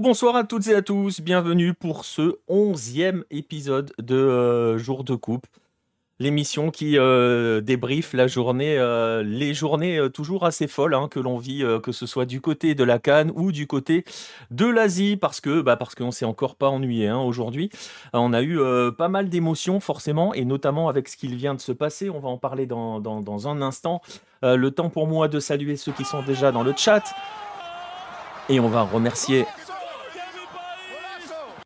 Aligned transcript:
Bonsoir 0.00 0.34
à 0.34 0.44
toutes 0.44 0.66
et 0.68 0.74
à 0.74 0.80
tous, 0.80 1.20
bienvenue 1.20 1.74
pour 1.74 2.06
ce 2.06 2.38
onzième 2.48 3.22
épisode 3.30 3.92
de 3.98 4.14
euh, 4.16 4.78
Jour 4.78 5.04
de 5.04 5.14
Coupe. 5.14 5.46
L'émission 6.18 6.70
qui 6.70 6.96
euh, 6.96 7.60
débriefe 7.60 8.14
la 8.14 8.26
journée, 8.26 8.78
euh, 8.78 9.22
les 9.22 9.52
journées 9.52 9.98
euh, 9.98 10.08
toujours 10.08 10.46
assez 10.46 10.68
folles 10.68 10.94
hein, 10.94 11.08
que 11.10 11.20
l'on 11.20 11.36
vit, 11.36 11.62
que 11.82 11.92
ce 11.92 12.06
soit 12.06 12.24
du 12.24 12.40
côté 12.40 12.74
de 12.74 12.82
la 12.82 12.98
Cannes 12.98 13.30
ou 13.34 13.52
du 13.52 13.66
côté 13.66 14.06
de 14.50 14.64
l'Asie, 14.64 15.18
parce 15.18 15.42
que 15.42 15.60
bah, 15.60 15.78
s'est 16.12 16.24
encore 16.24 16.54
pas 16.56 16.70
ennuyé 16.70 17.08
hein, 17.08 17.18
aujourd'hui. 17.18 17.68
On 18.14 18.32
a 18.32 18.42
eu 18.42 18.58
pas 18.96 19.08
mal 19.08 19.28
d'émotions 19.28 19.80
forcément, 19.80 20.32
et 20.32 20.46
notamment 20.46 20.88
avec 20.88 21.08
ce 21.08 21.18
qu'il 21.18 21.34
vient 21.36 21.52
de 21.54 21.60
se 21.60 21.72
passer. 21.72 22.08
On 22.08 22.20
va 22.20 22.30
en 22.30 22.38
parler 22.38 22.64
dans, 22.64 23.00
dans- 23.00 23.48
un 23.48 23.60
instant. 23.60 24.00
Le 24.42 24.70
temps 24.70 24.88
pour 24.88 25.06
moi 25.06 25.28
de 25.28 25.40
saluer 25.40 25.76
ceux 25.76 25.92
qui 25.92 26.06
sont 26.06 26.22
déjà 26.22 26.52
dans 26.52 26.62
le 26.62 26.72
chat. 26.74 27.04
Et 28.48 28.58
on 28.58 28.68
va 28.68 28.82
remercier 28.82 29.46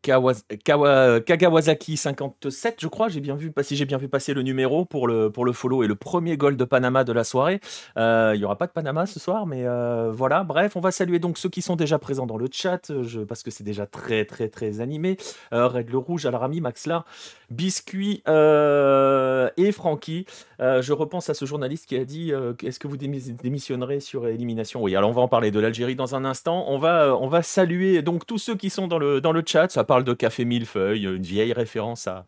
Kagawasaki 0.04 1.96
57, 1.96 2.76
je 2.80 2.88
crois. 2.88 3.08
J'ai 3.08 3.20
bien 3.20 3.34
vu 3.36 3.50
passer, 3.50 3.74
j'ai 3.76 3.84
bien 3.86 3.98
vu 3.98 4.08
passer 4.08 4.34
le 4.34 4.42
numéro 4.42 4.84
pour 4.84 5.06
le 5.08 5.30
pour 5.30 5.44
le 5.44 5.52
follow 5.52 5.82
et 5.82 5.86
le 5.86 5.94
premier 5.94 6.36
goal 6.36 6.56
de 6.56 6.64
Panama 6.64 7.04
de 7.04 7.12
la 7.12 7.24
soirée. 7.24 7.60
Euh, 7.96 8.32
Il 8.34 8.40
y 8.40 8.44
aura 8.44 8.56
pas 8.56 8.66
de 8.66 8.72
Panama 8.72 9.06
ce 9.06 9.18
soir, 9.18 9.46
mais 9.46 9.62
euh, 9.66 10.10
voilà. 10.12 10.44
Bref, 10.44 10.76
on 10.76 10.80
va 10.80 10.90
saluer 10.90 11.18
donc 11.18 11.38
ceux 11.38 11.48
qui 11.48 11.62
sont 11.62 11.76
déjà 11.76 11.98
présents 11.98 12.26
dans 12.26 12.36
le 12.36 12.48
chat, 12.52 12.92
je, 13.02 13.20
parce 13.20 13.42
que 13.42 13.50
c'est 13.50 13.64
déjà 13.64 13.86
très 13.86 14.24
très 14.24 14.48
très 14.48 14.80
animé. 14.80 15.16
Euh, 15.52 15.68
Red 15.68 15.90
le 15.90 15.98
rouge, 15.98 16.26
Alarami, 16.26 16.60
Maxlar, 16.60 17.04
Biscuit 17.50 18.22
euh, 18.28 19.48
et 19.56 19.72
Francky. 19.72 20.26
Je 20.60 20.92
repense 20.92 21.28
à 21.28 21.34
ce 21.34 21.44
journaliste 21.44 21.86
qui 21.86 21.96
a 21.96 22.04
dit 22.04 22.32
Est-ce 22.62 22.78
que 22.78 22.88
vous 22.88 22.96
démis- 22.96 23.34
démissionnerez 23.36 24.00
sur 24.00 24.26
élimination? 24.28 24.82
Oui, 24.82 24.96
alors 24.96 25.10
on 25.10 25.12
va 25.12 25.20
en 25.22 25.28
parler 25.28 25.50
de 25.50 25.60
l'Algérie 25.60 25.94
dans 25.96 26.14
un 26.14 26.24
instant. 26.24 26.64
On 26.68 26.78
va, 26.78 27.16
on 27.20 27.28
va 27.28 27.42
saluer 27.42 28.02
donc 28.02 28.26
tous 28.26 28.38
ceux 28.38 28.54
qui 28.56 28.70
sont 28.70 28.86
dans 28.88 28.98
le, 28.98 29.20
dans 29.20 29.32
le 29.32 29.42
chat. 29.46 29.70
Ça 29.70 29.84
parle 29.94 30.02
de 30.02 30.12
Café 30.12 30.44
Millefeuille, 30.44 31.04
une 31.04 31.22
vieille 31.22 31.52
référence 31.52 32.08
à, 32.08 32.26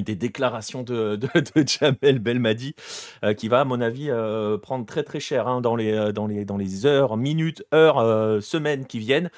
des 0.00 0.16
déclarations 0.16 0.82
de, 0.82 1.16
de, 1.16 1.28
de 1.34 1.66
Jamel 1.68 2.18
Belmadi, 2.18 2.74
euh, 3.26 3.34
qui 3.34 3.48
va, 3.48 3.60
à 3.60 3.64
mon 3.66 3.82
avis, 3.82 4.08
euh, 4.08 4.56
prendre 4.56 4.86
très 4.86 5.02
très 5.02 5.20
cher 5.20 5.48
hein, 5.48 5.60
dans, 5.60 5.76
les, 5.76 5.92
euh, 5.92 6.12
dans, 6.12 6.26
les, 6.26 6.46
dans 6.46 6.56
les 6.56 6.86
heures, 6.86 7.18
minutes, 7.18 7.62
heures, 7.74 8.42
semaines 8.42 8.86
qui 8.86 9.00
viennent 9.00 9.28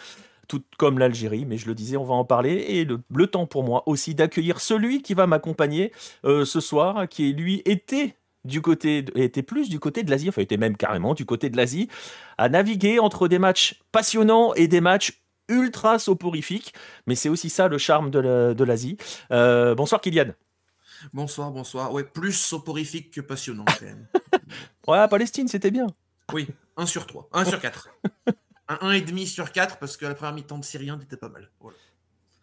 tout 0.46 0.62
comme 0.78 1.00
l'Algérie, 1.00 1.44
mais 1.44 1.56
je 1.56 1.66
le 1.66 1.74
disais, 1.74 1.96
on 1.96 2.04
va 2.04 2.14
en 2.14 2.24
parler. 2.24 2.52
Et 2.68 2.84
le, 2.84 3.00
le 3.12 3.26
temps 3.26 3.46
pour 3.46 3.64
moi 3.64 3.82
aussi 3.86 4.14
d'accueillir 4.14 4.60
celui 4.60 5.02
qui 5.02 5.14
va 5.14 5.26
m'accompagner 5.26 5.90
ce 6.22 6.60
soir, 6.60 7.08
qui 7.08 7.32
lui 7.32 7.62
était 7.64 8.14
du 8.44 8.62
côté, 8.62 9.02
de- 9.02 9.18
était 9.18 9.42
plus 9.42 9.68
du 9.68 9.80
côté 9.80 10.04
de 10.04 10.10
l'Asie, 10.10 10.28
enfin 10.28 10.42
était 10.42 10.56
même 10.56 10.76
carrément 10.76 11.14
du 11.14 11.24
côté 11.24 11.50
de 11.50 11.56
l'Asie, 11.56 11.88
à 12.38 12.48
naviguer 12.48 13.00
entre 13.00 13.26
des 13.26 13.40
matchs 13.40 13.80
passionnants 13.90 14.54
et 14.54 14.68
des 14.68 14.80
matchs 14.80 15.20
ultra 15.50 15.98
soporifiques. 15.98 16.72
Mais 17.06 17.14
c'est 17.14 17.28
aussi 17.28 17.50
ça 17.50 17.68
le 17.68 17.76
charme 17.76 18.10
de 18.10 18.18
la- 18.20 18.54
de 18.54 18.64
l'Asie. 18.64 18.96
Euh, 19.32 19.74
bonsoir 19.74 20.00
Kylian. 20.00 20.32
Bonsoir, 21.12 21.50
bonsoir. 21.50 21.92
Ouais, 21.92 22.04
plus 22.04 22.32
soporifique 22.32 23.10
que 23.10 23.20
passionnant 23.20 23.64
quand 23.66 23.82
même. 23.86 24.06
Ouais, 24.88 25.06
Palestine, 25.08 25.46
c'était 25.46 25.70
bien. 25.70 25.86
Oui, 26.32 26.48
1 26.76 26.84
sur 26.86 27.06
3, 27.06 27.28
1 27.32 27.44
sur 27.44 27.60
4. 27.60 27.88
Un 28.68 28.76
1,5 28.90 29.26
sur 29.26 29.52
4 29.52 29.78
parce 29.78 29.96
que 29.96 30.06
la 30.06 30.14
première 30.14 30.34
mi-temps 30.34 30.58
de 30.58 30.64
Syrien 30.64 30.96
n'était 30.96 31.16
pas 31.16 31.28
mal. 31.28 31.48
Voilà. 31.60 31.76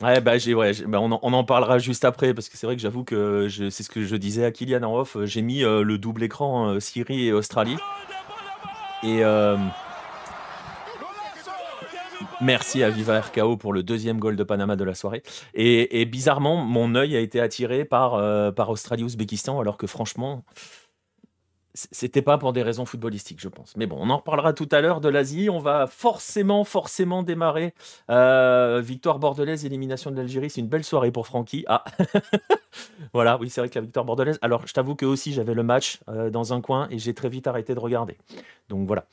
Ouais, 0.01 0.21
bah, 0.21 0.37
j'ai, 0.37 0.53
ouais, 0.53 0.71
bah, 0.85 0.99
on, 1.01 1.11
en, 1.11 1.19
on 1.23 1.33
en 1.33 1.43
parlera 1.43 1.79
juste 1.79 2.05
après, 2.05 2.33
parce 2.33 2.47
que 2.49 2.55
c'est 2.57 2.67
vrai 2.67 2.75
que 2.75 2.81
j'avoue 2.81 3.03
que 3.03 3.49
c'est 3.49 3.83
ce 3.83 3.89
que 3.89 4.03
je 4.05 4.15
disais 4.15 4.45
à 4.45 4.51
Kylian 4.51 4.83
en 4.83 4.95
off. 4.99 5.17
J'ai 5.25 5.41
mis 5.41 5.63
euh, 5.63 5.81
le 5.83 5.97
double 5.97 6.23
écran 6.23 6.69
euh, 6.69 6.79
Syrie 6.79 7.25
et 7.27 7.33
Australie. 7.33 7.77
Et 9.03 9.23
merci 12.41 12.83
à 12.83 12.89
Viva 12.89 13.19
RKO 13.19 13.57
pour 13.57 13.73
le 13.73 13.83
deuxième 13.83 14.19
goal 14.19 14.35
de 14.35 14.43
Panama 14.43 14.75
de 14.75 14.83
la 14.83 14.93
soirée. 14.93 15.23
Et, 15.53 16.05
bizarrement, 16.05 16.57
mon 16.57 16.95
œil 16.95 17.15
a 17.15 17.19
été 17.19 17.39
attiré 17.39 17.85
par, 17.85 18.15
euh, 18.15 18.51
par 18.51 18.69
Australie-Ouzbékistan, 18.69 19.59
alors 19.59 19.77
que 19.77 19.87
franchement, 19.87 20.43
c'était 21.91 22.23
pas 22.23 22.37
pour 22.37 22.53
des 22.53 22.63
raisons 22.63 22.85
footballistiques, 22.85 23.39
je 23.39 23.49
pense. 23.49 23.75
Mais 23.77 23.85
bon, 23.85 23.97
on 23.99 24.09
en 24.09 24.17
reparlera 24.17 24.53
tout 24.53 24.67
à 24.71 24.81
l'heure 24.81 24.99
de 24.99 25.09
l'Asie. 25.09 25.49
On 25.49 25.59
va 25.59 25.85
forcément, 25.85 26.63
forcément 26.63 27.21
démarrer. 27.21 27.73
Euh, 28.09 28.81
victoire 28.83 29.19
bordelaise, 29.19 29.63
élimination 29.63 30.09
de 30.09 30.15
l'Algérie. 30.15 30.49
C'est 30.49 30.61
une 30.61 30.67
belle 30.67 30.83
soirée 30.83 31.11
pour 31.11 31.27
Francky. 31.27 31.65
Ah, 31.67 31.83
voilà, 33.13 33.37
oui, 33.37 33.49
c'est 33.49 33.61
vrai 33.61 33.69
que 33.69 33.75
la 33.75 33.81
victoire 33.81 34.05
bordelaise. 34.05 34.39
Alors, 34.41 34.65
je 34.65 34.73
t'avoue 34.73 34.95
que 34.95 35.05
aussi, 35.05 35.33
j'avais 35.33 35.53
le 35.53 35.63
match 35.63 35.99
euh, 36.09 36.29
dans 36.29 36.53
un 36.53 36.61
coin 36.61 36.87
et 36.89 36.97
j'ai 36.97 37.13
très 37.13 37.29
vite 37.29 37.45
arrêté 37.45 37.75
de 37.75 37.79
regarder. 37.79 38.17
Donc 38.69 38.87
voilà. 38.87 39.05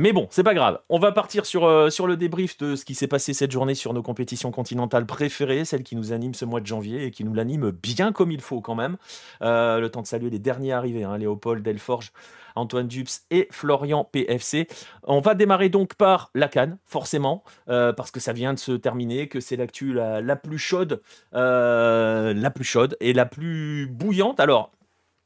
Mais 0.00 0.12
bon, 0.12 0.28
c'est 0.30 0.44
pas 0.44 0.54
grave. 0.54 0.78
On 0.88 1.00
va 1.00 1.10
partir 1.10 1.44
sur, 1.44 1.64
euh, 1.64 1.90
sur 1.90 2.06
le 2.06 2.16
débrief 2.16 2.56
de 2.58 2.76
ce 2.76 2.84
qui 2.84 2.94
s'est 2.94 3.08
passé 3.08 3.34
cette 3.34 3.50
journée 3.50 3.74
sur 3.74 3.92
nos 3.92 4.00
compétitions 4.00 4.52
continentales 4.52 5.06
préférées, 5.06 5.64
celles 5.64 5.82
qui 5.82 5.96
nous 5.96 6.12
animent 6.12 6.34
ce 6.34 6.44
mois 6.44 6.60
de 6.60 6.66
janvier 6.68 7.06
et 7.06 7.10
qui 7.10 7.24
nous 7.24 7.34
l'animent 7.34 7.72
bien 7.72 8.12
comme 8.12 8.30
il 8.30 8.40
faut 8.40 8.60
quand 8.60 8.76
même. 8.76 8.96
Euh, 9.42 9.80
le 9.80 9.90
temps 9.90 10.00
de 10.00 10.06
saluer 10.06 10.30
les 10.30 10.38
derniers 10.38 10.70
arrivés, 10.70 11.02
hein, 11.02 11.18
Léopold 11.18 11.64
Delforge, 11.64 12.12
Antoine 12.54 12.86
Dups 12.86 13.22
et 13.32 13.48
Florian 13.50 14.04
PFC. 14.04 14.68
On 15.02 15.18
va 15.18 15.34
démarrer 15.34 15.68
donc 15.68 15.96
par 15.96 16.30
la 16.32 16.46
Cannes, 16.46 16.78
forcément, 16.84 17.42
euh, 17.68 17.92
parce 17.92 18.12
que 18.12 18.20
ça 18.20 18.32
vient 18.32 18.54
de 18.54 18.60
se 18.60 18.70
terminer, 18.70 19.26
que 19.26 19.40
c'est 19.40 19.56
l'actu 19.56 19.92
la, 19.92 20.20
la 20.20 20.36
plus 20.36 20.58
chaude, 20.58 21.02
la 21.32 22.50
plus 22.54 22.62
chaude 22.64 22.96
et 23.00 23.12
la 23.12 23.26
plus 23.26 23.88
bouillante. 23.88 24.38
Alors, 24.38 24.70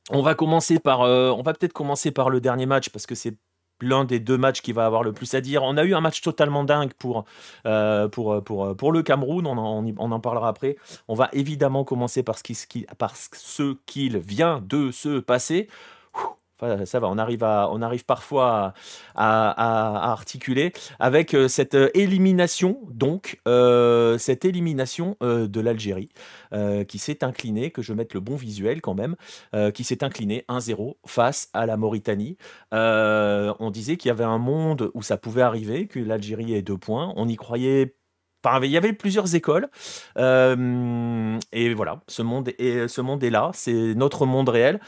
on 0.09 0.22
va 0.22 0.34
commencer 0.34 0.78
par, 0.78 1.00
on 1.00 1.43
va 1.43 1.53
peut-être 1.53 1.75
commencer 1.75 2.10
par 2.10 2.31
le 2.31 2.41
dernier 2.41 2.65
match 2.65 2.89
parce 2.89 3.04
que 3.04 3.15
c'est 3.15 3.37
l'un 3.82 4.04
des 4.04 4.20
deux 4.20 4.38
matchs 4.38 4.62
qui 4.62 4.72
va 4.72 4.87
avoir 4.87 5.03
le 5.03 5.12
plus 5.12 5.34
à 5.34 5.41
dire. 5.41 5.62
On 5.62 5.76
a 5.76 5.84
eu 5.84 5.94
un 5.94 6.00
match 6.00 6.22
totalement 6.22 6.65
dingue 6.65 6.93
pour, 6.94 7.25
euh, 7.66 8.09
pour 8.09 8.93
le 8.93 9.03
Cameroun, 9.03 9.47
on 9.47 10.12
en, 10.12 10.20
parlera 10.20 10.48
après. 10.48 10.76
On 11.09 11.15
va 11.15 11.28
évidemment 11.32 11.84
commencer 11.84 12.22
par 12.22 12.38
ce 12.38 13.75
qu'il 13.87 14.19
vient 14.19 14.62
de 14.66 14.91
se 14.91 15.19
passer. 15.19 15.69
Ça 16.84 17.00
va, 17.00 17.08
on 17.08 17.18
arrive, 17.18 18.04
parfois 18.04 18.74
à, 19.14 20.10
articuler 20.12 20.72
avec 21.00 21.34
euh, 21.34 21.48
cette 21.48 21.74
euh, 21.74 21.90
élimination, 21.94 22.78
donc, 22.90 23.40
euh, 23.48 24.16
cette 24.18 24.44
élimination 24.44 25.16
euh, 25.22 25.48
de 25.48 25.60
l'Algérie 25.60 26.10
euh, 26.52 26.84
qui 26.84 26.98
s'est 26.98 27.24
inclinée, 27.24 27.70
que 27.70 27.82
je 27.82 27.92
mette 27.92 28.14
le 28.14 28.20
bon 28.20 28.36
visuel 28.36 28.80
quand 28.80 28.94
même, 28.94 29.16
euh, 29.54 29.70
qui 29.70 29.84
s'est 29.84 30.04
incliné 30.04 30.44
1-0 30.48 30.96
face 31.06 31.48
à 31.52 31.66
la 31.66 31.76
Mauritanie. 31.76 32.36
Euh, 32.72 33.52
on 33.58 33.70
disait 33.70 33.96
qu'il 33.96 34.08
y 34.08 34.12
avait 34.12 34.24
un 34.24 34.38
monde 34.38 34.90
où 34.94 35.02
ça 35.02 35.16
pouvait 35.16 35.42
arriver, 35.42 35.86
que 35.88 35.98
l'Algérie 35.98 36.54
ait 36.54 36.62
deux 36.62 36.78
points. 36.78 37.12
On 37.16 37.28
y 37.28 37.36
croyait. 37.36 37.96
Il 38.62 38.70
y 38.70 38.76
avait 38.76 38.92
plusieurs 38.92 39.36
écoles. 39.36 39.68
Euh, 40.18 41.38
et 41.52 41.74
voilà, 41.74 42.02
ce 42.08 42.22
monde 42.22 42.50
ce 42.58 43.00
monde 43.00 43.22
est 43.22 43.30
là. 43.30 43.50
C'est 43.54 43.94
notre 43.94 44.26
monde 44.26 44.48
réel. 44.48 44.80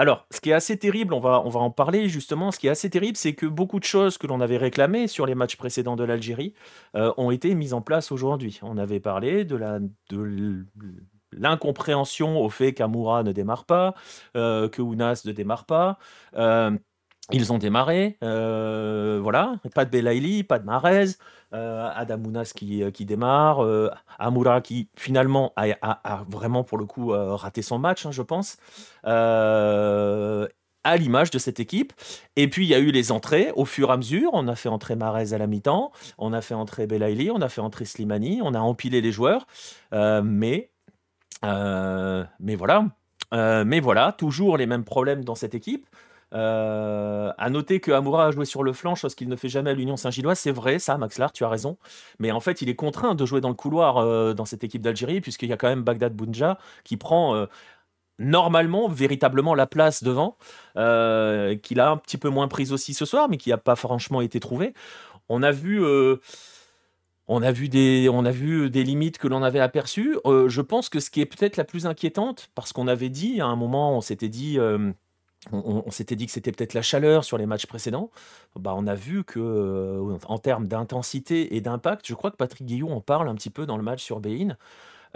Alors, 0.00 0.26
ce 0.30 0.40
qui 0.40 0.48
est 0.48 0.54
assez 0.54 0.78
terrible, 0.78 1.12
on 1.12 1.20
va, 1.20 1.40
en 1.40 1.70
parler 1.70 2.08
justement, 2.08 2.50
ce 2.52 2.58
qui 2.58 2.68
est 2.68 2.70
assez 2.70 2.88
terrible, 2.88 3.18
c'est 3.18 3.34
que 3.34 3.44
beaucoup 3.44 3.78
de 3.78 3.84
choses 3.84 4.16
que 4.16 4.26
l'on 4.26 4.40
avait 4.40 4.56
réclamées 4.56 5.08
sur 5.08 5.26
les 5.26 5.34
matchs 5.34 5.56
précédents 5.56 5.94
de 5.94 6.04
l'Algérie 6.04 6.54
euh, 6.96 7.12
ont 7.18 7.30
été 7.30 7.54
mises 7.54 7.74
en 7.74 7.82
place 7.82 8.10
aujourd'hui. 8.10 8.60
On 8.62 8.78
avait 8.78 8.98
parlé 8.98 9.44
de 9.44 9.56
la, 9.56 9.78
de 10.08 10.64
l'incompréhension 11.32 12.40
au 12.40 12.48
fait 12.48 12.72
qu'Amoura 12.72 13.22
ne 13.24 13.32
démarre 13.32 13.66
pas, 13.66 13.94
euh, 14.38 14.70
que 14.70 14.80
Ounas 14.80 15.20
ne 15.26 15.32
démarre 15.32 15.66
pas. 15.66 15.98
Euh, 16.34 16.78
ils 17.32 17.52
ont 17.52 17.58
démarré, 17.58 18.16
euh, 18.22 19.20
voilà, 19.22 19.56
pas 19.74 19.84
de 19.84 19.90
Belaïli, 19.90 20.44
pas 20.44 20.58
de 20.58 20.64
Marez, 20.64 21.06
euh, 21.52 21.90
Adam 21.94 22.18
Ounas 22.24 22.52
qui, 22.54 22.82
qui 22.92 23.04
démarre, 23.04 23.64
euh, 23.64 23.90
Amoura 24.18 24.60
qui 24.60 24.88
finalement 24.96 25.52
a, 25.56 26.24
vraiment 26.28 26.64
pour 26.64 26.78
le 26.78 26.84
coup 26.84 27.12
euh, 27.12 27.34
raté 27.34 27.62
son 27.62 27.78
match, 27.78 28.06
hein, 28.06 28.12
je 28.12 28.22
pense, 28.22 28.56
euh, 29.06 30.46
à 30.84 30.96
l'image 30.96 31.30
de 31.30 31.38
cette 31.38 31.60
équipe. 31.60 31.92
Et 32.36 32.48
puis 32.48 32.64
il 32.66 32.68
y 32.68 32.74
a 32.74 32.78
eu 32.78 32.90
les 32.90 33.12
entrées 33.12 33.52
au 33.54 33.64
fur 33.64 33.90
et 33.90 33.92
à 33.92 33.96
mesure, 33.96 34.30
on 34.32 34.48
a 34.48 34.54
fait 34.54 34.68
entrer 34.68 34.96
Marez 34.96 35.32
à 35.32 35.38
la 35.38 35.46
mi-temps, 35.46 35.92
on 36.18 36.32
a 36.32 36.40
fait 36.40 36.54
entrer 36.54 36.86
Belaïli, 36.86 37.30
on 37.30 37.40
a 37.40 37.48
fait 37.48 37.60
entrer 37.60 37.84
Slimani, 37.84 38.40
on 38.42 38.54
a 38.54 38.60
empilé 38.60 39.00
les 39.00 39.12
joueurs, 39.12 39.46
euh, 39.92 40.22
mais, 40.24 40.70
euh, 41.44 42.24
mais 42.38 42.54
voilà, 42.54 42.86
euh, 43.34 43.64
mais 43.64 43.80
voilà, 43.80 44.12
toujours 44.12 44.56
les 44.56 44.66
mêmes 44.66 44.84
problèmes 44.84 45.24
dans 45.24 45.34
cette 45.34 45.54
équipe. 45.54 45.86
Euh, 46.32 47.32
à 47.38 47.50
noter 47.50 47.80
que 47.80 47.90
Amoura 47.90 48.26
a 48.26 48.30
joué 48.30 48.44
sur 48.44 48.62
le 48.62 48.72
flanc, 48.72 48.94
chose 48.94 49.14
qu'il 49.14 49.28
ne 49.28 49.36
fait 49.36 49.48
jamais 49.48 49.70
à 49.70 49.74
l'Union 49.74 49.96
Saint-Gilloise. 49.96 50.38
C'est 50.38 50.52
vrai, 50.52 50.78
ça, 50.78 50.96
Max 50.96 51.18
Lard, 51.18 51.32
tu 51.32 51.44
as 51.44 51.48
raison. 51.48 51.76
Mais 52.18 52.30
en 52.30 52.40
fait, 52.40 52.62
il 52.62 52.68
est 52.68 52.76
contraint 52.76 53.14
de 53.14 53.26
jouer 53.26 53.40
dans 53.40 53.48
le 53.48 53.54
couloir 53.54 53.98
euh, 53.98 54.32
dans 54.34 54.44
cette 54.44 54.64
équipe 54.64 54.82
d'Algérie, 54.82 55.20
puisqu'il 55.20 55.48
y 55.48 55.52
a 55.52 55.56
quand 55.56 55.68
même 55.68 55.82
Bagdad 55.82 56.14
Bounja 56.14 56.58
qui 56.84 56.96
prend 56.96 57.34
euh, 57.34 57.46
normalement, 58.18 58.88
véritablement 58.88 59.54
la 59.54 59.66
place 59.66 60.02
devant, 60.02 60.36
qu'il 60.74 61.80
a 61.80 61.90
un 61.90 61.96
petit 61.96 62.18
peu 62.18 62.28
moins 62.28 62.48
prise 62.48 62.72
aussi 62.72 62.94
ce 62.94 63.04
soir, 63.04 63.28
mais 63.28 63.36
qui 63.36 63.50
n'a 63.50 63.58
pas 63.58 63.76
franchement 63.76 64.20
été 64.20 64.40
trouvé. 64.40 64.74
On 65.28 65.42
a 65.42 65.50
vu. 65.50 65.82
on 67.28 67.42
a, 67.42 67.52
vu 67.52 67.68
des, 67.68 68.08
on 68.12 68.24
a 68.26 68.30
vu 68.30 68.68
des 68.68 68.84
limites 68.84 69.16
que 69.16 69.26
l'on 69.26 69.42
avait 69.42 69.60
aperçues. 69.60 70.18
Je 70.26 70.60
pense 70.60 70.90
que 70.90 71.00
ce 71.00 71.08
qui 71.08 71.22
est 71.22 71.26
peut-être 71.26 71.56
la 71.56 71.64
plus 71.64 71.86
inquiétante, 71.86 72.50
parce 72.54 72.74
qu'on 72.74 72.88
avait 72.88 73.08
dit 73.08 73.40
à 73.40 73.46
un 73.46 73.56
moment, 73.56 73.96
on 73.96 74.02
s'était 74.02 74.28
dit, 74.28 74.58
on, 75.52 75.90
s'était 75.90 76.16
dit 76.16 76.26
que 76.26 76.32
c'était 76.32 76.52
peut-être 76.52 76.74
la 76.74 76.82
chaleur 76.82 77.24
sur 77.24 77.38
les 77.38 77.46
matchs 77.46 77.66
précédents. 77.66 78.10
Bah, 78.56 78.74
on 78.76 78.86
a 78.86 78.94
vu 78.94 79.24
que, 79.24 79.40
euh, 79.40 80.18
en 80.26 80.38
termes 80.38 80.66
d'intensité 80.68 81.56
et 81.56 81.60
d'impact, 81.60 82.06
je 82.06 82.14
crois 82.14 82.30
que 82.30 82.36
Patrick 82.36 82.66
Guillou 82.66 82.90
en 82.90 83.00
parle 83.00 83.28
un 83.28 83.34
petit 83.34 83.50
peu 83.50 83.64
dans 83.64 83.78
le 83.78 83.82
match 83.82 84.02
sur 84.02 84.20
Bein. 84.20 84.56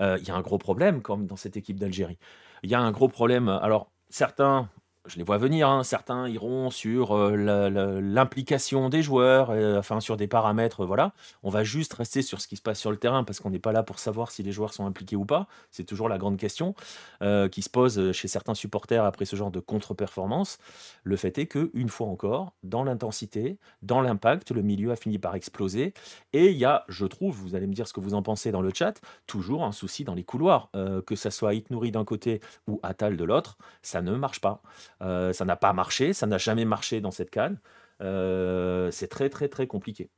Euh, 0.00 0.16
il 0.20 0.26
y 0.26 0.30
a 0.30 0.34
un 0.34 0.40
gros 0.40 0.58
problème 0.58 1.02
comme 1.02 1.26
dans 1.26 1.36
cette 1.36 1.56
équipe 1.56 1.78
d'Algérie. 1.78 2.18
Il 2.62 2.70
y 2.70 2.74
a 2.74 2.80
un 2.80 2.90
gros 2.90 3.08
problème. 3.08 3.48
Alors, 3.48 3.90
certains 4.08 4.70
je 5.06 5.16
les 5.16 5.22
vois 5.22 5.38
venir. 5.38 5.68
Hein. 5.68 5.84
Certains 5.84 6.28
iront 6.28 6.70
sur 6.70 7.14
euh, 7.14 8.00
l'implication 8.00 8.88
des 8.88 9.02
joueurs, 9.02 9.50
euh, 9.50 9.78
enfin 9.78 10.00
sur 10.00 10.16
des 10.16 10.26
paramètres. 10.26 10.86
Voilà, 10.86 11.12
on 11.42 11.50
va 11.50 11.62
juste 11.62 11.92
rester 11.94 12.22
sur 12.22 12.40
ce 12.40 12.48
qui 12.48 12.56
se 12.56 12.62
passe 12.62 12.80
sur 12.80 12.90
le 12.90 12.96
terrain 12.96 13.24
parce 13.24 13.40
qu'on 13.40 13.50
n'est 13.50 13.58
pas 13.58 13.72
là 13.72 13.82
pour 13.82 13.98
savoir 13.98 14.30
si 14.30 14.42
les 14.42 14.52
joueurs 14.52 14.72
sont 14.72 14.86
impliqués 14.86 15.16
ou 15.16 15.24
pas. 15.24 15.46
C'est 15.70 15.84
toujours 15.84 16.08
la 16.08 16.18
grande 16.18 16.38
question 16.38 16.74
euh, 17.22 17.48
qui 17.48 17.62
se 17.62 17.68
pose 17.68 18.12
chez 18.12 18.28
certains 18.28 18.54
supporters 18.54 19.04
après 19.04 19.26
ce 19.26 19.36
genre 19.36 19.50
de 19.50 19.60
contre-performance. 19.60 20.58
Le 21.02 21.16
fait 21.16 21.36
est 21.38 21.46
que 21.46 21.70
une 21.74 21.88
fois 21.88 22.06
encore, 22.06 22.54
dans 22.62 22.84
l'intensité, 22.84 23.58
dans 23.82 24.00
l'impact, 24.00 24.52
le 24.52 24.62
milieu 24.62 24.90
a 24.90 24.96
fini 24.96 25.18
par 25.18 25.34
exploser. 25.34 25.92
Et 26.32 26.50
il 26.50 26.56
y 26.56 26.64
a, 26.64 26.84
je 26.88 27.04
trouve, 27.04 27.36
vous 27.36 27.54
allez 27.54 27.66
me 27.66 27.74
dire 27.74 27.86
ce 27.86 27.92
que 27.92 28.00
vous 28.00 28.14
en 28.14 28.22
pensez 28.22 28.52
dans 28.52 28.62
le 28.62 28.70
chat, 28.72 29.00
toujours 29.26 29.64
un 29.64 29.72
souci 29.72 30.04
dans 30.04 30.14
les 30.14 30.24
couloirs, 30.24 30.70
que 31.06 31.16
ça 31.16 31.30
soit 31.30 31.54
Itnouri 31.54 31.90
d'un 31.90 32.04
côté 32.04 32.40
ou 32.66 32.80
Atal 32.82 33.16
de 33.16 33.24
l'autre, 33.24 33.58
ça 33.82 34.02
ne 34.02 34.14
marche 34.14 34.40
pas. 34.40 34.62
Euh, 35.04 35.32
ça 35.32 35.44
n'a 35.44 35.56
pas 35.56 35.72
marché, 35.72 36.12
ça 36.12 36.26
n'a 36.26 36.38
jamais 36.38 36.64
marché 36.64 37.00
dans 37.00 37.10
cette 37.10 37.30
canne. 37.30 37.58
Euh, 38.00 38.90
c'est 38.90 39.08
très 39.08 39.28
très 39.30 39.48
très 39.48 39.66
compliqué. 39.66 40.10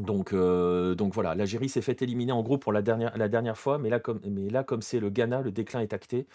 Donc, 0.00 0.32
euh, 0.32 0.94
donc 0.94 1.14
voilà, 1.14 1.34
l'Algérie 1.34 1.68
s'est 1.68 1.82
fait 1.82 2.02
éliminer 2.02 2.32
en 2.32 2.42
groupe 2.42 2.62
pour 2.62 2.72
la 2.72 2.82
dernière, 2.82 3.58
fois, 3.58 3.78
mais 3.78 3.90
là 3.90 4.00
comme 4.00 4.20
mais 4.24 4.50
là 4.50 4.64
comme 4.64 4.82
c'est 4.82 5.00
le 5.00 5.10
Ghana, 5.10 5.42
le 5.42 5.52
déclin 5.52 5.80
est 5.80 5.92
acté. 5.92 6.26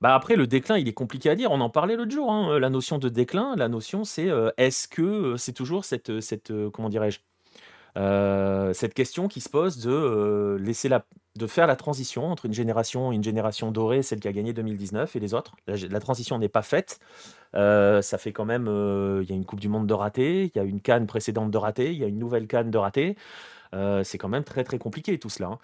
Bah 0.00 0.14
après 0.14 0.36
le 0.36 0.46
déclin, 0.46 0.78
il 0.78 0.88
est 0.88 0.94
compliqué 0.94 1.30
à 1.30 1.34
dire. 1.36 1.52
On 1.52 1.60
en 1.60 1.70
parlait 1.70 1.96
l'autre 1.96 2.10
jour. 2.12 2.32
Hein. 2.32 2.58
La 2.58 2.70
notion 2.70 2.98
de 2.98 3.08
déclin, 3.08 3.54
la 3.56 3.68
notion 3.68 4.04
c'est 4.04 4.28
est-ce 4.56 4.88
que 4.88 5.36
c'est 5.36 5.52
toujours 5.52 5.84
cette 5.84 6.20
cette 6.20 6.52
comment 6.70 6.88
dirais-je 6.88 7.20
cette 7.96 8.94
question 8.94 9.28
qui 9.28 9.40
se 9.40 9.48
pose 9.48 9.78
de 9.78 10.56
laisser 10.60 10.88
la 10.88 11.04
de 11.36 11.46
faire 11.46 11.66
la 11.66 11.76
transition 11.76 12.26
entre 12.26 12.46
une 12.46 12.52
génération 12.52 13.12
une 13.12 13.22
génération 13.22 13.70
dorée, 13.70 14.02
celle 14.02 14.20
qui 14.20 14.28
a 14.28 14.32
gagné 14.32 14.52
2019 14.52 15.14
et 15.14 15.20
les 15.20 15.34
autres. 15.34 15.54
La, 15.66 16.00
transition 16.00 16.38
n'est 16.38 16.48
pas 16.48 16.62
faite. 16.62 16.98
Euh, 17.54 18.02
ça 18.02 18.18
fait 18.18 18.32
quand 18.32 18.44
même, 18.44 18.66
euh, 18.68 19.20
il 19.22 19.30
y 19.30 19.32
a 19.32 19.36
une 19.36 19.44
Coupe 19.44 19.60
du 19.60 19.68
Monde 19.68 19.86
de 19.86 19.94
raté, 19.94 20.50
il 20.54 20.58
y 20.58 20.60
a 20.60 20.64
une 20.64 20.80
canne 20.80 21.06
précédente 21.06 21.50
de 21.50 21.58
raté, 21.58 21.92
il 21.92 21.98
y 21.98 22.04
a 22.04 22.08
une 22.08 22.18
nouvelle 22.18 22.46
canne 22.46 22.70
de 22.70 22.78
raté. 22.78 23.16
Euh, 23.72 24.02
c'est 24.02 24.18
quand 24.18 24.28
même 24.28 24.42
très 24.42 24.64
très 24.64 24.78
compliqué 24.78 25.16
tout 25.18 25.28
cela. 25.28 25.48
Hein. 25.48 25.58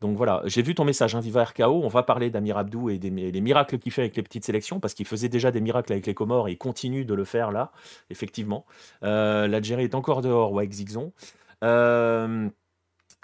Donc 0.00 0.16
voilà, 0.16 0.42
j'ai 0.46 0.62
vu 0.62 0.74
ton 0.74 0.84
message, 0.84 1.14
hein, 1.14 1.20
Viva 1.20 1.44
RKO. 1.44 1.82
On 1.84 1.88
va 1.88 2.02
parler 2.02 2.28
d'Amir 2.28 2.58
Abdou 2.58 2.90
et 2.90 2.98
des, 2.98 3.10
miracles 3.40 3.78
qu'il 3.78 3.92
fait 3.92 4.02
avec 4.02 4.16
les 4.16 4.22
petites 4.24 4.44
sélections, 4.44 4.80
parce 4.80 4.94
qu'il 4.94 5.06
faisait 5.06 5.28
déjà 5.28 5.52
des 5.52 5.60
miracles 5.60 5.92
avec 5.92 6.06
les 6.06 6.14
Comores 6.14 6.48
et 6.48 6.52
il 6.52 6.58
continue 6.58 7.04
de 7.04 7.14
le 7.14 7.24
faire 7.24 7.52
là, 7.52 7.70
effectivement. 8.10 8.64
L'Algérie 9.02 9.84
est 9.84 9.94
encore 9.94 10.20
dehors, 10.20 10.52
ouais, 10.52 10.66
Xixon. 10.66 11.12
Euh, 11.62 12.48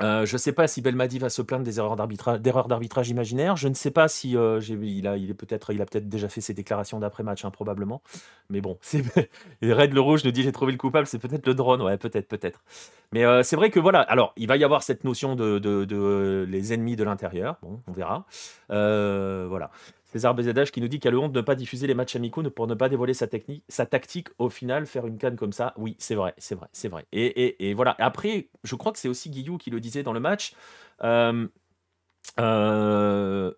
euh, 0.01 0.25
je 0.27 0.35
ne 0.35 0.39
sais 0.39 0.53
pas 0.53 0.69
si 0.69 0.81
Belmadi 0.81 1.19
va 1.19 1.29
se 1.29 1.43
plaindre 1.43 1.65
des 1.65 1.79
erreurs 1.79 1.97
d'arbitrage, 1.97 2.41
d'erreurs 2.41 2.69
d'arbitrage 2.69 3.09
imaginaires. 3.09 3.57
Je 3.57 3.67
ne 3.67 3.75
sais 3.75 3.91
pas 3.91 4.07
si 4.07 4.37
euh, 4.37 4.61
il 4.61 5.09
a, 5.09 5.17
peut-être, 5.35 5.73
déjà 6.03 6.29
fait 6.29 6.41
ses 6.41 6.55
déclarations 6.55 7.01
d'après-match, 7.01 7.45
hein, 7.45 7.51
probablement. 7.51 8.01
Mais 8.49 8.61
bon, 8.61 8.79
Red 9.63 9.93
le 9.93 10.01
rouge 10.01 10.25
nous 10.25 10.31
dit 10.31 10.45
j'ai 10.45 10.53
trouvé 10.53 10.73
le 10.73 10.79
coupable, 10.79 11.07
c'est 11.09 11.19
peut-être 11.19 11.47
le 11.47 11.55
drone, 11.55 11.83
ouais, 11.83 11.99
peut-être, 11.99 12.29
peut-être. 12.29 12.63
Mais 13.13 13.25
c'est 13.43 13.57
vrai 13.57 13.71
que 13.71 13.81
voilà. 13.81 14.03
Alors, 14.03 14.35
il 14.37 14.47
va 14.47 14.57
y 14.57 14.65
avoir 14.65 14.83
cette 14.83 15.03
notion 15.03 15.35
de, 15.35 15.59
de 15.59 16.47
les 16.49 16.73
ennemis 16.73 16.95
de 16.95 17.05
l'intérieur. 17.05 17.57
Bon, 17.63 17.81
on 17.89 17.93
verra. 17.93 18.27
voilà. 18.69 19.71
César 20.11 20.35
Bézadage 20.35 20.73
qui 20.73 20.81
nous 20.81 20.89
dit 20.89 21.01
qu'il 21.01 21.15
a 21.15 21.19
honte 21.19 21.33
de 21.33 21.39
ne 21.39 21.45
pas 21.45 21.55
diffuser 21.55 21.87
les 21.87 21.95
matchs 21.95 22.17
amicaux 22.17 22.43
pour 22.51 22.67
ne 22.67 22.75
pas 22.75 22.89
dévoiler 22.89 23.15
sa, 23.15 23.27
technique, 23.27 23.63
sa 23.69 23.85
tactique. 23.87 24.29
Au 24.39 24.49
final, 24.49 24.87
faire 24.87 25.07
une 25.07 25.19
canne 25.19 25.37
comme 25.37 25.53
ça, 25.53 25.75
oui, 25.77 25.97
c'est 25.99 26.15
vrai, 26.15 26.35
c'est 26.39 26.55
vrai, 26.55 26.69
c'est 26.73 26.89
vrai. 26.89 27.07
Et, 27.13 27.75
voilà. 27.75 27.95
Après, 27.99 28.49
je 28.65 28.75
crois 28.75 28.93
que 28.93 28.99
c'est 28.99 29.09
aussi 29.09 29.29
Guillou 29.31 29.59
qui 29.59 29.71
le 29.71 29.81
disait 29.81 30.03
dans 30.03 30.15
le 30.15 30.21
match. 30.21 30.55
Euh, 31.05 31.47
euh, 32.41 33.53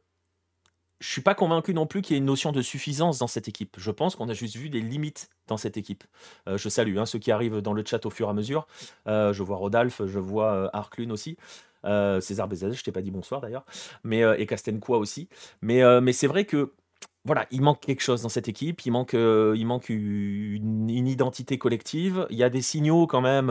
je 1.01 1.09
suis 1.09 1.23
pas 1.23 1.35
convaincu 1.35 1.73
non 1.73 1.87
plus 1.87 2.03
qu'il 2.03 2.15
y 2.15 2.17
ait 2.17 2.19
une 2.19 2.27
notion 2.27 2.53
de 2.53 2.61
suffisance 2.61 3.19
dans 3.19 3.27
cette 3.27 3.49
équipe. 3.49 3.77
Je 3.79 3.91
pense 3.91 4.17
qu'on 4.17 4.29
a 4.29 4.35
juste 4.35 4.57
vu 4.57 4.69
des 4.69 4.81
limites 4.81 5.31
dans 5.47 5.57
cette 5.57 5.77
équipe. 5.77 6.05
Euh, 6.47 6.59
je 6.59 6.69
salue 6.69 6.99
hein, 6.99 7.07
ceux 7.07 7.19
qui 7.19 7.33
arrivent 7.33 7.59
dans 7.59 7.73
le 7.73 7.83
chat 7.85 8.05
au 8.05 8.11
fur 8.11 8.27
et 8.27 8.31
à 8.31 8.35
mesure. 8.35 8.67
Euh, 9.07 9.33
je 9.33 9.43
vois 9.43 9.57
Rodolphe, 9.57 10.03
je 10.07 10.19
vois 10.19 10.69
Arclune 10.77 11.11
aussi. 11.11 11.39
Euh, 11.85 12.21
César 12.21 12.49
Bézadeh, 12.49 12.75
je 12.75 12.83
t'ai 12.85 12.93
pas 12.93 13.03
dit 13.03 13.11
bonsoir 13.11 13.41
d'ailleurs, 13.41 13.65
mais 14.05 14.23
euh, 14.23 14.37
et 14.39 14.47
Castencois 14.47 14.99
aussi. 14.99 15.29
Mais, 15.63 15.83
euh, 15.83 16.01
mais 16.01 16.13
c'est 16.13 16.27
vrai 16.27 16.45
que 16.45 16.73
voilà, 17.25 17.47
il 17.51 17.63
manque 17.63 17.81
quelque 17.81 18.03
chose 18.03 18.23
dans 18.23 18.29
cette 18.31 18.49
équipe, 18.49 18.85
il 18.87 18.93
manque, 18.93 19.13
il 19.13 19.67
manque 19.67 19.91
une, 19.91 20.89
identité 20.91 21.59
collective. 21.59 22.27
Il 22.31 22.39
y 22.39 22.43
a 22.43 22.49
des 22.49 22.63
signaux 22.63 23.07
quand 23.07 23.21
même. 23.21 23.49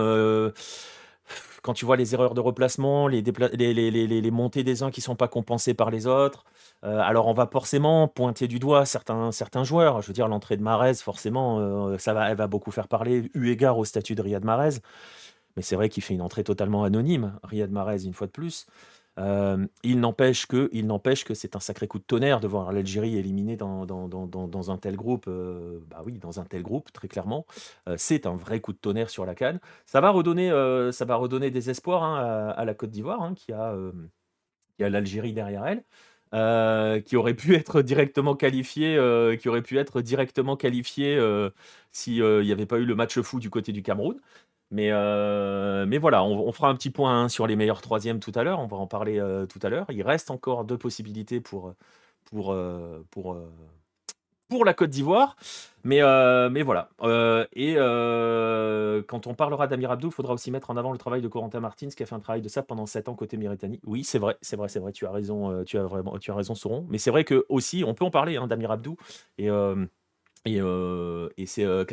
quand 1.61 1.73
tu 1.73 1.85
vois 1.85 1.95
les 1.95 2.13
erreurs 2.15 2.33
de 2.33 2.39
replacement, 2.39 3.07
les, 3.07 4.31
montées 4.31 4.63
des 4.63 4.81
uns 4.81 4.89
qui 4.89 5.01
sont 5.01 5.15
pas 5.15 5.27
compensées 5.27 5.75
par 5.75 5.91
les 5.91 6.07
autres, 6.07 6.45
alors 6.81 7.27
on 7.27 7.33
va 7.33 7.45
forcément 7.45 8.07
pointer 8.07 8.47
du 8.47 8.57
doigt 8.57 8.85
certains, 8.85 9.31
certains 9.31 9.63
joueurs. 9.63 10.01
Je 10.01 10.07
veux 10.07 10.13
dire, 10.13 10.27
l'entrée 10.27 10.57
de 10.57 10.63
Marez, 10.63 10.95
forcément, 10.95 11.95
ça 11.99 12.13
va, 12.13 12.31
elle 12.31 12.37
va 12.37 12.47
beaucoup 12.47 12.71
faire 12.71 12.87
parler, 12.87 13.29
eu 13.35 13.49
égard 13.51 13.77
au 13.77 13.85
statut 13.85 14.15
de 14.15 14.21
Riyad 14.23 14.43
Mahrez. 14.43 14.79
Mais 15.59 15.63
c'est 15.63 15.75
vrai 15.75 15.89
qu'il 15.89 16.01
fait 16.01 16.13
une 16.13 16.21
entrée 16.21 16.45
totalement 16.45 16.85
anonyme, 16.85 17.37
Riyad 17.43 17.69
Mahrez, 17.69 18.05
une 18.05 18.13
fois 18.13 18.27
de 18.27 18.31
plus. 18.31 18.65
Euh, 19.17 19.67
il 19.83 19.99
n'empêche 19.99 20.47
que, 20.47 20.69
c'est 21.33 21.57
un 21.57 21.59
sacré 21.59 21.85
coup 21.85 21.99
de 21.99 22.05
tonnerre 22.05 22.39
de 22.39 22.47
voir 22.47 22.71
l'Algérie 22.71 23.17
éliminée 23.17 23.57
dans, 23.57 24.71
un 24.71 24.77
tel 24.77 24.95
groupe. 24.95 25.25
Euh, 25.27 25.79
bah 25.89 26.01
oui, 26.05 26.17
dans 26.17 26.39
un 26.39 26.45
tel 26.45 26.63
groupe, 26.63 26.93
très 26.93 27.09
clairement. 27.09 27.45
Euh, 27.89 27.95
c'est 27.97 28.25
un 28.25 28.37
vrai 28.37 28.61
coup 28.61 28.71
de 28.71 28.77
tonnerre 28.77 29.09
sur 29.09 29.25
la 29.25 29.35
canne. 29.35 29.59
Ça 29.85 29.99
va 29.99 30.11
redonner, 30.11 31.51
des 31.51 31.69
espoirs 31.69 32.03
hein, 32.03 32.53
à, 32.55 32.63
la 32.63 32.73
Côte 32.73 32.91
d'Ivoire, 32.91 33.21
hein, 33.21 33.33
qui 33.35 33.51
a, 33.51 33.75
l'Algérie 34.79 35.33
derrière 35.33 35.65
elle. 35.65 37.03
qui 37.03 37.17
aurait 37.17 37.33
pu 37.33 37.53
être 37.53 37.81
directement 37.81 38.37
qualifié, 38.37 38.97
qui 39.41 39.49
aurait 39.49 39.61
pu 39.61 39.77
être 39.77 40.01
directement 40.01 40.55
qualifié 40.55 41.19
s'il 41.91 42.23
n'y 42.23 42.51
avait 42.53 42.65
pas 42.65 42.77
eu 42.77 42.85
le 42.85 42.95
match 42.95 43.19
fou 43.19 43.41
du 43.41 43.49
côté 43.49 43.73
du 43.73 43.83
Cameroun. 43.83 44.21
Mais, 44.71 44.91
euh, 44.91 45.85
mais 45.87 45.97
voilà, 45.97 46.23
on, 46.23 46.51
fera 46.51 46.69
un 46.69 46.75
petit 46.75 46.91
point 46.91 47.27
sur 47.27 47.47
les 47.47 47.55
meilleurs 47.55 47.81
troisièmes 47.81 48.19
tout 48.19 48.31
à 48.35 48.43
l'heure. 48.43 48.59
On 48.59 48.67
va 48.67 48.77
en 48.77 48.87
parler 48.87 49.19
euh, 49.19 49.45
tout 49.45 49.59
à 49.63 49.69
l'heure. 49.69 49.87
Il 49.89 50.03
reste 50.03 50.29
encore 50.29 50.63
deux 50.63 50.77
possibilités 50.77 51.39
pour, 51.39 51.73
pour, 52.25 52.51
euh, 52.51 53.03
pour, 53.09 53.35
pour 54.47 54.65
la 54.65 54.75
Côte 54.75 54.91
d'Ivoire. 54.91 55.35
Mais, 55.83 56.01
mais 56.51 56.61
voilà. 56.61 56.89
et 57.53 57.75
quand 59.07 59.25
on 59.25 59.33
parlera 59.33 59.65
d'Amir 59.65 59.89
Abdou, 59.89 60.09
il 60.09 60.13
faudra 60.13 60.33
aussi 60.33 60.51
mettre 60.51 60.69
en 60.69 60.77
avant 60.77 60.91
le 60.91 60.99
travail 60.99 61.21
de 61.21 61.27
Corentin 61.27 61.61
Martins 61.61 61.89
qui 61.89 62.03
a 62.03 62.05
fait 62.05 62.15
un 62.15 62.19
travail 62.19 62.41
de 62.41 62.49
ça 62.49 62.61
pendant 62.61 62.85
7 62.85 63.09
ans 63.09 63.15
côté 63.15 63.37
Méritanie. 63.37 63.79
Oui, 63.85 64.03
c'est 64.03 64.19
vrai, 64.19 64.37
c'est 64.41 64.55
vrai, 64.55 64.69
c'est 64.69 64.79
vrai. 64.79 64.91
Tu 64.91 65.07
as 65.07 65.11
raison, 65.11 65.63
tu 65.63 65.79
as 65.79 65.83
vraiment, 65.83 66.19
tu 66.19 66.29
as 66.29 66.35
raison, 66.35 66.53
Sauron. 66.53 66.85
Mais 66.89 66.99
c'est 66.99 67.09
vrai 67.09 67.23
que 67.23 67.45
aussi, 67.49 67.83
on 67.87 67.95
peut 67.95 68.05
en 68.05 68.11
parler 68.11 68.37
hein, 68.37 68.45
d'Amir 68.45 68.69
Abdou. 68.69 68.97
Et 69.39 69.49
et, 70.45 71.45
c'est 71.45 71.65
euh, 71.65 71.85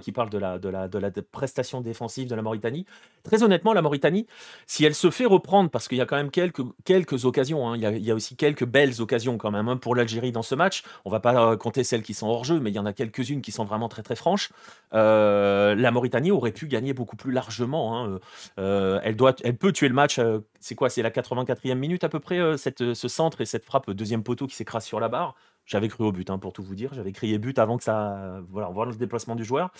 qui 0.00 0.12
parle 0.12 0.30
de 0.30 0.38
la, 0.38 1.10
prestation 1.30 1.80
défensive 1.80 2.28
de 2.28 2.34
la 2.34 2.42
Mauritanie. 2.42 2.86
Très 3.22 3.42
honnêtement, 3.42 3.72
la 3.72 3.82
Mauritanie, 3.82 4.26
si 4.66 4.84
elle 4.84 4.94
se 4.94 5.10
fait 5.10 5.26
reprendre, 5.26 5.70
parce 5.70 5.88
qu'il 5.88 5.98
y 5.98 6.00
a 6.00 6.06
quand 6.06 6.16
même 6.16 6.30
quelques, 6.30 7.24
occasions, 7.24 7.68
hein, 7.68 7.76
il, 7.76 8.04
y 8.04 8.10
a, 8.10 8.14
aussi 8.14 8.34
quelques 8.36 8.64
belles 8.64 9.00
occasions 9.00 9.36
quand 9.36 9.50
même 9.50 9.68
hein, 9.68 9.76
pour 9.76 9.94
l'Algérie 9.94 10.32
dans 10.32 10.42
ce 10.42 10.54
match. 10.54 10.82
On 11.04 11.10
va 11.10 11.20
pas 11.20 11.56
compter 11.56 11.84
celles 11.84 12.02
qui 12.02 12.14
sont 12.14 12.26
hors 12.28 12.44
jeu, 12.44 12.60
mais 12.60 12.70
il 12.70 12.74
y 12.74 12.78
en 12.78 12.86
a 12.86 12.92
quelques-unes 12.92 13.42
qui 13.42 13.52
sont 13.52 13.64
vraiment 13.64 13.88
très 13.88 14.02
très 14.02 14.16
franches. 14.16 14.50
La 14.92 15.90
Mauritanie 15.90 16.30
aurait 16.30 16.52
pu 16.52 16.66
gagner 16.66 16.94
beaucoup 16.94 17.16
plus 17.16 17.32
largement. 17.32 18.18
Elle, 18.56 19.16
doit, 19.16 19.34
elle 19.44 19.56
peut 19.56 19.72
tuer 19.72 19.88
le 19.88 19.94
match. 19.94 20.18
C'est 20.60 20.74
quoi 20.74 20.88
C'est 20.88 21.02
la 21.02 21.10
84e 21.10 21.74
minute 21.74 22.04
à 22.04 22.08
peu 22.08 22.20
près, 22.20 22.38
ce 22.56 23.08
centre 23.08 23.40
et 23.40 23.46
cette 23.46 23.64
frappe 23.64 23.90
deuxième 23.90 24.22
poteau 24.22 24.46
qui 24.46 24.56
s'écrase 24.56 24.84
sur 24.84 24.98
la 24.98 25.08
barre. 25.08 25.34
J'avais 25.64 25.88
cru 25.88 26.04
au 26.04 26.12
but, 26.12 26.28
hein, 26.30 26.38
pour 26.38 26.52
tout 26.52 26.62
vous 26.62 26.74
dire. 26.74 26.92
J'avais 26.94 27.12
crié 27.12 27.38
but 27.38 27.58
avant 27.58 27.76
que 27.76 27.84
ça. 27.84 28.40
Voilà, 28.50 28.68
on 28.70 28.72
voit 28.72 28.86
le 28.86 28.94
déplacement 28.94 29.36
du 29.36 29.44
joueur. 29.44 29.70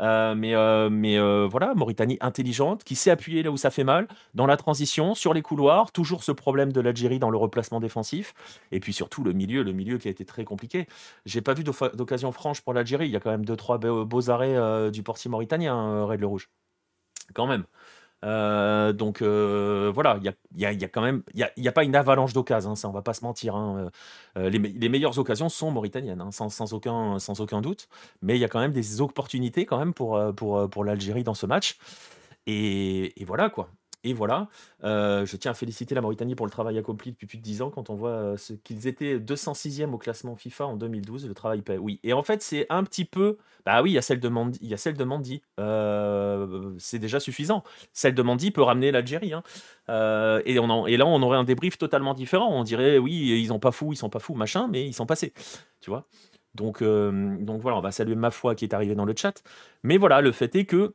Euh, 0.00 0.34
mais 0.34 0.54
euh, 0.54 0.90
mais 0.90 1.18
euh, 1.18 1.46
voilà, 1.48 1.74
Mauritanie 1.74 2.18
intelligente, 2.20 2.84
qui 2.84 2.96
sait 2.96 3.10
appuyer 3.10 3.42
là 3.42 3.50
où 3.50 3.56
ça 3.56 3.70
fait 3.70 3.84
mal, 3.84 4.08
dans 4.34 4.46
la 4.46 4.56
transition, 4.56 5.14
sur 5.14 5.34
les 5.34 5.42
couloirs, 5.42 5.92
toujours 5.92 6.24
ce 6.24 6.32
problème 6.32 6.72
de 6.72 6.80
l'Algérie 6.80 7.18
dans 7.18 7.30
le 7.30 7.38
replacement 7.38 7.80
défensif, 7.80 8.34
et 8.72 8.80
puis 8.80 8.92
surtout 8.92 9.22
le 9.22 9.32
milieu, 9.32 9.62
le 9.62 9.72
milieu 9.72 9.98
qui 9.98 10.08
a 10.08 10.10
été 10.10 10.24
très 10.24 10.44
compliqué. 10.44 10.86
J'ai 11.26 11.42
pas 11.42 11.54
vu 11.54 11.64
d'occasion 11.64 12.32
franche 12.32 12.60
pour 12.62 12.74
l'Algérie, 12.74 13.06
il 13.06 13.12
y 13.12 13.16
a 13.16 13.20
quand 13.20 13.30
même 13.30 13.44
deux 13.44 13.56
trois 13.56 13.78
beaux 13.78 14.30
arrêts 14.30 14.90
du 14.90 15.02
portier 15.02 15.30
mauritanien, 15.30 16.04
Red 16.04 16.20
le 16.20 16.26
Rouge. 16.26 16.50
Quand 17.32 17.46
même. 17.46 17.64
Euh, 18.24 18.92
donc 18.92 19.20
euh, 19.20 19.90
voilà, 19.94 20.18
il 20.20 20.60
y 20.60 20.66
a, 20.66 20.88
quand 20.88 21.02
même, 21.02 21.22
il 21.34 21.46
n'y 21.58 21.68
a, 21.68 21.72
pas 21.72 21.84
une 21.84 21.94
avalanche 21.94 22.32
d'occasions, 22.32 22.70
hein, 22.70 22.76
ça 22.76 22.88
on 22.88 22.92
va 22.92 23.02
pas 23.02 23.12
se 23.12 23.22
mentir. 23.22 23.54
Hein. 23.54 23.90
Euh, 24.38 24.48
les, 24.48 24.88
meilleures 24.88 25.18
occasions 25.18 25.48
sont 25.48 25.70
mauritaniennes, 25.70 26.20
hein, 26.20 26.30
sans, 26.30 26.72
aucun, 26.72 27.60
doute. 27.60 27.88
Mais 28.22 28.36
il 28.36 28.40
y 28.40 28.44
a 28.44 28.48
quand 28.48 28.60
même 28.60 28.72
des 28.72 29.00
opportunités 29.00 29.66
quand 29.66 29.78
même 29.78 29.92
pour 29.92 30.84
l'Algérie 30.84 31.24
dans 31.24 31.34
ce 31.34 31.46
match. 31.46 31.78
Et, 32.46 33.12
voilà 33.26 33.50
quoi. 33.50 33.68
Et 34.04 34.12
voilà. 34.12 34.48
Euh, 34.84 35.24
je 35.24 35.36
tiens 35.36 35.50
à 35.50 35.54
féliciter 35.54 35.94
la 35.94 36.02
Mauritanie 36.02 36.34
pour 36.34 36.44
le 36.44 36.52
travail 36.52 36.76
accompli 36.78 37.10
depuis 37.10 37.26
plus 37.26 37.38
de 37.38 37.42
10 37.42 37.62
ans 37.62 37.70
quand 37.70 37.88
on 37.88 37.94
voit 37.94 38.10
euh, 38.10 38.36
ce 38.36 38.52
qu'ils 38.52 38.86
étaient 38.86 39.18
206e 39.18 39.92
au 39.92 39.98
classement 39.98 40.36
FIFA 40.36 40.66
en 40.66 40.76
2012. 40.76 41.26
Le 41.26 41.34
travail 41.34 41.62
paie. 41.62 41.78
Oui. 41.78 42.00
Et 42.04 42.12
en 42.12 42.22
fait, 42.22 42.42
c'est 42.42 42.66
un 42.68 42.84
petit 42.84 43.06
peu. 43.06 43.38
Bah 43.64 43.82
oui, 43.82 43.92
il 43.92 43.94
y 43.94 43.98
a 43.98 44.02
celle 44.02 44.20
de 44.20 44.28
Mandi. 44.28 44.58
Il 44.62 44.68
y 44.68 44.74
a 44.74 44.76
celle. 44.76 44.96
Euh, 45.58 46.74
c'est 46.78 46.98
déjà 46.98 47.18
suffisant. 47.18 47.64
Celle 47.94 48.14
de 48.14 48.22
Mandi 48.22 48.50
peut 48.50 48.62
ramener 48.62 48.92
l'Algérie. 48.92 49.32
Hein. 49.32 49.42
et, 50.44 50.58
on 50.58 50.86
et 50.86 50.96
là, 50.98 51.06
on 51.06 51.22
aurait 51.22 51.38
un 51.38 51.44
débrief 51.44 51.78
totalement 51.78 52.12
différent. 52.12 52.50
On 52.50 52.62
dirait, 52.62 52.98
oui, 52.98 53.12
ils 53.12 53.48
sont 53.48 53.58
pas 53.58 53.72
fous, 53.72 53.94
ils 53.94 53.96
sont 53.96 54.10
pas 54.10 54.18
fous, 54.18 54.34
machin, 54.34 54.68
mais 54.70 54.86
ils 54.86 54.92
sont 54.92 55.06
passés. 55.06 55.32
Tu 55.80 55.88
vois? 55.88 56.06
Donc, 56.54 56.82
donc 56.82 57.60
voilà, 57.62 57.78
on 57.78 57.80
va 57.80 57.90
saluer 57.90 58.14
ma 58.14 58.30
foi 58.30 58.54
qui 58.54 58.66
est 58.66 58.74
arrivé 58.74 58.94
dans 58.94 59.06
le 59.06 59.14
chat. 59.16 59.42
Mais 59.82 59.96
voilà, 59.96 60.20
le 60.20 60.30
fait 60.30 60.54
est 60.56 60.66
que 60.66 60.94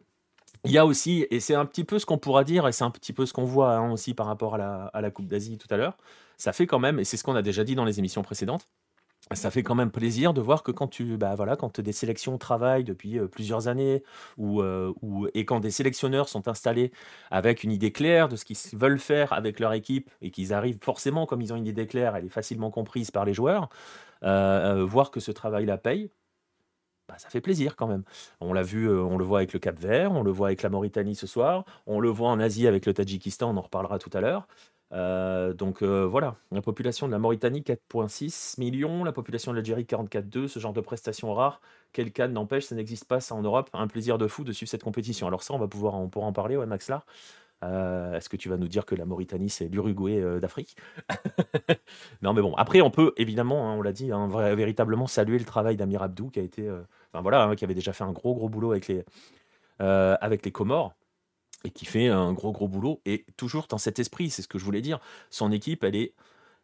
il 0.66 0.72
y 0.72 0.78
a 0.78 0.86
aussi, 0.86 1.25
et 1.32 1.39
c'est 1.39 1.56
un 1.56 1.66
petit 1.66 1.84
peu 1.84 2.00
ce 2.00 2.06
qu'on 2.06 2.18
pourra 2.18 2.44
dire, 2.44 2.68
et 2.68 2.72
c'est 2.72 2.84
un 2.84 2.92
petit 2.92 3.13
peu 3.13 3.25
ce 3.25 3.34
qu'on 3.34 3.46
voit 3.46 3.75
hein, 3.75 3.92
aussi 3.92 4.13
par 4.13 4.25
rapport 4.28 4.56
à 4.56 5.01
la, 5.01 5.12
Coupe 5.12 5.28
d'Asie 5.28 5.58
tout 5.58 5.68
à 5.72 5.78
l'heure, 5.78 5.98
ça 6.38 6.54
fait 6.54 6.68
quand 6.68 6.80
même, 6.80 7.00
et 7.00 7.04
c'est 7.06 7.18
ce 7.18 7.24
qu'on 7.24 7.36
a 7.36 7.42
déjà 7.42 7.63
dit 7.63 7.75
dans 7.75 7.86
les 7.86 8.00
émissions 8.00 8.22
précédentes, 8.24 8.68
ça 9.34 9.51
fait 9.51 9.63
quand 9.63 9.75
même 9.75 9.92
plaisir 9.92 10.34
de 10.34 10.42
voir 10.42 10.63
que 10.63 10.72
quand 10.72 10.88
tu 10.88 11.18
bah 11.18 11.36
voilà 11.36 11.56
quand 11.56 11.80
des 11.82 11.92
sélections 11.92 12.38
travaillent 12.38 12.86
depuis 12.86 13.20
plusieurs 13.28 13.68
années 13.68 14.01
ou, 14.38 14.63
ou, 14.63 15.28
et 15.34 15.46
quand 15.46 15.60
des 15.60 15.72
sélectionneurs 15.72 16.30
sont 16.30 16.48
installés 16.48 16.92
avec 17.30 17.63
une 17.63 17.72
idée 17.72 17.92
claire 17.92 18.28
de 18.30 18.36
ce 18.36 18.46
qu'ils 18.46 18.58
veulent 18.74 18.98
faire 18.98 19.34
avec 19.34 19.60
leur 19.60 19.74
équipe 19.74 20.10
et 20.22 20.32
qu'ils 20.32 20.54
arrivent 20.54 20.80
forcément 20.82 21.25
comme 21.28 21.42
ils 21.42 21.54
ont 21.54 21.58
une 21.58 21.68
idée 21.68 21.86
claire 21.86 22.16
elle 22.16 22.25
est 22.25 22.30
facilement 22.30 22.72
comprise 22.72 23.12
par 23.12 23.25
les 23.25 23.34
joueurs 23.34 23.70
voir 24.24 25.12
que 25.12 25.20
ce 25.20 25.32
travail 25.32 25.66
la 25.66 25.78
paye 25.78 26.10
bah, 27.10 27.16
ça 27.18 27.30
fait 27.30 27.42
plaisir 27.42 27.75
quand 27.75 27.88
même. 27.88 28.04
On 28.39 28.54
l'a 28.54 28.63
vu, 28.63 28.89
on 28.89 29.18
le 29.18 29.25
voit 29.25 29.39
avec 29.39 29.51
le 29.54 29.60
Cap 29.60 29.78
Vert, 29.80 30.12
on 30.13 30.24
le 30.24 30.32
voit 30.32 30.48
avec 30.48 30.62
la 30.62 30.70
Mauritanie 30.70 31.16
ce 31.16 31.28
soir, 31.28 31.66
on 31.88 32.00
le 32.00 32.10
voit 32.10 32.30
en 32.30 32.39
Asie 32.39 32.68
avec 32.68 32.86
le 32.86 32.94
Tadjikistan, 32.94 33.50
on 33.50 33.58
en 33.58 33.62
reparlera 33.62 34.00
tout 34.00 34.12
à 34.13 34.22
l'heure. 34.22 34.48
donc 35.56 35.84
voilà, 35.84 36.36
la 36.51 36.62
population 36.62 37.08
de 37.08 37.12
la 37.12 37.20
Mauritanie 37.20 37.62
4,6 37.62 38.60
millions, 38.60 39.04
la 39.04 39.12
population 39.12 39.51
de 39.51 39.58
l'Algérie 39.58 39.84
44,2, 39.84 40.48
ce 40.48 40.60
genre 40.60 40.74
de 40.74 40.82
prestations 40.82 41.34
rares. 41.34 41.62
Quel 41.94 42.12
cas 42.12 42.28
n'empêche, 42.28 42.66
ça 42.66 42.75
n'existe 42.75 43.06
pas 43.06 43.20
ça 43.20 43.36
en 43.36 43.42
Europe. 43.42 43.70
Un 43.74 43.88
plaisir 43.88 44.18
de 44.20 44.28
fou 44.28 44.44
de 44.44 44.51
suivre 44.51 44.70
cette 44.70 44.84
compétition. 44.84 45.28
Alors 45.28 45.44
ça, 45.44 45.54
on 45.54 45.60
va 45.60 45.68
pouvoir, 45.68 45.96
on 45.96 46.10
pourra 46.10 46.28
en 46.28 46.34
parler, 46.34 46.58
ouais, 46.58 46.68
Max 46.68 46.89
là. 46.89 47.04
Est-ce 47.62 48.30
que 48.30 48.38
tu 48.38 48.48
vas 48.50 48.58
nous 48.58 48.68
dire 48.70 48.86
que 48.86 48.96
la 48.96 49.06
Mauritanie, 49.06 49.50
c'est 49.50 49.68
l'Uruguay 49.68 50.39
d'Afrique? 50.39 50.75
Non, 52.22 52.34
mais 52.34 52.42
bon, 52.42 52.54
après, 52.56 52.82
on 52.82 52.92
peut 52.92 53.13
évidemment, 53.18 53.70
hein, 53.70 53.75
on 53.78 53.82
l'a 53.82 53.92
dit, 53.92 54.12
hein, 54.12 54.28
véritablement 54.56 55.08
saluer 55.08 55.39
le 55.39 55.46
travail 55.46 55.75
d'Amir 55.78 56.04
Abdou, 56.04 56.30
qui 56.30 56.39
a 56.39 56.44
été 56.44 56.70
voilà, 57.13 57.44
hein, 57.44 57.56
qui 57.56 57.63
avait 57.63 57.74
déjà 57.74 57.94
fait 57.94 58.04
un 58.04 58.12
gros 58.12 58.36
gros 58.36 58.50
boulot 58.50 58.72
avec 58.72 58.88
les, 58.88 59.04
euh, 59.82 60.16
avec 60.22 60.46
les 60.46 60.51
Comores 60.51 60.94
et 61.63 61.72
qui 61.72 61.86
fait 61.86 62.08
un 62.08 62.34
gros 62.34 62.51
gros 62.51 62.68
boulot 62.68 63.01
et 63.06 63.25
toujours 63.38 63.68
dans 63.68 63.78
cet 63.78 64.00
esprit, 64.00 64.30
c'est 64.30 64.42
ce 64.42 64.48
que 64.48 64.60
je 64.60 64.66
voulais 64.66 64.82
dire. 64.82 65.00
Son 65.30 65.51
équipe, 65.51 65.84
elle 65.84 65.96
est, 65.96 66.13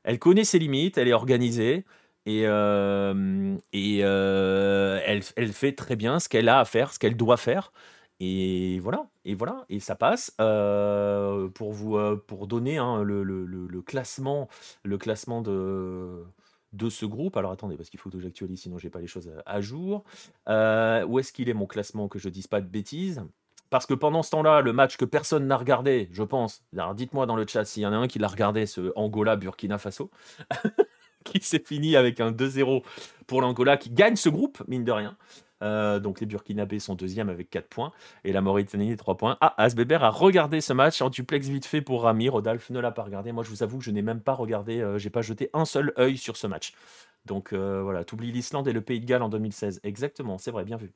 elle 0.04 0.20
connaît 0.20 0.44
ses 0.44 0.60
limites, 0.60 0.98
elle 0.98 1.08
est 1.08 1.14
organisée 1.14 1.86
et, 2.26 2.44
euh, 2.46 3.58
euh, 3.76 5.00
elle, 5.06 5.54
fait 5.54 5.74
très 5.74 5.96
bien 5.96 6.20
ce 6.20 6.30
qu'elle 6.30 6.50
a 6.50 6.60
à 6.60 6.66
faire, 6.66 6.94
ce 6.94 7.00
qu'elle 7.00 7.18
doit 7.18 7.38
faire. 7.38 7.72
Et 8.20 8.80
voilà, 8.80 9.08
et 9.26 9.36
voilà, 9.36 9.66
et 9.70 9.80
ça 9.80 9.96
passe. 9.96 10.32
pour 10.38 11.74
vous, 11.74 11.98
donner 12.48 12.78
hein, 12.78 13.04
le, 13.04 13.82
classement, 13.82 14.48
le 14.84 14.98
classement 14.98 15.42
de 15.42 16.24
de 16.76 16.90
ce 16.90 17.06
groupe. 17.06 17.38
Alors 17.38 17.52
attendez, 17.52 17.78
parce 17.78 17.90
qu'il 17.90 18.00
faut 18.00 18.10
que 18.10 18.20
j'actualise, 18.20 18.62
sinon 18.62 18.78
j'ai 18.78 18.90
pas 18.90 19.00
les 19.00 19.08
choses 19.08 19.32
à, 19.46 19.62
jour. 19.62 20.04
Euh, 20.50 21.06
où 21.06 21.20
est-ce 21.20 21.32
qu'il 21.34 21.50
est 21.50 21.54
mon 21.54 21.66
classement, 21.66 22.08
que 22.08 22.20
je 22.20 22.30
dise 22.30 22.48
pas 22.48 22.62
de 22.62 22.68
bêtises? 22.68 23.24
Parce 23.70 23.86
que 23.86 23.94
pendant 23.94 24.24
ce 24.24 24.32
temps-là, 24.32 24.62
le 24.62 24.74
match 24.74 24.96
que 24.96 25.06
personne 25.06 25.48
n'a 25.48 25.58
regardé, 25.58 26.10
je 26.12 26.24
pense, 26.24 26.64
alors 26.74 26.94
dites-moi 26.94 27.26
dans 27.26 27.36
le 27.36 27.46
chat 27.48 27.66
s'il 27.66 27.84
y 27.84 27.86
en 27.86 27.94
a 27.94 27.98
un 27.98 28.08
qui 28.08 28.20
l'a 28.20 28.28
regardé, 28.28 28.66
ce 28.68 28.92
Angola-Burkina 28.96 29.78
Faso, 29.78 30.12
qui 31.24 31.40
s'est 31.42 31.64
fini 31.66 31.96
avec 31.96 32.20
un 32.20 32.32
2-0 32.32 32.84
pour 33.26 33.42
l'Angola, 33.42 33.78
qui 33.78 33.90
gagne 33.90 34.16
ce 34.16 34.30
groupe, 34.30 34.64
mine 34.68 34.84
de 34.84 34.92
rien. 34.92 35.18
Euh, 35.64 36.00
donc 36.00 36.20
les 36.20 36.26
Burkinabés 36.26 36.80
sont 36.80 36.96
deuxième 36.96 37.30
avec 37.30 37.50
4 37.50 37.68
points 37.68 37.92
et 38.24 38.34
la 38.34 38.42
Mauritanie 38.42 38.96
3 38.96 39.18
points. 39.18 39.38
Ah, 39.42 39.54
Asbeber 39.58 40.04
a 40.04 40.10
regardé 40.10 40.62
ce 40.62 40.74
match 40.74 41.02
en 41.02 41.10
duplex 41.10 41.48
vite 41.48 41.66
fait 41.66 41.82
pour 41.82 42.04
Rami. 42.04 42.30
Rodolphe 42.30 42.70
ne 42.70 42.80
l'a 42.80 42.92
pas 42.92 43.04
regardé. 43.04 43.32
Moi, 43.32 43.44
je 43.44 43.50
vous 43.50 43.64
avoue 43.64 43.78
que 43.78 43.84
je 43.84 43.92
n'ai 43.92 44.02
même 44.02 44.22
pas 44.22 44.34
regardé, 44.34 44.82
euh, 44.82 44.98
j'ai 44.98 45.10
pas 45.10 45.22
jeté 45.22 45.50
un 45.54 45.66
seul 45.66 45.94
œil 45.98 46.18
sur 46.18 46.38
ce 46.38 46.48
match. 46.48 46.74
Donc 47.26 47.54
euh, 47.54 47.82
voilà, 47.82 48.04
t'oublies 48.04 48.32
l'Islande 48.32 48.68
et 48.68 48.74
le 48.74 48.82
Pays 48.82 49.00
de 49.00 49.06
Galles 49.06 49.24
en 49.24 49.30
2016. 49.30 49.80
Exactement, 49.84 50.38
c'est 50.38 50.52
vrai, 50.52 50.66
bien 50.66 50.78
vu. 50.78 50.92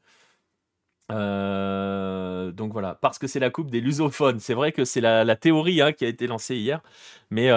donc 1.10 2.72
voilà, 2.74 2.96
parce 3.02 3.18
que 3.18 3.28
c'est 3.28 3.40
la 3.40 3.50
coupe 3.50 3.72
des 3.72 3.82
lusophones. 3.82 4.40
C'est 4.40 4.54
vrai 4.54 4.72
que 4.72 4.86
c'est 4.86 5.02
la, 5.02 5.36
théorie 5.36 5.82
hein, 5.82 5.94
qui 5.94 6.06
a 6.06 6.08
été 6.08 6.28
lancée 6.28 6.56
hier, 6.56 6.82
mais 7.32 7.48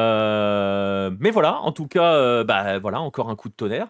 mais 1.19 1.31
voilà. 1.31 1.61
En 1.61 1.73
tout 1.73 1.87
cas, 1.87 2.45
bah 2.45 2.79
voilà, 2.79 3.01
encore 3.01 3.29
un 3.29 3.37
coup 3.37 3.49
de 3.49 3.55
tonnerre. 3.55 3.89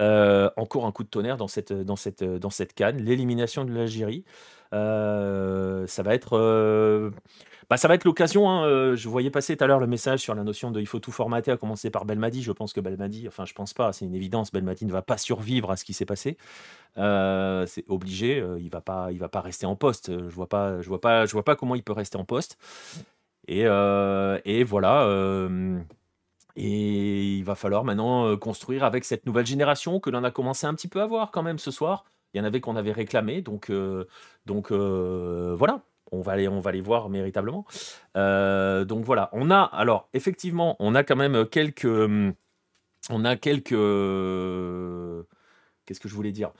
Euh, 0.00 0.50
encore 0.56 0.86
un 0.86 0.92
coup 0.92 1.04
de 1.04 1.08
tonnerre 1.08 1.36
dans 1.36 1.48
cette, 1.48 1.72
dans 1.72 1.96
cette, 1.96 2.24
dans 2.24 2.50
cette 2.50 2.74
canne. 2.74 2.98
L'élimination 2.98 3.64
de 3.64 3.72
l'Algérie. 3.72 4.24
Euh, 4.72 5.86
ça 5.86 6.02
va 6.02 6.14
être. 6.14 6.36
Euh, 6.36 7.10
bah, 7.70 7.76
ça 7.76 7.88
va 7.88 7.94
être 7.94 8.04
l'occasion. 8.04 8.50
Hein, 8.50 8.94
je 8.94 9.08
voyais 9.08 9.30
passer 9.30 9.56
tout 9.56 9.64
à 9.64 9.66
l'heure 9.66 9.78
le 9.78 9.86
message 9.86 10.20
sur 10.20 10.34
la 10.34 10.42
notion 10.42 10.70
de 10.70 10.80
il 10.80 10.86
faut 10.86 10.98
tout 10.98 11.12
formater, 11.12 11.50
à 11.52 11.56
commencer 11.56 11.90
par 11.90 12.04
Belmadi. 12.04 12.42
Je 12.42 12.52
pense 12.52 12.72
que 12.72 12.80
Belmadi, 12.80 13.28
enfin, 13.28 13.44
je 13.44 13.54
pense 13.54 13.72
pas, 13.72 13.92
c'est 13.92 14.04
une 14.04 14.14
évidence. 14.14 14.52
Belmadi 14.52 14.84
ne 14.86 14.92
va 14.92 15.02
pas 15.02 15.16
survivre 15.16 15.70
à 15.70 15.76
ce 15.76 15.84
qui 15.84 15.92
s'est 15.94 16.06
passé. 16.06 16.36
c'est 16.96 17.84
obligé. 17.88 18.44
il 18.58 18.68
va 18.68 18.80
pas, 18.80 19.12
il 19.12 19.18
va 19.18 19.28
pas 19.28 19.40
rester 19.40 19.66
en 19.66 19.76
poste. 19.76 20.10
Je 20.10 20.34
vois 20.34 20.48
pas, 20.48 20.80
je 20.80 20.88
vois 20.88 21.00
pas, 21.00 21.26
je 21.26 21.32
vois 21.32 21.44
pas 21.44 21.56
comment 21.56 21.74
il 21.74 21.82
peut 21.82 21.92
rester 21.92 22.16
en 22.16 22.24
poste. 22.24 22.58
Et, 23.46 23.62
et 23.62 24.64
voilà. 24.64 25.48
Et 26.56 27.36
il 27.36 27.44
va 27.44 27.54
falloir 27.54 27.84
maintenant 27.84 28.36
construire 28.36 28.84
avec 28.84 29.04
cette 29.04 29.26
nouvelle 29.26 29.46
génération 29.46 29.98
que 30.00 30.10
l'on 30.10 30.22
a 30.24 30.30
commencé 30.30 30.66
un 30.66 30.74
petit 30.74 30.88
peu 30.88 31.00
à 31.00 31.06
voir 31.06 31.30
quand 31.30 31.42
même 31.42 31.58
ce 31.58 31.70
soir. 31.70 32.04
Il 32.32 32.38
y 32.38 32.40
en 32.40 32.44
avait 32.44 32.60
qu'on 32.60 32.76
avait 32.76 32.92
réclamé, 32.92 33.42
donc, 33.42 33.72
donc 34.46 34.72
voilà, 34.72 35.82
on 36.12 36.20
va, 36.20 36.32
aller, 36.32 36.48
on 36.48 36.60
va 36.60 36.72
les 36.72 36.80
voir 36.80 37.08
véritablement. 37.08 37.64
donc 38.14 39.04
voilà, 39.04 39.30
on 39.32 39.50
a, 39.50 39.62
alors 39.62 40.08
effectivement, 40.14 40.76
on 40.78 40.94
a 40.94 41.02
quand 41.02 41.16
même 41.16 41.46
quelques. 41.46 41.86
On 43.10 43.24
a 43.24 43.36
quelques. 43.36 43.74
Qu'est-ce 45.84 46.00
que 46.00 46.08
je 46.08 46.14
voulais 46.14 46.32
dire? 46.32 46.50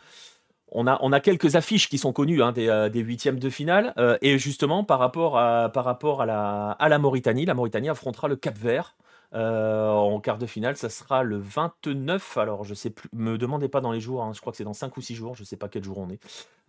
On 0.77 0.87
a, 0.87 0.99
on 1.03 1.13
a, 1.13 1.21
quelques 1.21 1.55
affiches 1.57 1.89
qui 1.89 1.99
sont 1.99 2.13
connues 2.13 2.43
hein, 2.43 2.51
des, 2.53 2.89
des, 2.93 3.01
huitièmes 3.01 3.39
de 3.39 3.49
finale. 3.49 3.95
et 4.23 4.39
justement, 4.39 4.83
par 4.83 4.99
rapport, 4.99 5.39
à, 5.39 5.71
par 5.71 5.85
rapport 5.85 6.23
à, 6.23 6.27
la, 6.27 6.71
à 6.73 6.89
la 6.89 6.99
Mauritanie, 6.99 7.47
la 7.47 7.55
Mauritanie 7.55 7.89
affrontera 7.89 8.29
le 8.29 8.37
Cap 8.37 8.59
Vert 8.59 8.97
euh, 9.35 9.89
en 9.89 10.21
quart 10.21 10.39
de 10.39 10.47
finale, 10.47 10.77
ça 10.77 10.89
sera 10.89 11.23
le 11.23 11.39
29. 11.39 12.37
Alors, 12.39 12.65
je 12.65 12.75
sais 12.75 12.91
plus, 12.91 13.09
me 13.13 13.37
demandez 13.37 13.69
pas 13.69 13.81
dans 13.81 13.93
les 13.93 14.01
jours, 14.01 14.23
hein, 14.23 14.33
je 14.35 14.41
crois 14.41 14.53
que 14.53 14.57
c'est 14.57 14.65
dans 14.65 14.75
5 14.75 14.97
ou 14.97 15.01
6 15.01 15.15
jours, 15.15 15.35
je 15.35 15.45
sais 15.45 15.57
pas 15.57 15.69
quel 15.69 15.83
jour 15.83 15.99
on 15.99 16.09
est. 16.11 16.21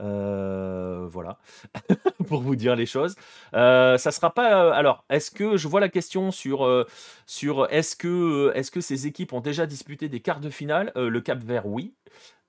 Euh, 0.01 1.07
voilà, 1.09 1.37
pour 2.27 2.41
vous 2.41 2.55
dire 2.55 2.75
les 2.75 2.85
choses. 2.85 3.15
Euh, 3.53 3.97
ça 3.97 4.11
sera 4.11 4.33
pas. 4.33 4.73
alors, 4.73 5.05
est-ce 5.09 5.31
que 5.31 5.57
je 5.57 5.67
vois 5.67 5.79
la 5.79 5.89
question 5.89 6.31
sur, 6.31 6.85
sur 7.25 7.67
est-ce 7.71 7.95
que, 7.95 8.51
est 8.55 8.69
que 8.71 8.81
ces 8.81 9.07
équipes 9.07 9.33
ont 9.33 9.41
déjà 9.41 9.65
disputé 9.65 10.09
des 10.09 10.19
quarts 10.19 10.39
de 10.39 10.49
finale? 10.49 10.91
Le 10.95 11.21
Cap 11.21 11.39
Vert, 11.39 11.67
oui. 11.67 11.93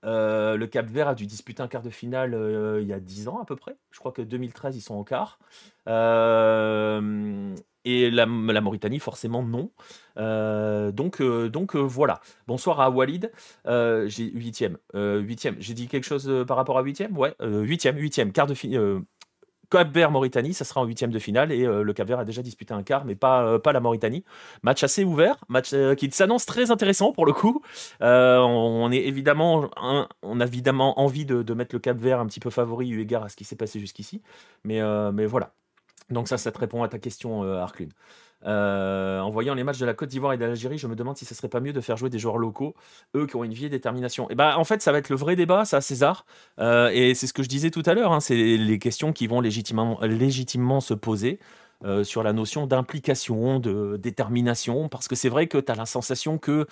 Le 0.07 0.67
Cap 0.67 0.87
Vert 0.87 1.09
a 1.09 1.15
dû 1.15 1.27
disputer 1.27 1.63
un 1.63 1.69
quart 1.69 1.83
de 1.83 1.91
finale 1.91 2.37
il 2.81 2.87
y 2.87 2.93
a 2.93 3.01
10 3.01 3.29
ans 3.29 3.41
à 3.41 3.45
peu 3.45 3.57
près. 3.57 3.77
Je 3.91 3.99
crois 3.99 4.13
que 4.13 4.23
2013, 4.23 4.77
ils 4.77 4.81
sont 4.81 4.95
en 4.95 5.05
quart. 5.05 5.39
Et 7.87 8.11
la, 8.11 8.27
Mauritanie, 8.27 8.99
forcément, 8.99 9.45
non. 9.45 9.71
Euh, 10.19 10.91
donc, 10.91 11.21
euh, 11.21 11.49
donc 11.49 11.77
euh, 11.77 11.79
voilà. 11.79 12.21
Bonsoir 12.49 12.81
à 12.81 12.91
Walid. 12.91 13.31
j'ai 13.65 14.25
huitième. 14.25 14.77
huitième. 14.93 15.55
J'ai 15.61 15.73
dit 15.73 15.87
quelque 15.87 16.05
chose 16.05 16.45
par 16.49 16.57
rapport 16.57 16.79
à 16.79 16.83
huitième? 16.83 17.17
Ouais. 17.17 17.33
huitième, 17.41 17.97
huitième. 17.97 18.33
Quart 18.33 18.49
de 18.49 18.55
finale. 18.55 19.03
Cap 19.71 19.93
Vert 19.93 20.11
Mauritanie, 20.11 20.55
ça 20.55 20.65
sera 20.65 20.81
en 20.81 20.85
huitième 20.85 21.11
de 21.11 21.19
finale 21.19 21.53
et 21.53 21.65
le 21.65 21.93
Cap 21.93 22.09
Vert 22.09 22.19
a 22.19 22.25
déjà 22.25 22.43
disputé 22.43 22.75
un 22.75 22.83
quart, 22.83 23.05
mais 23.05 23.15
pas, 23.15 23.59
pas 23.59 23.73
la 23.73 23.81
Mauritanie. 23.81 24.25
Match 24.63 24.83
assez 24.83 25.05
ouvert, 25.05 25.37
match 25.49 25.75
qui 25.97 26.11
s'annonce 26.11 26.47
très 26.47 26.71
intéressant 26.71 27.13
pour 27.13 27.27
le 27.27 27.33
coup. 27.33 27.63
on, 28.01 28.91
est 28.93 29.05
évidemment, 29.07 29.71
on 30.23 30.41
a 30.41 30.45
évidemment 30.47 31.01
envie 31.01 31.27
de, 31.27 31.55
mettre 31.55 31.75
le 31.75 31.81
Cap 31.81 31.99
Vert 31.99 32.21
un 32.21 32.27
petit 32.27 32.41
peu 32.41 32.51
favori 32.51 32.89
eu 32.89 33.01
égard 33.01 33.25
à 33.25 33.29
ce 33.29 33.37
qui 33.37 33.45
s'est 33.45 33.57
passé 33.57 33.81
jusqu'ici, 33.81 34.23
mais, 34.65 34.81
mais 35.13 35.27
voilà. 35.27 35.53
Donc 36.11 36.29
ça, 36.29 36.39
ça 36.39 36.53
te 36.53 36.59
répond 36.59 36.83
à 36.83 36.89
ta 36.89 36.99
question, 36.99 37.43
euh, 37.43 37.59
Arclune. 37.59 37.91
Euh, 38.47 39.21
en 39.21 39.31
voyant 39.31 39.55
les 39.55 39.65
matchs 39.65 39.79
de 39.79 39.87
la 39.87 39.95
Côte 39.95 40.09
d'Ivoire 40.09 40.33
et 40.33 40.37
de 40.39 40.45
l'Algérie, 40.45 40.79
je 40.79 40.87
me 40.87 40.95
demande 40.95 41.17
si 41.17 41.25
ce 41.25 41.35
serait 41.35 41.49
pas 41.49 41.61
mieux 41.61 41.73
de 41.73 41.81
faire 41.81 41.97
jouer 41.97 42.11
des 42.11 42.19
joueurs 42.19 42.39
locaux, 42.39 42.75
eux 43.17 43.27
qui 43.27 43.37
ont 43.37 43.45
une 43.45 43.53
vie 43.53 43.67
et 43.67 43.69
détermination. 43.69 44.31
Et 44.31 44.35
bah, 44.35 44.59
en 44.59 44.65
fait, 44.65 44.83
ça 44.83 44.93
va 44.93 44.99
être 44.99 45.09
le 45.09 45.17
vrai 45.17 45.37
débat, 45.37 45.65
ça, 45.65 45.81
César. 45.81 46.27
Euh, 46.61 46.91
et 46.93 47.15
c'est 47.15 47.27
ce 47.27 47.33
que 47.33 47.43
je 47.43 47.49
disais 47.49 47.71
tout 47.71 47.83
à 47.87 47.95
l'heure. 47.95 48.13
Hein, 48.13 48.21
c'est 48.21 48.37
les 48.37 48.79
questions 48.79 49.13
qui 49.13 49.27
vont 49.27 49.41
légitimement, 49.41 49.99
légitimement 50.03 50.81
se 50.81 50.95
poser. 50.95 51.41
sur 52.05 52.23
la 52.23 52.33
notion 52.33 52.67
d'implication, 52.67 53.61
de 53.61 53.97
détermination, 53.99 54.89
parce 54.89 55.09
que 55.09 55.15
c'est 55.15 55.29
vrai 55.29 55.47
que 55.47 55.59
tu 55.59 55.71
as 55.71 55.75
la 55.75 55.87
sensation 55.87 56.39
que, 56.39 56.67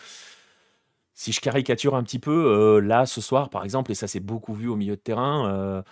si 1.14 1.32
je 1.32 1.40
caricature 1.40 1.94
un 1.94 2.02
petit 2.02 2.18
peu, 2.18 2.80
là, 2.80 3.06
ce 3.06 3.20
soir, 3.20 3.50
par 3.50 3.64
exemple, 3.64 3.92
et 3.92 3.94
ça 3.94 4.08
s'est 4.08 4.20
beaucoup 4.20 4.54
vu 4.54 4.68
au 4.68 4.76
milieu 4.76 4.96
de 4.96 5.00
terrain, 5.00 5.84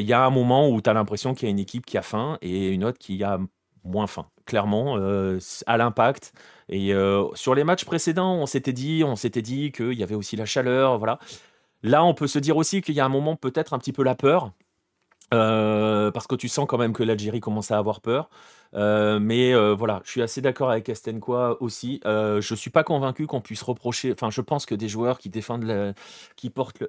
il 0.00 0.06
y 0.06 0.12
a 0.12 0.24
un 0.24 0.30
moment 0.30 0.68
où 0.68 0.80
tu 0.80 0.90
as 0.90 0.94
l'impression 0.94 1.34
qu'il 1.34 1.48
y 1.48 1.50
a 1.50 1.52
une 1.52 1.58
équipe 1.58 1.86
qui 1.86 1.98
a 1.98 2.02
faim 2.02 2.38
et 2.42 2.68
une 2.68 2.84
autre 2.84 2.98
qui 2.98 3.22
a 3.24 3.38
moins 3.84 4.06
faim. 4.06 4.26
Clairement, 4.46 4.96
euh, 4.96 5.38
à 5.66 5.76
l'impact. 5.76 6.32
Et 6.68 6.92
euh, 6.94 7.24
sur 7.34 7.54
les 7.54 7.64
matchs 7.64 7.84
précédents, 7.84 8.34
on 8.34 8.46
s'était 8.46 8.72
dit, 8.72 9.02
on 9.04 9.16
s'était 9.16 9.42
dit 9.42 9.72
qu'il 9.72 9.94
y 9.94 10.02
avait 10.02 10.14
aussi 10.14 10.36
la 10.36 10.46
chaleur, 10.46 10.98
voilà. 10.98 11.18
Là, 11.82 12.04
on 12.04 12.14
peut 12.14 12.26
se 12.26 12.38
dire 12.38 12.56
aussi 12.56 12.82
qu'il 12.82 12.94
y 12.94 13.00
a 13.00 13.04
un 13.04 13.10
moment 13.10 13.36
peut-être 13.36 13.72
un 13.72 13.78
petit 13.78 13.92
peu 13.92 14.02
la 14.02 14.14
peur, 14.14 14.52
euh, 15.32 16.10
parce 16.10 16.26
que 16.26 16.34
tu 16.34 16.48
sens 16.48 16.66
quand 16.68 16.78
même 16.78 16.92
que 16.92 17.02
l'Algérie 17.02 17.40
commence 17.40 17.70
à 17.70 17.78
avoir 17.78 18.00
peur. 18.00 18.28
mais 18.74 19.54
voilà, 19.74 20.02
je 20.04 20.10
suis 20.10 20.22
assez 20.22 20.40
d'accord 20.42 20.70
avec 20.70 20.88
Estenkoa 20.88 21.56
aussi. 21.60 22.00
je 22.04 22.54
suis 22.54 22.70
pas 22.70 22.84
convaincu 22.84 23.26
qu'on 23.26 23.40
puisse 23.40 23.62
reprocher. 23.62 24.12
Enfin, 24.12 24.30
je 24.30 24.40
pense 24.42 24.66
que 24.66 24.74
des 24.74 24.88
joueurs 24.88 25.18
qui 25.18 25.30
défendent, 25.30 25.94
qui 26.36 26.50
portent, 26.50 26.80
le, 26.80 26.88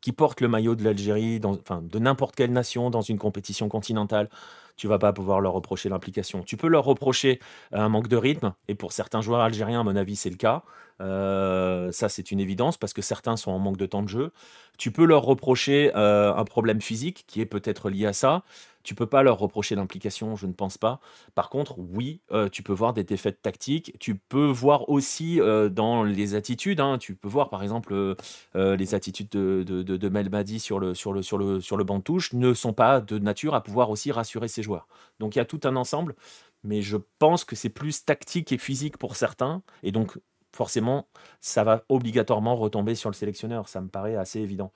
qui 0.00 0.12
portent 0.12 0.42
le 0.42 0.48
maillot 0.48 0.74
de 0.74 0.84
l'Algérie, 0.84 1.40
de 1.40 1.98
n'importe 1.98 2.36
quelle 2.36 2.52
nation 2.52 2.90
dans 2.90 3.00
une 3.00 3.18
compétition 3.18 3.70
continentale, 3.70 4.28
tu 4.76 4.88
vas 4.88 4.98
pas 4.98 5.12
pouvoir 5.12 5.40
leur 5.40 5.52
reprocher 5.52 5.88
l'implication. 5.88 6.42
Tu 6.42 6.56
peux 6.56 6.68
leur 6.68 6.84
reprocher 6.84 7.40
un 7.72 7.88
manque 7.88 8.08
de 8.08 8.16
rythme, 8.16 8.54
et 8.68 8.74
pour 8.74 8.92
certains 8.92 9.20
joueurs 9.20 9.40
algériens, 9.40 9.80
à 9.80 9.84
mon 9.84 9.96
avis, 9.96 10.16
c'est 10.16 10.30
le 10.30 10.36
cas. 10.36 10.62
Euh, 11.00 11.90
ça, 11.92 12.08
c'est 12.08 12.30
une 12.30 12.40
évidence 12.40 12.76
parce 12.76 12.92
que 12.92 13.02
certains 13.02 13.36
sont 13.36 13.50
en 13.50 13.58
manque 13.58 13.76
de 13.76 13.86
temps 13.86 14.02
de 14.02 14.08
jeu. 14.08 14.32
Tu 14.78 14.90
peux 14.90 15.04
leur 15.04 15.22
reprocher 15.22 15.92
euh, 15.94 16.34
un 16.34 16.44
problème 16.44 16.80
physique 16.80 17.24
qui 17.26 17.40
est 17.40 17.46
peut-être 17.46 17.90
lié 17.90 18.06
à 18.06 18.12
ça. 18.12 18.42
Tu 18.82 18.94
peux 18.94 19.06
pas 19.06 19.22
leur 19.22 19.38
reprocher 19.38 19.74
l'implication, 19.76 20.36
je 20.36 20.46
ne 20.46 20.52
pense 20.52 20.76
pas. 20.76 21.00
Par 21.34 21.48
contre, 21.48 21.76
oui, 21.78 22.20
euh, 22.32 22.50
tu 22.50 22.62
peux 22.62 22.74
voir 22.74 22.92
des 22.92 23.02
défaites 23.02 23.40
tactiques. 23.40 23.96
Tu 23.98 24.14
peux 24.14 24.44
voir 24.44 24.90
aussi 24.90 25.40
dans 25.70 26.04
les 26.04 26.34
attitudes. 26.34 26.80
Hein, 26.80 26.98
tu 26.98 27.14
peux 27.14 27.28
voir 27.28 27.48
par 27.48 27.62
exemple 27.62 28.14
les 28.54 28.94
attitudes 28.94 29.30
de, 29.30 29.62
de, 29.62 29.82
de, 29.82 30.08
Melmadi 30.10 30.60
sur 30.60 30.78
le, 30.78 30.94
sur, 30.94 31.14
le, 31.14 31.22
sur, 31.22 31.38
le, 31.38 31.62
sur 31.62 31.78
le 31.78 31.84
banc 31.84 31.98
de 31.98 32.02
touche 32.02 32.34
ne 32.34 32.52
sont 32.52 32.74
pas 32.74 33.00
de 33.00 33.18
nature 33.18 33.54
à 33.54 33.62
pouvoir 33.62 33.88
aussi 33.88 34.12
rassurer 34.12 34.48
ses 34.48 34.62
joueurs. 34.64 34.88
Donc 35.20 35.36
il 35.36 35.38
y 35.38 35.42
a 35.42 35.44
tout 35.44 35.60
un 35.64 35.76
ensemble. 35.76 36.16
Mais 36.64 36.82
je 36.82 36.96
pense 37.18 37.44
que 37.44 37.56
c'est 37.56 37.68
plus 37.68 38.04
tactique 38.04 38.50
et 38.50 38.58
physique 38.58 38.96
pour 38.96 39.16
certains. 39.16 39.62
Et 39.82 39.92
donc, 39.92 40.18
forcément, 40.52 41.08
ça 41.42 41.62
va 41.62 41.84
obligatoirement 41.90 42.56
retomber 42.56 42.94
sur 42.94 43.10
le 43.10 43.14
sélectionneur. 43.14 43.68
Ça 43.68 43.82
me 43.82 43.88
paraît 43.88 44.16
assez 44.16 44.40
évident. 44.40 44.72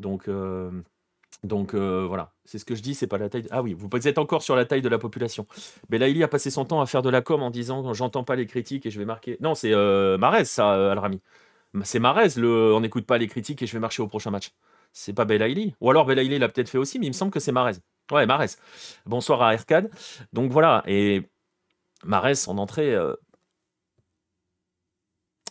Donc, 0.00 0.28
euh, 0.28 0.82
euh, 1.74 2.06
voilà, 2.08 2.32
c'est 2.44 2.58
ce 2.58 2.64
que 2.64 2.74
je 2.74 2.82
dis, 2.82 2.94
c'est 2.94 3.06
pas 3.06 3.18
la 3.18 3.28
taille. 3.28 3.46
Ah 3.50 3.62
oui, 3.62 3.74
vous 3.74 3.88
êtes 4.08 4.18
encore 4.18 4.42
sur 4.42 4.56
la 4.56 4.64
taille 4.64 4.82
de 4.82 4.88
la 4.88 4.98
population. 4.98 5.46
Mais 5.90 6.22
a 6.22 6.28
passé 6.28 6.50
son 6.50 6.64
temps 6.64 6.80
à 6.80 6.86
faire 6.86 7.02
de 7.02 7.10
la 7.10 7.22
com 7.22 7.42
en 7.42 7.50
disant 7.50 7.92
j'entends 7.94 8.24
pas 8.24 8.36
les 8.36 8.46
critiques 8.46 8.86
et 8.86 8.90
je 8.90 8.98
vais 8.98 9.04
marquer. 9.04 9.36
Non, 9.40 9.54
c'est 9.54 9.72
euh, 9.72 10.18
Marez, 10.18 10.44
ça, 10.44 10.74
euh, 10.74 10.92
Alrami. 10.92 11.20
C'est 11.84 12.00
Marez, 12.00 12.30
le 12.36 12.74
on 12.74 12.80
n'écoute 12.80 13.06
pas 13.06 13.18
les 13.18 13.28
critiques 13.28 13.62
et 13.62 13.66
je 13.66 13.72
vais 13.72 13.78
marcher 13.80 14.02
au 14.02 14.08
prochain 14.08 14.30
match. 14.30 14.52
C'est 14.92 15.12
pas 15.12 15.24
Belaïli. 15.24 15.74
Ou 15.80 15.90
alors 15.90 16.06
Belaïli 16.06 16.38
l'a 16.38 16.48
peut-être 16.48 16.68
fait 16.68 16.78
aussi, 16.78 16.98
mais 16.98 17.06
il 17.06 17.10
me 17.10 17.14
semble 17.14 17.30
que 17.30 17.40
c'est 17.40 17.52
Marez. 17.52 17.76
Ouais, 18.10 18.26
Marez. 18.26 18.56
Bonsoir 19.06 19.42
à 19.42 19.54
Erkan. 19.54 19.84
Donc 20.32 20.50
voilà, 20.50 20.82
et 20.86 21.28
Marez 22.04 22.48
en 22.48 22.58
entrée, 22.58 22.96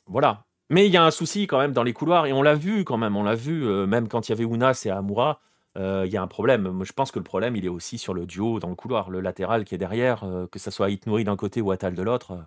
voilà. 0.07 0.45
Mais 0.69 0.85
il 0.87 0.91
y 0.91 0.97
a 0.97 1.05
un 1.05 1.11
souci 1.11 1.47
quand 1.47 1.59
même 1.59 1.71
dans 1.73 1.83
les 1.83 1.93
couloirs, 1.93 2.25
et 2.25 2.33
on 2.33 2.41
l'a 2.41 2.55
vu 2.55 2.83
quand 2.83 2.97
même, 2.97 3.15
on 3.15 3.23
l'a 3.23 3.35
vu, 3.35 3.65
euh, 3.65 3.85
même 3.85 4.07
quand 4.07 4.27
il 4.27 4.31
y 4.31 4.33
avait 4.33 4.43
Ounas 4.45 4.83
et 4.85 4.89
Amoura, 4.89 5.39
euh, 5.77 6.03
il 6.05 6.11
y 6.11 6.17
a 6.17 6.21
un 6.21 6.27
problème. 6.27 6.69
Moi, 6.69 6.85
je 6.85 6.91
pense 6.93 7.11
que 7.11 7.19
le 7.19 7.23
problème, 7.23 7.55
il 7.55 7.65
est 7.65 7.69
aussi 7.69 7.97
sur 7.97 8.13
le 8.13 8.25
duo 8.25 8.59
dans 8.59 8.69
le 8.69 8.75
couloir, 8.75 9.09
le 9.09 9.21
latéral 9.21 9.63
qui 9.63 9.75
est 9.75 9.77
derrière, 9.77 10.23
euh, 10.23 10.47
que 10.47 10.59
ce 10.59 10.71
soit 10.71 10.89
Itnouri 10.89 11.23
d'un 11.23 11.37
côté 11.37 11.61
ou 11.61 11.71
Atal 11.71 11.93
de 11.95 12.01
l'autre. 12.01 12.45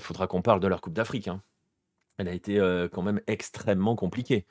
Faudra 0.00 0.26
qu'on 0.26 0.42
parle 0.42 0.60
de 0.60 0.66
leur 0.66 0.80
Coupe 0.80 0.92
d'Afrique. 0.92 1.28
Hein. 1.28 1.40
Elle 2.18 2.28
a 2.28 2.32
été 2.32 2.56
quand 2.92 3.02
même 3.02 3.20
extrêmement 3.28 3.94
compliquée. 3.96 4.44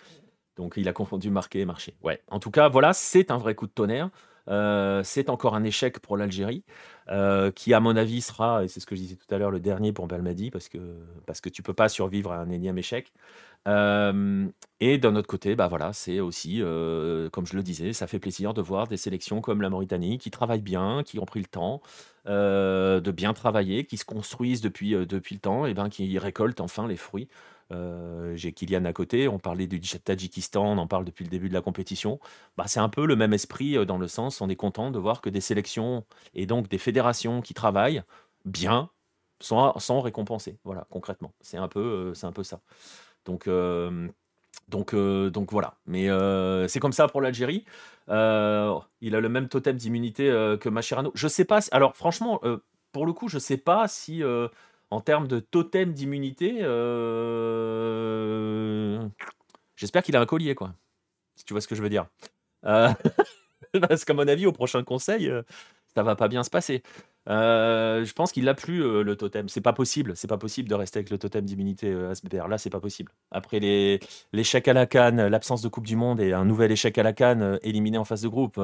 Donc 0.60 0.74
il 0.76 0.90
a 0.90 0.94
confondu 0.94 1.30
marquer 1.30 1.62
et 1.62 1.66
marcher. 1.66 1.96
Ouais. 2.04 2.22
En 2.28 2.40
tout 2.40 2.52
cas, 2.52 2.68
voilà, 2.68 2.92
c'est 2.92 3.32
un 3.32 3.38
vrai 3.38 3.56
coup 3.56 3.66
de 3.66 3.72
tonnerre. 3.72 4.10
Euh, 4.50 5.02
c'est 5.04 5.30
encore 5.30 5.56
un 5.56 5.64
échec 5.64 6.00
pour 6.00 6.18
l'Algérie, 6.18 6.64
euh, 7.10 7.50
qui 7.52 7.74
à 7.74 7.80
mon 7.80 7.96
avis 7.96 8.22
sera, 8.22 8.64
et 8.64 8.68
c'est 8.68 8.80
ce 8.80 8.86
que 8.86 8.96
je 8.96 9.02
disais 9.02 9.16
tout 9.16 9.34
à 9.34 9.38
l'heure, 9.38 9.52
le 9.52 9.60
dernier 9.60 9.94
pour 9.94 10.08
Belmadi, 10.08 10.52
parce 10.52 10.68
que, 10.68 10.80
parce 11.26 11.40
que 11.40 11.50
tu 11.50 11.62
peux 11.62 11.74
pas 11.74 11.88
survivre 11.88 12.34
à 12.34 12.40
un 12.40 12.50
énième 12.50 12.78
échec. 12.78 13.14
Euh, 13.68 14.48
et 14.82 14.98
d'un 14.98 15.16
autre 15.16 15.28
côté, 15.28 15.56
bah 15.56 15.68
voilà, 15.68 15.94
c'est 15.94 16.20
aussi, 16.20 16.62
comme 17.32 17.46
je 17.46 17.56
le 17.56 17.64
disais, 17.64 17.94
ça 17.94 18.08
fait 18.08 18.20
plaisir 18.20 18.54
de 18.54 18.62
voir 18.62 18.88
des 18.88 18.98
sélections 18.98 19.40
comme 19.40 19.62
la 19.62 19.70
Mauritanie 19.70 20.18
qui 20.18 20.32
travaillent 20.32 20.62
bien, 20.62 21.04
qui 21.06 21.20
ont 21.20 21.26
pris 21.26 21.40
le 21.40 21.46
temps 21.46 21.82
de 22.26 23.12
bien 23.12 23.34
travailler, 23.34 23.86
qui 23.86 23.98
se 23.98 24.06
construisent 24.06 24.62
depuis, 24.62 24.92
depuis 24.92 25.36
le 25.36 25.42
temps, 25.42 25.66
et 25.66 25.74
ben 25.74 25.90
qui 25.90 26.18
récoltent 26.18 26.62
enfin 26.62 26.88
les 26.88 26.98
fruits 26.98 27.30
euh, 27.72 28.36
j'ai 28.36 28.52
Kylian 28.52 28.86
à 28.86 28.94
côté, 28.94 29.28
on 29.28 29.40
parlait 29.40 29.68
du 29.68 29.80
Tadjikistan, 29.80 30.66
on 30.66 30.78
en 30.78 30.88
parle 30.88 31.06
depuis 31.06 31.24
le 31.24 31.30
début 31.30 31.50
de 31.50 31.54
la 31.54 31.62
compétition. 31.62 32.20
Bah, 32.58 32.66
c'est 32.68 32.80
un 32.80 32.90
peu 32.90 33.06
le 33.06 33.16
même 33.16 33.34
esprit 33.34 33.78
euh, 33.78 33.86
dans 33.86 33.98
le 33.98 34.08
sens, 34.08 34.42
on 34.42 34.50
est 34.50 34.56
content 34.56 34.92
de 34.92 35.00
voir 35.00 35.22
que 35.22 35.30
des 35.30 35.42
sélections 35.42 36.04
et 36.34 36.46
donc 36.46 36.68
des 36.70 36.78
fédérations 36.78 37.42
qui 37.42 37.54
travaillent 37.54 38.04
bien 38.46 38.90
sont, 39.40 39.78
sont 39.78 40.02
récompensées. 40.02 40.58
Voilà, 40.64 40.88
concrètement, 40.90 41.34
c'est 41.42 41.58
un 41.58 41.68
peu, 41.68 42.14
euh, 42.16 42.26
un 42.28 42.32
peu 42.32 42.44
ça. 42.44 42.62
Donc, 43.26 43.48
donc, 44.70 44.96
donc 44.96 45.52
voilà. 45.52 45.76
Mais 45.86 46.08
c'est 46.68 46.80
comme 46.80 46.94
ça 46.94 47.08
pour 47.08 47.22
l'Algérie. 47.22 47.66
il 48.08 48.14
a 48.14 49.20
le 49.20 49.30
même 49.30 49.50
totem 49.50 49.76
d'immunité 49.76 50.26
que 50.60 50.70
Macherano. 50.70 51.12
Je 51.14 51.28
sais 51.28 51.46
pas. 51.46 51.60
Alors 51.72 51.96
franchement, 51.96 52.42
pour 52.92 53.06
le 53.06 53.14
coup, 53.14 53.28
je 53.28 53.38
sais 53.38 53.58
pas 53.58 53.88
si 53.88 54.24
en 54.92 55.02
termes 55.02 55.28
de 55.28 55.40
totem 55.40 55.94
d'immunité, 55.94 56.60
euh, 56.62 58.00
j'espère 59.76 60.02
qu'il 60.04 60.16
a 60.16 60.22
un 60.22 60.26
collier, 60.26 60.56
quoi. 60.56 60.74
Si 61.36 61.46
tu 61.46 61.54
vois 61.54 61.62
ce 61.62 61.68
que 61.68 61.76
je 61.76 61.84
veux 61.84 61.90
dire. 61.90 62.08
Euh, 62.66 62.90
parce 63.88 64.04
qu'à 64.04 64.14
mon 64.14 64.28
avis, 64.28 64.46
au 64.48 64.52
prochain 64.52 64.84
conseil, 64.84 65.30
euh, 65.30 65.44
ça 65.96 66.04
va 66.04 66.16
pas 66.16 66.28
bien 66.28 66.44
se 66.44 66.50
passer. 66.50 66.82
je 67.28 68.14
pense 68.14 68.32
qu'il 68.32 68.46
n'a 68.46 68.56
plus 68.56 69.04
le 69.04 69.16
totem. 69.16 69.48
C'est 69.48 69.62
pas 69.62 69.74
possible. 69.74 70.16
C'est 70.16 70.28
pas 70.28 70.38
possible 70.38 70.68
de 70.70 70.76
rester 70.76 71.00
avec 71.00 71.10
le 71.12 71.18
totem 71.18 71.46
d'immunité 71.46 71.94
à 71.94 72.12
SBR. 72.12 72.48
Là, 72.48 72.58
c'est 72.58 72.70
pas 72.70 72.80
possible. 72.80 73.12
Après 73.32 73.60
l'échec 74.34 74.68
à 74.68 74.74
la 74.74 74.86
canne, 74.88 75.28
l'absence 75.28 75.62
de 75.62 75.70
Coupe 75.70 75.86
du 75.86 75.96
Monde 75.96 76.20
et 76.20 76.34
un 76.34 76.46
nouvel 76.46 76.72
échec 76.72 76.98
à 76.98 77.04
la 77.04 77.14
canne 77.14 77.60
éliminé 77.62 77.98
en 77.98 78.06
phase 78.06 78.22
de 78.24 78.28
groupe. 78.28 78.60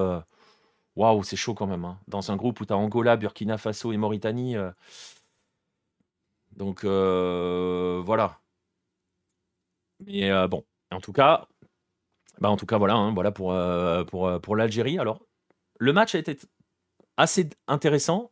Waouh, 0.96 1.24
c'est 1.24 1.36
chaud 1.36 1.54
quand 1.54 1.68
même. 1.68 1.86
Hein. 1.86 2.00
Dans 2.08 2.32
un 2.32 2.36
groupe 2.36 2.60
où 2.62 2.66
tu 2.66 2.74
as 2.74 2.78
Angola, 2.78 3.18
Burkina 3.18 3.58
Faso 3.58 3.92
et 3.92 3.98
Mauritanie, 3.98 4.56
donc 6.56 6.84
euh, 6.84 8.02
voilà. 8.06 8.40
Mais 10.06 10.32
euh, 10.32 10.48
bon, 10.48 10.64
en 10.92 11.00
tout 11.00 11.14
cas, 11.14 11.48
bah 12.40 12.50
en 12.50 12.58
tout 12.58 12.66
cas 12.66 12.78
voilà, 12.78 12.96
hein, 12.96 13.14
pour, 13.32 13.54
euh, 13.54 14.04
pour, 14.04 14.56
l'Algérie. 14.56 15.00
Alors, 15.00 15.26
le 15.80 15.94
match 15.94 16.16
a 16.16 16.20
été 16.20 16.38
assez 17.18 17.50
intéressant, 17.68 18.32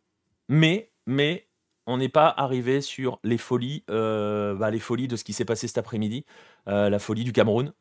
mais, 0.50 0.92
mais 1.06 1.48
on 1.86 1.98
n'est 1.98 2.10
pas 2.10 2.28
arrivé 2.28 2.82
sur 2.82 3.20
les 3.24 3.38
folies, 3.38 3.84
bah, 3.88 4.72
les 4.72 4.80
folies 4.80 5.08
de 5.08 5.16
ce 5.16 5.24
qui 5.24 5.34
s'est 5.34 5.46
passé 5.46 5.68
cet 5.68 5.78
après-midi, 5.78 6.26
la 6.66 7.00
folie 7.00 7.24
du 7.24 7.34
Cameroun, 7.34 7.74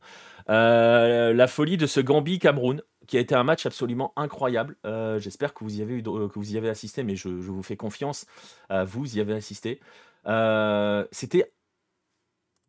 la 0.49 1.47
folie 1.49 1.77
de 1.77 1.87
ce 1.87 2.01
Gambie-Cameroun, 2.01 2.83
qui 3.07 3.17
a 3.17 3.21
été 3.21 3.35
un 3.35 3.45
match 3.45 3.67
absolument 3.67 4.13
incroyable. 4.17 4.77
J'espère 5.19 5.55
que 5.55 5.65
vous 5.65 5.81
y 5.81 6.57
avez 6.57 6.69
assisté, 6.69 7.05
mais 7.05 7.15
je 7.15 7.29
vous 7.29 7.63
fais 7.63 7.77
confiance. 7.77 8.27
vous 8.71 9.17
y 9.17 9.21
avez 9.21 9.35
assisté. 9.35 9.81
Euh, 10.27 11.05
c'était 11.11 11.53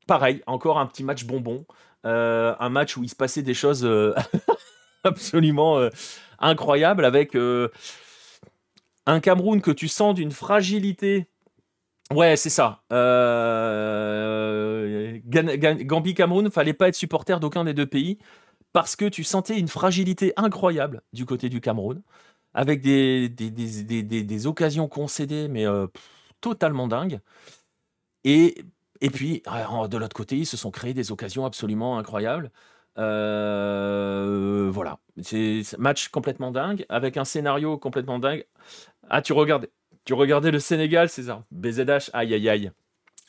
pareil, 0.08 0.42
encore 0.48 0.80
un 0.80 0.86
petit 0.86 1.04
match 1.04 1.26
bonbon. 1.26 1.66
Euh, 2.06 2.54
un 2.60 2.70
match 2.70 2.98
où 2.98 3.04
il 3.04 3.10
se 3.10 3.16
passait 3.16 3.44
des 3.44 3.54
choses 3.54 3.86
euh, 3.86 4.14
absolument 5.04 5.88
incroyables 6.40 7.06
avec 7.06 7.38
un 9.06 9.20
Cameroun 9.20 9.62
que 9.62 9.72
tu 9.72 9.88
sens 9.88 10.16
d'une 10.16 10.32
fragilité. 10.32 11.30
Ouais, 12.12 12.36
c'est 12.36 12.50
ça. 12.50 12.84
Gambie-Cameroun, 15.86 16.52
fallait 16.52 16.74
pas 16.74 16.90
être 16.90 16.96
supporter 16.96 17.40
d'aucun 17.40 17.64
des 17.64 17.74
deux 17.74 17.88
pays 17.88 18.18
parce 18.74 18.96
que 18.96 19.06
tu 19.06 19.24
sentais 19.24 19.58
une 19.60 19.68
fragilité 19.68 20.34
incroyable 20.36 21.02
du 21.14 21.26
côté 21.26 21.48
du 21.48 21.62
Cameroun, 21.62 22.02
avec 22.54 22.82
des, 22.82 23.30
des, 23.30 23.52
des, 23.52 24.04
des 24.04 24.48
occasions 24.48 24.88
concédées, 24.88 25.48
mais 25.48 25.66
totalement 26.44 26.88
dingue. 26.88 27.22
Et, 28.26 28.66
et 29.02 29.10
puis, 29.10 29.42
ah, 29.48 29.88
de 29.88 29.98
l'autre 29.98 30.16
côté, 30.16 30.38
ils 30.38 30.46
se 30.46 30.58
sont 30.58 30.72
créés 30.72 30.94
des 30.94 31.12
occasions 31.12 31.46
absolument 31.46 31.98
incroyables. 31.98 32.52
Euh, 33.00 34.70
voilà, 34.72 35.00
c'est 35.22 35.64
match 35.80 36.10
complètement 36.10 36.52
dingue, 36.52 36.86
avec 36.90 37.18
un 37.18 37.26
scénario 37.26 37.78
complètement 37.78 38.20
dingue. 38.20 38.46
Ah, 39.10 39.22
tu 39.22 39.34
regardais, 39.34 39.72
tu 40.06 40.14
regardais 40.14 40.52
le 40.52 40.60
Sénégal, 40.60 41.10
César? 41.10 41.44
BZH, 41.52 42.12
aïe 42.14 42.34
aïe 42.36 42.50
aïe. 42.50 42.72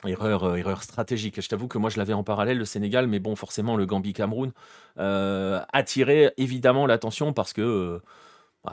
Erreur, 0.04 0.44
euh, 0.44 0.56
erreur 0.56 0.82
stratégique. 0.82 1.40
Je 1.40 1.48
t'avoue 1.48 1.68
que 1.68 1.78
moi 1.78 1.88
je 1.88 1.96
l'avais 1.96 2.12
en 2.12 2.24
parallèle 2.24 2.58
le 2.58 2.66
Sénégal, 2.66 3.06
mais 3.06 3.20
bon, 3.20 3.36
forcément 3.36 3.76
le 3.76 3.86
Gambie-Cameroun 3.86 4.52
euh, 4.98 5.60
attirait 5.72 6.34
évidemment 6.36 6.86
l'attention 6.86 7.32
parce 7.32 7.54
que 7.54 8.02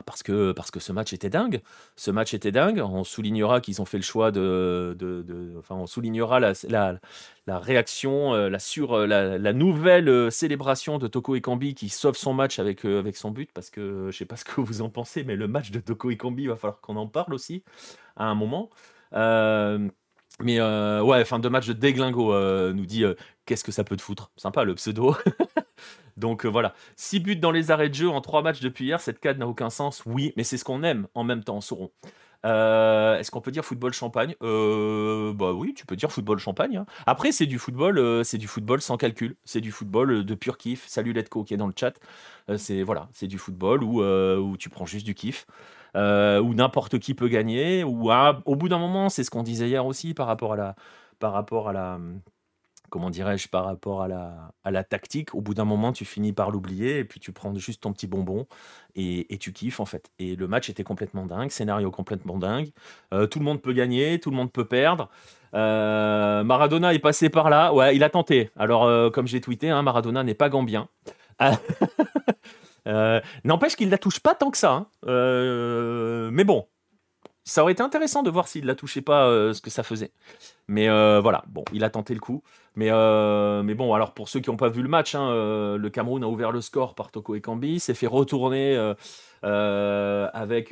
parce 0.05 0.23
que, 0.23 0.53
parce 0.53 0.71
que 0.71 0.79
ce 0.79 0.93
match 0.93 1.11
était 1.11 1.29
dingue. 1.29 1.61
Ce 1.97 2.11
match 2.11 2.33
était 2.33 2.51
dingue. 2.51 2.79
On 2.79 3.03
soulignera 3.03 3.59
qu'ils 3.59 3.81
ont 3.81 3.85
fait 3.85 3.97
le 3.97 4.03
choix 4.03 4.31
de, 4.31 4.95
de, 4.97 5.53
enfin, 5.59 5.75
on 5.75 5.85
soulignera 5.85 6.39
la, 6.39 6.53
la, 6.69 6.99
la 7.45 7.59
réaction, 7.59 8.33
euh, 8.33 8.49
la 8.49 8.59
sur, 8.59 8.93
euh, 8.93 9.05
la, 9.05 9.37
la, 9.37 9.53
nouvelle 9.53 10.07
euh, 10.07 10.29
célébration 10.29 10.97
de 10.97 11.07
Toko 11.07 11.35
Ekambi 11.35 11.75
qui 11.75 11.89
sauve 11.89 12.15
son 12.15 12.33
match 12.33 12.57
avec, 12.59 12.85
avec 12.85 13.17
son 13.17 13.31
but. 13.31 13.51
Parce 13.53 13.69
que 13.69 14.07
je 14.11 14.17
sais 14.17 14.25
pas 14.25 14.37
ce 14.37 14.45
que 14.45 14.61
vous 14.61 14.81
en 14.81 14.89
pensez, 14.89 15.25
mais 15.25 15.35
le 15.35 15.47
match 15.49 15.71
de 15.71 15.79
Toko 15.81 16.09
Ekambi, 16.09 16.43
il 16.43 16.49
va 16.49 16.55
falloir 16.55 16.79
qu'on 16.79 16.95
en 16.95 17.07
parle 17.07 17.33
aussi 17.33 17.63
à 18.15 18.25
un 18.25 18.35
moment. 18.35 18.69
mais 20.39 20.61
ouais, 20.61 21.25
fin 21.25 21.39
de 21.39 21.49
match 21.49 21.67
de 21.67 21.73
Deglingo 21.73 22.33
nous 22.73 22.85
dit 22.85 23.03
qu'est-ce 23.45 23.63
que 23.65 23.71
ça 23.73 23.83
peut 23.83 23.97
te 23.97 24.01
foutre? 24.01 24.31
Sympa 24.37 24.63
le 24.63 24.75
pseudo. 24.75 25.15
Donc 26.17 26.45
euh, 26.45 26.49
voilà, 26.49 26.73
6 26.95 27.19
buts 27.19 27.35
dans 27.35 27.51
les 27.51 27.71
arrêts 27.71 27.89
de 27.89 27.93
jeu 27.95 28.09
en 28.09 28.21
3 28.21 28.41
matchs 28.41 28.61
depuis 28.61 28.85
hier, 28.85 28.99
cette 29.01 29.19
cadre 29.19 29.39
n'a 29.39 29.47
aucun 29.47 29.69
sens. 29.69 30.03
Oui, 30.05 30.33
mais 30.37 30.43
c'est 30.43 30.57
ce 30.57 30.63
qu'on 30.65 30.83
aime 30.83 31.07
en 31.15 31.23
même 31.23 31.43
temps, 31.43 31.61
Sauron. 31.61 31.91
Euh, 32.43 33.19
Est-ce 33.19 33.29
qu'on 33.29 33.41
peut 33.41 33.51
dire 33.51 33.63
football 33.63 33.93
champagne? 33.93 34.35
Euh, 34.41 35.31
Bah 35.33 35.51
oui, 35.53 35.73
tu 35.75 35.85
peux 35.85 35.95
dire 35.95 36.11
football 36.11 36.39
champagne. 36.39 36.77
Hein. 36.77 36.85
Après, 37.05 37.31
c'est 37.31 37.45
du 37.45 37.59
football, 37.59 38.25
c'est 38.25 38.39
du 38.39 38.47
football 38.47 38.81
sans 38.81 38.97
calcul. 38.97 39.35
C'est 39.45 39.61
du 39.61 39.71
football 39.71 40.25
de 40.25 40.35
pur 40.35 40.57
kiff. 40.57 40.87
Salut 40.87 41.13
Letco 41.13 41.43
qui 41.43 41.53
est 41.53 41.57
dans 41.57 41.67
le 41.67 41.73
chat. 41.79 41.93
C'est 42.57 42.81
voilà, 42.83 43.09
c'est 43.13 43.27
du 43.27 43.37
football 43.37 43.83
où, 43.83 44.01
où 44.03 44.57
tu 44.57 44.69
prends 44.69 44.87
juste 44.87 45.05
du 45.05 45.13
kiff. 45.13 45.45
où 45.95 46.53
n'importe 46.53 46.97
qui 46.99 47.13
peut 47.13 47.27
gagner. 47.27 47.83
Ou 47.83 48.11
au 48.11 48.55
bout 48.55 48.69
d'un 48.69 48.79
moment, 48.79 49.09
c'est 49.09 49.23
ce 49.23 49.29
qu'on 49.29 49.43
disait 49.43 49.67
hier 49.67 49.85
aussi 49.85 50.15
par 50.15 50.25
rapport 50.25 50.53
à 50.53 50.55
la, 50.55 50.75
par 51.19 51.33
rapport 51.33 51.69
à 51.69 51.73
la, 51.73 51.99
comment 52.91 53.09
dirais-je, 53.09 53.47
par 53.47 53.65
rapport 53.65 54.03
à 54.03 54.07
la, 54.07 54.83
tactique, 54.83 55.33
au 55.33 55.41
bout 55.41 55.55
d'un 55.55 55.65
moment, 55.65 55.91
tu 55.93 56.05
finis 56.05 56.33
par 56.33 56.51
l'oublier 56.51 56.99
et 56.99 57.03
puis 57.05 57.19
tu 57.19 57.31
prends 57.31 57.55
juste 57.55 57.81
ton 57.81 57.93
petit 57.93 58.05
bonbon 58.05 58.45
et, 58.95 59.33
et, 59.33 59.37
tu 59.39 59.53
kiffes 59.53 59.79
en 59.79 59.85
fait. 59.85 60.11
Et 60.19 60.35
le 60.35 60.47
match 60.47 60.69
était 60.69 60.83
complètement 60.83 61.25
dingue, 61.25 61.49
scénario 61.49 61.89
complètement 61.89 62.37
dingue. 62.37 62.69
Euh, 63.13 63.25
tout 63.25 63.39
le 63.39 63.45
monde 63.45 63.61
peut 63.61 63.73
gagner, 63.73 64.19
tout 64.19 64.29
le 64.29 64.35
monde 64.35 64.51
peut 64.51 64.65
perdre. 64.65 65.09
Euh, 65.55 66.43
Maradona 66.43 66.93
est 66.93 66.99
passé 66.99 67.29
par 67.29 67.49
là, 67.49 67.73
ouais, 67.73 67.95
il 67.95 68.03
a 68.03 68.09
tenté. 68.09 68.51
Alors, 68.57 68.83
euh, 68.83 69.09
comme 69.09 69.25
j'ai 69.25 69.41
tweeté, 69.41 69.69
hein, 69.69 69.81
Maradona 69.81 70.23
n'est 70.23 70.35
pas 70.35 70.49
gambien. 70.49 70.87
N'empêche 73.43 73.75
qu'il 73.75 73.87
ne 73.87 73.91
la 73.91 73.97
touche 73.97 74.19
pas 74.19 74.35
tant 74.35 74.51
que 74.51 74.57
ça. 74.57 74.85
Hein. 75.07 76.29
mais 76.31 76.43
bon, 76.43 76.67
ça 77.43 77.63
aurait 77.63 77.73
été 77.73 77.83
intéressant 77.83 78.23
de 78.23 78.29
voir 78.29 78.47
s'il 78.47 78.65
la 78.65 78.75
touchait 78.75 79.01
pas, 79.01 79.53
ce 79.53 79.61
que 79.61 79.69
ça 79.69 79.83
faisait. 79.83 80.11
Mais 80.67 80.87
voilà, 81.19 81.43
bon, 81.47 81.63
il 81.73 81.83
a 81.83 81.89
tenté 81.89 82.13
le 82.13 82.19
coup. 82.19 82.43
Mais, 82.75 82.89
euh, 82.89 83.63
mais 83.63 83.73
bon, 83.73 83.93
alors 83.93 84.13
pour 84.13 84.29
ceux 84.29 84.39
qui 84.39 84.49
n'ont 84.49 84.57
pas 84.57 84.69
vu 84.69 84.81
le 84.81 84.87
match, 84.87 85.13
hein, 85.13 85.29
euh, 85.29 85.77
le 85.77 85.89
Cameroun 85.89 86.23
a 86.23 86.27
ouvert 86.27 86.51
le 86.51 86.61
score 86.61 86.95
par 86.95 87.11
Toko 87.11 87.35
Ekambi, 87.35 87.81
s'est 87.81 87.93
fait 87.93 88.07
retourner 88.07 88.77
euh, 89.43 90.29
avec, 90.33 90.71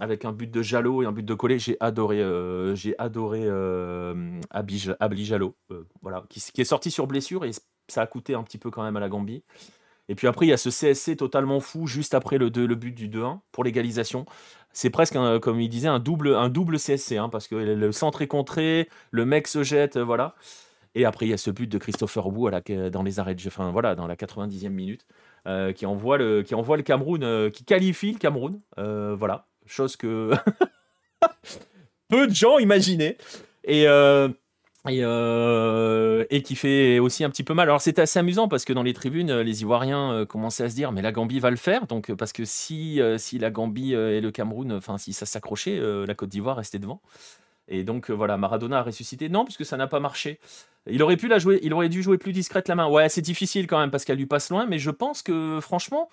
avec 0.00 0.24
un 0.24 0.32
but 0.32 0.50
de 0.50 0.62
Jalo 0.62 1.02
et 1.02 1.06
un 1.06 1.12
but 1.12 1.24
de 1.24 1.34
Collé. 1.34 1.58
J'ai 1.58 1.76
adoré, 1.80 2.22
j'ai 2.74 2.94
adoré 2.98 3.48
Abli 4.50 5.24
Jalo, 5.24 5.54
voilà, 6.02 6.24
qui, 6.28 6.40
qui, 6.40 6.60
est 6.60 6.64
sorti 6.64 6.90
sur 6.90 7.06
blessure 7.06 7.44
et 7.44 7.52
ça 7.88 8.02
a 8.02 8.06
coûté 8.06 8.34
un 8.34 8.42
petit 8.42 8.58
peu 8.58 8.70
quand 8.70 8.82
même 8.82 8.96
à 8.96 9.00
la 9.00 9.08
Gambie. 9.08 9.42
Et 10.10 10.14
puis 10.14 10.26
après, 10.26 10.46
il 10.46 10.48
y 10.48 10.54
a 10.54 10.56
ce 10.56 10.70
CSC 10.70 11.16
totalement 11.16 11.60
fou 11.60 11.86
juste 11.86 12.14
après 12.14 12.38
le, 12.38 12.48
le 12.48 12.74
but 12.74 12.92
du 12.92 13.08
2-1 13.08 13.40
pour 13.52 13.62
l'égalisation. 13.62 14.24
C'est 14.72 14.90
presque, 14.90 15.16
comme 15.40 15.60
il 15.60 15.68
disait, 15.68 15.88
un 15.88 15.98
double, 15.98 16.34
un 16.34 16.48
double 16.48 16.78
CSC, 16.78 17.16
hein, 17.16 17.28
parce 17.28 17.48
que 17.48 17.56
le 17.56 17.92
centre 17.92 18.22
est 18.22 18.28
contré, 18.28 18.88
le 19.10 19.24
mec 19.24 19.48
se 19.48 19.62
jette, 19.62 19.98
voilà. 19.98 20.34
Et 20.94 21.04
après, 21.04 21.26
il 21.26 21.28
y 21.30 21.32
a 21.32 21.38
ce 21.38 21.50
but 21.50 21.66
de 21.66 21.78
Christopher 21.78 22.26
Wu 22.26 22.50
dans 22.90 23.02
les 23.02 23.20
arrêts 23.20 23.34
de 23.34 23.40
jeu, 23.40 23.48
enfin 23.48 23.70
voilà, 23.70 23.94
dans 23.94 24.06
la 24.06 24.16
90e 24.16 24.68
minute, 24.68 25.06
euh, 25.46 25.72
qui, 25.72 25.86
envoie 25.86 26.18
le, 26.18 26.42
qui 26.42 26.54
envoie 26.54 26.76
le 26.76 26.82
Cameroun, 26.82 27.22
euh, 27.22 27.50
qui 27.50 27.64
qualifie 27.64 28.12
le 28.12 28.18
Cameroun. 28.18 28.60
Euh, 28.78 29.14
voilà, 29.16 29.46
chose 29.66 29.96
que 29.96 30.32
peu 32.08 32.26
de 32.26 32.34
gens 32.34 32.58
imaginaient. 32.58 33.16
Et. 33.64 33.86
Et, 34.88 36.36
et, 36.36 36.42
qui 36.42 36.56
fait 36.56 36.98
aussi 36.98 37.24
un 37.24 37.30
petit 37.30 37.44
peu 37.44 37.54
mal. 37.54 37.68
Alors 37.68 37.80
c'était 37.80 38.02
assez 38.02 38.18
amusant 38.18 38.48
parce 38.48 38.64
que 38.64 38.72
dans 38.72 38.82
les 38.82 38.94
tribunes, 38.94 39.40
les 39.40 39.62
Ivoiriens 39.62 40.24
commençaient 40.28 40.64
à 40.64 40.70
se 40.70 40.74
dire 40.74 40.92
mais 40.92 41.02
la 41.02 41.12
Gambie 41.12 41.40
va 41.40 41.50
le 41.50 41.56
faire. 41.56 41.86
Donc 41.86 42.12
parce 42.14 42.32
que 42.32 42.44
si, 42.44 43.00
si 43.18 43.38
la 43.38 43.50
Gambie 43.50 43.94
et 43.94 44.20
le 44.20 44.30
Cameroun, 44.30 44.72
enfin 44.72 44.98
si 44.98 45.12
ça 45.12 45.26
s'accrochait, 45.26 45.80
la 46.06 46.14
Côte 46.14 46.28
d'Ivoire 46.28 46.56
restait 46.56 46.78
devant. 46.78 47.00
Et 47.68 47.84
donc 47.84 48.10
voilà, 48.10 48.36
Maradona 48.36 48.78
a 48.78 48.82
ressuscité. 48.82 49.28
Non, 49.28 49.44
puisque 49.44 49.64
ça 49.64 49.76
n'a 49.76 49.86
pas 49.86 50.00
marché. 50.00 50.40
Il 50.90 51.02
aurait 51.02 51.16
pu 51.16 51.28
la 51.28 51.38
jouer, 51.38 51.60
il 51.62 51.74
aurait 51.74 51.88
dû 51.88 52.02
jouer 52.02 52.18
plus 52.18 52.32
discrète 52.32 52.68
la 52.68 52.74
main. 52.74 52.88
Ouais, 52.88 53.08
c'est 53.08 53.20
difficile 53.20 53.66
quand 53.66 53.78
même 53.78 53.90
parce 53.90 54.04
qu'elle 54.04 54.18
lui 54.18 54.26
passe 54.26 54.50
loin, 54.50 54.66
mais 54.66 54.78
je 54.78 54.90
pense 54.90 55.22
que 55.22 55.58
franchement, 55.60 56.08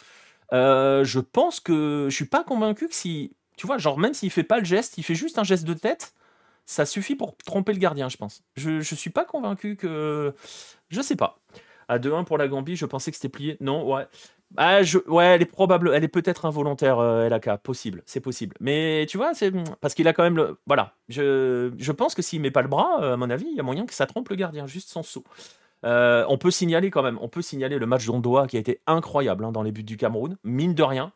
euh, 0.53 1.03
je 1.03 1.19
pense 1.19 1.59
que 1.59 2.07
je 2.09 2.15
suis 2.15 2.25
pas 2.25 2.43
convaincu 2.43 2.87
que 2.87 2.95
si, 2.95 3.31
tu 3.57 3.67
vois, 3.67 3.77
genre 3.77 3.97
même 3.97 4.13
s'il 4.13 4.31
fait 4.31 4.43
pas 4.43 4.59
le 4.59 4.65
geste, 4.65 4.97
il 4.97 5.03
fait 5.03 5.15
juste 5.15 5.39
un 5.39 5.43
geste 5.43 5.65
de 5.65 5.73
tête, 5.73 6.13
ça 6.65 6.85
suffit 6.85 7.15
pour 7.15 7.37
tromper 7.37 7.73
le 7.73 7.79
gardien, 7.79 8.09
je 8.09 8.17
pense. 8.17 8.43
Je, 8.55 8.81
je 8.81 8.95
suis 8.95 9.09
pas 9.09 9.25
convaincu 9.25 9.75
que, 9.75 10.33
je 10.89 11.01
sais 11.01 11.15
pas. 11.15 11.39
À 11.87 11.99
2-1 11.99 12.25
pour 12.25 12.37
la 12.37 12.47
Gambie, 12.47 12.75
je 12.75 12.85
pensais 12.85 13.11
que 13.11 13.17
c'était 13.17 13.29
plié. 13.29 13.57
Non, 13.61 13.87
ouais. 13.91 14.07
Ah, 14.57 14.83
je, 14.83 14.99
ouais, 15.07 15.25
elle 15.25 15.41
est 15.41 15.45
probable, 15.45 15.91
elle 15.93 16.03
est 16.03 16.07
peut-être 16.07 16.45
involontaire, 16.45 16.99
euh, 16.99 17.27
LAK, 17.27 17.57
possible, 17.61 18.03
c'est 18.05 18.21
possible. 18.21 18.55
Mais 18.59 19.05
tu 19.09 19.17
vois, 19.17 19.33
c'est 19.33 19.51
parce 19.81 19.93
qu'il 19.93 20.07
a 20.07 20.13
quand 20.13 20.23
même 20.23 20.37
le, 20.37 20.57
voilà. 20.65 20.93
Je, 21.09 21.71
je 21.77 21.91
pense 21.91 22.15
que 22.15 22.21
s'il 22.21 22.41
met 22.41 22.51
pas 22.51 22.61
le 22.61 22.67
bras, 22.67 23.01
euh, 23.01 23.13
à 23.13 23.17
mon 23.17 23.29
avis, 23.29 23.47
il 23.49 23.57
y 23.57 23.59
a 23.59 23.63
moyen 23.63 23.85
que 23.85 23.93
ça 23.93 24.05
trompe 24.05 24.29
le 24.29 24.35
gardien, 24.35 24.65
juste 24.65 24.89
sans 24.89 25.03
saut. 25.03 25.25
Euh, 25.83 26.25
on 26.29 26.37
peut 26.37 26.51
signaler 26.51 26.89
quand 26.89 27.03
même, 27.03 27.17
on 27.21 27.27
peut 27.27 27.41
signaler 27.41 27.77
le 27.77 27.85
match 27.85 28.05
d'Ondoa 28.05 28.47
qui 28.47 28.57
a 28.57 28.59
été 28.59 28.81
incroyable 28.87 29.45
hein, 29.45 29.51
dans 29.51 29.61
les 29.61 29.71
buts 29.71 29.83
du 29.83 29.97
Cameroun, 29.97 30.37
mine 30.43 30.73
de 30.73 30.83
rien. 30.83 31.11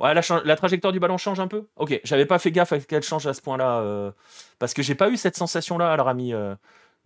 Ouais, 0.00 0.14
la, 0.14 0.56
trajectoire 0.56 0.92
du 0.92 0.98
ballon 0.98 1.18
change 1.18 1.40
un 1.40 1.46
peu. 1.46 1.68
Ok, 1.76 2.00
j'avais 2.04 2.26
pas 2.26 2.38
fait 2.38 2.50
gaffe 2.50 2.72
à 2.72 2.78
qu'elle 2.80 3.02
change 3.02 3.26
à 3.26 3.34
ce 3.34 3.42
point-là, 3.42 4.12
parce 4.58 4.74
que 4.74 4.82
j'ai 4.82 4.94
pas 4.94 5.10
eu 5.10 5.16
cette 5.16 5.36
sensation-là, 5.36 5.92
alors 5.92 6.08
ami. 6.08 6.34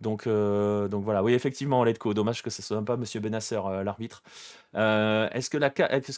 Donc, 0.01 0.27
euh, 0.27 0.87
donc 0.87 1.03
voilà, 1.03 1.23
oui, 1.23 1.33
effectivement, 1.33 1.83
Letco, 1.83 2.13
dommage 2.13 2.43
que 2.43 2.49
ce 2.49 2.61
soit 2.61 2.83
pas 2.83 2.95
M. 2.95 3.03
Benasser, 3.21 3.59
euh, 3.65 3.83
l'arbitre. 3.83 4.23
Euh, 4.75 5.29
est-ce 5.31 5.49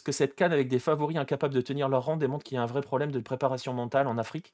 que, 0.02 0.12
cette 0.12 0.34
canne 0.34 0.52
avec 0.52 0.68
des 0.68 0.78
favoris 0.78 1.16
incapables 1.16 1.54
de 1.54 1.60
tenir 1.60 1.88
leur 1.88 2.04
rang 2.04 2.16
démontre 2.16 2.44
qu'il 2.44 2.56
y 2.56 2.58
a 2.58 2.62
un 2.62 2.66
vrai 2.66 2.80
problème 2.82 3.12
de 3.12 3.20
préparation 3.20 3.72
mentale 3.72 4.08
en 4.08 4.18
Afrique? 4.18 4.52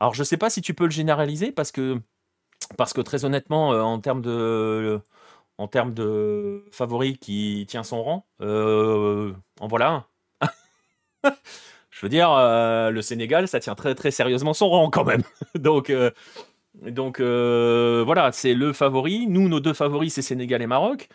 Alors, 0.00 0.14
je 0.14 0.24
sais 0.24 0.36
pas 0.38 0.50
si 0.50 0.62
tu 0.62 0.74
peux 0.74 0.84
le 0.84 0.90
généraliser 0.90 1.52
parce 1.52 1.72
que, 1.72 2.00
parce 2.78 2.92
que 2.94 3.00
très 3.02 3.24
honnêtement, 3.24 3.70
en 3.70 4.00
termes 4.00 4.22
de, 4.22 5.00
en 5.58 5.68
termes 5.68 5.94
de 5.94 6.64
favoris 6.72 7.18
qui 7.18 7.66
tient 7.68 7.84
son 7.84 8.02
rang, 8.02 8.26
en 8.40 9.68
voilà 9.68 9.90
un. 9.90 10.06
Je 11.90 12.00
veux 12.02 12.08
dire, 12.08 12.30
le 12.30 13.00
Sénégal, 13.02 13.48
ça 13.48 13.60
tient 13.60 13.74
très 13.74 13.94
très 13.94 14.10
sérieusement 14.10 14.54
son 14.54 14.68
rang 14.68 14.90
quand 14.90 15.04
même. 15.04 15.22
donc, 15.54 15.92
donc 16.82 17.20
euh, 17.20 18.02
voilà, 18.04 18.32
c'est 18.32 18.54
le 18.54 18.72
favori. 18.72 19.26
Nous, 19.28 19.48
nos 19.48 19.60
deux 19.60 19.72
favoris, 19.72 20.14
c'est 20.14 20.22
Sénégal 20.22 20.62
et 20.62 20.66
Maroc. 20.66 21.08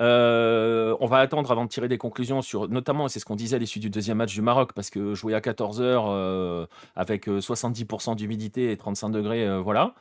Euh, 0.00 0.96
on 0.98 1.06
va 1.06 1.18
attendre 1.18 1.50
avant 1.52 1.64
de 1.64 1.68
tirer 1.68 1.86
des 1.86 1.98
conclusions 1.98 2.42
sur, 2.42 2.68
notamment, 2.68 3.06
c'est 3.06 3.20
ce 3.20 3.24
qu'on 3.24 3.36
disait 3.36 3.56
à 3.56 3.58
l'issue 3.60 3.78
du 3.78 3.90
deuxième 3.90 4.18
match 4.18 4.34
du 4.34 4.42
Maroc, 4.42 4.72
parce 4.74 4.90
que 4.90 5.14
jouer 5.14 5.34
à 5.34 5.40
14h 5.40 6.04
euh, 6.08 6.66
avec 6.96 7.28
70% 7.28 8.16
d'humidité 8.16 8.72
et 8.72 8.76
35 8.76 9.10
degrés, 9.10 9.60
voilà. 9.60 9.94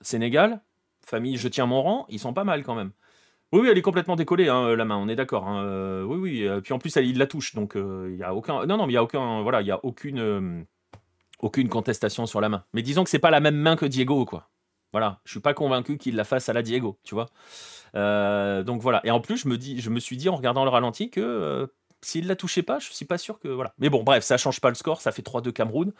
Sénégal, 0.00 0.60
famille, 1.06 1.36
je 1.36 1.48
tiens 1.48 1.66
mon 1.66 1.82
rang, 1.82 2.06
ils 2.08 2.18
sont 2.18 2.34
pas 2.34 2.44
mal 2.44 2.64
quand 2.64 2.74
même. 2.74 2.90
Oui, 3.54 3.68
elle 3.70 3.78
est 3.78 3.82
complètement 3.82 4.16
décollée, 4.16 4.48
hein, 4.48 4.74
la 4.76 4.84
main, 4.84 4.96
on 4.96 5.08
est 5.08 5.16
d'accord. 5.16 5.48
Hein. 5.48 6.04
oui, 6.04 6.16
oui. 6.16 6.60
Puis 6.62 6.74
en 6.74 6.78
plus, 6.78 6.96
elle, 6.96 7.06
il 7.06 7.18
la 7.18 7.26
touche, 7.26 7.54
donc 7.54 7.74
il 7.76 8.16
y 8.16 8.22
a 8.22 8.34
aucun. 8.34 8.66
Non, 8.66 8.76
non, 8.76 8.86
mais 8.86 8.92
il 8.92 8.96
y 8.96 8.98
a 8.98 9.02
aucun. 9.02 9.42
Voilà, 9.42 9.62
il 9.62 9.66
y 9.66 9.70
a 9.70 9.80
aucune 9.84 10.66
aucune 11.44 11.68
contestation 11.68 12.26
sur 12.26 12.40
la 12.40 12.48
main. 12.48 12.64
Mais 12.72 12.82
disons 12.82 13.04
que 13.04 13.10
c'est 13.10 13.18
pas 13.18 13.30
la 13.30 13.40
même 13.40 13.56
main 13.56 13.76
que 13.76 13.86
Diego, 13.86 14.24
quoi. 14.24 14.48
Voilà, 14.92 15.20
je 15.24 15.32
suis 15.32 15.40
pas 15.40 15.54
convaincu 15.54 15.98
qu'il 15.98 16.16
la 16.16 16.24
fasse 16.24 16.48
à 16.48 16.52
la 16.52 16.62
Diego, 16.62 16.98
tu 17.02 17.14
vois. 17.14 17.26
Euh, 17.96 18.62
donc 18.62 18.80
voilà. 18.80 19.00
Et 19.04 19.10
en 19.10 19.20
plus, 19.20 19.38
je 19.38 19.48
me 19.48 19.58
dis, 19.58 19.80
je 19.80 19.90
me 19.90 20.00
suis 20.00 20.16
dit 20.16 20.28
en 20.28 20.36
regardant 20.36 20.64
le 20.64 20.70
ralenti 20.70 21.10
que 21.10 21.20
euh, 21.20 21.66
s'il 22.04 22.26
la 22.26 22.36
touchait 22.36 22.62
pas, 22.62 22.78
je 22.78 22.92
suis 22.92 23.04
pas 23.04 23.18
sûr 23.18 23.38
que. 23.38 23.56
Mais 23.78 23.90
bon, 23.90 24.02
bref, 24.02 24.24
ça 24.24 24.36
change 24.36 24.60
pas 24.60 24.68
le 24.68 24.74
score, 24.74 25.00
ça 25.00 25.12
fait 25.12 25.22
3-2 25.22 25.52
Cameroun. 25.52 25.92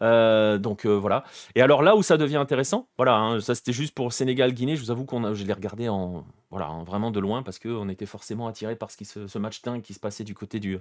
Euh, 0.00 0.58
donc 0.58 0.86
voilà. 0.86 1.24
Et 1.54 1.62
alors 1.62 1.82
là 1.82 1.96
où 1.96 2.02
ça 2.02 2.16
devient 2.16 2.36
intéressant, 2.36 2.88
voilà, 2.96 3.16
hein, 3.16 3.40
ça 3.40 3.54
c'était 3.54 3.72
juste 3.72 3.94
pour 3.94 4.12
Sénégal-Guinée. 4.12 4.76
Je 4.76 4.82
vous 4.82 4.90
avoue 4.90 5.04
qu'on 5.04 5.34
je 5.34 5.44
l'ai 5.44 5.52
regardé 5.52 5.88
en 5.88 6.24
voilà, 6.50 6.68
vraiment 6.86 7.10
de 7.10 7.20
loin 7.20 7.42
parce 7.42 7.58
qu'on 7.58 7.88
était 7.88 8.06
forcément 8.06 8.46
attiré 8.46 8.76
par 8.76 8.90
ce, 8.90 9.26
ce 9.26 9.38
match 9.38 9.60
dingue 9.62 9.82
qui 9.82 9.94
se 9.94 10.00
passait 10.00 10.24
du 10.24 10.34
côté 10.34 10.60
du 10.60 10.78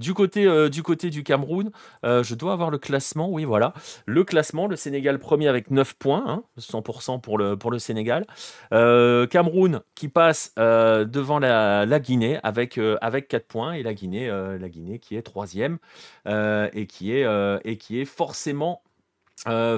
du 0.00 0.14
côté, 0.14 0.46
euh, 0.46 0.68
du, 0.70 0.82
côté 0.82 1.10
du 1.10 1.22
Cameroun, 1.22 1.70
euh, 2.04 2.22
je 2.24 2.34
dois 2.34 2.54
avoir 2.54 2.70
le 2.70 2.78
classement. 2.78 3.28
Oui, 3.30 3.44
voilà. 3.44 3.74
Le 4.06 4.24
classement, 4.24 4.66
le 4.66 4.74
Sénégal 4.74 5.18
premier 5.18 5.46
avec 5.46 5.70
9 5.70 5.94
points, 5.94 6.42
100% 6.58 7.14
hein, 7.14 7.18
pour 7.18 7.36
le, 7.36 7.56
pour 7.56 7.70
le 7.70 7.78
Sénégal. 7.78 8.26
Euh, 8.72 9.26
Cameroun 9.26 9.82
qui 9.94 10.08
passe 10.08 10.54
devant 10.56 11.38
la, 11.38 12.00
Guinée 12.00 12.38
avec, 12.42 12.80
avec 13.02 13.28
4 13.28 13.46
points. 13.46 13.72
Et 13.74 13.82
la 13.82 13.92
Guinée, 13.92 14.28
la 14.28 14.68
Guinée 14.68 14.98
qui 14.98 15.16
est 15.16 15.22
troisième 15.22 15.78
et, 16.26 16.86
qui 16.88 17.12
est, 17.12 17.26
et 17.64 17.76
qui 17.76 18.00
est 18.00 18.06
forcément 18.06 18.82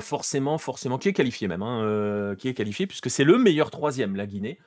forcément, 0.00 0.58
forcément, 0.58 0.98
qui 0.98 1.08
est 1.08 1.12
qualifié 1.12 1.48
même, 1.48 1.62
hein, 1.62 2.34
qui 2.38 2.48
est 2.48 2.54
qualifié 2.54 2.86
puisque 2.86 3.10
c'est 3.10 3.24
le 3.24 3.38
meilleur 3.38 3.70
troisième, 3.70 4.14
la 4.14 4.26
Guinée. 4.26 4.58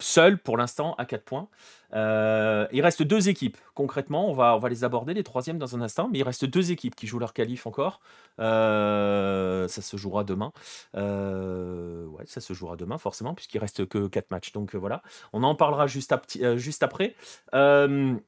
Seul 0.00 0.38
pour 0.38 0.56
l'instant 0.56 0.94
à 0.98 1.04
4 1.04 1.24
points. 1.24 1.48
il 1.92 2.80
reste 2.82 3.02
deux 3.02 3.28
équipes, 3.28 3.56
concrètement, 3.74 4.28
on 4.28 4.32
va, 4.32 4.56
on 4.56 4.58
va 4.58 4.68
les 4.68 4.84
aborder, 4.84 5.14
les 5.14 5.22
troisièmes 5.22 5.58
dans 5.58 5.76
un 5.76 5.80
instant, 5.80 6.08
mais 6.10 6.18
il 6.18 6.24
reste 6.24 6.44
deux 6.44 6.72
équipes 6.72 6.96
qui 6.96 7.06
jouent 7.06 7.20
leur 7.20 7.32
qualif 7.32 7.66
encore. 7.66 8.00
ça 8.38 9.68
se 9.68 9.96
jouera 9.96 10.24
demain. 10.24 10.52
ouais, 10.94 12.24
ça 12.26 12.40
se 12.40 12.52
jouera 12.52 12.76
demain, 12.76 12.98
forcément, 12.98 13.34
puisqu'il 13.34 13.58
reste 13.58 13.86
que 13.86 14.08
4 14.08 14.30
matchs. 14.30 14.52
Donc 14.52 14.74
voilà, 14.74 15.02
on 15.32 15.42
en 15.42 15.54
parlera 15.54 15.86
juste, 15.86 16.14
juste 16.56 16.82
après. 16.82 17.14
que 17.52 18.18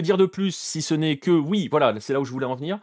dire 0.00 0.16
de 0.16 0.26
plus 0.26 0.54
si 0.54 0.82
ce 0.82 0.94
n'est 0.94 1.18
que, 1.18 1.30
oui, 1.30 1.68
voilà, 1.70 1.98
c'est 2.00 2.12
là 2.12 2.20
où 2.20 2.24
je 2.24 2.32
voulais 2.32 2.46
en 2.46 2.54
venir. 2.54 2.78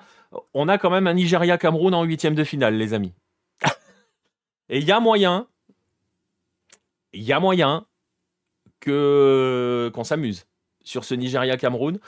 On 0.53 0.67
a 0.67 0.77
quand 0.77 0.89
même 0.89 1.07
un 1.07 1.13
Nigeria-Cameroun 1.13 1.93
en 1.93 2.03
huitième 2.03 2.35
de 2.35 2.43
finale, 2.43 2.75
les 2.75 2.93
amis. 2.93 3.13
Et 4.69 4.79
il 4.79 4.85
y 4.85 4.91
a 4.91 4.99
moyen, 4.99 5.47
il 7.13 7.23
y 7.23 7.33
a 7.33 7.39
moyen 7.39 7.85
que 8.79 9.91
qu'on 9.93 10.03
s'amuse 10.03 10.47
sur 10.83 11.03
ce 11.05 11.15
Nigeria-Cameroun. 11.15 11.99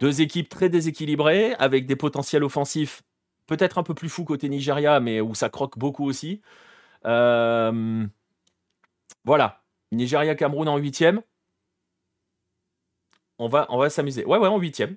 Deux 0.00 0.20
équipes 0.20 0.48
très 0.48 0.68
déséquilibrées, 0.68 1.54
avec 1.54 1.86
des 1.86 1.96
potentiels 1.96 2.44
offensifs 2.44 3.02
peut-être 3.46 3.78
un 3.78 3.82
peu 3.82 3.94
plus 3.94 4.08
fous 4.08 4.24
côté 4.24 4.48
Nigeria, 4.48 5.00
mais 5.00 5.20
où 5.20 5.34
ça 5.34 5.48
croque 5.48 5.78
beaucoup 5.78 6.06
aussi. 6.06 6.40
Euh, 7.04 8.06
voilà, 9.24 9.62
Nigeria-Cameroun 9.92 10.68
en 10.68 10.78
huitième. 10.78 11.22
On 13.38 13.48
va, 13.48 13.66
on 13.68 13.78
va 13.78 13.90
s'amuser. 13.90 14.24
Ouais, 14.24 14.38
ouais, 14.38 14.48
en 14.48 14.58
huitième. 14.58 14.96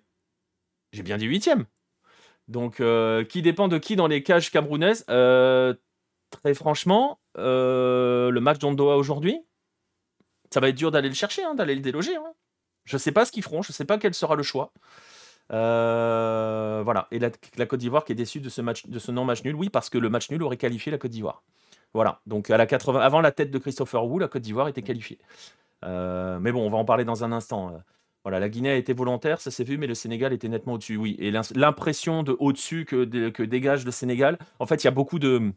J'ai 0.93 1.03
bien 1.03 1.17
dit 1.17 1.25
huitième. 1.25 1.65
Donc, 2.47 2.79
euh, 2.79 3.25
qui 3.25 3.41
dépend 3.41 3.67
de 3.67 3.77
qui 3.77 3.95
dans 3.95 4.07
les 4.07 4.23
cages 4.23 4.51
camerounaises? 4.51 5.05
Euh, 5.09 5.73
Très 6.29 6.53
franchement, 6.53 7.19
euh, 7.37 8.31
le 8.31 8.41
match 8.41 8.59
d'Ondoa 8.59 8.97
aujourd'hui, 8.97 9.39
ça 10.51 10.59
va 10.59 10.69
être 10.69 10.75
dur 10.75 10.91
d'aller 10.91 11.09
le 11.09 11.15
chercher, 11.15 11.43
hein, 11.43 11.55
d'aller 11.55 11.75
le 11.75 11.81
déloger. 11.81 12.15
Hein. 12.15 12.33
Je 12.85 12.95
ne 12.95 12.99
sais 12.99 13.11
pas 13.11 13.25
ce 13.25 13.31
qu'ils 13.31 13.43
feront, 13.43 13.61
je 13.61 13.71
ne 13.71 13.73
sais 13.73 13.85
pas 13.85 13.97
quel 13.97 14.13
sera 14.13 14.35
le 14.35 14.43
choix. 14.43 14.71
Euh, 15.53 16.81
voilà. 16.83 17.07
Et 17.11 17.19
la, 17.19 17.29
Côte 17.65 17.79
d'Ivoire 17.79 18.03
qui 18.03 18.11
est 18.11 18.15
déçue 18.15 18.41
de 18.41 18.49
ce, 18.49 18.61
match, 18.61 18.87
de 18.87 18.99
ce 18.99 19.11
non-match 19.11 19.43
nul, 19.43 19.55
oui, 19.55 19.69
parce 19.69 19.89
que 19.89 19.97
le 19.97 20.09
match 20.09 20.29
nul 20.29 20.43
aurait 20.43 20.57
qualifié 20.57 20.91
la 20.91 20.97
Côte 20.97 21.11
d'Ivoire. 21.11 21.43
Voilà. 21.93 22.19
Donc 22.25 22.49
à 22.49 22.57
la 22.57 22.65
80, 22.65 22.99
avant 22.99 23.21
la 23.21 23.31
tête 23.31 23.51
de 23.51 23.57
Christopher 23.57 24.05
Wu, 24.05 24.19
la 24.19 24.27
Côte 24.27 24.41
d'Ivoire 24.41 24.67
était 24.67 24.81
qualifiée. 24.81 25.19
Euh, 25.85 26.39
mais 26.39 26.51
bon, 26.51 26.65
on 26.65 26.69
va 26.69 26.77
en 26.77 26.85
parler 26.85 27.05
dans 27.05 27.23
un 27.23 27.31
instant. 27.31 27.81
Voilà, 28.23 28.39
la 28.39 28.49
Guinée 28.49 28.71
a 28.71 28.75
été 28.75 28.91
volontaire, 28.91 29.39
ça 29.39 29.51
s'est 29.51 29.63
vu, 29.63 29.77
mais 29.77 29.87
le 29.87 29.95
Sénégal 29.95 30.33
était 30.33 30.49
nettement 30.49 30.73
au-dessus, 30.73 30.97
oui. 30.97 31.15
Et 31.19 31.31
l'impression 31.55 32.23
de 32.23 32.35
au-dessus 32.39 32.83
que 32.83 33.43
dégage 33.43 33.85
le 33.85 33.91
Sénégal, 33.91 34.37
en 34.59 34.65
fait, 34.65 34.83
il 34.83 34.85
y 34.85 34.89
a 34.89 34.91
beaucoup 34.91 35.19
de, 35.19 35.53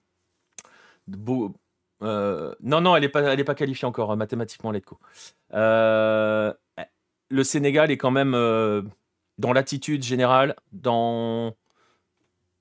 euh, 2.03 2.55
non, 2.63 2.81
non, 2.81 2.97
elle 2.97 3.03
n'est 3.03 3.09
pas, 3.09 3.37
pas 3.37 3.55
qualifiée 3.55 3.87
encore 3.87 4.13
euh, 4.13 4.17
mathématiquement, 4.17 4.71
Letco. 4.71 4.99
Euh, 5.55 6.53
le 7.29 7.45
Sénégal 7.45 7.91
est 7.91 7.97
quand 7.97 8.11
même 8.11 8.33
dans 9.39 9.53
l'attitude 9.53 10.03
générale, 10.03 10.57
dans 10.73 11.55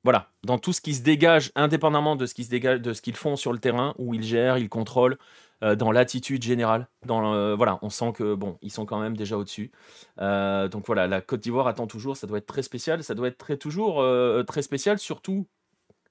voilà, 0.04 0.32
dans 0.46 0.58
tout 0.58 0.72
ce 0.72 0.80
qui 0.80 0.94
se 0.94 1.02
dégage, 1.02 1.52
indépendamment 1.56 2.16
de 2.16 2.26
ce 2.26 3.02
qu'ils 3.02 3.16
font 3.16 3.36
sur 3.36 3.52
le 3.52 3.60
terrain, 3.60 3.96
où 3.98 4.14
ils 4.14 4.24
gèrent, 4.24 4.58
ils 4.58 4.70
contrôlent, 4.70 5.18
dans 5.62 5.92
l'attitude 5.92 6.44
générale. 6.44 6.88
Dans 7.06 7.56
voilà, 7.56 7.80
on 7.82 7.90
sent 7.90 8.14
que 8.14 8.36
bon, 8.36 8.60
ils 8.62 8.72
sont 8.72 8.86
quand 8.86 9.00
même 9.00 9.18
déjà 9.18 9.38
au-dessus. 9.38 9.72
donc 10.20 10.86
voilà, 10.86 11.08
la 11.08 11.22
Côte 11.22 11.42
d'Ivoire 11.42 11.68
attend 11.68 11.88
toujours, 11.88 12.16
ça 12.16 12.28
doit 12.28 12.38
être 12.38 12.46
très 12.46 12.64
spécial, 12.64 13.04
ça 13.04 13.16
doit 13.16 13.28
être 13.28 13.40
très 13.40 13.58
toujours 13.58 14.06
très 14.46 14.62
spécial, 14.62 15.00
surtout, 15.00 15.48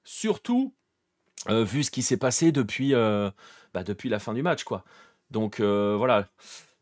surtout 0.03 0.73
euh, 1.47 1.63
vu 1.63 1.83
ce 1.83 1.91
qui 1.91 2.01
s'est 2.01 2.17
passé 2.17 2.51
depuis, 2.51 2.93
euh, 2.93 3.29
bah, 3.73 3.83
depuis 3.83 4.09
la 4.09 4.19
fin 4.19 4.33
du 4.33 4.43
match. 4.43 4.63
quoi. 4.63 4.83
Donc 5.31 5.59
euh, 5.59 5.95
voilà. 5.97 6.27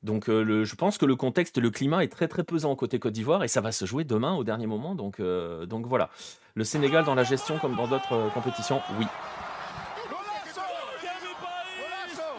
Donc 0.04 0.28
je 0.28 0.76
pense 0.76 0.98
que 0.98 1.06
le 1.06 1.16
contexte, 1.16 1.58
le 1.58 1.70
climat 1.70 2.04
est 2.04 2.08
très 2.08 2.28
très 2.28 2.44
pesant 2.44 2.76
côté 2.76 3.00
Côte 3.00 3.14
d'Ivoire 3.14 3.44
et 3.44 3.48
ça 3.48 3.62
va 3.62 3.72
se 3.72 3.86
jouer 3.86 4.04
demain 4.04 4.36
au 4.36 4.44
dernier 4.44 4.68
moment. 4.68 4.96
Donc, 4.96 5.20
donc 5.20 5.88
voilà. 5.88 6.10
Le 6.54 6.64
Sénégal 6.64 7.04
dans 7.04 7.16
la 7.16 7.24
gestion 7.24 7.58
comme 7.58 7.76
dans 7.76 7.88
d'autres 7.88 8.32
compétitions, 8.34 8.80
oui. 9.00 9.06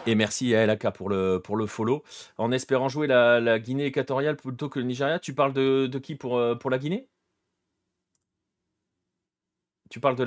Et 0.07 0.15
merci 0.15 0.55
à 0.55 0.65
LAK 0.65 0.91
pour 0.95 1.11
le, 1.11 1.41
pour 1.43 1.57
le 1.57 1.67
follow. 1.67 2.03
En 2.39 2.53
espérant 2.53 2.89
jouer 2.89 3.07
la, 3.09 3.59
Guinée 3.59 3.87
équatoriale 3.87 4.37
plutôt 4.37 4.69
que 4.69 4.79
le 4.79 4.87
Nigeria, 4.87 5.19
tu 5.19 5.35
parles 5.35 5.53
de, 5.53 5.87
de 5.89 5.99
qui 5.99 6.15
pour, 6.15 6.41
pour 6.59 6.71
la 6.71 6.79
Guinée? 6.79 7.09
Tu 9.89 10.01
parles 10.01 10.17
de 10.17 10.23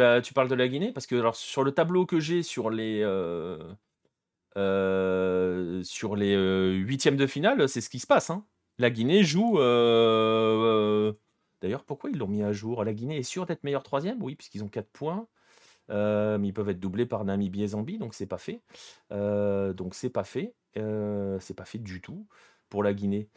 la, 0.56 0.67
Guinée? 0.67 0.91
Parce 0.91 1.08
que 1.08 1.21
sur 1.34 1.63
le 1.63 1.71
tableau 1.71 2.06
que 2.06 2.19
j'ai 2.19 2.43
sur 2.43 2.69
les 2.69 3.02
euh, 3.04 3.58
euh, 4.58 5.84
euh, 6.04 6.74
huitièmes 6.74 7.17
de 7.17 7.28
finale, 7.28 7.69
c'est 7.69 7.82
ce 7.82 7.89
qui 7.89 8.00
se 8.00 8.08
passe. 8.08 8.30
Hein. 8.30 8.45
La 8.78 8.89
Guinée 8.89 9.24
joue. 9.24 9.58
D'ailleurs, 11.62 11.84
pourquoi 11.86 12.10
ils 12.10 12.17
l'ont 12.17 12.28
mis 12.28 12.43
à 12.43 12.52
jour? 12.52 12.84
La 12.84 12.93
Guinée 12.93 13.17
est 13.17 13.24
sûre 13.24 13.45
d'être 13.45 13.63
meilleure 13.63 13.84
troisième, 13.84 14.21
oui, 14.24 14.36
puisqu'ils 14.36 14.63
ont 14.63 14.69
4 14.69 14.89
points. 14.89 15.28
mais 15.89 16.47
ils 16.47 16.54
peuvent 16.54 16.69
être 16.69 16.80
doublés 16.80 17.06
par 17.06 17.24
Namibie 17.24 17.63
et 17.63 17.67
Zambie, 17.67 18.00
donc 18.00 18.15
c'est 18.15 18.28
pas 18.28 18.39
fait. 18.39 18.62
donc 19.12 19.93
c'est 19.93 20.10
pas 20.10 20.24
fait. 20.24 20.56
c'est 20.76 21.56
pas 21.56 21.65
fait 21.65 21.80
du 21.80 22.02
tout 22.02 22.28
pour 22.69 22.84
la 22.84 22.93
Guinée. 22.93 23.30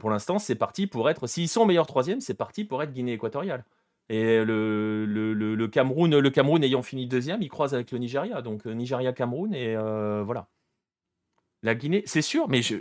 pour 0.00 0.10
l'instant, 0.10 0.38
c'est 0.38 0.54
parti 0.54 0.86
pour 0.86 1.10
être. 1.10 1.26
S'ils 1.26 1.48
sont 1.48 1.66
meilleurs 1.66 1.88
troisième, 1.88 2.20
c'est 2.20 2.34
parti 2.34 2.64
pour 2.64 2.82
être 2.82 2.92
Guinée 2.92 3.14
équatoriale. 3.14 3.64
Et 4.10 4.42
le, 4.44 5.66
Cameroun, 5.66 6.18
le 6.18 6.30
Cameroun 6.30 6.62
ayant 6.64 6.82
fini 6.82 7.06
deuxième, 7.06 7.42
il 7.42 7.48
croise 7.48 7.74
avec 7.74 7.90
le 7.92 7.98
Nigeria. 7.98 8.40
Donc 8.40 8.66
euh, 8.66 8.72
Nigeria-Cameroun, 8.72 9.54
et 9.54 9.76
euh, 9.76 10.22
voilà. 10.24 10.48
La 11.62 11.74
Guinée, 11.74 12.02
c'est 12.06 12.22
sûr, 12.22 12.48
mais 12.48 12.62
je... 12.62 12.76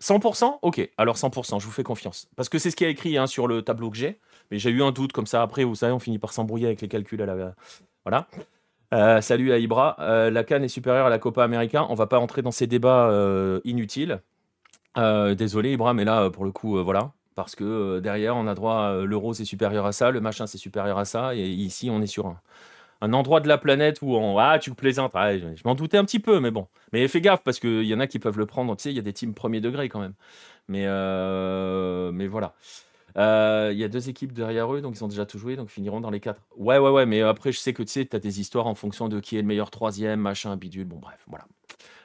100% 0.00 0.58
Ok, 0.62 0.88
alors 0.96 1.16
100%, 1.16 1.58
je 1.58 1.66
vous 1.66 1.72
fais 1.72 1.82
confiance. 1.82 2.28
Parce 2.36 2.48
que 2.48 2.58
c'est 2.58 2.70
ce 2.70 2.76
qui 2.76 2.84
a 2.84 2.88
écrit 2.88 3.18
hein, 3.18 3.26
sur 3.26 3.48
le 3.48 3.62
tableau 3.62 3.90
que 3.90 3.96
j'ai. 3.96 4.20
Mais 4.52 4.58
j'ai 4.58 4.70
eu 4.70 4.82
un 4.82 4.92
doute 4.92 5.12
comme 5.12 5.26
ça. 5.26 5.42
Après, 5.42 5.64
vous 5.64 5.74
savez, 5.74 5.92
on 5.92 5.98
finit 5.98 6.20
par 6.20 6.32
s'embrouiller 6.32 6.66
avec 6.66 6.80
les 6.80 6.88
calculs 6.88 7.20
à 7.20 7.26
la. 7.26 7.54
Voilà. 8.04 8.28
Euh, 8.94 9.20
salut 9.20 9.52
à 9.52 9.58
Ibra. 9.58 9.96
la 10.30 10.44
Cannes 10.44 10.62
est 10.62 10.68
supérieure 10.68 11.06
à 11.06 11.10
la 11.10 11.18
Copa 11.18 11.42
América. 11.42 11.84
On 11.90 11.94
va 11.94 12.06
pas 12.06 12.20
entrer 12.20 12.42
dans 12.42 12.52
ces 12.52 12.68
débats 12.68 13.10
inutiles. 13.64 14.20
désolé, 14.96 15.72
Ibra, 15.72 15.94
mais 15.94 16.04
là, 16.04 16.30
pour 16.30 16.44
le 16.44 16.52
coup, 16.52 16.80
voilà 16.84 17.12
parce 17.38 17.54
que 17.54 17.62
euh, 17.62 18.00
derrière, 18.00 18.36
on 18.36 18.48
a 18.48 18.54
droit, 18.56 18.90
euh, 18.90 19.04
l'euro 19.04 19.32
c'est 19.32 19.44
supérieur 19.44 19.86
à 19.86 19.92
ça, 19.92 20.10
le 20.10 20.20
machin 20.20 20.48
c'est 20.48 20.58
supérieur 20.58 20.98
à 20.98 21.04
ça, 21.04 21.36
et 21.36 21.48
ici 21.48 21.88
on 21.88 22.02
est 22.02 22.08
sur 22.08 22.26
un, 23.00 23.12
endroit 23.12 23.38
de 23.38 23.46
la 23.46 23.58
planète 23.58 24.02
où 24.02 24.16
on 24.16 24.38
ah 24.38 24.58
tu 24.58 24.74
plaisantes, 24.74 25.12
ah, 25.14 25.38
je, 25.38 25.46
m'en 25.64 25.76
doutais 25.76 25.98
un 25.98 26.04
petit 26.04 26.18
peu, 26.18 26.40
mais 26.40 26.50
bon, 26.50 26.66
mais 26.92 27.06
fais 27.06 27.20
gaffe 27.20 27.44
parce 27.44 27.60
qu'il 27.60 27.84
y 27.84 27.94
en 27.94 28.00
a 28.00 28.08
qui 28.08 28.18
peuvent 28.18 28.38
le 28.38 28.46
prendre, 28.46 28.74
tu 28.74 28.82
sais, 28.82 28.90
il 28.90 28.96
y 28.96 28.98
a 28.98 29.02
des 29.02 29.12
teams 29.12 29.34
premier 29.34 29.60
degré 29.60 29.88
quand 29.88 30.00
même, 30.00 30.14
mais 30.66 30.82
euh, 30.86 32.10
mais 32.10 32.26
voilà. 32.26 32.54
Il 33.14 33.78
y 33.78 33.84
a 33.84 33.88
deux 33.88 34.08
équipes 34.08 34.32
derrière 34.32 34.74
eux, 34.74 34.80
donc 34.80 34.96
ils 34.96 35.04
ont 35.04 35.08
déjà 35.08 35.24
tout 35.24 35.38
joué, 35.38 35.54
donc 35.54 35.68
finiront 35.68 36.00
dans 36.00 36.10
les 36.10 36.20
quatre. 36.20 36.42
Ouais, 36.56 36.78
ouais, 36.78 36.90
ouais, 36.90 37.06
mais 37.06 37.22
après, 37.22 37.52
je 37.52 37.60
sais 37.60 37.72
que 37.72 37.84
tu 37.84 37.92
sais, 37.92 38.04
tu 38.04 38.16
as 38.16 38.20
des 38.20 38.40
histoires 38.40 38.66
en 38.66 38.74
fonction 38.74 39.08
de 39.08 39.20
qui 39.20 39.36
est 39.36 39.42
le 39.42 39.46
meilleur 39.46 39.70
troisième, 39.70 40.18
machin, 40.20 40.56
bidule. 40.56 40.86
Bon, 40.86 40.98
bref, 40.98 41.20
voilà. 41.28 41.44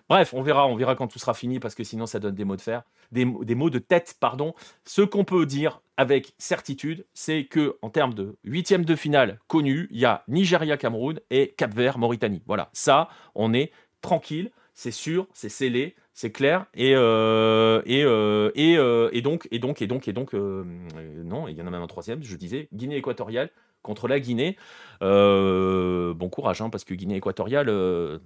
Bref, 0.10 0.34
on 0.34 0.42
verra, 0.42 0.68
on 0.68 0.76
verra 0.76 0.96
quand 0.96 1.08
tout 1.08 1.20
sera 1.20 1.34
fini 1.34 1.60
parce 1.60 1.76
que 1.76 1.84
sinon 1.84 2.06
ça 2.06 2.20
donne 2.20 2.36
des 2.36 2.44
mots 2.44 2.56
de 2.56 2.62
fer, 2.62 2.84
des, 3.12 3.26
mots 3.26 3.70
de 3.70 3.80
tête, 3.80 4.16
pardon. 4.20 4.54
Ce 4.86 5.02
qu'on 5.02 5.24
peut 5.24 5.46
dire 5.46 5.82
avec 5.98 6.34
certitude, 6.38 7.06
c'est 7.14 7.46
que 7.46 7.78
en 7.82 7.90
termes 7.90 8.14
de 8.14 8.38
huitième 8.44 8.86
de 8.86 8.96
finale 8.96 9.40
connu, 9.48 9.88
il 9.92 10.00
y 10.00 10.06
a 10.06 10.24
Nigeria-Cameroun 10.28 11.20
et 11.30 11.54
Cap-Vert-Mauritanie. 11.58 12.44
Voilà, 12.46 12.70
ça, 12.74 13.10
on 13.36 13.54
est 13.54 13.72
tranquille, 14.02 14.52
c'est 14.74 14.92
sûr, 14.92 15.28
c'est 15.34 15.50
scellé, 15.50 15.96
c'est 16.14 16.32
clair 16.32 16.66
et 16.74 16.94
euh, 16.96 17.82
et, 17.86 18.04
euh, 18.04 18.52
euh, 18.56 19.10
et, 19.12 19.22
donc 19.22 19.48
et 19.52 19.60
donc 19.60 19.82
et 19.82 19.88
donc 19.88 20.08
et 20.08 20.14
donc 20.14 20.34
non, 20.34 21.48
il 21.48 21.58
y 21.58 21.62
en 21.62 21.68
a 21.68 21.72
même 21.72 21.82
un 21.82 21.88
troisième, 21.88 22.24
je 22.24 22.36
disais 22.36 22.68
Guinée 22.74 22.98
équatoriale 22.98 23.50
contre 23.82 24.08
la 24.08 24.20
Guinée. 24.20 24.58
bon 25.02 26.30
courage, 26.30 26.62
hein, 26.62 26.70
parce 26.70 26.84
que 26.84 26.94
Guinée 26.94 27.16
équatoriale, 27.16 28.20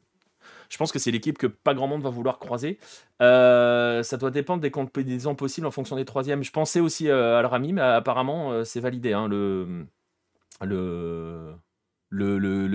je 0.69 0.77
pense 0.77 0.91
que 0.91 0.99
c'est 0.99 1.11
l'équipe 1.11 1.37
que 1.37 1.47
pas 1.47 1.73
grand 1.73 1.87
monde 1.87 2.01
va 2.01 2.09
vouloir 2.09 2.39
croiser. 2.39 2.79
Euh, 3.21 4.03
ça 4.03 4.17
doit 4.17 4.31
dépendre 4.31 4.61
des 4.61 4.71
compétitions 4.71 5.35
possibles 5.35 5.67
en 5.67 5.71
fonction 5.71 5.95
des 5.95 6.05
troisièmes. 6.05 6.43
Je 6.43 6.51
pensais 6.51 6.79
aussi 6.79 7.09
euh, 7.09 7.35
à 7.35 7.39
Al-Rami, 7.39 7.73
mais 7.73 7.81
apparemment 7.81 8.51
euh, 8.51 8.63
c'est 8.63 8.79
validé. 8.79 9.13
Hein, 9.13 9.27
le, 9.27 9.85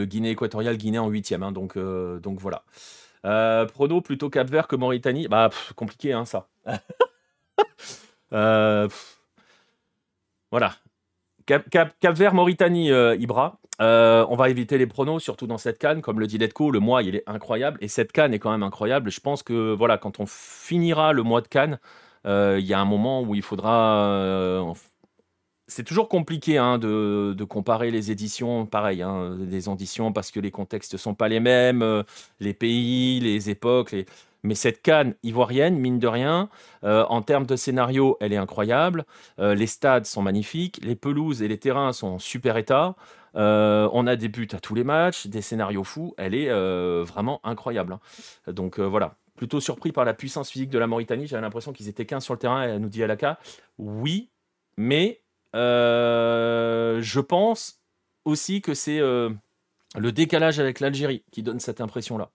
Guinée 0.05 0.31
équatoriale, 0.31 0.77
Guinée 0.77 0.99
en 0.99 1.09
huitième. 1.09 1.43
Hein, 1.43 1.53
donc, 1.53 1.77
voilà. 1.77 2.65
prono 3.67 4.01
plutôt 4.01 4.31
Cap 4.31 4.49
Vert 4.49 4.69
que 4.69 4.77
Mauritanie. 4.77 5.29
Bah 5.29 5.51
compliqué 5.77 6.13
hein, 6.13 6.25
ça. 6.25 6.49
voilà. 10.51 10.75
Cap, 11.47 12.17
Vert, 12.17 12.35
Mauritanie, 12.35 12.91
Ibra. 13.19 13.59
Euh, 13.83 14.25
on 14.29 14.37
va 14.37 14.49
éviter 14.49 14.79
les 14.79 14.87
pronos, 14.87 15.23
surtout 15.23 15.47
dans 15.47 15.59
cette 15.59 15.79
canne. 15.79 16.03
Comme 16.03 16.21
le 16.21 16.27
dit 16.27 16.39
Letco, 16.39 16.71
le 16.71 16.79
mois, 16.79 17.03
il 17.03 17.17
est 17.17 17.25
incroyable. 17.27 17.79
Et 17.81 17.89
cette 17.89 18.13
canne 18.13 18.33
est 18.33 18.39
quand 18.39 18.53
même 18.53 18.63
incroyable. 18.63 19.11
Je 19.11 19.21
pense 19.21 19.43
que 19.43 19.75
voilà, 19.75 19.99
quand 19.99 20.21
on 20.21 20.27
finira 20.27 21.13
le 21.13 21.23
mois 21.23 21.41
de 21.41 21.49
canne, 21.49 21.81
euh, 22.27 22.59
il 22.61 22.67
y 22.67 22.75
a 22.75 22.81
un 22.81 22.85
moment 22.85 23.23
où 23.23 23.35
il 23.35 23.43
faudra. 23.43 24.07
Euh, 24.07 24.73
c'est 25.67 25.85
toujours 25.85 26.09
compliqué 26.09 26.59
hein, 26.59 26.79
de, 26.79 27.45
comparer 27.49 27.91
les 27.91 28.11
éditions, 28.13 28.67
pareil, 28.67 29.03
hein, 29.03 29.37
des 29.39 29.69
éditions 29.69 30.13
parce 30.13 30.31
que 30.31 30.39
les 30.39 30.51
contextes 30.51 30.97
sont 30.97 31.15
pas 31.15 31.29
les 31.29 31.41
mêmes, 31.41 32.05
les 32.41 32.55
pays, 32.55 33.21
les 33.21 33.51
époques. 33.51 33.97
Mais 34.45 34.55
cette 34.55 34.83
canne 34.83 35.15
ivoirienne, 35.23 35.79
mine 35.79 35.99
de 35.99 36.09
rien, 36.09 36.51
en 36.83 37.23
termes 37.23 37.47
de 37.47 37.57
scénario, 37.57 38.19
elle 38.21 38.33
est 38.33 38.37
incroyable. 38.37 39.07
Les 39.39 39.69
stades 39.69 40.05
sont 40.05 40.21
magnifiques, 40.21 40.81
les 40.83 40.97
pelouses 40.97 41.43
et 41.43 41.49
les 41.49 41.59
terrains 41.59 41.93
sont 41.93 42.09
en 42.09 42.19
super 42.19 42.57
état. 42.59 42.97
On 43.35 44.07
a 44.07 44.17
des 44.17 44.29
buts 44.29 44.49
à 44.53 44.61
tous 44.61 44.75
les 44.75 44.85
matchs, 44.85 45.27
des 45.27 45.43
scénarios 45.43 45.85
fous. 45.85 46.15
Elle 46.19 46.35
est 46.35 46.51
vraiment 47.03 47.41
incroyable. 47.45 47.95
Hein. 47.95 48.53
Donc 48.53 48.79
voilà, 48.79 49.17
plutôt 49.37 49.61
surpris 49.61 49.93
par 49.93 50.05
la 50.05 50.15
puissance 50.15 50.51
physique 50.51 50.71
de 50.71 50.79
la 50.79 50.87
Mauritanie. 50.87 51.27
J'avais 51.27 51.43
l'impression 51.43 51.73
qu'ils 51.73 51.89
étaient 51.89 52.07
15 52.07 52.25
sur 52.25 52.35
le 52.35 52.39
terrain. 52.39 52.63
Elle 52.63 52.81
nous 52.81 52.89
dit 52.89 53.03
Alaka, 53.03 53.39
oui, 53.79 54.31
mais 54.77 55.23
euh, 55.55 57.01
je 57.03 57.21
pense 57.21 57.81
aussi 58.25 58.63
que 58.63 58.75
c'est 58.75 59.01
euh, 59.01 59.31
le 59.97 60.13
décalage 60.13 60.61
avec 60.61 60.81
l'Algérie 60.81 61.25
qui 61.31 61.43
donne 61.43 61.61
cette 61.61 61.81
impression-là. 61.81 62.31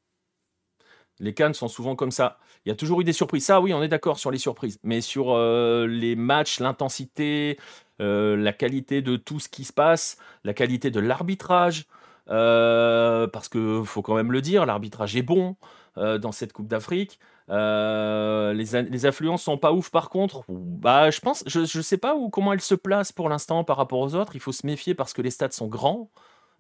Les 1.20 1.34
Cannes 1.34 1.56
sont 1.56 1.68
souvent 1.68 1.96
comme 1.96 2.12
ça. 2.12 2.38
Il 2.66 2.70
y 2.70 2.72
a 2.72 2.76
toujours 2.76 3.02
eu 3.02 3.04
des 3.04 3.14
surprises. 3.14 3.46
Ça, 3.46 3.60
oui, 3.60 3.74
on 3.74 3.82
est 3.82 3.88
d'accord 3.88 4.20
sur 4.20 4.30
les 4.30 4.38
surprises. 4.38 4.80
Mais 4.84 5.02
sur 5.02 5.32
euh, 5.32 5.88
les 5.88 6.16
matchs, 6.16 6.60
l'intensité, 6.60 7.58
la 8.00 8.54
qualité 8.54 9.02
de 9.02 9.16
tout 9.16 9.40
ce 9.40 9.50
qui 9.50 9.64
se 9.64 9.74
passe, 9.74 10.18
la 10.44 10.54
qualité 10.54 10.92
de 10.92 11.00
l'arbitrage, 11.00 11.86
parce 12.28 13.50
qu'il 13.50 13.84
faut 13.86 14.02
quand 14.02 14.16
même 14.16 14.32
le 14.32 14.42
dire, 14.42 14.66
l'arbitrage 14.66 15.16
est 15.16 15.24
bon 15.24 15.56
dans 15.96 16.32
cette 16.32 16.54
Coupe 16.54 16.68
d'Afrique. 16.68 17.20
Euh, 17.50 18.54
les, 18.54 18.82
les, 18.84 19.06
affluences 19.06 19.44
sont 19.44 19.58
pas 19.58 19.72
ouf 19.72 19.90
par 19.90 20.10
contre. 20.10 20.44
Bah, 20.50 21.10
je 21.12 21.22
pense, 21.22 21.44
je, 21.48 21.64
je 21.66 21.82
sais 21.82 21.98
pas 21.98 22.16
où, 22.16 22.30
comment 22.30 22.52
elles 22.54 22.62
se 22.62 22.76
placent 22.76 23.14
pour 23.14 23.30
l'instant 23.30 23.64
par 23.64 23.78
rapport 23.78 24.00
aux 24.00 24.16
autres. 24.16 24.36
Il 24.36 24.42
faut 24.42 24.52
se 24.52 24.66
méfier 24.66 24.94
parce 24.94 25.14
que 25.14 25.22
les 25.22 25.32
stades 25.32 25.54
sont 25.54 25.68
grands. 25.68 26.12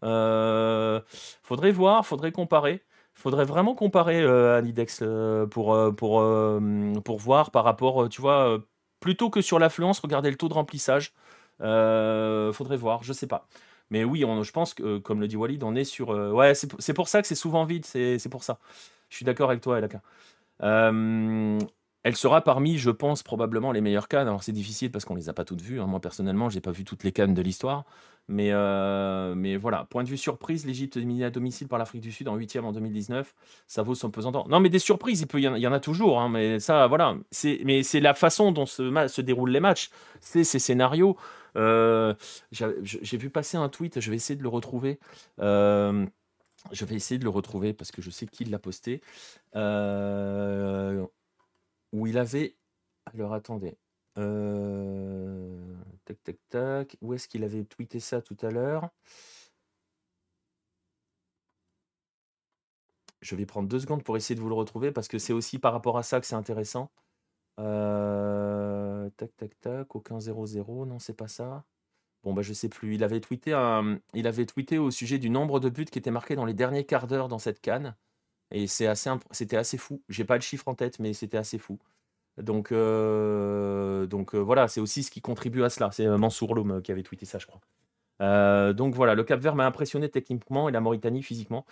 Euh, 0.04 1.02
faudrait 1.44 1.72
voir, 1.72 2.06
faudrait 2.06 2.32
comparer. 2.32 2.84
Faudrait 3.14 3.46
vraiment 3.46 3.74
comparer 3.76 4.22
euh, 4.22 4.58
à 4.58 4.62
l'IDEX 4.62 5.00
euh, 5.02 5.48
pour, 5.48 5.76
pour, 5.96 6.24
pour 7.04 7.18
voir 7.18 7.52
par 7.52 7.64
rapport, 7.64 8.08
tu 8.10 8.22
vois, 8.22 8.60
plutôt 9.00 9.30
que 9.30 9.42
sur 9.42 9.60
l'affluence, 9.60 10.00
regarder 10.00 10.30
le 10.30 10.38
taux 10.38 10.50
de 10.50 10.54
remplissage. 10.54 11.14
Faudrait 11.60 12.78
voir, 12.78 13.04
je 13.04 13.14
sais 13.14 13.28
pas. 13.28 13.48
Mais 13.90 14.04
oui, 14.04 14.26
je 14.44 14.52
pense 14.52 14.74
que, 14.74 14.98
comme 14.98 15.22
le 15.22 15.28
dit 15.28 15.38
Walid, 15.38 15.64
on 15.64 15.76
est 15.76 15.86
sur. 15.86 16.10
ouais, 16.10 16.54
c'est 16.56 16.94
pour 16.94 17.08
ça 17.08 17.22
que 17.22 17.28
c'est 17.28 17.36
souvent 17.36 17.66
vide, 17.66 17.86
c'est 17.86 18.30
pour 18.30 18.44
ça. 18.44 18.60
Je 19.10 19.16
suis 19.16 19.26
d'accord 19.26 19.50
avec 19.50 19.62
toi, 19.62 19.78
Elaka. 19.78 20.02
Euh, 20.64 21.60
elle 22.04 22.16
sera 22.16 22.42
parmi, 22.42 22.78
je 22.78 22.90
pense, 22.90 23.24
probablement 23.24 23.72
les 23.72 23.82
meilleures 23.82 24.08
cannes. 24.08 24.28
Alors 24.28 24.44
c'est 24.44 24.52
difficile 24.52 24.92
parce 24.92 25.06
qu'on 25.06 25.16
les 25.16 25.30
a 25.30 25.34
pas 25.34 25.46
toutes 25.46 25.62
vues. 25.62 25.82
Hein. 25.82 25.88
Moi 25.88 26.00
personnellement, 26.00 26.50
j'ai 26.50 26.62
pas 26.62 26.72
vu 26.72 26.84
toutes 26.84 27.04
les 27.04 27.12
cannes 27.12 27.34
de 27.34 27.42
l'histoire. 27.42 27.86
Mais, 28.30 28.50
euh, 28.52 29.58
voilà, 29.60 29.86
point 29.90 30.04
de 30.04 30.10
vue 30.10 30.18
surprise, 30.18 30.66
l'Égypte 30.66 30.98
éliminée 30.98 31.24
à 31.24 31.30
domicile 31.30 31.70
par 31.70 31.80
l'Afrique 31.80 32.02
du 32.02 32.12
Sud 32.12 32.28
en 32.28 32.36
8 32.36 32.58
en 32.58 32.74
2019, 32.74 33.34
ça 33.68 33.84
vaut 33.84 33.96
son 33.96 34.12
pesant 34.12 34.32
d'or. 34.32 34.50
Non, 34.50 34.60
mais 34.60 34.68
des 34.68 34.80
surprises, 34.80 35.26
il, 35.34 35.40
y, 35.40 35.68
en, 35.68 35.72
a 35.72 35.80
toujours. 35.80 36.20
Hein, 36.20 36.28
mais 36.28 36.60
ça, 36.60 36.88
voilà. 36.88 37.16
Mais 37.64 37.84
c'est 37.84 38.02
la 38.02 38.14
façon 38.14 38.52
dont 38.52 38.66
se, 38.66 39.22
déroulent 39.22 39.52
les 39.52 39.62
matchs. 39.62 39.92
C'est 40.20 40.44
ces 40.44 40.60
scénarios. 40.60 41.16
Euh, 41.56 42.14
j'ai 42.52 43.18
vu 43.18 43.30
passer 43.30 43.56
un 43.56 43.70
tweet, 43.70 44.02
je 44.02 44.10
vais 44.10 44.18
essayer 44.18 44.38
de 44.38 44.44
le 44.44 44.50
retrouver. 44.50 45.00
Je 46.72 46.86
vais 46.86 46.96
essayer 46.96 47.18
de 47.18 47.24
le 47.24 47.30
retrouver 47.30 47.74
parce 47.74 47.92
que 47.92 48.02
je 48.02 48.10
sais 48.10 48.26
qui 48.26 48.46
l'a 48.46 48.60
posté. 48.60 49.02
Euh, 49.56 51.06
où 51.94 52.08
il 52.08 52.18
avait. 52.18 52.56
Alors 53.06 53.34
attendez. 53.34 53.78
Euh, 54.18 55.76
tac, 56.06 56.22
tac, 56.24 56.38
tac. 56.50 56.98
Où 57.02 57.14
est-ce 57.14 57.28
qu'il 57.28 57.44
avait 57.44 57.66
tweeté 57.66 58.00
ça 58.00 58.22
tout 58.22 58.38
à 58.42 58.50
l'heure? 58.52 58.90
Je 63.22 63.36
vais 63.36 63.46
prendre 63.46 63.68
deux 63.68 63.80
secondes 63.80 64.04
pour 64.04 64.16
essayer 64.18 64.36
de 64.36 64.42
vous 64.42 64.50
le 64.50 64.56
retrouver 64.56 64.92
parce 64.92 65.08
que 65.08 65.18
c'est 65.20 65.34
aussi 65.34 65.60
par 65.60 65.74
rapport 65.74 65.98
à 65.98 66.04
ça 66.04 66.20
que 66.20 66.26
c'est 66.28 66.36
intéressant. 66.36 66.92
Euh, 67.60 69.10
tac, 69.18 69.36
tac, 69.38 69.60
tac. 69.60 69.96
Aucun 69.96 70.20
0-0. 70.20 70.86
Non, 70.86 71.00
c'est 71.00 71.16
pas 71.16 71.28
ça. 71.28 71.66
Bon, 72.24 72.34
bah, 72.34 72.42
je 72.42 72.54
sais 72.54 72.70
plus. 72.70 72.96
Il 72.96 73.04
avait 73.04 73.22
tweeté, 73.22 73.52
il 74.14 74.28
avait 74.28 74.46
tweeté 74.46 74.78
au 74.78 74.92
sujet 74.92 75.20
du 75.20 75.30
nombre 75.30 75.60
de 75.60 75.70
buts 75.70 75.86
qui 75.86 76.00
étaient 76.00 76.12
marqués 76.12 76.36
dans 76.36 76.46
les 76.46 76.54
derniers 76.54 76.86
quarts 76.86 77.08
d'heure 77.08 77.28
dans 77.28 77.40
cette 77.40 77.62
canne. 77.62 77.96
Et 78.52 78.68
c'est 78.68 78.88
assez, 78.88 79.10
c'était 79.32 79.58
assez 79.58 79.78
fou. 79.78 80.02
J'ai 80.10 80.24
pas 80.24 80.36
le 80.36 80.42
chiffre 80.42 80.68
en 80.68 80.76
tête, 80.76 81.00
mais 81.00 81.14
c'était 81.14 81.38
assez 81.38 81.58
fou. 81.58 81.80
Donc, 82.38 82.72
euh, 82.72 84.06
donc 84.06 84.36
euh, 84.36 84.40
voilà, 84.40 84.68
c'est 84.68 84.80
aussi 84.80 85.04
ce 85.04 85.12
qui 85.12 85.22
contribue 85.22 85.64
à 85.64 85.70
cela. 85.70 85.90
C'est 85.92 86.06
euh, 86.06 86.18
Mansour 86.18 86.56
Loum 86.56 86.82
qui 86.82 86.92
avait 86.92 87.04
tweeté 87.04 87.26
ça, 87.26 87.40
je 87.40 87.48
crois. 87.48 87.62
donc 88.74 88.94
voilà, 88.94 89.16
le 89.16 89.24
Cap 89.24 89.40
Vert 89.40 89.56
m'a 89.56 89.66
impressionné 89.66 90.10
techniquement 90.10 90.70
et 90.70 90.72
la 90.72 90.82
Mauritanie 90.82 91.24
physiquement. 91.24 91.66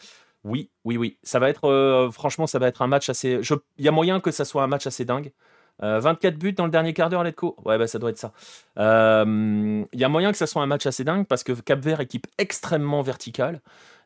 Oui, 0.44 0.70
oui, 0.84 0.98
oui. 0.98 1.18
Ça 1.24 1.40
va 1.40 1.50
être, 1.50 2.10
franchement, 2.12 2.46
ça 2.48 2.60
va 2.60 2.68
être 2.68 2.82
un 2.82 2.88
match 2.88 3.10
assez. 3.10 3.40
Il 3.78 3.86
y 3.86 3.88
a 3.88 3.92
moyen 3.92 4.20
que 4.20 4.32
ça 4.32 4.46
soit 4.46 4.64
un 4.64 4.68
match 4.68 4.86
assez 4.88 5.06
dingue. 5.06 5.32
24 5.80 6.26
euh, 6.26 6.38
buts 6.38 6.54
dans 6.54 6.66
le 6.66 6.72
dernier 6.72 6.94
quart 6.94 7.10
d'heure, 7.10 7.24
Letco 7.24 7.58
Ouais, 7.66 7.78
bah, 7.78 7.88
ça 7.88 8.00
doit 8.00 8.10
être 8.10 8.18
ça. 8.18 8.32
Il 8.78 10.00
y 10.00 10.04
a 10.04 10.10
moyen 10.10 10.32
que 10.32 10.38
ça 10.38 10.48
soit 10.48 10.62
un 10.62 10.68
match 10.68 10.86
assez 10.86 11.04
dingue 11.04 11.26
parce 11.28 11.44
que 11.44 11.52
Cap 11.54 11.80
Vert, 11.80 12.00
équipe 12.00 12.28
extrêmement 12.38 13.02
verticale. 13.02 13.62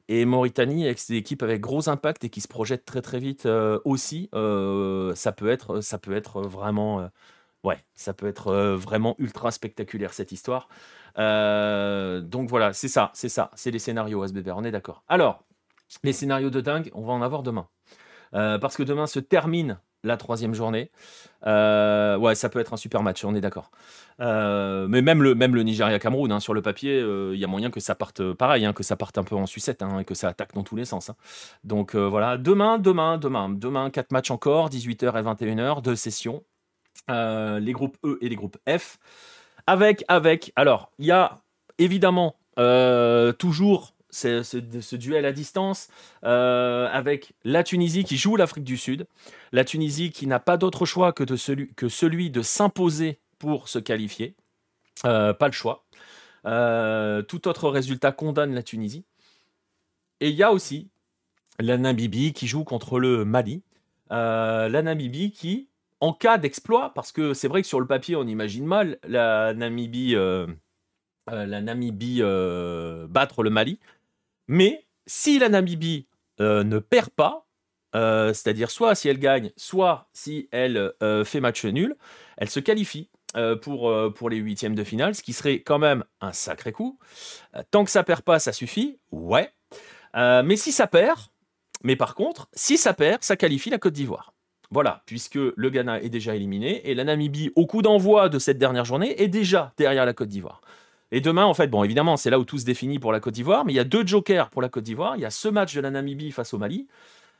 Et 0.09 0.25
Mauritanie, 0.25 0.91
c'est 0.97 1.13
une 1.13 1.19
équipe 1.19 1.43
avec 1.43 1.61
gros 1.61 1.87
impact 1.87 2.23
et 2.23 2.29
qui 2.29 2.41
se 2.41 2.47
projette 2.47 2.83
très 2.83 3.01
très 3.01 3.19
vite 3.19 3.45
euh, 3.45 3.79
aussi. 3.85 4.29
ça, 5.15 5.31
peut 5.31 5.49
être, 5.49 5.81
ça 5.81 5.99
peut 5.99 6.13
être 6.15 6.41
vraiment. 6.41 7.09
ouais, 7.63 7.77
ça 7.95 8.13
peut 8.13 8.27
être 8.27 8.51
vraiment 8.75 9.15
ultra 9.19 9.51
spectaculaire 9.51 10.13
cette 10.13 10.31
histoire. 10.31 10.67
donc 11.15 12.49
voilà, 12.49 12.73
c'est 12.73 12.87
ça, 12.87 13.11
c'est 13.13 13.29
ça. 13.29 13.51
C'est 13.55 13.71
les 13.71 13.79
scénarios 13.79 14.23
SBB, 14.25 14.49
on 14.55 14.63
est 14.63 14.71
d'accord. 14.71 15.03
Alors, 15.07 15.43
les 16.03 16.13
scénarios 16.13 16.49
de 16.49 16.61
dingue, 16.61 16.89
on 16.95 17.05
va 17.05 17.13
en 17.13 17.21
avoir 17.21 17.43
demain. 17.43 17.67
parce 18.31 18.75
que 18.75 18.83
demain 18.83 19.07
se 19.07 19.19
termine 19.19 19.79
la 20.03 20.17
troisième 20.17 20.53
journée. 20.53 20.91
Euh, 21.45 22.17
ouais, 22.17 22.35
ça 22.35 22.49
peut 22.49 22.59
être 22.59 22.73
un 22.73 22.77
super 22.77 23.03
match, 23.03 23.23
on 23.23 23.35
est 23.35 23.41
d'accord. 23.41 23.71
Euh, 24.19 24.87
mais 24.87 25.01
même 25.01 25.23
le, 25.23 25.35
même 25.35 25.55
le 25.55 25.63
Nigeria-Cameroun, 25.63 26.31
hein, 26.31 26.39
sur 26.39 26.53
le 26.53 26.61
papier, 26.61 26.99
euh, 26.99 27.31
il 27.33 27.39
y 27.39 27.43
a 27.43 27.47
moyen 27.47 27.69
que 27.69 27.79
ça 27.79 27.95
parte 27.95 28.33
pareil, 28.33 28.65
hein, 28.65 28.73
que 28.73 28.83
ça 28.83 28.95
parte 28.95 29.17
un 29.17 29.23
peu 29.23 29.35
en 29.35 29.45
sucette 29.45 29.81
hein, 29.81 29.99
et 29.99 30.05
que 30.05 30.13
ça 30.13 30.29
attaque 30.29 30.53
dans 30.53 30.63
tous 30.63 30.75
les 30.75 30.85
sens. 30.85 31.11
Donc 31.63 31.95
voilà, 31.95 32.37
demain, 32.37 32.77
demain, 32.77 33.17
demain, 33.17 33.49
demain, 33.49 33.89
quatre 33.89 34.11
matchs 34.11 34.31
encore, 34.31 34.69
18h 34.69 35.17
et 35.17 35.23
21h, 35.23 35.81
deux 35.81 35.95
sessions. 35.95 36.43
les 37.07 37.71
groupes 37.71 37.97
E 38.03 38.17
et 38.21 38.29
les 38.29 38.35
groupes 38.35 38.57
F. 38.67 38.97
Avec, 39.67 40.03
avec, 40.07 40.51
alors, 40.55 40.91
il 40.97 41.05
y 41.05 41.11
a 41.11 41.39
évidemment 41.77 42.35
toujours 43.37 43.93
ce, 44.11 44.95
duel 44.95 45.25
à 45.25 45.31
distance 45.31 45.87
euh, 46.23 46.87
avec 46.91 47.33
la 47.43 47.63
Tunisie 47.63 48.03
qui 48.03 48.17
joue 48.17 48.35
l'Afrique 48.35 48.63
du 48.63 48.77
Sud, 48.77 49.07
la 49.51 49.63
Tunisie 49.63 50.11
qui 50.11 50.27
n'a 50.27 50.39
pas 50.39 50.57
d'autre 50.57 50.85
choix 50.85 51.13
que, 51.13 51.23
de 51.23 51.35
celui, 51.35 52.29
de 52.29 52.41
s'imposer 52.41 53.19
pour 53.37 53.69
se 53.69 53.79
qualifier, 53.79 54.35
euh, 55.05 55.33
pas 55.33 55.47
le 55.47 55.53
choix. 55.53 55.85
Euh, 56.45 57.21
tout 57.21 57.47
autre 57.47 57.69
résultat 57.69 58.11
condamne 58.11 58.53
la 58.53 58.63
Tunisie. 58.63 59.05
Et 60.21 60.29
il 60.29 60.35
y 60.35 60.43
a 60.43 60.51
aussi 60.51 60.89
la 61.59 61.77
Namibie 61.77 62.33
qui 62.33 62.47
joue 62.47 62.63
contre 62.63 62.99
le 62.99 63.25
Mali. 63.25 63.61
la 64.09 64.81
Namibie 64.81 65.31
qui, 65.31 65.67
en 65.99 66.13
cas 66.13 66.37
d'exploit, 66.37 66.93
parce 66.93 67.11
que 67.11 67.33
c'est 67.33 67.47
vrai 67.47 67.61
que 67.61 67.67
sur 67.67 67.79
le 67.79 67.87
papier 67.87 68.15
on 68.15 68.27
imagine 68.27 68.65
mal 68.65 68.97
la 69.07 69.53
Namibie 69.53 70.15
battre 71.27 73.43
le 73.43 73.49
Mali, 73.49 73.79
mais 74.49 74.87
si 75.05 75.37
la 75.39 75.47
Namibie 75.47 76.07
euh, 76.41 76.63
ne 76.63 76.79
perd 76.79 77.11
pas, 77.11 77.47
euh, 77.95 78.33
c'est-à-dire 78.33 78.71
soit 78.71 78.95
si 78.95 79.07
elle 79.07 79.19
gagne, 79.19 79.51
soit 79.55 80.09
si 80.11 80.49
elle 80.51 80.91
euh, 81.03 81.23
fait 81.23 81.39
match 81.39 81.63
nul, 81.65 81.95
elle 82.35 82.49
se 82.49 82.59
qualifie 82.59 83.09
pour, 83.61 83.93
pour 84.15 84.31
les 84.31 84.37
huitièmes 84.37 84.73
de 84.73 84.83
finale, 84.83 85.13
ce 85.13 85.21
qui 85.21 85.33
serait 85.33 85.61
quand 85.61 85.77
même 85.77 86.03
un 86.19 86.33
sacré 86.33 86.71
coup. 86.71 86.97
tant 87.69 87.85
que 87.85 87.91
ça 87.91 88.03
perd 88.03 88.23
pas, 88.23 88.39
ça 88.39 88.51
suffit, 88.51 88.97
ouais. 89.11 89.51
mais 90.15 90.55
si 90.55 90.71
ça 90.71 90.87
perd, 90.87 91.19
mais 91.83 91.95
par 91.95 92.15
contre, 92.15 92.49
si 92.53 92.75
ça 92.75 92.95
perd, 92.95 93.23
ça 93.23 93.35
qualifie 93.35 93.69
la 93.69 93.77
Côte 93.77 93.93
d'Ivoire. 93.93 94.33
Voilà, 94.71 95.03
puisque 95.05 95.35
le 95.35 95.69
Ghana 95.69 96.01
est 96.01 96.09
déjà 96.09 96.35
éliminé 96.35 96.89
et 96.89 96.95
la 96.95 97.03
Namibie, 97.03 97.51
au 97.55 97.67
coup 97.67 97.83
d'envoi 97.83 98.29
de 98.29 98.39
cette 98.39 98.57
dernière 98.57 98.85
journée, 98.85 99.21
est 99.21 99.27
déjà 99.27 99.73
derrière 99.77 100.07
la 100.07 100.13
Côte 100.13 100.29
d'Ivoire. 100.29 100.61
Et 101.11 101.21
demain, 101.21 101.45
en 101.45 101.53
fait, 101.53 101.67
bon, 101.67 101.83
évidemment, 101.83 102.17
c'est 102.17 102.29
là 102.29 102.39
où 102.39 102.45
tout 102.45 102.57
se 102.57 102.65
définit 102.65 102.99
pour 102.99 103.11
la 103.11 103.19
Côte 103.19 103.33
d'Ivoire, 103.33 103.65
mais 103.65 103.73
il 103.73 103.75
y 103.75 103.79
a 103.79 103.83
deux 103.83 104.05
jokers 104.05 104.49
pour 104.49 104.61
la 104.61 104.69
Côte 104.69 104.83
d'Ivoire. 104.83 105.15
Il 105.15 105.21
y 105.21 105.25
a 105.25 105.31
ce 105.31 105.47
match 105.47 105.73
de 105.73 105.81
la 105.81 105.89
Namibie 105.89 106.31
face 106.31 106.53
au 106.53 106.57
Mali. 106.57 106.87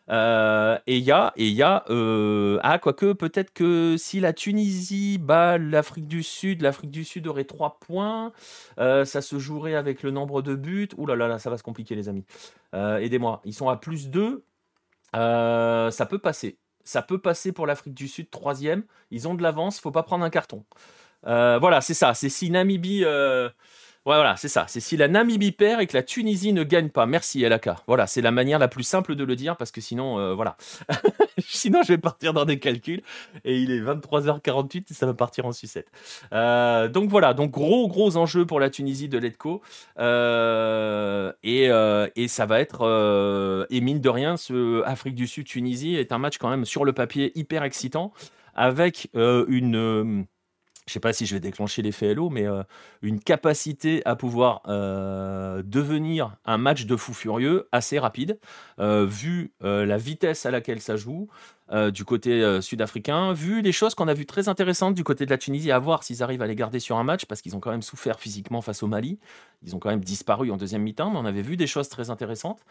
Euh, 0.10 0.78
et 0.88 0.98
il 0.98 1.04
y 1.04 1.12
a, 1.12 1.34
et 1.36 1.48
il 1.48 1.54
y 1.54 1.62
a 1.62 1.84
euh, 1.90 2.60
ah, 2.64 2.80
quoique, 2.80 3.14
peut-être 3.14 3.54
que 3.54 3.96
si 3.98 4.20
la 4.20 4.34
Tunisie 4.34 5.20
bat 5.20 5.58
l'Afrique 5.58 6.08
du 6.08 6.24
Sud, 6.24 6.62
l'Afrique 6.62 6.90
du 6.90 7.04
Sud 7.04 7.28
aurait 7.28 7.44
trois 7.44 7.80
points. 7.80 8.32
Euh, 8.80 9.06
ça 9.06 9.22
se 9.22 9.38
jouerait 9.40 9.76
avec 9.76 10.04
le 10.04 10.12
nombre 10.12 10.42
de 10.42 10.56
buts. 10.56 10.90
Ouh 10.98 11.06
là 11.06 11.16
là, 11.16 11.28
là 11.28 11.40
ça 11.40 11.50
va 11.50 11.58
se 11.58 11.64
compliquer, 11.64 11.96
les 11.96 12.10
amis. 12.10 12.26
Aidez-moi. 12.74 13.42
Ils 13.46 13.54
sont 13.54 13.70
à 13.70 13.78
plus 13.78 14.10
2. 14.10 14.44
ça 15.14 16.08
peut 16.10 16.20
passer. 16.20 16.58
Ça 16.84 17.04
peut 17.04 17.20
passer 17.20 17.52
pour 17.52 17.68
l'Afrique 17.68 17.94
du 17.94 18.08
Sud, 18.08 18.32
troisième. 18.32 18.84
Ils 19.12 19.28
ont 19.28 19.36
de 19.36 19.44
l'avance, 19.44 19.80
faut 19.80 19.92
pas 19.92 20.02
prendre 20.02 20.26
un 20.26 20.30
carton. 20.32 20.66
Voilà, 21.24 21.82
c'est 21.82 21.94
ça. 21.94 22.14
C'est 22.14 22.30
si 22.30 22.50
Namibie 22.50 23.06
voilà, 24.06 24.38
c'est 24.38 24.48
ça. 24.48 24.66
C'est 24.68 24.80
si 24.80 24.98
la 24.98 25.08
Namibie 25.08 25.52
perd 25.52 25.82
et 25.82 25.88
que 25.88 25.96
la 25.96 26.04
Tunisie 26.04 26.54
ne 26.54 26.64
gagne 26.64 26.90
pas. 26.90 27.06
Merci, 27.06 27.42
LAK. 27.42 27.70
Voilà, 27.86 28.08
c'est 28.08 28.22
la 28.22 28.32
manière 28.32 28.58
la 28.58 28.68
plus 28.68 28.84
simple 28.84 29.16
de 29.16 29.24
le 29.24 29.36
dire 29.36 29.58
parce 29.58 29.72
que 29.72 29.82
sinon, 29.82 30.18
euh, 30.18 30.34
voilà. 30.34 30.56
sinon, 31.38 31.84
je 31.84 31.90
vais 31.90 31.98
partir 31.98 32.34
dans 32.34 32.46
des 32.46 32.60
calculs 32.60 33.04
et 33.44 33.60
il 33.60 33.72
est 33.72 33.82
23h48 33.82 34.86
et 34.90 34.94
ça 34.94 35.06
va 35.06 35.14
partir 35.14 35.46
en 35.46 35.52
sucette. 35.52 35.92
Euh, 36.34 36.88
donc 36.88 37.10
voilà, 37.10 37.34
donc 37.34 37.52
gros, 37.52 37.88
gros 37.88 38.16
enjeu 38.16 38.46
pour 38.46 38.60
la 38.60 38.70
Tunisie 38.70 39.10
de 39.10 39.18
Letco. 39.18 39.62
Euh, 40.00 41.34
et, 41.44 41.70
et, 42.16 42.28
ça 42.30 42.46
va 42.46 42.62
être, 42.62 43.68
et 43.70 43.82
mine 43.82 44.00
de 44.00 44.10
rien, 44.10 44.38
ce 44.38 44.82
Afrique 44.86 45.16
du 45.16 45.28
Sud-Tunisie 45.28 45.98
est 45.98 46.12
un 46.14 46.18
match 46.18 46.38
quand 46.38 46.50
même 46.50 46.66
sur 46.66 46.86
le 46.86 46.94
papier 46.94 47.32
hyper 47.38 47.64
excitant 47.64 48.14
avec 48.56 49.10
une 49.14 50.26
je 50.90 50.94
sais 50.94 51.00
pas 51.00 51.14
si 51.14 51.28
je 51.28 51.36
vais 51.36 51.40
déclencher 51.40 51.84
l'effet 51.84 52.08
Hello, 52.08 52.32
mais 52.32 52.48
euh, 52.48 52.64
une 53.04 53.20
capacité 53.20 54.02
à 54.06 54.16
pouvoir 54.16 54.64
euh, 54.68 55.62
devenir 55.64 56.36
un 56.46 56.58
match 56.58 56.88
de 56.88 56.96
fou 56.96 57.14
furieux 57.14 57.68
assez 57.72 58.00
rapide, 58.00 58.40
euh, 58.80 59.06
vu 59.06 59.54
la 59.62 59.98
vitesse 59.98 60.48
à 60.48 60.52
laquelle 60.52 60.82
ça 60.82 60.96
joue 60.96 61.28
du 61.94 62.04
côté 62.04 62.62
sud-africain, 62.62 63.32
vu 63.32 63.62
les 63.62 63.72
choses 63.72 63.94
qu'on 63.94 64.08
a 64.08 64.16
vues 64.16 64.26
très 64.26 64.50
intéressantes 64.50 64.96
du 64.96 65.04
côté 65.04 65.26
de 65.26 65.30
la 65.30 65.38
Tunisie, 65.38 65.72
à 65.72 65.78
voir 65.78 66.04
s'ils 66.04 66.24
arrivent 66.24 66.42
à 66.42 66.48
les 66.48 66.56
garder 66.56 66.80
sur 66.80 66.98
un 66.98 67.04
match, 67.04 67.26
parce 67.26 67.44
qu'ils 67.44 67.56
ont 67.56 67.60
quand 67.60 67.70
même 67.70 67.84
souffert 67.84 68.20
physiquement 68.20 68.62
face 68.62 68.82
au 68.82 68.88
Mali, 68.88 69.20
ils 69.62 69.76
ont 69.76 69.80
quand 69.80 69.90
même 69.90 70.04
disparu 70.04 70.50
en 70.50 70.58
deuxième 70.58 70.82
mi-temps, 70.82 71.12
mais 71.12 71.20
on 71.20 71.26
avait 71.26 71.44
vu 71.44 71.58
des 71.58 71.68
choses 71.68 71.88
très 71.88 72.10
intéressantes. 72.10 72.62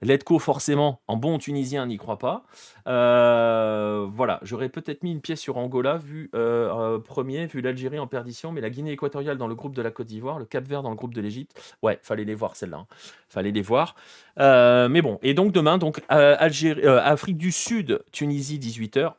Letco, 0.00 0.38
forcément, 0.38 1.00
en 1.08 1.16
bon 1.16 1.38
tunisien, 1.38 1.86
n'y 1.86 1.96
croit 1.96 2.18
pas. 2.18 2.44
Euh, 2.86 4.06
voilà, 4.12 4.38
j'aurais 4.42 4.68
peut-être 4.68 5.02
mis 5.02 5.10
une 5.10 5.20
pièce 5.20 5.40
sur 5.40 5.56
Angola, 5.56 5.96
vu 5.96 6.30
euh, 6.34 6.70
euh, 6.72 6.98
premier, 6.98 7.46
vu 7.46 7.60
l'Algérie 7.60 7.98
en 7.98 8.06
perdition, 8.06 8.52
mais 8.52 8.60
la 8.60 8.70
Guinée 8.70 8.92
équatoriale 8.92 9.38
dans 9.38 9.48
le 9.48 9.54
groupe 9.56 9.74
de 9.74 9.82
la 9.82 9.90
Côte 9.90 10.06
d'Ivoire, 10.06 10.38
le 10.38 10.44
Cap 10.44 10.64
Vert 10.64 10.82
dans 10.82 10.90
le 10.90 10.96
groupe 10.96 11.14
de 11.14 11.20
l'Égypte. 11.20 11.60
Ouais, 11.82 11.98
fallait 12.02 12.24
les 12.24 12.34
voir 12.34 12.54
celle-là. 12.54 12.78
Hein. 12.78 12.86
Fallait 13.28 13.50
les 13.50 13.62
voir. 13.62 13.96
mais 14.36 15.02
bon, 15.02 15.18
et 15.22 15.34
donc 15.34 15.52
demain, 15.52 15.78
donc 15.78 16.00
Afrique 16.08 17.38
du 17.38 17.50
Sud, 17.50 18.02
Tunisie, 18.12 18.58
18h, 18.58 19.14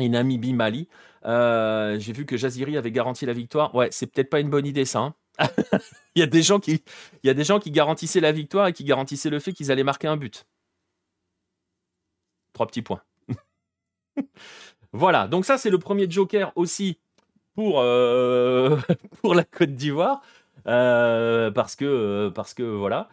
et 0.00 0.08
Namibie, 0.08 0.54
Mali. 0.54 0.88
J'ai 1.24 2.12
vu 2.12 2.24
que 2.24 2.36
Jaziri 2.38 2.78
avait 2.78 2.90
garanti 2.90 3.26
la 3.26 3.34
victoire. 3.34 3.74
Ouais, 3.74 3.88
c'est 3.90 4.06
peut-être 4.06 4.30
pas 4.30 4.40
une 4.40 4.50
bonne 4.50 4.66
idée 4.66 4.86
ça. 4.86 5.00
Hein 5.00 5.14
il, 6.14 6.20
y 6.20 6.22
a 6.22 6.26
des 6.26 6.42
gens 6.42 6.60
qui, 6.60 7.70
garantissaient 7.70 8.20
la 8.20 8.32
victoire 8.32 8.68
et 8.68 8.72
qui 8.72 8.84
garantissaient 8.84 9.30
le 9.30 9.40
fait 9.40 9.52
qu'ils 9.52 9.70
allaient 9.70 9.84
marquer 9.84 10.08
un 10.08 10.16
but. 10.16 10.46
Trois 12.52 12.66
petits 12.66 12.82
points. 12.82 13.02
voilà, 14.92 15.26
donc 15.26 15.44
ça 15.44 15.58
c'est 15.58 15.70
le 15.70 15.78
premier 15.78 16.08
joker 16.08 16.52
aussi 16.54 16.98
pour, 17.54 17.80
euh, 17.80 18.76
la 19.24 19.44
Côte 19.44 19.74
d'Ivoire. 19.74 20.22
Euh, 20.66 21.50
parce 21.50 21.76
que 21.76 21.84
euh, 21.84 22.30
parce 22.30 22.54
que 22.54 22.62
voilà. 22.62 23.10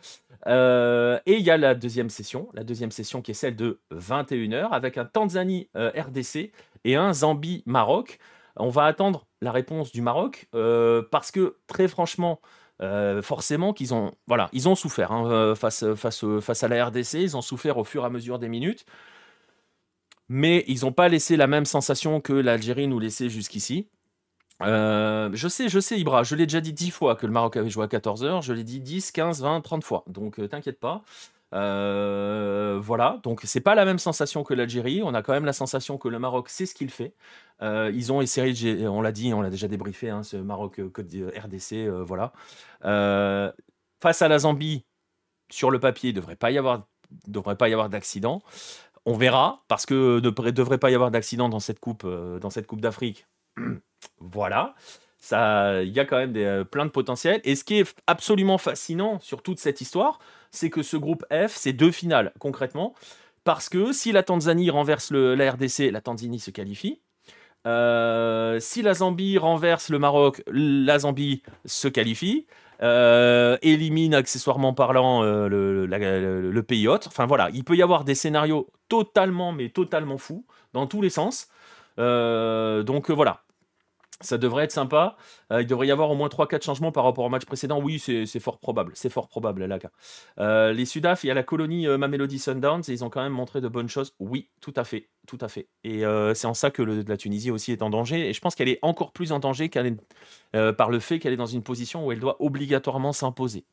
et 1.25 1.35
il 1.35 1.43
y 1.43 1.49
a 1.49 1.57
la 1.57 1.75
deuxième 1.75 2.09
session, 2.09 2.47
la 2.53 2.63
deuxième 2.63 2.91
session 2.91 3.21
qui 3.21 3.31
est 3.31 3.35
celle 3.35 3.57
de 3.57 3.79
21h 3.93 4.69
avec 4.69 4.97
un 4.97 5.05
Tanzanie 5.05 5.67
RDC 5.75 6.51
et 6.85 6.95
un 6.95 7.13
Zambie 7.13 7.63
Maroc. 7.65 8.19
On 8.57 8.69
va 8.69 8.85
attendre 8.85 9.25
la 9.41 9.51
réponse 9.51 9.91
du 9.91 10.01
Maroc 10.01 10.47
euh, 10.55 11.01
parce 11.11 11.31
que 11.31 11.57
très 11.67 11.87
franchement, 11.87 12.39
euh, 12.81 13.21
forcément 13.21 13.73
qu'ils 13.73 13.93
ont, 13.93 14.13
voilà, 14.27 14.49
ils 14.53 14.67
ont 14.67 14.75
souffert 14.75 15.11
hein, 15.11 15.29
euh, 15.29 15.55
face, 15.55 15.83
à 15.83 16.67
la 16.67 16.85
RDC, 16.85 17.13
ils 17.15 17.37
ont 17.37 17.41
souffert 17.41 17.77
au 17.77 17.83
fur 17.83 18.03
et 18.03 18.05
à 18.05 18.09
mesure 18.09 18.39
des 18.39 18.49
minutes, 18.49 18.85
mais 20.29 20.63
ils 20.67 20.81
n'ont 20.81 20.91
pas 20.91 21.09
laissé 21.09 21.37
la 21.37 21.47
même 21.47 21.65
sensation 21.65 22.21
que 22.21 22.33
l'Algérie 22.33 22.87
nous 22.87 22.99
laissait 22.99 23.29
jusqu'ici. 23.29 23.87
je 24.61 25.47
sais, 25.49 25.69
je 25.69 25.79
sais, 25.79 25.99
Ibra, 25.99 26.23
je 26.23 26.35
l'ai 26.35 26.45
déjà 26.45 26.61
dit 26.61 26.73
10 26.73 26.91
fois 26.91 27.15
que 27.15 27.25
le 27.25 27.31
Maroc 27.31 27.57
avait 27.57 27.69
joué 27.69 27.85
à 27.85 27.87
14h, 27.87 28.41
je 28.43 28.53
l'ai 28.53 28.63
dit 28.63 28.79
10, 28.79 29.11
15, 29.11 29.41
20, 29.41 29.61
30 29.61 29.83
fois, 29.83 30.03
donc 30.07 30.47
t'inquiète 30.49 30.79
pas. 30.79 31.03
Euh, 31.53 32.79
voilà, 32.81 33.19
donc 33.23 33.41
c'est 33.43 33.61
pas 33.61 33.75
la 33.75 33.83
même 33.85 33.99
sensation 33.99 34.43
que 34.43 34.53
l'Algérie. 34.53 35.01
On 35.03 35.13
a 35.13 35.21
quand 35.21 35.33
même 35.33 35.45
la 35.45 35.53
sensation 35.53 35.97
que 35.97 36.07
le 36.07 36.19
Maroc 36.19 36.49
sait 36.49 36.65
ce 36.65 36.73
qu'il 36.73 36.89
fait. 36.89 37.13
Euh, 37.61 37.91
ils 37.93 38.11
ont 38.11 38.21
essayé, 38.21 38.87
on 38.87 39.01
l'a 39.01 39.11
dit, 39.11 39.33
on 39.33 39.41
l'a 39.41 39.49
déjà 39.49 39.67
débriefé, 39.67 40.09
hein, 40.09 40.23
ce 40.23 40.37
Maroc 40.37 40.79
euh, 40.79 41.31
RDC, 41.37 41.87
voilà. 42.05 42.33
face 44.01 44.21
à 44.21 44.27
la 44.27 44.39
Zambie, 44.39 44.85
sur 45.51 45.69
le 45.71 45.79
papier, 45.79 46.11
il 46.11 46.13
devrait 46.13 46.37
pas 46.37 46.51
y 46.51 46.57
avoir, 46.57 46.87
devrait 47.27 47.57
pas 47.57 47.69
y 47.69 47.73
avoir 47.73 47.89
d'accident. 47.89 48.41
On 49.05 49.13
verra, 49.13 49.63
parce 49.67 49.85
que 49.85 50.19
ne 50.19 50.29
devrait 50.51 50.77
pas 50.77 50.91
y 50.91 50.95
avoir 50.95 51.11
d'accident 51.11 51.49
dans 51.49 51.59
cette 51.59 51.79
coupe, 51.79 52.07
dans 52.07 52.49
cette 52.49 52.67
coupe 52.67 52.81
d'Afrique. 52.81 53.27
voilà. 54.19 54.75
Ça, 55.17 55.83
il 55.83 55.91
y 55.91 55.99
a 55.99 56.05
quand 56.05 56.17
même 56.17 56.33
des, 56.33 56.63
plein 56.71 56.85
de 56.85 56.91
potentiel. 56.91 57.41
Et 57.43 57.55
ce 57.55 57.63
qui 57.63 57.79
est 57.79 57.95
absolument 58.07 58.57
fascinant 58.57 59.19
sur 59.19 59.43
toute 59.43 59.59
cette 59.59 59.81
histoire, 59.81 60.19
c'est 60.51 60.69
que 60.69 60.83
ce 60.83 60.97
groupe 60.97 61.25
F, 61.31 61.55
c'est 61.55 61.73
deux 61.73 61.91
finales, 61.91 62.33
concrètement. 62.39 62.93
Parce 63.43 63.69
que 63.69 63.91
si 63.91 64.11
la 64.11 64.23
Tanzanie 64.23 64.69
renverse 64.69 65.11
la 65.11 65.51
RDC, 65.51 65.91
la 65.91 66.01
Tanzanie 66.01 66.39
se 66.39 66.51
qualifie. 66.51 67.01
Euh, 67.67 68.59
si 68.59 68.81
la 68.81 68.93
Zambie 68.93 69.37
renverse 69.37 69.89
le 69.89 69.99
Maroc, 69.99 70.43
la 70.47 70.99
Zambie 70.99 71.43
se 71.65 71.87
qualifie. 71.87 72.47
Euh, 72.83 73.57
élimine 73.61 74.15
accessoirement 74.15 74.73
parlant 74.73 75.23
euh, 75.23 75.47
le, 75.47 76.63
pays 76.63 76.87
hôte. 76.87 77.07
Enfin 77.07 77.25
voilà, 77.25 77.49
il 77.53 77.63
peut 77.63 77.75
y 77.75 77.83
avoir 77.83 78.03
des 78.03 78.15
scénarios 78.15 78.67
totalement, 78.89 79.51
mais 79.51 79.69
totalement 79.69 80.17
fous, 80.17 80.45
dans 80.73 80.87
tous 80.87 81.01
les 81.01 81.11
sens. 81.11 81.47
donc 81.97 83.09
voilà, 83.11 83.43
ça 84.21 84.37
devrait 84.37 84.65
être 84.65 84.71
sympa. 84.71 85.15
Euh, 85.51 85.61
il 85.61 85.67
devrait 85.67 85.87
y 85.87 85.91
avoir 85.91 86.09
au 86.09 86.15
moins 86.15 86.27
3-4 86.27 86.63
changements 86.63 86.91
par 86.91 87.03
rapport 87.03 87.25
au 87.25 87.29
match 87.29 87.45
précédent. 87.45 87.81
Oui, 87.81 87.99
c'est 87.99 88.39
fort 88.39 88.59
probable. 88.59 88.91
C'est 88.95 89.09
fort 89.09 89.27
probable, 89.27 89.65
là. 89.65 89.79
Euh, 90.39 90.73
les 90.73 90.85
Sudaf, 90.85 91.23
il 91.23 91.27
y 91.27 91.31
a 91.31 91.33
la 91.33 91.43
colonie 91.43 91.87
euh, 91.87 91.97
Mamelody 91.97 92.39
Sundowns 92.39 92.83
et 92.87 92.91
ils 92.91 93.03
ont 93.03 93.09
quand 93.09 93.21
même 93.21 93.33
montré 93.33 93.61
de 93.61 93.67
bonnes 93.67 93.89
choses. 93.89 94.13
Oui, 94.19 94.49
tout 94.61 94.73
à 94.75 94.83
fait. 94.83 95.09
Tout 95.27 95.37
à 95.41 95.47
fait. 95.47 95.67
Et 95.83 96.03
c'est 96.33 96.47
en 96.47 96.55
ça 96.55 96.71
que 96.71 96.81
la 96.81 97.15
Tunisie 97.15 97.51
aussi 97.51 97.71
est 97.71 97.83
en 97.83 97.89
danger. 97.89 98.29
Et 98.29 98.33
je 98.33 98.41
pense 98.41 98.55
qu'elle 98.55 98.69
est 98.69 98.79
encore 98.81 99.11
plus 99.11 99.31
en 99.31 99.39
danger 99.39 99.69
par 100.77 100.89
le 100.89 100.99
fait 100.99 101.19
qu'elle 101.19 101.33
est 101.33 101.37
dans 101.37 101.45
une 101.45 101.61
position 101.61 102.05
où 102.05 102.11
elle 102.11 102.19
doit 102.19 102.37
obligatoirement 102.41 103.13
s'imposer. 103.13 103.63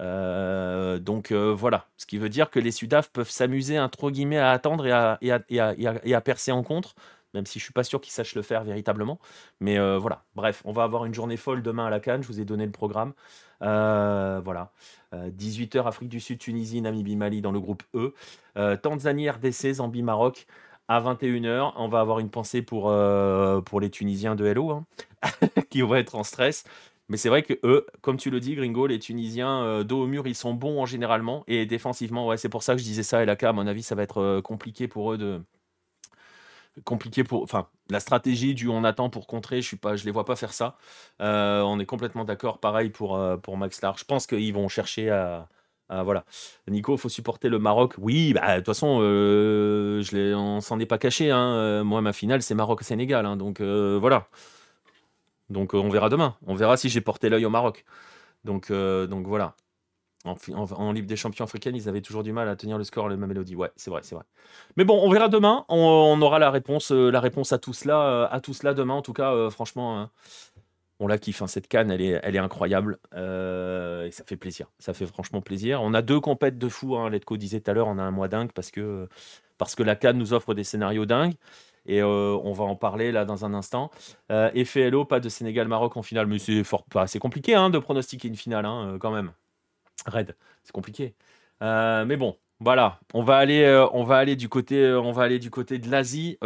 donc 0.00 1.32
voilà, 1.32 1.86
ce 1.98 2.06
qui 2.06 2.16
veut 2.16 2.30
dire 2.30 2.48
que 2.50 2.58
les 2.58 2.70
Sudaf 2.70 3.10
peuvent 3.10 3.30
s'amuser 3.30 3.78
entre 3.78 4.10
guillemets 4.10 4.38
à 4.38 4.50
attendre 4.50 4.86
et 4.86 6.14
à 6.14 6.20
percer 6.22 6.52
en 6.52 6.62
contre 6.62 6.94
même 7.34 7.46
si 7.46 7.58
je 7.58 7.64
suis 7.64 7.72
pas 7.72 7.84
sûr 7.84 8.00
qu'ils 8.00 8.12
sachent 8.12 8.34
le 8.34 8.42
faire 8.42 8.64
véritablement. 8.64 9.18
Mais 9.60 9.78
euh, 9.78 9.98
voilà, 9.98 10.24
bref, 10.34 10.62
on 10.64 10.72
va 10.72 10.84
avoir 10.84 11.04
une 11.04 11.14
journée 11.14 11.36
folle 11.36 11.62
demain 11.62 11.86
à 11.86 11.90
la 11.90 12.00
Cannes, 12.00 12.22
je 12.22 12.28
vous 12.28 12.40
ai 12.40 12.44
donné 12.44 12.64
le 12.64 12.72
programme. 12.72 13.12
Euh, 13.62 14.40
voilà, 14.44 14.72
18h 15.12 15.78
euh, 15.78 15.84
Afrique 15.84 16.08
du 16.08 16.20
Sud, 16.20 16.38
Tunisie, 16.38 16.80
Namibie, 16.80 17.16
Mali 17.16 17.40
dans 17.40 17.52
le 17.52 17.60
groupe 17.60 17.82
E. 17.94 18.14
Tanzanie, 18.82 19.30
RDC, 19.30 19.74
Zambie, 19.74 20.02
Maroc 20.02 20.46
à 20.88 21.00
21h. 21.00 21.72
On 21.76 21.88
va 21.88 22.00
avoir 22.00 22.18
une 22.18 22.30
pensée 22.30 22.62
pour, 22.62 22.90
les 22.90 23.90
Tunisiens 23.90 24.34
de 24.34 24.46
Hello, 24.46 24.70
hein, 24.70 24.86
qui 25.70 25.82
vont 25.82 25.94
être 25.94 26.14
en 26.14 26.24
stress. 26.24 26.64
Mais 27.10 27.16
c'est 27.16 27.30
vrai 27.30 27.42
que 27.42 27.54
eux, 27.64 27.86
comme 28.02 28.18
tu 28.18 28.30
le 28.30 28.38
dis, 28.38 28.54
Gringo, 28.54 28.86
les 28.86 28.98
Tunisiens, 28.98 29.82
dos 29.82 30.02
au 30.02 30.06
mur, 30.06 30.26
ils 30.26 30.34
sont 30.34 30.52
bons 30.54 30.82
en 30.82 30.86
généralement. 30.86 31.44
Et 31.46 31.66
défensivement, 31.66 32.26
ouais, 32.26 32.36
c'est 32.36 32.50
pour 32.50 32.62
ça 32.62 32.74
que 32.74 32.80
je 32.80 32.84
disais 32.84 33.02
ça. 33.02 33.22
Et 33.22 33.26
là, 33.26 33.36
à 33.40 33.52
mon 33.52 33.66
avis, 33.66 33.82
ça 33.82 33.94
va 33.94 34.02
être 34.02 34.40
compliqué 34.40 34.88
pour 34.88 35.12
eux 35.12 35.18
de, 35.18 35.40
compliqué 36.84 37.24
pour. 37.24 37.42
Enfin, 37.42 37.68
la 37.90 38.00
stratégie 38.00 38.54
du 38.54 38.68
on 38.68 38.84
attend 38.84 39.10
pour 39.10 39.26
contrer, 39.26 39.62
je 39.62 39.66
suis 39.66 39.76
pas, 39.76 39.96
je 39.96 40.04
les 40.04 40.10
vois 40.10 40.24
pas 40.24 40.36
faire 40.36 40.52
ça. 40.52 40.76
Euh, 41.20 41.62
on 41.62 41.78
est 41.80 41.86
complètement 41.86 42.24
d'accord. 42.24 42.58
Pareil 42.58 42.90
pour, 42.90 43.16
euh, 43.16 43.36
pour 43.36 43.56
Max 43.56 43.80
Lar. 43.82 43.96
Je 43.98 44.04
pense 44.04 44.26
qu'ils 44.26 44.52
vont 44.52 44.68
chercher 44.68 45.10
à, 45.10 45.48
voilà. 46.04 46.24
Nico, 46.68 46.96
faut 46.96 47.08
supporter 47.08 47.48
le 47.48 47.58
Maroc. 47.58 47.94
Oui, 47.98 48.32
bah, 48.34 48.54
de 48.54 48.56
toute 48.58 48.66
façon, 48.66 48.98
euh, 49.00 50.02
je 50.02 50.34
on 50.34 50.60
s'en 50.60 50.78
est 50.80 50.86
pas 50.86 50.98
caché. 50.98 51.30
Hein. 51.30 51.82
Moi, 51.84 52.00
ma 52.02 52.12
finale, 52.12 52.42
c'est 52.42 52.54
Maroc-Sénégal. 52.54 53.26
Hein. 53.26 53.36
donc 53.36 53.60
voilà. 53.60 54.28
Donc 55.50 55.74
on 55.74 55.88
verra 55.88 56.08
demain. 56.10 56.36
On 56.46 56.54
verra 56.54 56.76
si 56.76 56.88
j'ai 56.88 57.00
porté 57.00 57.28
l'œil 57.30 57.46
au 57.46 57.50
Maroc. 57.50 57.84
Donc, 58.44 58.70
donc 58.70 59.26
voilà. 59.26 59.54
En, 60.54 60.92
Ligue 60.92 61.06
des 61.06 61.16
Champions 61.16 61.44
africaines, 61.44 61.76
ils 61.76 61.88
avaient 61.88 62.00
toujours 62.00 62.22
du 62.22 62.32
mal 62.32 62.48
à 62.48 62.56
tenir 62.56 62.78
le 62.78 62.84
score, 62.84 63.08
le 63.08 63.16
même 63.16 63.28
mélodie. 63.28 63.56
Ouais, 63.56 63.70
c'est 63.76 63.90
vrai, 63.90 64.00
c'est 64.02 64.14
vrai. 64.14 64.24
Mais 64.76 64.84
bon, 64.84 65.00
on 65.02 65.10
verra 65.10 65.28
demain. 65.28 65.64
On, 65.68 66.20
aura 66.22 66.38
la 66.38 66.50
réponse, 66.50 66.92
euh, 66.92 67.10
la 67.10 67.20
réponse 67.20 67.52
à 67.52 67.58
tout 67.58 67.72
cela, 67.72 68.00
euh, 68.00 68.28
à 68.30 68.40
tout 68.40 68.54
cela 68.54 68.74
demain. 68.74 68.94
En 68.94 69.02
tout 69.02 69.12
cas, 69.12 69.32
euh, 69.32 69.50
franchement, 69.50 69.98
hein, 69.98 70.10
on 71.00 71.06
la 71.06 71.18
kiffe. 71.18 71.42
Hein, 71.42 71.46
cette 71.46 71.68
canne, 71.68 71.90
elle 71.90 72.00
est, 72.00 72.20
elle 72.22 72.36
est 72.36 72.40
incroyable 72.40 72.98
et 73.14 74.10
ça 74.10 74.24
fait 74.24 74.36
plaisir. 74.36 74.66
Ça 74.78 74.94
fait 74.94 75.06
franchement 75.06 75.40
plaisir. 75.40 75.82
On 75.82 75.94
a 75.94 76.02
deux 76.02 76.20
compètes 76.20 76.58
de 76.58 76.68
fou. 76.68 76.96
Hein, 76.96 77.10
Letco 77.10 77.36
disait 77.36 77.60
tout 77.60 77.70
à 77.70 77.74
l'heure, 77.74 77.88
on 77.88 77.98
a 77.98 78.02
un 78.02 78.10
mois 78.10 78.28
dingue 78.28 78.52
parce 78.52 78.70
que 78.70 79.08
parce 79.58 79.74
que 79.74 79.82
la 79.82 79.96
canne 79.96 80.18
nous 80.18 80.32
offre 80.32 80.54
des 80.54 80.64
scénarios 80.64 81.06
dingues. 81.06 81.34
Et 81.86 82.02
on 82.02 82.52
va 82.52 82.64
en 82.64 82.76
parler 82.76 83.12
là 83.12 83.24
dans 83.24 83.46
un 83.46 83.54
instant. 83.54 83.90
effet 84.30 84.90
LO, 84.90 85.06
pas 85.06 85.20
de 85.20 85.28
Sénégal-Maroc 85.30 85.96
en 85.96 86.02
finale, 86.02 86.26
mais 86.26 86.38
c'est 86.38 86.62
fort, 86.62 86.84
c'est 87.06 87.18
compliqué 87.18 87.54
de 87.54 87.78
pronostiquer 87.78 88.28
une 88.28 88.36
finale 88.36 88.66
quand 89.00 89.10
même. 89.10 89.32
Red, 90.06 90.36
c'est 90.64 90.72
compliqué. 90.72 91.14
Euh, 91.62 92.04
mais 92.04 92.16
bon, 92.16 92.36
voilà, 92.60 93.00
on 93.14 93.22
va 93.22 93.36
aller, 93.38 93.62
euh, 93.62 93.86
on 93.92 94.04
va 94.04 94.18
aller 94.18 94.36
du 94.36 94.48
côté, 94.48 94.76
euh, 94.82 95.00
on 95.00 95.12
va 95.12 95.24
aller 95.24 95.38
du 95.38 95.50
côté 95.50 95.78
de 95.78 95.90
l'Asie. 95.90 96.36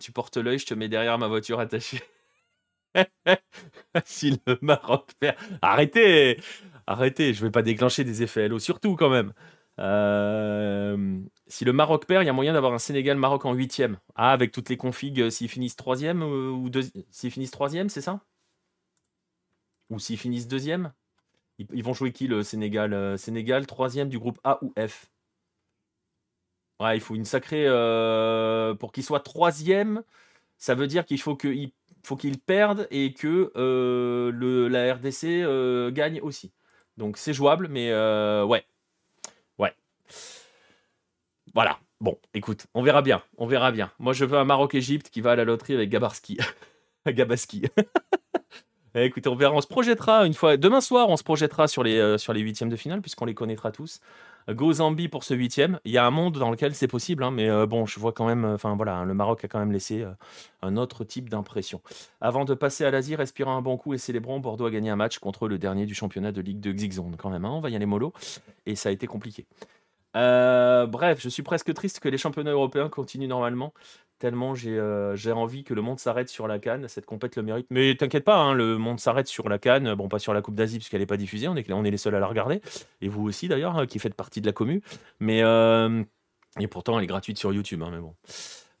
tu 0.00 0.12
portes 0.12 0.36
l'œil, 0.36 0.58
je 0.58 0.66
te 0.66 0.74
mets 0.74 0.88
derrière 0.88 1.18
ma 1.18 1.28
voiture 1.28 1.60
attachée. 1.60 2.02
si 4.04 4.40
le 4.46 4.58
Maroc 4.62 5.12
perd. 5.18 5.36
Arrêtez 5.62 6.40
Arrêtez, 6.86 7.34
je 7.34 7.44
vais 7.44 7.50
pas 7.50 7.62
déclencher 7.62 8.04
des 8.04 8.22
effets 8.22 8.48
LO, 8.48 8.58
surtout 8.60 8.96
quand 8.96 9.10
même. 9.10 9.32
Si 11.48 11.64
le 11.64 11.72
Maroc 11.72 12.06
perd, 12.06 12.22
il 12.22 12.26
y 12.26 12.30
a 12.30 12.32
moyen 12.32 12.52
d'avoir 12.52 12.72
un 12.72 12.78
Sénégal-Maroc 12.78 13.44
en 13.44 13.52
huitième. 13.54 13.98
Ah, 14.14 14.32
avec 14.32 14.52
toutes 14.52 14.68
les 14.68 14.76
configs, 14.76 15.30
s'ils 15.30 15.48
finissent 15.48 15.76
troisième 15.76 16.22
ou 16.22 16.70
deux... 16.70 16.82
s'ils 17.10 17.30
finissent 17.30 17.50
troisième, 17.50 17.88
c'est 17.88 18.00
ça? 18.00 18.20
Ou 19.90 19.98
s'ils 19.98 20.18
finissent 20.18 20.46
deuxième? 20.48 20.92
Ils, 21.58 21.82
vont 21.82 21.94
jouer 21.94 22.12
qui 22.12 22.26
le 22.26 22.42
Sénégal 22.42 23.18
Sénégal, 23.18 23.66
troisième 23.66 24.08
du 24.08 24.18
groupe 24.18 24.38
A 24.44 24.58
ou 24.62 24.72
F? 24.78 25.10
Ouais, 26.80 26.96
il 26.96 27.00
faut 27.00 27.14
une 27.14 27.24
sacrée. 27.24 27.64
pour 28.78 28.92
qu'il 28.92 29.02
soit 29.02 29.20
troisième, 29.20 30.02
ça 30.58 30.74
veut 30.74 30.86
dire 30.86 31.06
qu'il 31.06 31.20
faut 31.20 31.36
qu'il 31.36 31.72
faut 32.04 32.18
perde 32.46 32.86
et 32.90 33.12
que 33.14 33.50
le, 33.54 34.68
la 34.68 34.94
RDC 34.94 35.92
gagne 35.94 36.20
aussi. 36.20 36.52
Donc 36.96 37.16
c'est 37.16 37.32
jouable, 37.32 37.68
mais 37.68 37.92
ouais, 38.44 38.66
voilà. 41.56 41.78
Bon, 42.02 42.18
écoute, 42.34 42.66
on 42.74 42.82
verra 42.82 43.00
bien. 43.00 43.22
On 43.38 43.46
verra 43.46 43.72
bien. 43.72 43.90
Moi, 43.98 44.12
je 44.12 44.26
veux 44.26 44.36
un 44.36 44.44
Maroc-Égypte 44.44 45.08
qui 45.08 45.22
va 45.22 45.32
à 45.32 45.36
la 45.36 45.44
loterie 45.44 45.72
avec 45.72 45.88
Gabarski. 45.88 46.36
Gabaski. 47.06 47.64
Eh, 48.98 49.04
écoutez, 49.04 49.28
on 49.28 49.34
verra. 49.34 49.54
On 49.54 49.60
se 49.60 49.66
projettera 49.66 50.26
une 50.26 50.32
fois. 50.32 50.56
Demain 50.56 50.80
soir, 50.80 51.10
on 51.10 51.18
se 51.18 51.22
projettera 51.22 51.68
sur 51.68 51.84
les, 51.84 51.98
euh, 51.98 52.16
sur 52.16 52.32
huitièmes 52.34 52.70
de 52.70 52.76
finale, 52.76 53.02
puisqu'on 53.02 53.26
les 53.26 53.34
connaîtra 53.34 53.70
tous. 53.70 54.00
Go 54.48 54.72
Zambie 54.72 55.08
pour 55.08 55.22
ce 55.22 55.34
huitième. 55.34 55.78
Il 55.84 55.92
y 55.92 55.98
a 55.98 56.06
un 56.06 56.10
monde 56.10 56.38
dans 56.38 56.50
lequel 56.50 56.74
c'est 56.74 56.88
possible, 56.88 57.22
hein, 57.22 57.30
mais 57.30 57.50
euh, 57.50 57.66
bon, 57.66 57.84
je 57.84 58.00
vois 58.00 58.12
quand 58.12 58.24
même. 58.24 58.46
Enfin 58.46 58.74
voilà, 58.74 59.04
le 59.04 59.12
Maroc 59.12 59.44
a 59.44 59.48
quand 59.48 59.58
même 59.58 59.72
laissé 59.72 60.00
euh, 60.00 60.12
un 60.62 60.78
autre 60.78 61.04
type 61.04 61.28
d'impression. 61.28 61.82
Avant 62.22 62.46
de 62.46 62.54
passer 62.54 62.86
à 62.86 62.90
l'Asie, 62.90 63.16
respirons 63.16 63.50
un 63.50 63.60
bon 63.60 63.76
coup 63.76 63.92
et 63.92 63.98
célébrons. 63.98 64.40
Bordeaux 64.40 64.64
a 64.64 64.70
gagné 64.70 64.88
un 64.88 64.96
match 64.96 65.18
contre 65.18 65.46
le 65.46 65.58
dernier 65.58 65.84
du 65.84 65.94
championnat 65.94 66.32
de 66.32 66.40
Ligue 66.40 66.60
de 66.60 66.72
Xixon, 66.72 67.10
quand 67.18 67.28
même. 67.28 67.44
Hein, 67.44 67.50
on 67.52 67.60
va 67.60 67.68
y 67.68 67.76
aller 67.76 67.84
mollo. 67.84 68.14
Et 68.64 68.76
ça 68.76 68.88
a 68.88 68.92
été 68.92 69.06
compliqué. 69.06 69.44
Euh, 70.16 70.86
bref, 70.86 71.20
je 71.20 71.28
suis 71.28 71.42
presque 71.42 71.72
triste 71.74 72.00
que 72.00 72.08
les 72.08 72.18
championnats 72.18 72.52
européens 72.52 72.88
continuent 72.88 73.28
normalement, 73.28 73.72
tellement 74.18 74.54
j'ai 74.54 74.78
euh, 74.78 75.14
envie 75.34 75.64
que 75.64 75.74
le 75.74 75.82
monde 75.82 75.98
s'arrête 75.98 76.28
sur 76.28 76.48
la 76.48 76.58
canne. 76.58 76.88
Cette 76.88 77.06
compète 77.06 77.36
le 77.36 77.42
mérite. 77.42 77.66
Mais 77.70 77.94
t'inquiète 77.94 78.24
pas, 78.24 78.36
hein, 78.36 78.54
le 78.54 78.78
monde 78.78 79.00
s'arrête 79.00 79.28
sur 79.28 79.48
la 79.48 79.58
canne. 79.58 79.94
Bon, 79.94 80.08
pas 80.08 80.18
sur 80.18 80.34
la 80.34 80.42
Coupe 80.42 80.54
d'Asie 80.54 80.78
puisqu'elle 80.78 81.00
n'est 81.00 81.06
pas 81.06 81.16
diffusée. 81.16 81.48
On 81.48 81.56
est, 81.56 81.70
on 81.70 81.82
les 81.82 81.96
seuls 81.96 82.14
à 82.14 82.20
la 82.20 82.26
regarder. 82.26 82.60
Et 83.00 83.08
vous 83.08 83.22
aussi 83.24 83.48
d'ailleurs, 83.48 83.76
hein, 83.76 83.86
qui 83.86 83.98
faites 83.98 84.14
partie 84.14 84.40
de 84.40 84.46
la 84.46 84.52
commu. 84.52 84.82
Mais 85.20 85.42
euh, 85.42 86.02
et 86.58 86.66
pourtant, 86.66 86.98
elle 86.98 87.04
est 87.04 87.08
gratuite 87.08 87.38
sur 87.38 87.52
YouTube. 87.52 87.82
Hein, 87.82 87.90
mais 87.92 88.00
bon. 88.00 88.14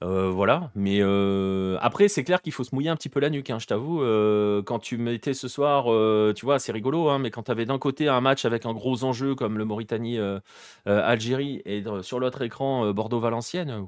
Euh, 0.04 0.30
voilà, 0.30 0.70
mais 0.74 0.98
euh, 1.00 1.78
après, 1.80 2.08
c'est 2.08 2.22
clair 2.22 2.42
qu'il 2.42 2.52
faut 2.52 2.64
se 2.64 2.74
mouiller 2.74 2.90
un 2.90 2.96
petit 2.96 3.08
peu 3.08 3.18
la 3.18 3.30
nuque, 3.30 3.48
hein, 3.48 3.58
je 3.58 3.66
t'avoue. 3.66 4.02
Euh, 4.02 4.62
quand 4.62 4.78
tu 4.78 4.98
mettais 4.98 5.32
ce 5.32 5.48
soir, 5.48 5.84
tu 6.34 6.44
vois, 6.44 6.58
c'est 6.58 6.72
rigolo, 6.72 7.08
hein, 7.08 7.18
mais 7.18 7.30
quand 7.30 7.44
tu 7.44 7.50
avais 7.50 7.64
d'un 7.64 7.78
côté 7.78 8.08
un 8.08 8.20
match 8.20 8.44
avec 8.44 8.66
un 8.66 8.74
gros 8.74 9.04
enjeu 9.04 9.34
comme 9.34 9.56
le 9.56 9.64
Mauritanie-Algérie 9.64 11.62
et 11.64 11.82
sur 12.02 12.20
l'autre 12.20 12.42
écran 12.42 12.92
Bordeaux-Valenciennes, 12.92 13.86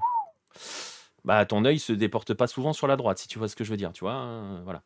bah 1.24 1.44
ton 1.44 1.64
œil 1.64 1.78
se 1.78 1.92
déporte 1.92 2.32
pas 2.32 2.46
souvent 2.46 2.72
sur 2.72 2.86
la 2.86 2.96
droite, 2.96 3.18
si 3.18 3.28
tu 3.28 3.38
vois 3.38 3.48
ce 3.48 3.56
que 3.56 3.64
je 3.64 3.70
veux 3.70 3.76
dire, 3.76 3.92
tu 3.92 4.04
vois. 4.04 4.14
Hein, 4.14 4.62
voilà. 4.64 4.82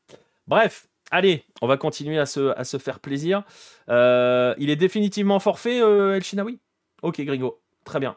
Bref, 0.49 0.89
allez, 1.13 1.45
on 1.61 1.69
va 1.69 1.77
continuer 1.77 2.19
à 2.19 2.27
se, 2.27 2.53
à 2.59 2.65
se 2.65 2.79
faire 2.79 2.99
plaisir. 2.99 3.45
il 3.89 4.71
est 4.71 4.77
définitivement 4.77 5.39
forfait, 5.39 5.79
El 5.79 6.25
Chinaoui 6.25 6.59
Ok, 7.03 7.21
Gringo, 7.21 7.61
très 7.85 8.01
bien. 8.01 8.17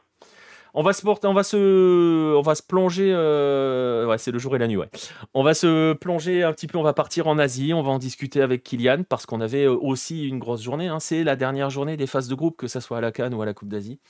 On 0.78 0.84
va 0.84 0.92
se 0.92 1.02
se, 1.02 2.36
on 2.36 2.42
va 2.42 2.54
se 2.54 2.62
plonger. 2.62 3.10
Euh, 3.14 4.06
ouais, 4.08 4.18
c'est 4.18 4.32
le 4.32 4.40
jour 4.40 4.58
et 4.58 4.60
la 4.60 4.68
nuit. 4.68 4.76
Ouais. 4.76 4.90
On 5.34 5.42
va 5.42 5.54
se 5.54 5.94
plonger 5.94 6.44
un 6.44 6.52
petit 6.52 6.68
peu. 6.68 6.78
On 6.78 6.84
va 6.84 6.92
partir 6.92 7.28
en 7.28 7.40
Asie. 7.40 7.74
On 7.74 7.82
va 7.82 7.92
en 7.92 7.98
discuter 7.98 8.42
avec 8.42 8.62
Kylian 8.62 9.04
parce 9.08 9.26
qu'on 9.26 9.40
avait 9.40 9.64
euh, 9.64 9.74
aussi 9.74 10.28
une 10.28 10.38
grosse 10.38 10.62
journée. 10.62 10.88
Hein. 10.88 11.00
C'est 11.00 11.24
la 11.24 11.38
dernière 11.38 11.70
journée 11.70 11.96
des 11.96 12.08
phases 12.08 12.28
de 12.28 12.36
groupe, 12.36 12.58
que 12.58 12.68
ce 12.68 12.82
soit 12.82 12.98
à 12.98 13.02
la 13.02 13.14
Cannes 13.14 13.34
ou 13.34 13.42
à 13.42 13.46
la 13.46 13.54
Coupe 13.54 13.70
d'Asie. 13.70 14.02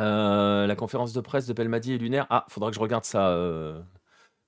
Euh, 0.00 0.66
la 0.66 0.74
conférence 0.74 1.12
de 1.12 1.20
presse 1.20 1.46
de 1.46 1.52
Belmadi 1.52 1.92
et 1.92 1.98
Lunaire. 1.98 2.26
Ah, 2.30 2.46
faudra 2.48 2.70
que 2.70 2.74
je 2.74 2.80
regarde 2.80 3.04
ça. 3.04 3.38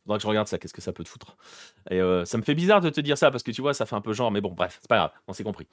Faudra 0.02 0.18
que 0.18 0.22
je 0.22 0.28
regarde 0.28 0.48
ça. 0.48 0.59
Qu'est-ce 0.59 0.74
que 0.74 0.82
ça 0.82 0.92
peut 0.92 1.05
te 1.05 1.09
foutre 1.09 1.36
Et 1.88 2.00
ça 2.24 2.36
me 2.36 2.42
fait 2.42 2.57
bizarre 2.57 2.80
de 2.80 2.90
te 2.90 3.00
dire 3.00 3.16
ça 3.16 3.30
parce 3.30 3.44
que 3.44 3.52
tu 3.52 3.61
vois, 3.61 3.74
ça 3.74 3.86
fait 3.86 3.94
un 3.94 4.00
peu 4.00 4.12
genre. 4.12 4.32
Mais 4.32 4.40
bon, 4.40 4.50
bref, 4.50 4.78
c'est 4.80 4.88
pas 4.88 4.96
grave. 4.96 5.12
On 5.28 5.32
s'est 5.32 5.44
compris. 5.44 5.68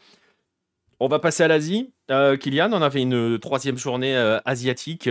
On 1.00 1.08
va 1.08 1.18
passer 1.18 1.42
à 1.42 1.48
l'Asie. 1.48 1.92
Kylian, 2.08 2.72
on 2.72 2.84
avait 2.84 3.02
une 3.02 3.40
troisième 3.40 3.80
journée 3.80 4.16
asiatique 4.46 5.10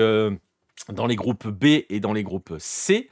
dans 0.88 1.06
les 1.06 1.16
groupes 1.16 1.48
B 1.48 1.84
et 1.88 2.00
dans 2.00 2.12
les 2.12 2.22
groupes 2.22 2.54
C. 2.58 3.08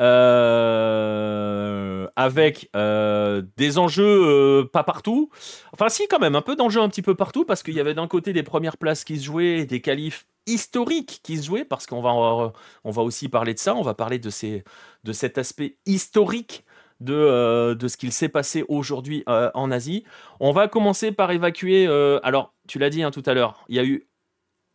Euh, 0.00 2.08
avec 2.16 2.68
euh, 2.74 3.42
des 3.56 3.78
enjeux 3.78 4.04
euh, 4.04 4.64
pas 4.64 4.82
partout. 4.82 5.30
Enfin, 5.72 5.88
si, 5.88 6.08
quand 6.08 6.18
même, 6.18 6.34
un 6.34 6.42
peu 6.42 6.56
d'enjeux 6.56 6.80
un 6.80 6.88
petit 6.88 7.02
peu 7.02 7.14
partout, 7.14 7.44
parce 7.44 7.62
qu'il 7.62 7.74
y 7.74 7.80
avait 7.80 7.94
d'un 7.94 8.08
côté 8.08 8.32
des 8.32 8.42
premières 8.42 8.76
places 8.76 9.04
qui 9.04 9.20
se 9.20 9.24
jouaient 9.24 9.66
des 9.66 9.80
qualifs 9.80 10.26
historiques 10.46 11.20
qui 11.22 11.36
se 11.36 11.46
jouaient, 11.46 11.64
parce 11.64 11.86
qu'on 11.86 12.02
va, 12.02 12.12
on 12.12 12.90
va 12.90 13.02
aussi 13.02 13.28
parler 13.28 13.54
de 13.54 13.60
ça, 13.60 13.76
on 13.76 13.82
va 13.82 13.94
parler 13.94 14.18
de, 14.18 14.30
ces, 14.30 14.64
de 15.04 15.12
cet 15.12 15.38
aspect 15.38 15.76
historique 15.86 16.64
de, 17.00 17.74
de 17.74 17.88
ce 17.88 17.96
qu'il 17.96 18.12
s'est 18.12 18.28
passé 18.28 18.64
aujourd'hui 18.68 19.24
en 19.26 19.70
Asie. 19.70 20.04
On 20.40 20.52
va 20.52 20.68
commencer 20.68 21.12
par 21.12 21.30
évacuer, 21.30 21.86
alors 22.22 22.52
tu 22.68 22.78
l'as 22.78 22.90
dit 22.90 23.02
hein, 23.02 23.10
tout 23.10 23.22
à 23.24 23.32
l'heure, 23.32 23.64
il 23.68 23.76
y 23.76 23.78
a 23.78 23.84
eu 23.84 24.06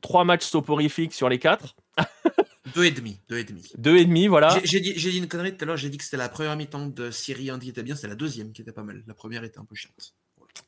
trois 0.02 0.24
matchs 0.24 0.46
soporifiques 0.46 1.14
sur 1.14 1.30
les 1.30 1.40
quatre. 1.40 1.76
Deux 2.76 2.86
et 2.86 2.92
demi. 2.92 3.20
Deux 3.30 3.38
et 3.38 3.44
demi. 3.44 3.72
Deux 3.78 3.98
et 3.98 4.06
demi, 4.06 4.28
voilà. 4.28 4.60
J'ai 4.64 4.80
dit, 4.80 4.94
dit, 4.94 5.18
une 5.18 5.28
connerie 5.28 5.56
tout 5.56 5.64
à 5.64 5.66
l'heure, 5.66 5.78
j'ai 5.78 5.90
dit 5.90 5.98
que 5.98 6.04
c'était 6.04 6.18
la 6.18 6.30
première 6.30 6.56
mi-temps 6.56 6.88
de 6.88 7.12
Syrie 7.12 7.50
qui 7.60 7.70
était 7.70 7.84
bien, 7.84 7.96
c'est 7.96 8.08
la 8.08 8.16
deuxième 8.16 8.52
qui 8.52 8.62
était 8.62 8.72
pas 8.72 8.84
mal. 8.84 9.04
La 9.08 9.14
première 9.14 9.44
était 9.44 9.60
un 9.60 9.66
peu 9.66 9.76
chiante. 9.76 10.14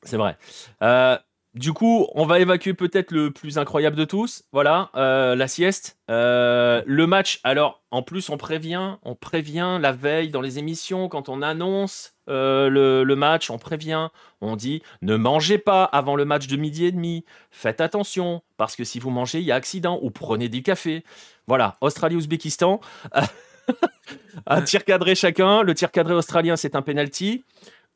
C'est 0.04 0.18
vrai. 0.18 0.38
Euh, 0.82 1.18
du 1.54 1.74
coup, 1.74 2.08
on 2.16 2.26
va 2.26 2.40
évacuer 2.40 2.74
peut-être 2.74 3.12
le 3.12 3.30
plus 3.30 3.58
incroyable 3.58 3.98
de 3.98 4.06
tous. 4.06 4.44
Voilà, 4.54 4.90
euh, 4.96 5.36
la 5.36 5.50
sieste. 5.50 5.98
Euh, 6.10 6.82
le 6.86 7.08
match. 7.08 7.42
Alors, 7.44 7.84
en 7.92 8.04
plus, 8.04 8.30
on 8.30 8.38
prévient, 8.38 8.96
on 9.04 9.16
prévient 9.16 9.78
la 9.82 9.92
veille 9.92 10.30
dans 10.30 10.40
les 10.40 10.60
émissions 10.60 11.10
quand 11.10 11.28
on 11.28 11.42
annonce 11.42 12.14
euh, 12.30 12.70
le, 12.70 13.16
match, 13.18 13.50
on 13.50 13.58
prévient, 13.58 14.08
on 14.40 14.56
dit 14.56 14.82
ne 15.02 15.18
mangez 15.18 15.58
pas 15.58 15.84
avant 15.84 16.16
le 16.16 16.24
match 16.24 16.48
de 16.48 16.56
midi 16.56 16.86
et 16.86 16.94
demi. 16.94 17.26
Faites 17.50 17.82
attention 17.82 18.44
parce 18.56 18.78
que 18.78 18.86
si 18.86 19.00
vous 19.00 19.10
mangez, 19.10 19.40
il 19.40 19.46
y 19.46 19.52
a 19.52 19.56
accident 19.56 20.00
ou 20.02 20.10
prenez 20.10 20.48
du 20.48 20.64
café. 20.64 21.04
Voilà, 21.48 21.76
Australie-Ouzbékistan. 21.82 22.80
un 24.48 24.62
tir 24.62 24.86
cadré 24.86 25.16
chacun. 25.16 25.64
Le 25.64 25.74
tir 25.74 25.92
cadré 25.92 26.14
australien, 26.14 26.56
c'est 26.56 26.76
un 26.76 26.82
penalty. 26.82 27.44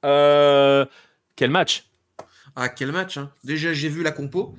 quel 0.02 1.52
match 1.52 1.86
ah, 2.56 2.70
quel 2.70 2.92
match 2.92 3.18
hein. 3.18 3.32
Déjà, 3.44 3.74
j'ai 3.74 3.90
vu 3.90 4.02
la 4.02 4.12
compo 4.12 4.56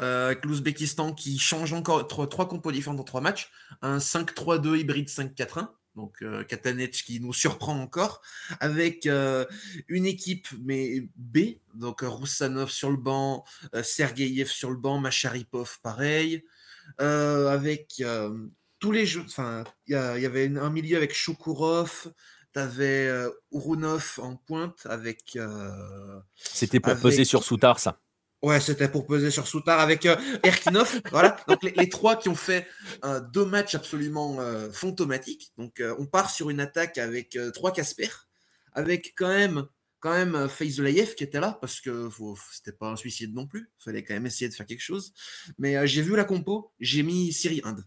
euh, 0.00 0.26
avec 0.26 0.44
l'Ouzbékistan 0.44 1.12
qui 1.12 1.38
change 1.38 1.72
encore 1.72 2.08
trois, 2.08 2.48
compos 2.48 2.72
différents 2.72 2.94
dans 2.94 3.04
trois 3.04 3.20
matchs. 3.20 3.50
Un 3.82 3.98
5-3-2 3.98 4.78
hybride 4.78 5.08
5-4-1. 5.08 5.68
Donc 5.96 6.22
euh, 6.22 6.44
qui 6.44 7.20
nous 7.20 7.32
surprend 7.32 7.78
encore. 7.80 8.22
Avec 8.60 9.06
euh, 9.06 9.44
une 9.88 10.06
équipe 10.06 10.48
mais 10.62 11.08
B. 11.16 11.58
Donc 11.74 12.00
Roussanov 12.02 12.70
sur 12.70 12.90
le 12.90 12.96
banc, 12.96 13.44
euh, 13.74 13.82
Sergeyev 13.82 14.48
sur 14.48 14.70
le 14.70 14.76
banc, 14.76 14.98
Macharipov 14.98 15.80
pareil. 15.82 16.44
avec 16.98 18.02
tous 18.78 18.92
les 18.92 19.06
jeux. 19.06 19.24
Enfin, 19.26 19.64
il 19.86 19.92
y, 19.92 19.96
avait 19.96 20.54
un 20.56 20.70
milieu 20.70 20.96
avec 20.96 21.14
Choukourov, 21.14 22.12
T'avais 22.54 23.08
euh, 23.08 23.30
Urunov 23.50 24.20
en 24.22 24.36
pointe 24.36 24.86
avec. 24.88 25.34
Euh, 25.34 26.20
c'était 26.36 26.78
pour 26.78 26.94
peser 27.00 27.24
sur 27.24 27.42
Soutar, 27.42 27.80
ça. 27.80 28.00
Ouais, 28.42 28.60
c'était 28.60 28.88
pour 28.88 29.08
peser 29.08 29.32
sur 29.32 29.48
Soutar 29.48 29.80
avec 29.80 30.06
euh, 30.06 30.14
Erkinov. 30.44 31.00
voilà. 31.10 31.36
Donc 31.48 31.64
les, 31.64 31.88
trois 31.88 32.14
qui 32.14 32.28
ont 32.28 32.36
fait 32.36 32.68
deux 33.32 33.44
matchs 33.44 33.74
absolument 33.74 34.38
fantomatiques. 34.70 35.52
Donc 35.58 35.82
on 35.98 36.06
part 36.06 36.30
sur 36.30 36.48
une 36.48 36.60
attaque 36.60 36.98
avec 36.98 37.36
trois 37.54 37.72
Casper, 37.72 38.10
avec 38.72 39.14
quand 39.16 39.28
même 39.28 39.66
quand 39.98 40.12
même 40.12 40.48
qui 41.16 41.24
était 41.24 41.40
là 41.40 41.58
parce 41.60 41.80
que 41.80 42.08
c'était 42.52 42.76
pas 42.76 42.88
un 42.88 42.96
suicide 42.96 43.34
non 43.34 43.48
plus. 43.48 43.68
Il 43.80 43.82
fallait 43.82 44.04
quand 44.04 44.14
même 44.14 44.26
essayer 44.26 44.48
de 44.48 44.54
faire 44.54 44.66
quelque 44.66 44.80
chose. 44.80 45.12
Mais 45.58 45.84
j'ai 45.88 46.02
vu 46.02 46.14
la 46.14 46.24
compo, 46.24 46.72
j'ai 46.78 47.02
mis 47.02 47.32
Syrie 47.32 47.62
Inde 47.64 47.84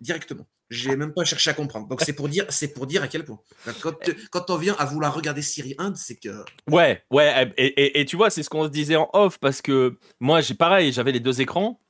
directement. 0.00 0.46
J'ai 0.70 0.96
même 0.96 1.12
pas 1.12 1.24
cherché 1.24 1.50
à 1.50 1.54
comprendre. 1.54 1.88
Donc 1.88 2.00
c'est 2.00 2.12
pour 2.12 2.28
dire, 2.28 2.46
c'est 2.48 2.72
pour 2.72 2.86
dire 2.86 3.02
à 3.02 3.08
quel 3.08 3.24
point. 3.24 3.38
Quand, 3.80 3.94
quand 4.30 4.50
on 4.50 4.56
vient 4.56 4.76
à 4.78 4.84
vouloir 4.84 5.14
regarder 5.14 5.42
Syrie 5.42 5.74
Inde, 5.78 5.96
c'est 5.96 6.16
que. 6.16 6.44
Ouais, 6.68 7.02
ouais. 7.10 7.52
Et, 7.56 8.00
et, 8.00 8.04
tu 8.04 8.16
vois, 8.16 8.30
c'est 8.30 8.42
ce 8.42 8.50
qu'on 8.50 8.64
se 8.64 8.70
disait 8.70 8.96
en 8.96 9.08
off 9.12 9.38
parce 9.38 9.62
que 9.62 9.98
moi, 10.20 10.40
j'ai 10.40 10.54
pareil, 10.54 10.92
j'avais 10.92 11.12
les 11.12 11.20
deux 11.20 11.40
écrans 11.40 11.80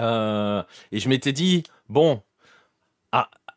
euh, 0.00 0.62
et 0.92 0.98
je 0.98 1.08
m'étais 1.08 1.32
dit 1.32 1.62
bon, 1.88 2.22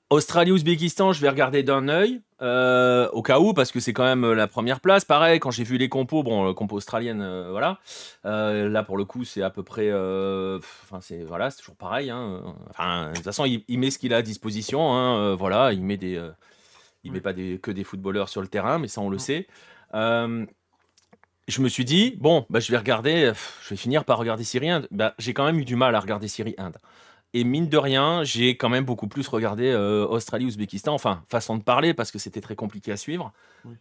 Australie-Ouzbékistan, 0.10 1.12
je 1.12 1.22
vais 1.22 1.30
regarder 1.30 1.64
d'un 1.64 1.90
œil. 1.90 2.22
Euh, 2.42 3.10
au 3.14 3.24
cas 3.24 3.40
où, 3.40 3.54
parce 3.54 3.72
que 3.72 3.80
c'est 3.80 3.94
quand 3.94 4.04
même 4.04 4.32
la 4.32 4.48
première 4.48 4.80
place. 4.80 5.04
Pareil, 5.04 5.40
quand 5.40 5.52
j'ai 5.52 5.64
vu 5.64 5.78
les 5.78 5.90
compos, 5.90 6.24
bon, 6.24 6.54
compo 6.54 6.78
australienne, 6.78 7.22
euh, 7.22 7.50
voilà. 7.50 7.80
là, 8.24 8.84
pour 8.84 8.98
le 8.98 9.06
coup, 9.06 9.26
c'est 9.26 9.42
à 9.42 9.50
peu 9.50 9.64
près. 9.64 9.92
Enfin, 9.92 11.02
c'est 11.02 11.24
voilà, 11.24 11.50
c'est 11.50 11.58
toujours 11.58 11.76
pareil. 11.76 12.10
Hein. 12.10 12.42
Enfin, 12.70 13.10
de 13.10 13.16
toute 13.16 13.24
façon, 13.26 13.46
il, 13.46 13.80
met 13.80 13.92
ce 13.92 14.00
qu'il 14.00 14.14
a 14.14 14.18
à 14.18 14.22
disposition. 14.22 14.94
Hein, 14.94 15.36
voilà, 15.36 15.74
il 15.74 15.84
met 15.84 15.98
des. 15.98 16.22
il 17.04 17.12
met 17.12 17.22
pas 17.22 17.34
des, 17.34 17.60
que 17.60 17.72
des 17.72 17.84
footballeurs 17.84 18.30
sur 18.30 18.42
le 18.42 18.48
terrain, 18.48 18.80
mais 18.80 18.88
ça, 18.88 19.02
on 19.02 19.10
le 19.10 19.18
sait. 19.18 19.48
je 19.94 21.62
me 21.62 21.68
suis 21.70 21.86
dit, 21.86 22.16
bon, 22.18 22.46
bah, 22.50 22.60
je 22.60 22.72
vais 22.72 22.78
regarder, 22.78 23.34
je 23.64 23.70
vais 23.70 23.78
finir 23.78 24.06
par 24.06 24.20
regarder 24.20 24.44
Syrie-Inde. 24.44 24.88
Bah, 24.92 25.16
j'ai 25.18 25.34
quand 25.34 25.46
même 25.46 25.60
eu 25.60 25.66
du 25.66 25.76
mal 25.76 25.96
à 25.96 26.00
regarder 26.00 26.28
Syrie-Inde. 26.28 26.78
Et 27.34 27.44
mine 27.44 27.68
de 27.68 27.78
rien, 27.78 28.24
j'ai 28.24 28.58
quand 28.58 28.70
même 28.70 28.86
beaucoup 28.86 29.08
plus 29.08 29.28
regardé 29.28 29.76
Australie-Ouzbékistan. 29.76 30.94
Enfin, 30.94 31.24
façon 31.28 31.58
de 31.58 31.64
parler, 31.64 31.94
parce 31.94 32.12
que 32.12 32.20
c'était 32.20 32.42
très 32.42 32.56
compliqué 32.56 32.92
à 32.92 32.98
suivre. 32.98 33.34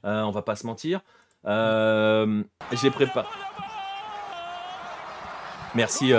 on 0.02 0.30
va 0.30 0.42
pas 0.42 0.56
se 0.56 0.66
mentir. 0.66 1.00
j'ai 1.44 2.90
préparé. 2.90 3.28
Merci. 5.74 6.12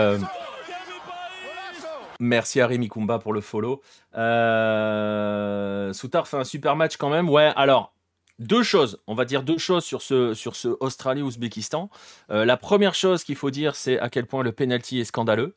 Merci 2.20 2.62
à 2.62 2.68
Rémi 2.68 2.90
Kumba 2.90 3.20
pour 3.20 3.34
le 3.34 3.42
follow. 3.42 3.82
Euh... 4.16 5.94
Soutar 5.94 6.28
fait 6.28 6.38
un 6.38 6.44
super 6.44 6.76
match 6.76 6.98
quand 6.98 7.10
même. 7.10 7.30
Ouais, 7.30 7.52
alors, 7.56 7.94
deux 8.40 8.64
choses. 8.64 9.00
On 9.08 9.14
va 9.14 9.26
dire 9.26 9.44
deux 9.44 9.58
choses 9.58 9.84
sur 9.84 10.02
ce, 10.02 10.34
sur 10.34 10.56
ce 10.56 10.70
Australie-Ouzbékistan. 10.80 11.90
Euh, 12.32 12.46
la 12.46 12.58
première 12.58 12.96
chose 12.96 13.24
qu'il 13.24 13.36
faut 13.36 13.52
dire, 13.52 13.76
c'est 13.76 14.00
à 14.00 14.10
quel 14.10 14.26
point 14.26 14.44
le 14.44 14.52
penalty 14.52 15.00
est 15.00 15.06
scandaleux. 15.06 15.56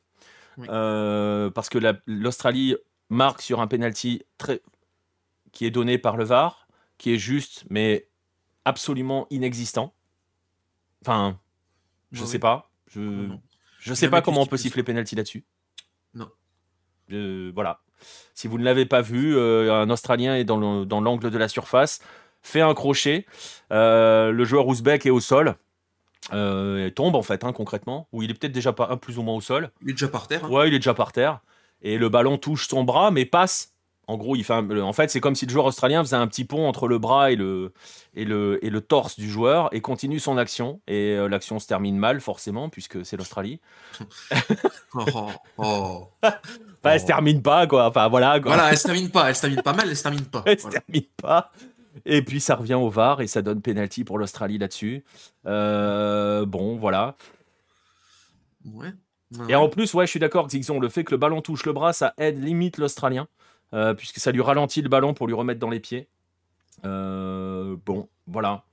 Euh, 0.68 1.50
parce 1.50 1.68
que 1.68 1.78
l'Australie 2.06 2.76
marque 3.08 3.42
sur 3.42 3.60
un 3.60 3.66
penalty 3.66 4.22
très... 4.38 4.60
qui 5.52 5.66
est 5.66 5.70
donné 5.70 5.98
par 5.98 6.16
le 6.16 6.24
VAR, 6.24 6.68
qui 6.98 7.14
est 7.14 7.18
juste, 7.18 7.64
mais 7.70 8.08
absolument 8.64 9.26
inexistant. 9.30 9.94
Enfin, 11.02 11.38
je 12.12 12.22
ne 12.22 12.26
sais 12.26 12.38
pas. 12.38 12.70
Je 12.86 13.00
ne 13.00 13.94
sais 13.94 14.10
pas 14.10 14.20
comment 14.20 14.42
on 14.42 14.46
peut 14.46 14.56
siffler 14.56 14.82
penalty 14.82 15.14
là-dessus. 15.16 15.44
Non. 16.14 16.30
Euh, 17.12 17.50
voilà. 17.54 17.80
Si 18.34 18.48
vous 18.48 18.58
ne 18.58 18.64
l'avez 18.64 18.86
pas 18.86 19.02
vu, 19.02 19.36
euh, 19.36 19.72
un 19.72 19.90
Australien 19.90 20.36
est 20.36 20.44
dans 20.44 20.58
l'angle 20.58 21.30
de 21.30 21.38
la 21.38 21.48
surface, 21.48 22.00
fait 22.42 22.60
un 22.60 22.74
crochet. 22.74 23.26
Le 23.70 24.44
joueur 24.44 24.66
ouzbek 24.66 25.06
est 25.06 25.10
au 25.10 25.20
sol. 25.20 25.56
Tombe 26.94 27.16
en 27.16 27.22
fait, 27.22 27.44
hein, 27.44 27.52
concrètement. 27.52 28.08
Ou 28.12 28.22
il 28.22 28.30
est 28.30 28.34
peut-être 28.34 28.52
déjà 28.52 28.72
pas, 28.72 28.96
plus 28.96 29.18
ou 29.18 29.22
moins 29.22 29.34
au 29.34 29.40
sol. 29.40 29.70
Il 29.82 29.90
est 29.90 29.92
déjà 29.92 30.08
par 30.08 30.28
terre. 30.28 30.44
Hein. 30.44 30.50
Ouais, 30.50 30.68
il 30.68 30.74
est 30.74 30.78
déjà 30.78 30.94
par 30.94 31.12
terre. 31.12 31.40
Et 31.82 31.98
le 31.98 32.08
ballon 32.08 32.38
touche 32.38 32.68
son 32.68 32.84
bras, 32.84 33.10
mais 33.10 33.24
passe 33.24 33.74
en 34.10 34.16
gros, 34.16 34.34
il 34.34 34.42
fait 34.42 34.54
en 34.54 34.92
fait, 34.92 35.08
c'est 35.08 35.20
comme 35.20 35.36
si 35.36 35.46
le 35.46 35.52
joueur 35.52 35.66
australien 35.66 36.02
faisait 36.02 36.16
un 36.16 36.26
petit 36.26 36.44
pont 36.44 36.66
entre 36.66 36.88
le 36.88 36.98
bras 36.98 37.30
et 37.30 37.36
le, 37.36 37.72
et 38.14 38.24
le, 38.24 38.58
et 38.64 38.68
le 38.68 38.80
torse 38.80 39.16
du 39.16 39.30
joueur 39.30 39.68
et 39.72 39.80
continue 39.80 40.18
son 40.18 40.36
action. 40.36 40.80
Et 40.88 41.12
euh, 41.12 41.28
l'action 41.28 41.60
se 41.60 41.68
termine 41.68 41.96
mal, 41.96 42.20
forcément, 42.20 42.70
puisque 42.70 43.04
c'est 43.06 43.16
l'Australie. 43.16 43.60
oh, 44.94 45.28
oh, 45.58 46.08
elle 46.82 47.00
se 47.00 47.06
termine 47.06 47.40
pas, 47.40 47.68
quoi. 47.68 47.86
Enfin, 47.86 48.08
voilà. 48.08 48.40
Voilà, 48.40 48.72
elle 48.72 48.78
se 48.78 48.82
termine 48.88 49.10
pas. 49.10 49.28
Elle 49.28 49.36
se 49.36 49.42
termine 49.42 49.62
pas 49.62 49.74
mal, 49.74 49.88
elle 49.88 49.96
se 49.96 50.02
termine 50.02 50.24
pas. 50.24 50.42
Elle 50.44 50.58
se 50.58 50.68
termine 50.68 51.06
pas. 51.16 51.52
Et 52.04 52.22
puis 52.22 52.40
ça 52.40 52.54
revient 52.54 52.74
au 52.74 52.88
VAR 52.88 53.20
et 53.20 53.26
ça 53.26 53.42
donne 53.42 53.60
penalty 53.60 54.04
pour 54.04 54.18
l'Australie 54.18 54.58
là-dessus. 54.58 55.04
Euh, 55.46 56.46
bon, 56.46 56.76
voilà. 56.76 57.16
Ouais. 58.64 58.92
Et 59.48 59.54
en 59.54 59.68
plus, 59.68 59.94
ouais, 59.94 60.06
je 60.06 60.10
suis 60.10 60.20
d'accord, 60.20 60.48
disons, 60.48 60.80
le 60.80 60.88
fait 60.88 61.04
que 61.04 61.12
le 61.12 61.16
ballon 61.16 61.40
touche 61.40 61.64
le 61.64 61.72
bras, 61.72 61.92
ça 61.92 62.14
aide 62.18 62.42
limite 62.42 62.78
l'Australien. 62.78 63.28
Euh, 63.72 63.94
puisque 63.94 64.18
ça 64.18 64.32
lui 64.32 64.42
ralentit 64.42 64.82
le 64.82 64.88
ballon 64.88 65.14
pour 65.14 65.28
lui 65.28 65.34
remettre 65.34 65.60
dans 65.60 65.70
les 65.70 65.78
pieds. 65.78 66.08
Euh, 66.84 67.76
bon, 67.86 68.08
voilà. 68.26 68.64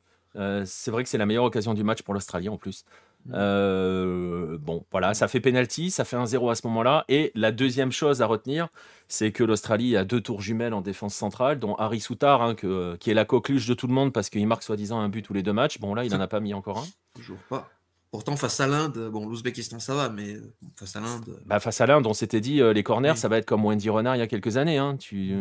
C'est 0.66 0.92
vrai 0.92 1.04
que 1.04 1.10
c'est 1.10 1.18
la 1.18 1.26
meilleure 1.26 1.46
occasion 1.46 1.74
du 1.74 1.84
match 1.84 2.04
pour 2.04 2.14
l'Australie 2.14 2.50
en 2.50 2.58
plus. 2.58 2.86
Bon, 3.28 4.86
voilà, 4.92 5.14
ça 5.14 5.28
fait 5.28 5.40
penalty, 5.40 5.92
ça 5.92 6.06
fait 6.06 6.16
un 6.16 6.26
0 6.26 6.50
à 6.50 6.56
ce 6.56 6.66
moment-là. 6.68 7.06
Et 7.10 7.32
la 7.36 7.52
deuxième 7.52 7.92
chose 7.92 8.22
à 8.22 8.26
retenir, 8.26 8.70
c'est 9.08 9.32
que 9.32 9.44
l'Australie 9.44 9.96
a 9.96 10.04
deux 10.04 10.22
tours 10.22 10.42
jumelles 10.42 10.74
en 10.74 10.82
défense 10.82 11.16
centrale, 11.16 11.60
dont 11.60 11.76
Harry 11.76 12.00
Soutar, 12.00 12.42
hein, 12.42 12.56
qui 12.56 13.12
est 13.12 13.14
la 13.14 13.26
coqueluche 13.26 13.68
de 13.68 13.74
tout 13.74 13.88
le 13.88 13.94
monde 13.94 14.14
parce 14.14 14.30
qu'il 14.30 14.46
marque 14.48 14.64
soi-disant 14.64 15.00
un 15.00 15.10
but 15.10 15.22
tous 15.22 15.34
les 15.34 15.44
deux 15.44 15.54
matchs. 15.54 15.80
Bon, 15.80 15.94
là, 15.94 16.06
il 16.06 16.12
n'en 16.12 16.20
a 16.20 16.28
pas 16.28 16.40
mis 16.40 16.54
encore 16.54 16.80
un. 16.80 16.86
Toujours 17.16 17.40
pas. 17.50 17.70
Pourtant, 18.12 18.38
face 18.38 18.60
à 18.62 18.68
l'Inde, 18.68 19.10
bon, 19.12 19.28
l'Ouzbékistan 19.28 19.80
ça 19.80 19.94
va, 19.94 20.10
mais 20.10 20.38
face 20.76 20.96
à 20.96 21.02
l'Inde. 21.02 21.42
Bah, 21.46 21.60
face 21.60 21.82
à 21.82 21.86
l'Inde, 21.86 22.08
on 22.08 22.14
s'était 22.14 22.40
dit, 22.40 22.62
euh, 22.62 22.72
les 22.72 22.82
corners, 22.82 23.18
ça 23.18 23.28
va 23.28 23.38
être 23.38 23.46
comme 23.46 23.66
Wendy 23.66 23.90
Renard 23.90 24.16
il 24.16 24.20
y 24.20 24.22
a 24.22 24.28
quelques 24.28 24.56
années. 24.56 24.78
Hein. 24.78 24.96
Tu, 24.98 25.36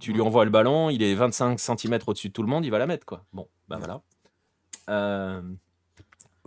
tu 0.00 0.12
lui 0.12 0.20
envoies 0.20 0.44
le 0.44 0.50
ballon, 0.50 0.90
il 0.90 1.02
est 1.02 1.14
25 1.14 1.58
cm 1.58 1.98
au-dessus 2.06 2.28
de 2.28 2.32
tout 2.32 2.42
le 2.42 2.48
monde, 2.48 2.64
il 2.64 2.70
va 2.70 2.78
la 2.78 2.86
mettre. 2.86 3.06
quoi. 3.06 3.24
Bon, 3.32 3.48
bah 3.68 3.78
voilà. 3.78 4.00
Euh, 4.90 5.42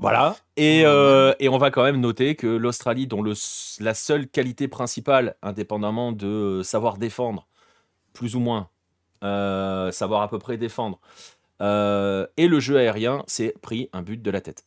voilà. 0.01 0.35
Et, 0.57 0.83
euh, 0.85 1.33
et, 1.39 1.47
on 1.47 1.57
va 1.57 1.71
quand 1.71 1.83
même 1.83 2.01
noter 2.01 2.35
que 2.35 2.47
l'Australie, 2.47 3.07
dont 3.07 3.21
le, 3.21 3.33
la 3.79 3.93
seule 3.93 4.27
qualité 4.27 4.67
principale, 4.67 5.35
indépendamment 5.41 6.11
de 6.11 6.61
savoir 6.63 6.97
défendre, 6.97 7.47
plus 8.11 8.35
ou 8.35 8.39
moins, 8.39 8.69
savoir 9.21 10.21
à 10.21 10.27
peu 10.27 10.39
près 10.39 10.57
défendre, 10.57 10.99
et 11.61 12.47
le 12.47 12.59
jeu 12.59 12.77
aérien, 12.77 13.23
c'est 13.27 13.53
pris 13.61 13.89
un 13.93 14.01
but 14.01 14.21
de 14.21 14.31
la 14.31 14.41
tête. 14.41 14.65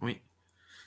Oui. 0.00 0.20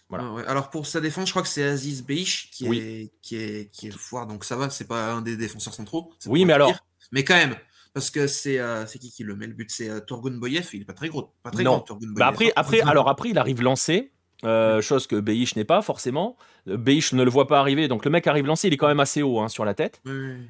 Voilà. 0.10 0.48
Alors 0.48 0.70
pour 0.70 0.88
sa 0.88 1.02
défense, 1.02 1.28
je 1.28 1.34
crois 1.34 1.42
que 1.42 1.50
c'est 1.50 1.64
Aziz 1.64 2.02
Beish 2.02 2.50
qui, 2.52 2.66
est, 2.68 3.12
qui, 3.22 3.36
est, 3.36 3.72
qui 3.72 3.88
est 3.88 3.92
foire, 3.92 4.26
donc 4.26 4.46
ça 4.46 4.56
va, 4.56 4.70
c'est 4.70 4.88
pas 4.88 5.12
un 5.12 5.22
des 5.22 5.36
défenseurs 5.36 5.74
centraux. 5.74 6.14
Oui, 6.28 6.46
mais 6.46 6.54
alors. 6.54 6.74
Mais 7.12 7.24
quand 7.24 7.36
même, 7.36 7.56
parce 7.98 8.12
que 8.12 8.28
c'est 8.28 8.60
euh, 8.60 8.86
c'est 8.86 9.00
qui 9.00 9.10
qui 9.10 9.24
le 9.24 9.36
met 9.36 9.48
le 9.48 9.54
but? 9.54 9.72
C'est 9.72 9.90
euh, 9.90 10.00
Torgun 10.00 10.38
Boyev, 10.38 10.70
il 10.74 10.84
est 10.84 10.86
pas 10.86 10.94
très 10.94 11.10
gros. 11.10 11.34
Pas 11.42 11.50
très 11.50 11.64
non. 11.64 11.84
Bah 12.16 12.28
après, 12.28 12.54
après, 12.56 12.80
alors 12.82 13.10
après, 13.10 13.30
il 13.30 13.40
arrive 13.40 13.64
lancé. 13.64 14.12
Euh, 14.44 14.84
chose 14.84 15.08
que 15.08 15.16
Beish 15.16 15.56
n'est 15.56 15.66
pas 15.66 15.82
forcément. 15.82 16.38
Beish 16.68 17.14
ne 17.14 17.24
le 17.24 17.32
voit 17.32 17.48
pas 17.48 17.60
arriver, 17.60 17.88
donc 17.88 18.06
le 18.06 18.12
mec 18.12 18.28
arrive 18.28 18.46
lancé, 18.46 18.68
il 18.68 18.74
est 18.76 18.78
quand 18.78 18.88
même 18.88 19.00
assez 19.00 19.24
haut 19.24 19.40
hein, 19.40 19.50
sur 19.50 19.66
la 19.66 19.74
tête. 19.74 20.00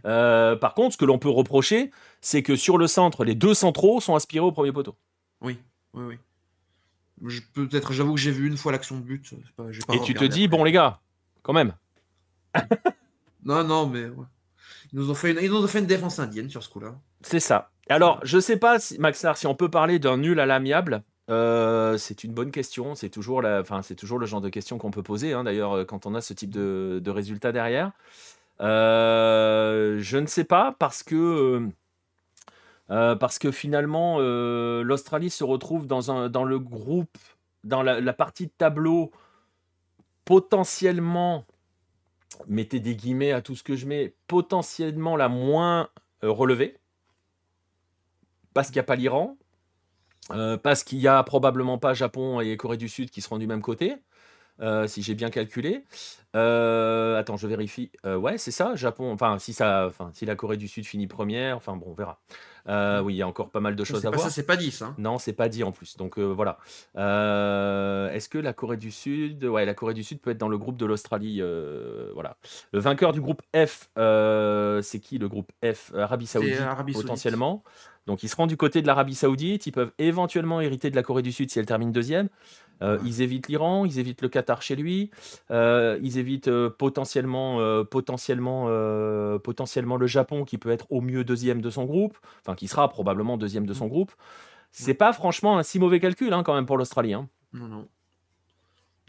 par 0.03 0.73
contre, 0.73 0.91
ce 0.91 0.97
que 0.97 1.05
l'on 1.05 1.19
peut 1.19 1.29
reprocher, 1.29 1.89
c'est 2.19 2.43
que 2.43 2.57
sur 2.57 2.77
le 2.77 2.85
centre, 2.85 3.23
les 3.23 3.33
deux 3.33 3.53
centraux 3.53 4.01
sont 4.01 4.15
aspirés 4.15 4.45
au 4.45 4.51
premier 4.51 4.73
poteau. 4.73 4.97
Oui, 5.39 5.57
oui, 5.93 6.17
oui. 7.21 7.39
Peut-être, 7.53 7.93
j'avoue 7.93 8.15
que 8.15 8.19
j'ai 8.19 8.31
vu 8.31 8.45
une 8.47 8.57
fois 8.57 8.73
l'action 8.73 8.97
de 8.97 9.03
but. 9.03 9.33
Et 9.93 10.01
tu 10.01 10.13
te 10.15 10.25
dis, 10.25 10.49
bon 10.49 10.65
les 10.65 10.73
gars, 10.73 10.99
quand 11.43 11.53
même. 11.53 11.73
non, 13.45 13.63
non, 13.63 13.87
mais 13.87 14.09
ils, 14.91 14.99
nous 14.99 15.09
ont 15.09 15.15
fait 15.15 15.31
une, 15.31 15.39
ils 15.41 15.49
nous 15.49 15.63
ont 15.63 15.67
fait 15.67 15.79
une 15.79 15.85
défense 15.85 16.19
indienne 16.19 16.49
sur 16.49 16.61
ce 16.61 16.67
coup-là. 16.67 16.99
C'est 17.21 17.39
ça. 17.39 17.71
Alors, 17.89 18.19
je 18.23 18.39
sais 18.39 18.57
pas, 18.57 18.79
si, 18.79 18.99
Maxar, 18.99 19.37
si 19.37 19.47
on 19.47 19.55
peut 19.55 19.69
parler 19.69 19.99
d'un 19.99 20.17
nul 20.17 20.39
à 20.39 20.45
l'amiable. 20.45 21.03
Euh, 21.29 21.97
c'est 21.97 22.23
une 22.23 22.33
bonne 22.33 22.51
question. 22.51 22.95
C'est 22.95 23.09
toujours, 23.09 23.41
la, 23.41 23.61
le 23.61 24.25
genre 24.25 24.41
de 24.41 24.49
question 24.49 24.77
qu'on 24.77 24.91
peut 24.91 25.03
poser, 25.03 25.33
hein, 25.33 25.43
d'ailleurs, 25.43 25.73
euh, 25.73 25.85
quand 25.85 26.05
on 26.05 26.15
a 26.15 26.21
ce 26.21 26.33
type 26.33 26.51
de, 26.51 27.09
résultat 27.09 27.51
derrière. 27.51 27.91
Euh, 28.61 29.97
je 29.99 30.17
ne 30.17 30.25
sais 30.25 30.43
pas, 30.43 30.75
parce 30.79 31.03
que 31.03 31.69
finalement, 33.51 34.19
l'Australie 34.19 35.29
se 35.29 35.43
retrouve 35.43 35.87
dans, 35.87 36.45
le 36.45 36.59
groupe, 36.59 37.17
dans 37.63 37.83
la, 37.83 38.13
partie 38.13 38.47
de 38.47 38.53
tableau 38.57 39.11
potentiellement, 40.25 41.45
mettez 42.47 42.81
des 42.81 42.95
guillemets 42.95 43.31
à 43.31 43.41
tout 43.41 43.55
ce 43.55 43.63
que 43.63 43.77
je 43.77 43.85
mets, 43.85 44.13
potentiellement 44.27 45.15
la 45.15 45.29
moins 45.29 45.87
relevée, 46.21 46.77
parce 48.57 48.69
qu'il 48.69 48.77
n'y 48.77 48.79
a 48.79 48.85
pas 48.85 48.95
l'Iran, 48.95 49.37
parce 50.63 50.83
qu'il 50.83 50.97
n'y 50.97 51.07
a 51.07 51.21
probablement 51.21 51.77
pas 51.77 51.93
Japon 51.93 52.39
et 52.41 52.57
Corée 52.57 52.77
du 52.77 52.89
Sud 52.89 53.11
qui 53.11 53.21
seront 53.21 53.37
du 53.37 53.45
même 53.45 53.61
côté. 53.61 53.97
si 54.87 55.03
j'ai 55.03 55.13
bien 55.13 55.29
calculé. 55.29 55.83
Attends, 56.33 57.37
je 57.37 57.47
vérifie. 57.47 57.91
ouais, 58.05 58.37
c'est 58.37 58.51
ça, 58.51 58.75
Japon. 58.75 59.11
Enfin, 59.11 59.39
si 59.39 59.53
ça, 59.53 59.85
enfin, 59.87 60.11
si 60.13 60.25
la 60.25 60.35
Corée 60.35 60.57
du 60.57 60.67
Sud 60.67 60.85
finit 60.85 61.07
première, 61.07 61.57
enfin 61.57 61.75
bon, 61.75 61.87
on 61.89 61.93
verra. 61.93 62.19
Euh, 62.69 63.01
oui, 63.01 63.13
il 63.13 63.17
y 63.17 63.21
a 63.21 63.27
encore 63.27 63.49
pas 63.49 63.59
mal 63.59 63.75
de 63.75 63.83
choses 63.83 64.05
à 64.05 64.09
voir. 64.09 64.21
Ça, 64.21 64.29
c'est 64.29 64.45
pas 64.45 64.57
dit, 64.57 64.71
ça. 64.71 64.93
Non, 64.97 65.17
c'est 65.17 65.33
pas 65.33 65.49
dit 65.49 65.63
en 65.63 65.71
plus. 65.71 65.97
Donc 65.97 66.17
euh, 66.17 66.25
voilà. 66.25 66.57
Euh, 66.97 68.11
est-ce 68.11 68.27
que 68.29 68.37
la 68.37 68.53
Corée 68.53 68.77
du 68.77 68.91
Sud, 68.91 69.45
ouais, 69.45 69.65
la 69.65 69.73
Corée 69.73 69.93
du 69.93 70.03
Sud 70.03 70.19
peut 70.19 70.31
être 70.31 70.37
dans 70.37 70.49
le 70.49 70.57
groupe 70.57 70.77
de 70.77 70.85
l'Australie, 70.85 71.41
voilà. 72.13 72.37
Le 72.71 72.79
vainqueur 72.79 73.13
du 73.13 73.21
groupe 73.21 73.41
F, 73.55 73.89
c'est 73.95 74.99
qui 74.99 75.17
le 75.17 75.27
groupe 75.27 75.51
F? 75.63 75.93
Arabie 75.95 76.27
Saoudite, 76.27 76.59
potentiellement. 76.93 77.63
Donc 78.05 78.23
ils 78.23 78.29
seront 78.29 78.47
du 78.47 78.55
côté 78.55 78.81
de 78.81 78.87
l'Arabie 78.87 79.15
Saoudite. 79.15 79.67
Ils 79.67 79.71
peuvent 79.71 79.91
éventuellement 79.99 80.61
hériter 80.61 80.89
de 80.89 80.95
la 80.95 81.03
Corée 81.03 81.21
du 81.21 81.31
Sud 81.31 81.51
si 81.51 81.59
elle 81.59 81.65
termine 81.65 81.91
deuxième. 81.91 82.29
Euh, 82.81 82.99
ils 83.05 83.21
évitent 83.21 83.47
l'Iran, 83.47 83.85
ils 83.85 83.99
évitent 83.99 84.21
le 84.21 84.29
Qatar 84.29 84.61
chez 84.61 84.75
lui, 84.75 85.09
euh, 85.51 85.99
ils 86.03 86.17
évitent 86.17 86.26
euh, 86.47 86.69
potentiellement, 86.69 87.83
potentiellement, 87.85 88.67
potentiellement 89.39 89.97
le 89.97 90.07
Japon 90.07 90.45
qui 90.45 90.57
peut 90.57 90.71
être 90.71 90.85
au 90.89 91.01
mieux 91.01 91.23
deuxième 91.23 91.61
de 91.61 91.69
son 91.69 91.85
groupe, 91.85 92.17
enfin 92.41 92.55
qui 92.55 92.67
sera 92.67 92.89
probablement 92.89 93.37
deuxième 93.37 93.65
de 93.65 93.73
son 93.73 93.85
mm. 93.85 93.89
groupe. 93.89 94.11
C'est 94.71 94.93
pas 94.93 95.13
franchement 95.13 95.57
un 95.57 95.63
si 95.63 95.79
mauvais 95.79 95.99
calcul 95.99 96.33
hein, 96.33 96.43
quand 96.43 96.53
même 96.53 96.65
pour 96.65 96.77
l'Australie. 96.77 97.13
Hein. 97.13 97.29
Non, 97.53 97.67
non. 97.67 97.87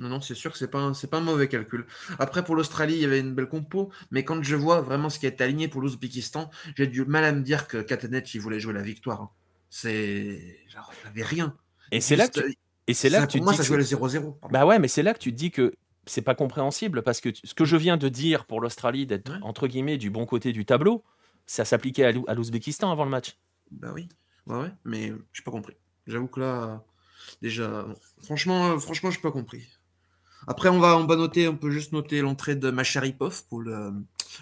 Non, 0.00 0.08
non, 0.08 0.20
c'est 0.20 0.34
sûr 0.34 0.52
que 0.52 0.58
c'est 0.58 0.70
pas, 0.70 0.78
un, 0.78 0.92
pas 0.92 1.18
un 1.18 1.22
mauvais 1.22 1.48
calcul. 1.48 1.84
Après, 2.20 2.44
pour 2.44 2.54
l'Australie, 2.54 2.94
il 2.94 3.00
y 3.00 3.04
avait 3.04 3.18
une 3.18 3.34
belle 3.34 3.48
compo, 3.48 3.90
mais 4.12 4.24
quand 4.24 4.40
je 4.42 4.54
vois 4.54 4.80
vraiment 4.80 5.10
ce 5.10 5.18
qui 5.18 5.26
a 5.26 5.28
été 5.28 5.42
aligné 5.42 5.66
pour 5.66 5.80
l'Ouzbékistan, 5.80 6.50
j'ai 6.76 6.86
du 6.86 7.04
mal 7.04 7.24
à 7.24 7.32
me 7.32 7.42
dire 7.42 7.66
que 7.66 7.78
Katanec, 7.78 8.32
il 8.32 8.40
voulait 8.40 8.60
jouer 8.60 8.74
la 8.74 8.82
victoire. 8.82 9.22
Hein. 9.22 9.30
C'est. 9.70 10.60
Genre, 10.68 10.92
t'avais 11.02 11.24
rien. 11.24 11.56
Et 11.90 12.00
c'est 12.00 12.16
là 12.16 12.28
que. 12.28 12.40
Et 12.86 12.94
c'est 12.94 13.10
là 13.10 13.26
que 13.26 13.32
tu 13.32 13.40
moi, 13.40 13.52
ça 13.52 13.62
jouait 13.62 13.76
le 13.76 13.82
0-0. 13.82 14.36
Bah 14.50 14.64
ouais, 14.64 14.78
mais 14.78 14.88
c'est 14.88 15.02
là 15.02 15.12
que 15.12 15.18
tu 15.18 15.32
te 15.32 15.36
dis 15.36 15.50
que 15.50 15.74
c'est 16.08 16.22
pas 16.22 16.34
compréhensible 16.34 17.02
parce 17.02 17.20
que 17.20 17.30
ce 17.32 17.54
que 17.54 17.64
je 17.64 17.76
viens 17.76 17.96
de 17.96 18.08
dire 18.08 18.46
pour 18.46 18.60
l'Australie 18.60 19.06
d'être 19.06 19.32
entre 19.42 19.66
guillemets 19.66 19.98
du 19.98 20.10
bon 20.10 20.26
côté 20.26 20.52
du 20.52 20.64
tableau, 20.64 21.04
ça 21.46 21.64
s'appliquait 21.64 22.04
à 22.04 22.34
l'Ouzbékistan 22.34 22.90
avant 22.90 23.04
le 23.04 23.10
match. 23.10 23.38
Bah 23.70 23.90
oui, 23.94 24.08
ouais, 24.46 24.58
ouais, 24.58 24.72
mais 24.84 25.12
j'ai 25.32 25.42
pas 25.42 25.50
compris. 25.50 25.74
J'avoue 26.06 26.28
que 26.28 26.40
là, 26.40 26.84
déjà, 27.42 27.86
franchement, 28.22 28.78
franchement, 28.78 29.10
je 29.10 29.20
pas 29.20 29.30
compris. 29.30 29.68
Après, 30.46 30.68
on 30.68 30.78
va, 30.78 30.96
on 30.96 31.06
va 31.06 31.16
noter, 31.16 31.48
on 31.48 31.56
peut 31.56 31.70
juste 31.70 31.92
noter 31.92 32.20
l'entrée 32.22 32.56
de 32.56 32.70
Macharipov 32.70 33.44
pour 33.48 33.62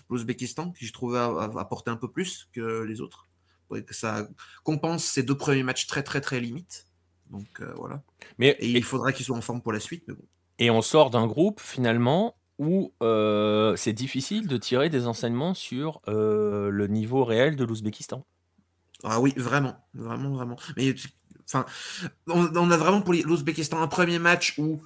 l'Ouzbékistan, 0.08 0.72
qui 0.72 0.86
je 0.86 0.92
trouvais 0.92 1.18
apporter 1.18 1.90
un 1.90 1.96
peu 1.96 2.10
plus 2.10 2.48
que 2.52 2.82
les 2.82 3.00
autres. 3.00 3.28
que 3.70 3.94
ça 3.94 4.28
compense 4.62 5.04
ces 5.04 5.22
deux 5.22 5.36
premiers 5.36 5.62
matchs 5.62 5.86
très, 5.86 6.02
très, 6.02 6.20
très 6.20 6.40
limites. 6.40 6.86
Donc 7.30 7.60
euh, 7.60 7.72
voilà. 7.76 8.02
Mais, 8.38 8.56
et 8.60 8.70
il 8.70 8.84
faudra 8.84 9.12
qu'ils 9.12 9.26
soient 9.26 9.36
en 9.36 9.40
forme 9.42 9.62
pour 9.62 9.72
la 9.72 9.80
suite. 9.80 10.08
Et 10.58 10.70
on 10.70 10.82
sort 10.82 11.10
d'un 11.10 11.26
groupe 11.26 11.60
finalement 11.60 12.36
où 12.58 12.92
euh, 13.02 13.76
c'est 13.76 13.92
difficile 13.92 14.46
de 14.46 14.56
tirer 14.56 14.88
des 14.88 15.06
enseignements 15.06 15.54
sur 15.54 16.00
euh, 16.08 16.70
le 16.70 16.86
niveau 16.86 17.24
réel 17.24 17.56
de 17.56 17.64
l'Ouzbékistan. 17.64 18.24
Ah 19.04 19.20
oui, 19.20 19.34
vraiment, 19.36 19.76
vraiment, 19.92 20.30
vraiment. 20.30 20.56
Mais 20.76 20.94
enfin, 21.44 21.66
on, 22.28 22.70
a 22.70 22.76
vraiment 22.76 23.02
pour 23.02 23.12
l'Ouzbékistan 23.12 23.80
un 23.82 23.88
premier 23.88 24.18
match 24.18 24.54
où 24.58 24.80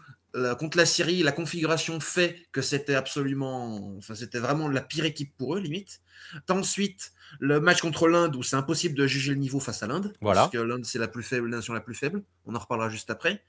contre 0.59 0.77
la 0.77 0.87
Syrie, 0.87 1.23
la 1.23 1.33
configuration 1.33 2.01
fait 2.01 2.47
que 2.53 2.63
c'était 2.63 2.95
absolument, 2.95 3.97
enfin, 3.99 4.15
c'était 4.15 4.39
vraiment 4.39 4.69
la 4.69 4.81
pire 4.81 5.05
équipe 5.05 5.37
pour 5.37 5.57
eux, 5.57 5.61
limite. 5.61 6.01
Ensuite, 6.49 7.13
le 7.39 7.61
match 7.61 7.81
contre 7.81 8.09
l'Inde 8.09 8.37
où 8.37 8.43
c'est 8.43 8.57
impossible 8.57 8.95
de 8.95 9.07
juger 9.07 9.33
le 9.33 9.39
niveau 9.39 9.61
face 9.61 9.83
à 9.83 9.87
l'Inde. 9.87 10.13
Voilà. 10.21 10.43
Parce 10.43 10.53
que 10.53 10.59
l'Inde, 10.59 10.85
c'est 10.85 10.99
la 10.99 11.09
plus 11.09 11.23
faible, 11.23 11.49
la 11.49 11.59
nation 11.59 11.75
la 11.75 11.81
plus 11.81 11.95
faible. 11.95 12.23
On 12.47 12.55
en 12.55 12.59
reparlera 12.59 12.89
juste 12.89 13.11
après. 13.11 13.43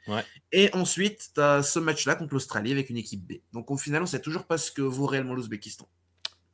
Et 0.51 0.73
ensuite, 0.73 1.31
tu 1.33 1.41
as 1.41 1.63
ce 1.63 1.79
match-là 1.79 2.15
contre 2.15 2.33
l'Australie 2.33 2.71
avec 2.71 2.89
une 2.89 2.97
équipe 2.97 3.25
B. 3.25 3.33
Donc 3.53 3.71
au 3.71 3.77
final, 3.77 4.01
on 4.03 4.05
sait 4.05 4.21
toujours 4.21 4.45
pas 4.45 4.57
ce 4.57 4.71
que 4.71 4.81
vaut 4.81 5.05
réellement 5.07 5.33
l'Ouzbékistan. 5.33 5.87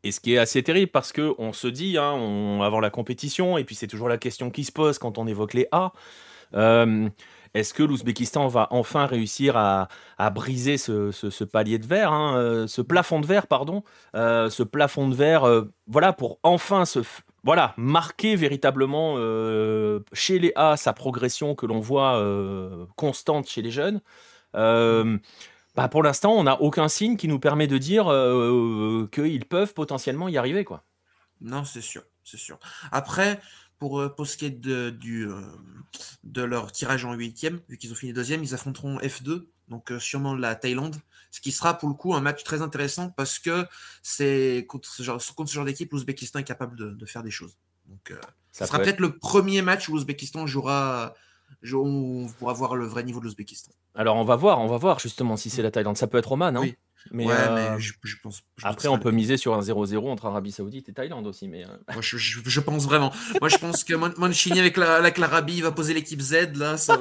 Et 0.04 0.12
ce 0.12 0.20
qui 0.20 0.34
est 0.34 0.38
assez 0.38 0.64
terrible 0.64 0.92
parce 0.92 1.12
que 1.12 1.34
on 1.38 1.54
se 1.54 1.68
dit, 1.68 1.98
hein, 1.98 2.12
on, 2.12 2.62
avant 2.62 2.80
la 2.80 2.90
compétition, 2.90 3.58
et 3.58 3.64
puis 3.64 3.76
c'est 3.76 3.88
toujours 3.88 4.08
la 4.08 4.18
question 4.18 4.52
qui 4.52 4.64
se 4.64 4.72
pose 4.72 5.00
quand 5.00 5.18
on 5.18 5.28
évoque 5.28 5.54
les 5.54 5.68
A. 5.72 5.92
Euh, 6.54 7.10
est-ce 7.60 7.74
que 7.74 7.84
l'Ouzbékistan 7.84 8.48
va 8.48 8.68
enfin 8.72 9.06
réussir 9.06 9.58
à, 9.58 9.88
briser 10.32 10.78
ce, 10.78 11.44
palier 11.44 11.80
de 11.80 11.86
verre, 11.86 12.12
hein, 12.12 12.38
euh, 12.38 12.68
ce 12.68 12.82
plafond 12.82 13.20
de 13.20 13.26
verre, 13.26 13.48
pardon, 13.48 13.84
euh, 14.16 14.50
ce 14.50 14.64
plafond 14.64 15.08
de 15.08 15.16
verre, 15.16 15.44
euh, 15.46 15.64
voilà, 15.88 16.14
pour 16.14 16.40
enfin 16.44 16.86
se, 16.86 17.00
voilà, 17.44 17.74
marquer 17.78 18.36
véritablement 18.36 19.16
chez 20.14 20.40
les 20.40 20.52
A 20.56 20.78
sa 20.78 20.94
progression 20.94 21.56
que 21.56 21.66
l'on 21.66 21.80
voit 21.80 22.24
constante 22.96 23.48
chez 23.48 23.62
les 23.62 23.72
jeunes. 23.72 24.02
Bah 24.54 25.90
pour 25.90 26.02
l'instant, 26.02 26.34
on 26.34 26.44
n'a 26.44 26.60
aucun 26.60 26.88
signe 26.88 27.18
qui 27.18 27.28
nous 27.28 27.40
permet 27.40 27.68
de 27.68 27.78
dire 27.78 28.06
qu'ils 29.12 29.46
peuvent 29.46 29.74
potentiellement 29.74 30.28
y 30.28 30.38
arriver, 30.38 30.64
quoi. 30.64 30.84
Non, 31.40 31.64
c'est 31.66 31.82
sûr, 31.82 32.02
c'est 32.24 32.38
sûr. 32.38 32.58
Après, 32.92 33.40
pour, 33.80 34.00
euh, 34.00 34.10
pour 34.10 34.28
ce 34.28 34.38
qui 34.38 34.46
est 34.46 34.52
de, 34.52 34.90
du, 34.90 35.28
euh, 35.28 35.42
de 36.24 36.42
leur 36.42 36.72
tirage 36.72 37.06
en 37.06 37.14
huitième, 37.14 37.60
vu 37.70 37.78
qu'ils 37.78 37.92
ont 37.92 37.96
fini 37.96 38.14
deuxième, 38.14 38.44
ils 38.44 38.54
affronteront 38.54 38.98
F2, 39.00 39.48
donc 39.68 39.92
euh, 39.92 40.00
sûrement 40.00 40.36
la 40.36 40.56
Thaïlande, 40.56 40.96
ce 41.32 41.42
qui 41.42 41.52
sera 41.52 41.78
pour 41.78 41.90
le 41.90 41.96
coup 41.96 42.14
un 42.14 42.22
match 42.22 42.44
très 42.44 42.62
intéressant 42.62 43.10
parce 43.10 43.40
que 43.40 43.66
c'est 44.02 44.66
contre 44.68 44.90
ce 44.90 45.04
genre, 45.04 45.22
contre 45.36 45.50
ce 45.50 45.56
genre 45.56 45.66
d'équipe, 45.66 45.92
l'Ouzbékistan 45.92 46.40
est 46.40 46.44
capable 46.44 46.76
de, 46.76 46.92
de, 46.92 47.06
faire 47.06 47.24
des 47.24 47.32
choses. 47.32 47.58
Donc, 47.86 48.14
ça, 48.52 48.66
sera 48.66 48.80
peut-être 48.80 49.00
le 49.00 49.18
premier 49.18 49.62
match 49.62 49.88
où 49.88 49.94
l'Ouzbékistan 49.94 50.48
jouera, 50.48 51.14
on 51.74 52.28
pourra 52.38 52.54
voir 52.54 52.76
le 52.76 52.86
vrai 52.86 53.04
niveau 53.04 53.20
de 53.20 53.26
l'Ouzbékistan. 53.26 53.72
Alors 53.96 54.18
on 54.18 54.24
va 54.24 54.36
voir, 54.36 54.60
on 54.60 54.68
va 54.68 54.78
voir 54.78 55.00
justement 55.00 55.38
si 55.38 55.50
c'est 55.50 55.62
la 55.62 55.72
Thaïlande. 55.72 55.98
Ça 55.98 56.08
peut 56.08 56.18
être 56.18 56.32
Oman, 56.32 56.56
hein 56.56 56.62
oui. 56.62 56.76
Mais, 57.12 57.26
ouais, 57.26 57.34
mais 57.54 57.62
euh, 57.62 57.80
je, 57.80 58.16
pense, 58.22 58.44
après, 58.64 58.88
on 58.88 59.00
peut 59.00 59.12
miser 59.12 59.38
sur 59.38 59.54
un 59.54 59.62
0-0 59.62 60.10
entre 60.10 60.26
Arabie 60.26 60.52
Saoudite 60.52 60.90
et 60.90 60.94
Thaïlande 60.94 61.28
aussi. 61.28 61.48
Mais 61.48 61.64
euh. 61.64 61.70
Moi, 61.94 62.02
je, 62.02 62.60
pense 62.60 62.86
vraiment. 62.86 63.12
Moi, 63.40 63.50
je 63.50 63.58
pense 63.58 63.84
que 63.84 63.94
Mancini 63.94 64.60
avec 64.60 64.78
l'Arabie, 64.78 65.54
la, 65.54 65.58
il 65.58 65.64
va 65.64 65.72
poser 65.72 65.94
l'équipe 65.94 66.20
Z. 66.20 66.56
Là, 66.56 66.78
ça 66.78 67.00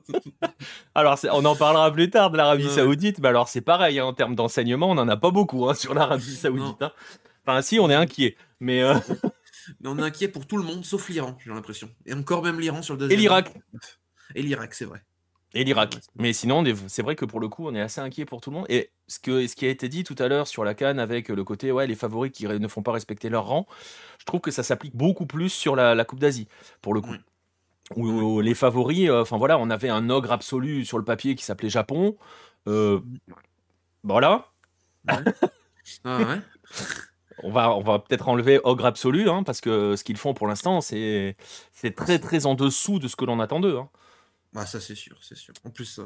alors, 0.94 1.18
on 1.32 1.44
en 1.44 1.56
parlera 1.56 1.92
plus 1.92 2.10
tard 2.10 2.30
de 2.30 2.36
l'Arabie 2.36 2.70
Saoudite. 2.70 3.18
Mais 3.18 3.28
alors, 3.28 3.48
c'est 3.48 3.60
pareil. 3.60 3.98
Hein, 3.98 4.06
en 4.06 4.14
termes 4.14 4.34
d'enseignement, 4.34 4.90
on 4.90 4.94
n'en 4.94 5.08
a 5.08 5.16
pas 5.16 5.30
beaucoup 5.30 5.68
hein, 5.68 5.74
sur 5.74 5.94
l'Arabie 5.94 6.36
Saoudite. 6.36 6.80
Hein. 6.80 6.92
Enfin, 7.46 7.62
si, 7.62 7.78
on 7.78 7.90
est 7.90 7.94
inquiet. 7.94 8.36
Mais. 8.60 8.82
Euh, 8.82 8.94
mais 9.80 9.88
on 9.88 9.98
est 9.98 10.02
inquiet 10.02 10.28
pour 10.28 10.46
tout 10.46 10.56
le 10.56 10.62
monde, 10.62 10.84
sauf 10.84 11.08
l'Iran, 11.08 11.36
j'ai 11.44 11.50
l'impression. 11.50 11.90
Et 12.06 12.14
encore 12.14 12.42
même 12.42 12.60
l'Iran 12.60 12.82
sur 12.82 12.94
le 12.94 13.00
deuxième. 13.00 13.18
Et 13.18 13.22
l'Irak. 13.22 13.54
Et 14.34 14.42
l'Irak, 14.42 14.74
c'est 14.74 14.84
vrai. 14.84 15.02
Et 15.52 15.64
l'Irak. 15.64 15.98
Mais 16.16 16.32
sinon, 16.32 16.62
c'est 16.86 17.02
vrai 17.02 17.16
que 17.16 17.24
pour 17.24 17.40
le 17.40 17.48
coup, 17.48 17.66
on 17.66 17.74
est 17.74 17.80
assez 17.80 18.00
inquiet 18.00 18.24
pour 18.24 18.40
tout 18.40 18.50
le 18.50 18.56
monde. 18.58 18.66
Et 18.68 18.90
ce, 19.08 19.18
que, 19.18 19.46
ce 19.46 19.56
qui 19.56 19.66
a 19.66 19.68
été 19.68 19.88
dit 19.88 20.04
tout 20.04 20.14
à 20.18 20.28
l'heure 20.28 20.46
sur 20.46 20.64
la 20.64 20.74
canne 20.74 21.00
avec 21.00 21.28
le 21.28 21.42
côté, 21.42 21.72
ouais, 21.72 21.86
les 21.86 21.96
favoris 21.96 22.30
qui 22.30 22.46
ne 22.46 22.68
font 22.68 22.82
pas 22.82 22.92
respecter 22.92 23.28
leur 23.28 23.46
rang, 23.46 23.66
je 24.18 24.24
trouve 24.26 24.40
que 24.40 24.52
ça 24.52 24.62
s'applique 24.62 24.94
beaucoup 24.94 25.26
plus 25.26 25.48
sur 25.48 25.74
la, 25.74 26.04
Coupe 26.04 26.20
d'Asie, 26.20 26.46
pour 26.82 26.94
le 26.94 27.00
coup. 27.00 27.14
Où, 27.96 28.40
les 28.40 28.54
favoris, 28.54 29.08
euh, 29.08 29.22
enfin 29.22 29.36
voilà, 29.36 29.58
on 29.58 29.68
avait 29.68 29.88
un 29.88 30.10
ogre 30.10 30.30
absolu 30.30 30.84
sur 30.84 30.98
le 30.98 31.04
papier 31.04 31.34
qui 31.34 31.44
s'appelait 31.44 31.70
Japon. 31.70 32.16
Euh, 32.68 33.00
voilà. 34.04 34.52
Ah 35.08 35.22
on 37.42 37.50
va, 37.50 37.74
on 37.74 37.82
va 37.82 37.98
peut-être 37.98 38.28
enlever 38.28 38.60
ogre 38.64 38.86
absolu, 38.86 39.28
hein, 39.28 39.42
parce 39.42 39.60
que 39.60 39.96
ce 39.96 40.04
qu'ils 40.04 40.16
font 40.16 40.34
pour 40.34 40.46
l'instant, 40.46 40.80
c'est 40.80 41.36
très 41.96 42.18
très 42.18 42.46
en 42.46 42.54
dessous 42.54 42.98
de 42.98 43.08
ce 43.08 43.16
que 43.16 43.24
l'on 43.24 43.40
attend 43.40 43.60
d'eux. 43.60 43.78
Hein. 43.78 43.88
Bah, 44.52 44.66
ça, 44.66 44.80
c'est 44.80 44.94
sûr, 44.94 45.16
c'est 45.22 45.36
sûr. 45.36 45.54
En 45.64 45.70
plus, 45.70 46.00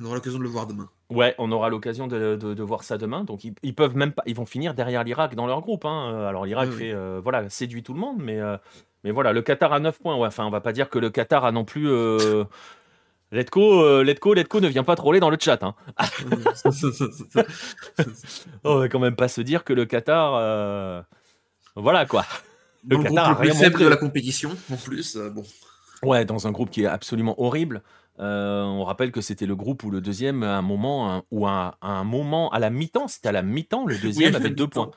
on 0.00 0.04
aura 0.06 0.14
l'occasion 0.16 0.38
de 0.38 0.44
le 0.44 0.48
voir 0.48 0.66
demain. 0.66 0.88
Ouais, 1.10 1.34
on 1.38 1.52
aura 1.52 1.68
l'occasion 1.68 2.06
de, 2.06 2.62
voir 2.62 2.84
ça 2.84 2.98
demain. 2.98 3.24
Donc, 3.24 3.44
ils, 3.44 3.74
peuvent 3.74 3.96
même 3.96 4.12
pas, 4.12 4.22
ils 4.26 4.34
vont 4.34 4.46
finir 4.46 4.74
derrière 4.74 5.04
l'Irak 5.04 5.34
dans 5.34 5.46
leur 5.46 5.60
groupe. 5.60 5.84
Hein. 5.84 6.24
Alors, 6.26 6.46
l'Irak 6.46 6.70
fait, 6.70 6.92
euh, 6.92 7.20
voilà, 7.22 7.48
séduit 7.48 7.82
tout 7.82 7.94
le 7.94 8.00
monde, 8.00 8.16
mais, 8.18 8.40
euh, 8.40 8.56
mais 9.04 9.10
voilà, 9.10 9.32
le 9.32 9.42
Qatar 9.42 9.72
a 9.72 9.80
9 9.80 9.98
points. 10.00 10.16
Ouais, 10.16 10.28
enfin, 10.28 10.46
on 10.46 10.50
va 10.50 10.60
pas 10.60 10.72
dire 10.72 10.88
que 10.88 10.98
le 10.98 11.10
Qatar 11.10 11.44
a 11.44 11.52
non 11.52 11.64
plus. 11.64 11.88
Euh... 13.32 13.36
Letco, 13.36 14.02
Letco, 14.02 14.34
Letco 14.34 14.60
ne 14.60 14.68
vient 14.68 14.84
pas 14.84 14.96
troller 14.96 15.20
dans 15.20 15.30
le 15.30 15.36
chat. 15.40 15.62
Hein. 15.62 15.74
on 18.64 18.78
va 18.78 18.88
quand 18.88 18.98
même 18.98 19.16
pas 19.16 19.28
se 19.28 19.40
dire 19.40 19.64
que 19.64 19.72
le 19.72 19.84
Qatar. 19.86 20.34
Euh, 20.34 21.02
voilà 21.76 22.06
quoi. 22.06 22.24
Le 22.86 22.98
Qatar 22.98 23.30
le 23.30 23.36
plus 23.36 23.54
faible 23.54 23.78
de 23.78 23.86
la 23.86 23.96
compétition, 23.96 24.50
en 24.72 24.76
plus. 24.76 25.16
bon. 25.16 25.44
Ouais, 26.02 26.24
dans 26.24 26.46
un 26.46 26.50
groupe 26.50 26.70
qui 26.70 26.82
est 26.82 26.86
absolument 26.86 27.40
horrible. 27.40 27.82
Euh, 28.18 28.62
on 28.64 28.84
rappelle 28.84 29.12
que 29.12 29.20
c'était 29.20 29.46
le 29.46 29.56
groupe 29.56 29.82
où 29.84 29.90
le 29.90 30.00
deuxième, 30.00 30.42
à 30.42 30.56
un 30.56 30.62
moment, 30.62 31.24
ou 31.30 31.46
à 31.46 31.76
un 31.80 32.04
moment, 32.04 32.50
à 32.50 32.58
la 32.58 32.70
mi-temps, 32.70 33.08
c'était 33.08 33.28
à 33.28 33.32
la 33.32 33.42
mi-temps, 33.42 33.86
le 33.86 33.96
deuxième 34.02 34.34
avait 34.34 34.50
deux 34.50 34.66
points. 34.66 34.90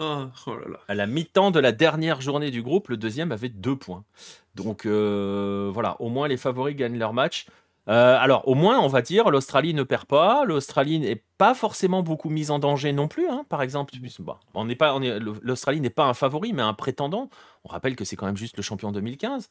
Oh, 0.00 0.24
oh. 0.46 0.56
À 0.88 0.94
la 0.94 1.06
mi-temps 1.06 1.50
de 1.50 1.60
la 1.60 1.72
dernière 1.72 2.20
journée 2.20 2.50
du 2.50 2.62
groupe, 2.62 2.88
le 2.88 2.96
deuxième 2.96 3.30
avait 3.32 3.48
deux 3.48 3.76
points. 3.76 4.04
Donc 4.54 4.86
euh, 4.86 5.70
voilà, 5.72 6.00
au 6.00 6.08
moins 6.08 6.28
les 6.28 6.36
favoris 6.36 6.76
gagnent 6.76 6.98
leur 6.98 7.12
match. 7.12 7.46
Euh, 7.88 8.16
alors, 8.18 8.46
au 8.46 8.54
moins, 8.54 8.78
on 8.78 8.86
va 8.86 9.02
dire, 9.02 9.30
l'Australie 9.30 9.74
ne 9.74 9.82
perd 9.82 10.04
pas. 10.04 10.44
L'Australie 10.44 11.00
n'est 11.00 11.24
pas 11.36 11.52
forcément 11.52 12.02
beaucoup 12.02 12.30
mise 12.30 12.50
en 12.52 12.60
danger 12.60 12.92
non 12.92 13.08
plus. 13.08 13.28
Hein, 13.28 13.44
par 13.48 13.60
exemple, 13.60 13.92
on 14.54 14.64
n'est 14.64 14.76
pas, 14.76 14.96
l'Australie 15.42 15.80
n'est 15.80 15.90
pas 15.90 16.04
un 16.04 16.14
favori, 16.14 16.52
mais 16.52 16.62
un 16.62 16.74
prétendant. 16.74 17.28
On 17.64 17.68
rappelle 17.68 17.96
que 17.96 18.04
c'est 18.04 18.14
quand 18.14 18.26
même 18.26 18.36
juste 18.36 18.56
le 18.56 18.62
champion 18.62 18.92
2015. 18.92 19.48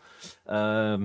Euh, 0.49 0.97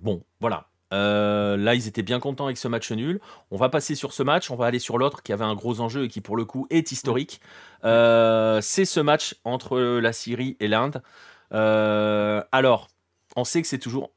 bon, 0.00 0.24
voilà. 0.40 0.68
Là, 0.90 1.74
ils 1.74 1.86
étaient 1.86 2.02
bien 2.02 2.18
contents 2.18 2.46
avec 2.46 2.56
ce 2.56 2.66
match 2.66 2.90
nul. 2.92 3.20
On 3.50 3.58
va 3.58 3.68
passer 3.68 3.94
sur 3.94 4.14
ce 4.14 4.22
match. 4.22 4.50
On 4.50 4.56
va 4.56 4.64
aller 4.64 4.78
sur 4.78 4.96
l'autre 4.96 5.22
qui 5.22 5.34
avait 5.34 5.44
un 5.44 5.54
gros 5.54 5.80
enjeu 5.80 6.04
et 6.04 6.08
qui, 6.08 6.22
pour 6.22 6.36
le 6.36 6.46
coup, 6.46 6.66
est 6.70 6.92
historique. 6.92 7.42
C'est 7.82 8.84
ce 8.84 9.00
match 9.00 9.36
entre 9.44 9.78
la 9.78 10.12
Syrie 10.12 10.56
et 10.60 10.68
l'Inde. 10.68 11.02
alors, 11.50 12.88
on 13.36 13.44
sait 13.44 13.62
que 13.62 13.68
c'est 13.68 13.78
toujours. 13.78 14.10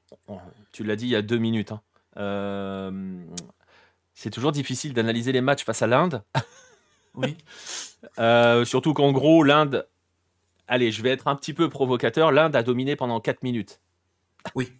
Tu 0.71 0.83
l'as 0.83 0.95
dit 0.95 1.05
il 1.05 1.11
y 1.11 1.15
a 1.15 1.21
deux 1.21 1.37
minutes. 1.37 1.71
Hein, 1.71 1.81
euh, 2.17 2.91
c'est 4.13 4.29
toujours 4.29 4.51
difficile 4.51 4.93
d'analyser 4.93 5.31
les 5.31 5.41
matchs 5.41 5.63
face 5.63 5.81
à 5.81 5.87
l'Inde. 5.87 6.23
Oui. 7.13 7.35
Euh, 8.19 8.63
surtout 8.63 8.93
qu'en 8.93 9.11
gros, 9.11 9.43
l'Inde. 9.43 9.85
Allez, 10.69 10.93
je 10.93 11.01
vais 11.03 11.09
être 11.09 11.27
un 11.27 11.35
petit 11.35 11.53
peu 11.53 11.67
provocateur. 11.67 12.31
L'Inde 12.31 12.55
a 12.55 12.63
dominé 12.63 12.95
pendant 12.95 13.19
4 13.19 13.43
minutes. 13.43 13.81
Oui. 14.55 14.71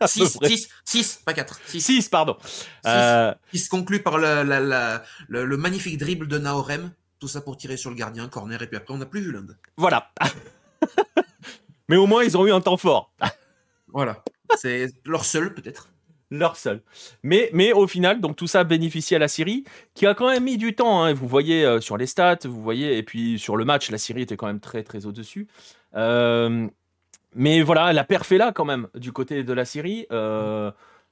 6, 0.04 0.68
6, 0.84 1.22
pas 1.24 1.32
4. 1.32 1.60
6, 1.64 2.08
pardon. 2.08 2.36
6, 2.42 2.66
euh... 2.86 3.34
se 3.54 3.68
conclut 3.68 4.02
par 4.02 4.18
le, 4.18 4.42
le, 4.42 5.44
le, 5.44 5.56
magnifique 5.56 5.96
dribble 5.96 6.26
de 6.26 6.38
Naorem. 6.38 6.90
Tout 7.20 7.28
ça 7.28 7.40
pour 7.40 7.56
tirer 7.56 7.76
sur 7.76 7.90
le 7.90 7.96
gardien, 7.96 8.28
corner, 8.28 8.60
et 8.60 8.66
puis 8.66 8.76
après, 8.76 8.92
on 8.92 8.98
n'a 8.98 9.06
plus 9.06 9.20
vu 9.20 9.30
l'Inde. 9.30 9.56
Voilà. 9.76 10.10
Mais 11.88 11.96
au 11.96 12.06
moins, 12.06 12.24
ils 12.24 12.36
ont 12.36 12.46
eu 12.46 12.52
un 12.52 12.60
temps 12.60 12.76
fort. 12.76 13.12
voilà. 13.88 14.24
C'est 14.56 14.88
leur 15.04 15.24
seul, 15.24 15.54
peut-être 15.54 15.90
leur 16.30 16.56
seul. 16.56 16.80
Mais, 17.22 17.50
mais 17.52 17.72
au 17.72 17.86
final, 17.86 18.20
donc 18.20 18.36
tout 18.36 18.46
ça 18.46 18.62
bénéficie 18.62 19.14
à 19.14 19.18
la 19.18 19.28
Syrie, 19.28 19.64
qui 19.94 20.06
a 20.06 20.14
quand 20.14 20.28
même 20.28 20.44
mis 20.44 20.58
du 20.58 20.74
temps. 20.74 21.02
Hein. 21.02 21.12
Vous 21.12 21.26
voyez 21.26 21.64
euh, 21.64 21.80
sur 21.80 21.96
les 21.96 22.06
stats, 22.06 22.38
vous 22.44 22.62
voyez, 22.62 22.96
et 22.96 23.02
puis 23.02 23.38
sur 23.38 23.56
le 23.56 23.64
match, 23.64 23.90
la 23.90 23.98
Syrie 23.98 24.22
était 24.22 24.36
quand 24.36 24.46
même 24.46 24.60
très 24.60 24.82
très 24.82 25.06
au-dessus. 25.06 25.48
Euh, 25.96 26.68
mais 27.34 27.62
voilà, 27.62 27.92
la 27.92 28.04
perf 28.04 28.30
est 28.32 28.38
là 28.38 28.52
quand 28.52 28.64
même 28.64 28.88
du 28.94 29.12
côté 29.12 29.42
de 29.42 29.52
la 29.52 29.64
Syrie. 29.64 30.06
Euh, 30.12 30.70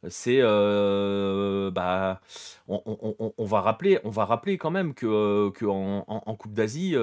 c'est 0.08 0.40
bah 0.42 2.20
on, 2.68 3.44
va 3.44 3.60
rappeler 3.60 3.98
on 4.04 4.10
va 4.10 4.24
rappeler 4.24 4.58
quand 4.58 4.70
même 4.70 4.94
que, 4.94 5.50
que 5.50 5.64
en, 5.64 6.36
Coupe 6.36 6.52
d'Asie 6.52 6.94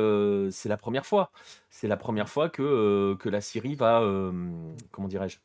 c'est 0.52 0.70
la 0.70 0.78
première 0.78 1.06
fois 1.06 1.32
c'est 1.70 1.88
la 1.88 1.98
première 1.98 2.30
fois 2.30 2.50
que, 2.50 3.16
que 3.20 3.28
la 3.28 3.42
Syrie 3.42 3.76
va 3.76 4.02
comment 4.92 5.08
dirais-je 5.08 5.40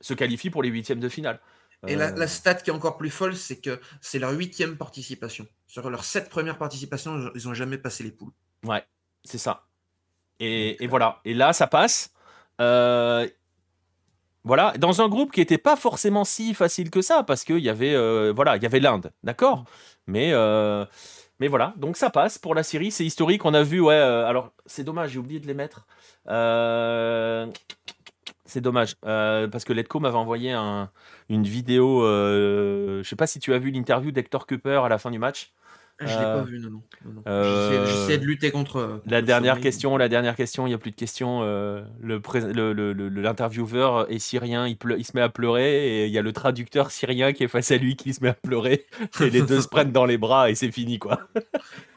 se 0.00 0.14
qualifie 0.14 0.50
pour 0.50 0.62
les 0.62 0.68
huitièmes 0.68 1.00
de 1.00 1.08
finale 1.08 1.40
Et 1.86 1.96
la, 1.96 2.10
la, 2.10 2.28
stat 2.28 2.56
qui 2.56 2.70
est 2.70 2.72
encore 2.72 2.96
plus 2.96 3.10
folle, 3.10 3.36
c'est 3.36 3.60
que 3.60 3.80
c'est 4.00 4.18
leur 4.18 4.32
huitième 4.32 4.76
participation. 4.76 5.46
Sur 5.66 5.88
leurs 5.90 6.04
sept 6.04 6.28
premières 6.28 6.58
participations, 6.58 7.30
ils 7.34 7.46
n'ont 7.46 7.54
jamais 7.54 7.78
passé 7.78 8.04
les 8.04 8.10
poules. 8.10 8.32
Ouais, 8.64 8.84
c'est 9.24 9.38
ça. 9.38 9.66
Et, 10.40 10.82
et, 10.82 10.86
voilà. 10.86 11.20
Et 11.24 11.34
là, 11.34 11.52
ça 11.52 11.66
passe. 11.66 12.12
Euh, 14.38 14.48
voilà, 14.48 14.72
dans 14.78 15.02
un 15.02 15.08
groupe 15.08 15.32
qui 15.32 15.40
n'était 15.40 15.58
pas 15.58 15.76
forcément 15.76 16.24
si 16.24 16.54
facile 16.54 16.90
que 16.90 17.02
ça, 17.02 17.22
parce 17.22 17.44
qu'il 17.44 17.58
y 17.58 17.68
avait, 17.68 17.94
euh, 17.94 18.32
voilà, 18.34 18.56
il 18.56 18.62
y 18.62 18.66
avait 18.66 18.80
l'Inde, 18.80 19.12
d'accord, 19.22 19.64
mais 20.06 20.32
euh, 20.32 20.84
mais 21.40 21.48
voilà, 21.48 21.74
donc 21.76 21.96
ça 21.96 22.10
passe 22.10 22.38
pour 22.38 22.54
la 22.54 22.62
série, 22.62 22.90
c'est 22.90 23.04
historique. 23.04 23.44
On 23.44 23.54
a 23.54 23.62
vu, 23.62 23.80
ouais. 23.80 23.94
alors 23.94 24.52
c'est 24.66 24.84
dommage, 24.84 25.10
j'ai 25.10 25.18
oublié 25.18 25.40
de 25.40 25.46
les 25.46 25.54
mettre. 25.54 25.86
c'est 28.44 28.60
dommage 28.60 28.96
parce 29.02 29.64
que 29.64 29.72
Letco 29.72 30.00
m'avait 30.00 30.16
envoyé 30.16 30.52
un, 30.52 30.90
une 31.28 31.44
vidéo. 31.44 32.02
je 32.02 33.02
sais 33.04 33.16
pas 33.16 33.26
si 33.26 33.38
tu 33.38 33.54
as 33.54 33.58
vu 33.58 33.70
l'interview 33.70 34.10
d'Hector 34.10 34.46
Cooper 34.46 34.80
à 34.84 34.88
la 34.88 34.98
fin 34.98 35.10
du 35.10 35.18
match. 35.18 35.52
Je 36.00 36.06
l'ai 36.06 36.14
pas 36.14 36.36
euh, 36.36 36.44
vu, 36.44 36.60
non, 36.60 36.70
non. 36.70 36.82
non, 37.04 37.22
euh, 37.26 37.84
J'essaie 37.86 38.18
de 38.18 38.24
lutter 38.24 38.52
contre. 38.52 39.02
la 39.06 39.20
dernière 39.20 39.60
question, 39.60 39.96
la 39.96 40.08
dernière 40.08 40.36
question, 40.36 40.66
il 40.66 40.70
n'y 40.70 40.74
a 40.74 40.78
plus 40.78 40.92
de 40.92 40.96
questions. 40.96 41.40
Euh, 41.42 41.82
L'intervieweur 42.02 44.08
est 44.10 44.20
syrien, 44.20 44.68
il, 44.68 44.76
il, 44.96 45.04
se 45.04 45.12
met 45.14 45.22
à 45.22 45.28
pleurer 45.28 46.02
et 46.02 46.06
il 46.06 46.12
y 46.12 46.18
a 46.18 46.22
le 46.22 46.32
traducteur 46.32 46.92
syrien 46.92 47.32
qui 47.32 47.42
est 47.42 47.48
face 47.48 47.72
à 47.72 47.78
lui 47.78 47.96
qui 47.96 48.14
se 48.14 48.22
met 48.22 48.28
à 48.28 48.34
pleurer 48.34 48.86
et 49.20 49.30
les 49.30 49.42
deux 49.42 49.60
se 49.60 49.68
prennent 49.68 49.90
dans 49.90 50.04
les 50.04 50.18
bras 50.18 50.50
et 50.50 50.54
c'est 50.54 50.70
fini 50.70 51.00
quoi. 51.00 51.18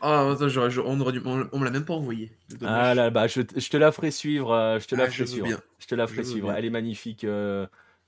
ah, 0.02 0.32
attends, 0.32 0.48
on, 0.84 1.00
on, 1.52 1.60
me 1.60 1.66
l'a 1.66 1.72
même 1.72 1.86
pas 1.86 1.94
envoyé. 1.94 2.32
Ah 2.66 2.96
là, 2.96 3.12
bah, 3.12 3.28
je, 3.28 3.42
je, 3.56 3.70
te 3.70 3.78
la 3.78 3.92
ferai 3.92 4.10
suivre. 4.10 4.80
Je 4.82 4.88
te 4.88 4.96
la 4.96 5.04
ah, 5.04 5.10
ferai 5.12 5.28
suivre. 5.28 5.62
Je 5.80 5.86
te 5.86 5.94
la 5.94 6.08
ferai 6.08 6.24
suivre. 6.24 6.52
Elle 6.52 6.66
est 6.66 6.72
magnifique. 6.72 7.24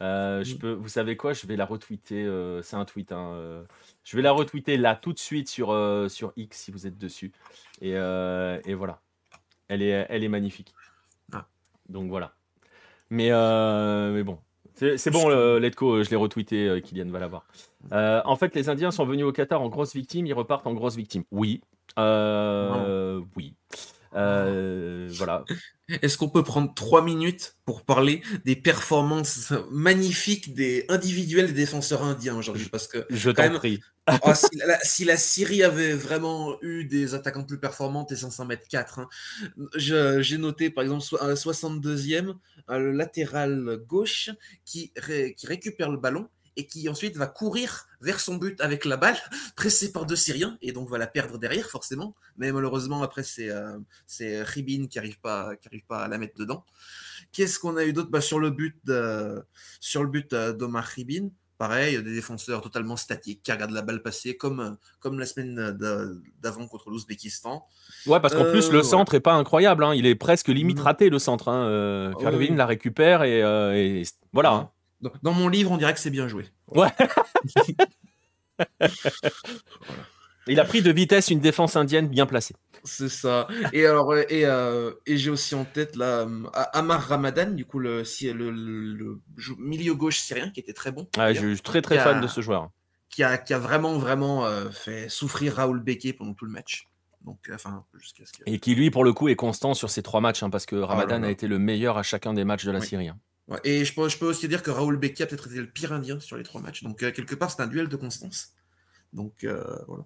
Je 0.02 0.56
mm. 0.56 0.58
peux, 0.58 0.72
vous 0.74 0.90
savez 0.90 1.18
quoi 1.18 1.34
Je 1.34 1.48
vais 1.48 1.56
la 1.56 1.66
retweeter. 1.66 2.28
c'est 2.62 2.76
un 2.76 2.86
tweet. 2.86 3.12
Hein, 3.12 3.64
je 4.04 4.18
vais 4.18 4.22
la 4.22 4.32
retweeter 4.32 4.78
là 4.78 4.96
tout 4.96 5.14
de 5.14 5.20
suite 5.20 5.48
sur, 5.48 5.72
euh, 5.72 6.10
sur 6.10 6.34
X 6.36 6.60
si 6.60 6.72
vous 6.72 6.88
êtes 6.88 6.98
dessus. 6.98 7.32
Et, 7.82 7.94
euh, 7.96 8.60
et 8.66 8.74
voilà. 8.74 9.00
Elle 9.70 9.82
est, 9.82 10.06
elle 10.10 10.24
est 10.24 10.30
magnifique. 10.30 10.74
Ah. 11.32 11.46
Donc 11.90 12.10
voilà. 12.10 12.34
Mais, 13.10 13.30
euh, 13.32 14.12
mais 14.14 14.24
bon. 14.24 14.40
C'est 14.76 15.12
bon, 15.12 15.30
le 15.30 15.60
Letco, 15.60 16.02
je 16.04 16.10
l'ai 16.10 16.16
retweeté, 16.16 16.82
Kylian 16.84 17.10
va 17.10 17.20
l'avoir. 17.20 17.46
en 17.92 18.36
fait, 18.36 18.56
les 18.56 18.70
Indiens 18.70 18.92
sont 18.92 19.06
venus 19.06 19.24
au 19.24 19.32
Qatar 19.32 19.62
en 19.62 19.70
grosse 19.70 19.94
victime, 19.94 20.26
ils 20.26 20.34
repartent 20.34 20.66
en 20.66 20.74
grosse 20.74 20.96
victime. 20.96 21.24
Oui. 21.32 21.62
oui. 21.96 23.54
Voilà. 24.14 25.44
Est-ce 26.02 26.18
qu'on 26.18 26.30
peut 26.30 26.44
prendre 26.44 26.74
trois 26.74 27.04
minutes 27.04 27.56
pour 27.66 27.84
parler 27.84 28.22
des 28.46 28.56
performances 28.56 29.54
magnifiques 29.70 30.54
des 30.54 30.86
individuels 30.90 31.48
des 31.48 31.54
défenseurs 31.54 32.04
indiens 32.04 32.36
aujourd'hui? 32.38 32.70
Parce 32.70 32.88
que 32.88 33.06
je 33.10 33.32
t'en 33.32 33.54
prie. 33.56 33.82
Ah, 34.06 34.20
si, 34.84 35.06
la, 35.06 35.18
Syrie 35.18 35.64
avait 35.64 35.94
vraiment 35.94 36.58
eu 36.62 36.86
des 36.86 37.16
attaquants 37.16 37.44
plus 37.44 37.60
performantes 37.60 38.12
et 38.12 38.16
500 38.16 38.46
mètres 38.46 38.68
4, 38.70 39.00
hein, 39.00 39.10
j'ai 39.76 40.38
noté 40.38 40.70
par 40.70 40.84
exemple 40.84 41.04
un 41.22 41.34
62e, 41.34 42.36
le 42.70 42.92
latéral 42.92 43.78
gauche 43.88 44.30
qui, 44.66 44.92
qui 45.38 45.48
récupère 45.48 45.90
le 45.90 45.98
ballon 45.98 46.28
et 46.56 46.68
qui 46.68 46.88
ensuite 46.90 47.18
va 47.18 47.28
courir 47.28 47.88
vers 48.02 48.20
son 48.20 48.36
but 48.36 48.60
avec 48.62 48.86
la 48.86 48.98
balle, 48.98 49.18
pressé 49.56 49.92
par 49.92 50.06
deux 50.06 50.16
Syriens, 50.16 50.58
et 50.62 50.72
donc 50.72 50.90
va 50.90 50.98
la 50.98 51.08
perdre 51.08 51.38
derrière, 51.38 51.70
forcément. 51.70 52.16
Mais 52.38 52.52
malheureusement, 52.52 53.02
après, 53.04 53.24
c'est 53.24 53.50
euh, 53.50 53.78
Ribin 54.20 54.88
qui 54.88 54.98
n'arrive 54.98 55.20
pas, 55.20 55.56
qui 55.56 55.68
arrive 55.68 55.86
pas 55.86 56.04
à 56.04 56.08
la 56.08 56.18
mettre 56.18 56.38
dedans. 56.38 56.64
Qu'est-ce 57.32 57.60
qu'on 57.60 57.78
a 57.78 57.86
eu 57.86 57.94
d'autre? 57.94 58.10
Bah, 58.10 58.22
Sur 58.22 58.40
le 58.40 58.52
but 58.52 58.76
sur 59.80 60.04
le 60.04 60.10
but 60.10 60.34
euh, 60.34 60.54
d'Omar 60.54 60.84
Ribin, 60.84 61.30
pareil, 61.58 62.02
des 62.04 62.14
défenseurs 62.14 62.62
totalement 62.62 62.96
statiques 62.96 63.42
qui 63.44 63.52
regardent 63.52 63.72
la 63.72 63.82
balle 63.82 64.02
passer, 64.02 64.38
comme, 64.38 64.78
comme 65.00 65.20
la 65.20 65.26
semaine 65.26 65.78
d'avant 66.42 66.68
contre 66.68 66.90
l'Ouzbékistan. 66.90 67.66
Ouais, 68.06 68.20
parce 68.20 68.36
qu'en 68.36 68.46
plus, 68.46 68.72
le 68.72 68.80
euh, 68.80 68.84
centre 68.84 69.14
est 69.14 69.20
pas 69.20 69.34
incroyable. 69.34 69.84
Hein. 69.84 69.94
Il 69.96 70.06
est 70.06 70.16
presque 70.16 70.50
limite 70.50 70.80
raté, 70.80 71.10
le 71.10 71.20
centre. 71.20 71.48
Hein. 71.48 71.68
Euh, 71.68 72.14
la 72.56 72.66
récupère 72.66 73.24
et, 73.24 73.40
et 73.40 74.04
voilà. 74.32 74.52
Hein. 74.54 74.70
Dans 75.22 75.34
mon 75.34 75.48
livre, 75.48 75.72
on 75.72 75.78
dirait 75.78 75.94
que 75.94 76.00
c'est 76.00 76.10
bien 76.10 76.28
joué. 76.28 76.46
Ouais. 76.68 76.90
Il 80.48 80.60
a 80.60 80.66
pris 80.66 80.82
de 80.82 80.92
vitesse 80.92 81.30
une 81.30 81.40
défense 81.40 81.76
indienne 81.76 82.08
bien 82.08 82.26
placée. 82.26 82.56
C'est 82.84 83.10
ça. 83.10 83.48
Et 83.72 83.86
alors, 83.86 84.14
et, 84.16 84.46
euh, 84.46 84.92
et 85.06 85.16
j'ai 85.18 85.30
aussi 85.30 85.56
en 85.56 85.64
tête 85.64 85.96
là 85.96 86.28
Amar 86.74 87.02
Ramadan, 87.02 87.52
du 87.52 87.64
coup 87.66 87.80
le, 87.80 88.04
le, 88.26 89.22
milieu 89.58 89.94
gauche 89.94 90.20
syrien 90.20 90.50
qui 90.50 90.60
était 90.60 90.74
très 90.74 90.92
bon. 90.92 91.08
je 91.16 91.34
suis 91.34 91.62
très 91.62 91.82
très 91.82 91.98
fan 91.98 92.20
de 92.20 92.28
ce 92.28 92.42
joueur. 92.42 92.70
Qui 93.10 93.24
a, 93.24 93.38
qui 93.38 93.54
a 93.54 93.60
vraiment 93.60 93.98
vraiment 94.00 94.46
euh, 94.46 94.72
fait 94.72 95.08
souffrir 95.08 95.56
Raoul 95.56 95.80
Beke 95.82 96.18
pendant 96.18 96.34
tout 96.34 96.46
le 96.46 96.52
match. 96.52 96.90
Donc, 97.24 97.38
euh, 97.48 97.54
enfin, 97.54 97.86
jusqu'à 97.94 98.26
ce 98.26 98.34
que... 98.34 98.44
Et 98.48 98.60
qui 98.60 98.74
lui 98.76 98.90
pour 98.90 99.04
le 99.04 99.14
coup 99.14 99.30
est 99.30 99.36
constant 99.36 99.76
sur 99.76 99.92
ces 99.92 100.02
trois 100.02 100.20
matchs 100.20 100.42
hein, 100.42 100.50
parce 100.50 100.66
que 100.66 100.76
Ramadan 100.76 101.22
oh 101.22 101.28
a 101.28 101.32
été 101.32 101.48
le 101.48 101.60
meilleur 101.60 101.98
à 101.98 102.04
chacun 102.04 102.34
des 102.34 102.44
matchs 102.44 102.66
de 102.66 102.72
la 102.72 102.82
Syrie. 102.82 103.10
Hein 103.10 103.20
et 103.64 103.86
je 103.86 103.94
peux, 103.94 104.08
je 104.10 104.18
peux, 104.18 104.28
aussi 104.28 104.48
dire 104.48 104.64
que 104.64 104.72
Raoul 104.72 104.98
Becky 104.98 105.24
a 105.24 105.28
peut-être 105.28 105.48
été 105.48 105.58
le 105.58 105.68
pire 105.68 105.92
indien 105.92 106.20
sur 106.20 106.38
les 106.38 106.44
trois 106.44 106.62
matchs. 106.62 106.84
Donc, 106.84 107.04
euh, 107.04 107.12
quelque 107.12 107.36
part, 107.36 107.52
c'est 107.52 107.62
un 107.62 107.68
duel 107.68 107.88
de 107.88 107.96
constance. 107.96 108.54
Donc, 109.12 109.44
euh, 109.44 109.64
voilà. 109.88 110.06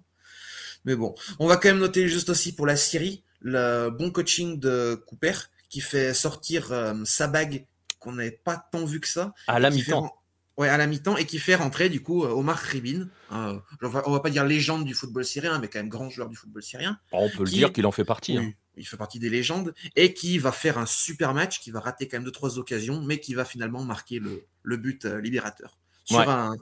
Mais 0.84 0.96
bon, 0.96 1.14
on 1.38 1.46
va 1.46 1.56
quand 1.56 1.68
même 1.68 1.78
noter 1.78 2.08
juste 2.08 2.28
aussi 2.28 2.54
pour 2.54 2.66
la 2.66 2.76
Syrie 2.76 3.24
le 3.40 3.90
bon 3.90 4.10
coaching 4.10 4.58
de 4.58 5.00
Cooper 5.06 5.32
qui 5.68 5.80
fait 5.80 6.14
sortir 6.14 6.72
euh, 6.72 6.94
Sabag 7.04 7.66
qu'on 7.98 8.12
n'avait 8.12 8.30
pas 8.30 8.68
tant 8.72 8.84
vu 8.84 9.00
que 9.00 9.08
ça. 9.08 9.34
À 9.46 9.58
la 9.58 9.70
mi-temps. 9.70 10.12
Ouais, 10.58 10.68
à 10.68 10.76
la 10.76 10.86
mi-temps 10.86 11.16
et 11.16 11.24
qui 11.24 11.38
fait 11.38 11.54
rentrer 11.54 11.88
du 11.88 12.02
coup 12.02 12.24
Omar 12.24 12.58
Ribin. 12.58 13.08
on, 13.30 13.62
va, 13.80 14.02
va 14.02 14.20
pas 14.20 14.30
dire 14.30 14.44
légende 14.44 14.84
du 14.84 14.92
football 14.92 15.24
syrien, 15.24 15.58
mais 15.60 15.68
quand 15.68 15.78
même 15.78 15.88
grand 15.88 16.10
joueur 16.10 16.28
du 16.28 16.36
football 16.36 16.62
syrien. 16.62 16.98
On 17.12 17.30
peut 17.30 17.44
le 17.44 17.50
dire 17.50 17.72
qu'il 17.72 17.86
en 17.86 17.92
fait 17.92 18.04
partie. 18.04 18.36
Hein 18.36 18.52
il 18.78 18.86
fait 18.86 18.96
partie 18.96 19.18
des 19.18 19.30
légendes, 19.30 19.74
et 19.96 20.14
qui 20.14 20.38
va 20.38 20.52
faire 20.52 20.78
un 20.78 20.86
super 20.86 21.34
match, 21.34 21.60
qui 21.60 21.70
va 21.70 21.80
rater 21.80 22.08
quand 22.08 22.16
même 22.16 22.24
deux, 22.24 22.32
trois 22.32 22.58
occasions, 22.58 23.02
mais 23.02 23.20
qui 23.20 23.34
va 23.34 23.44
finalement 23.44 23.84
marquer 23.84 24.20
le, 24.20 24.76
but 24.76 25.04
euh, 25.04 25.20
libérateur. 25.20 25.78
Sur 26.04 26.20
un, 26.20 26.56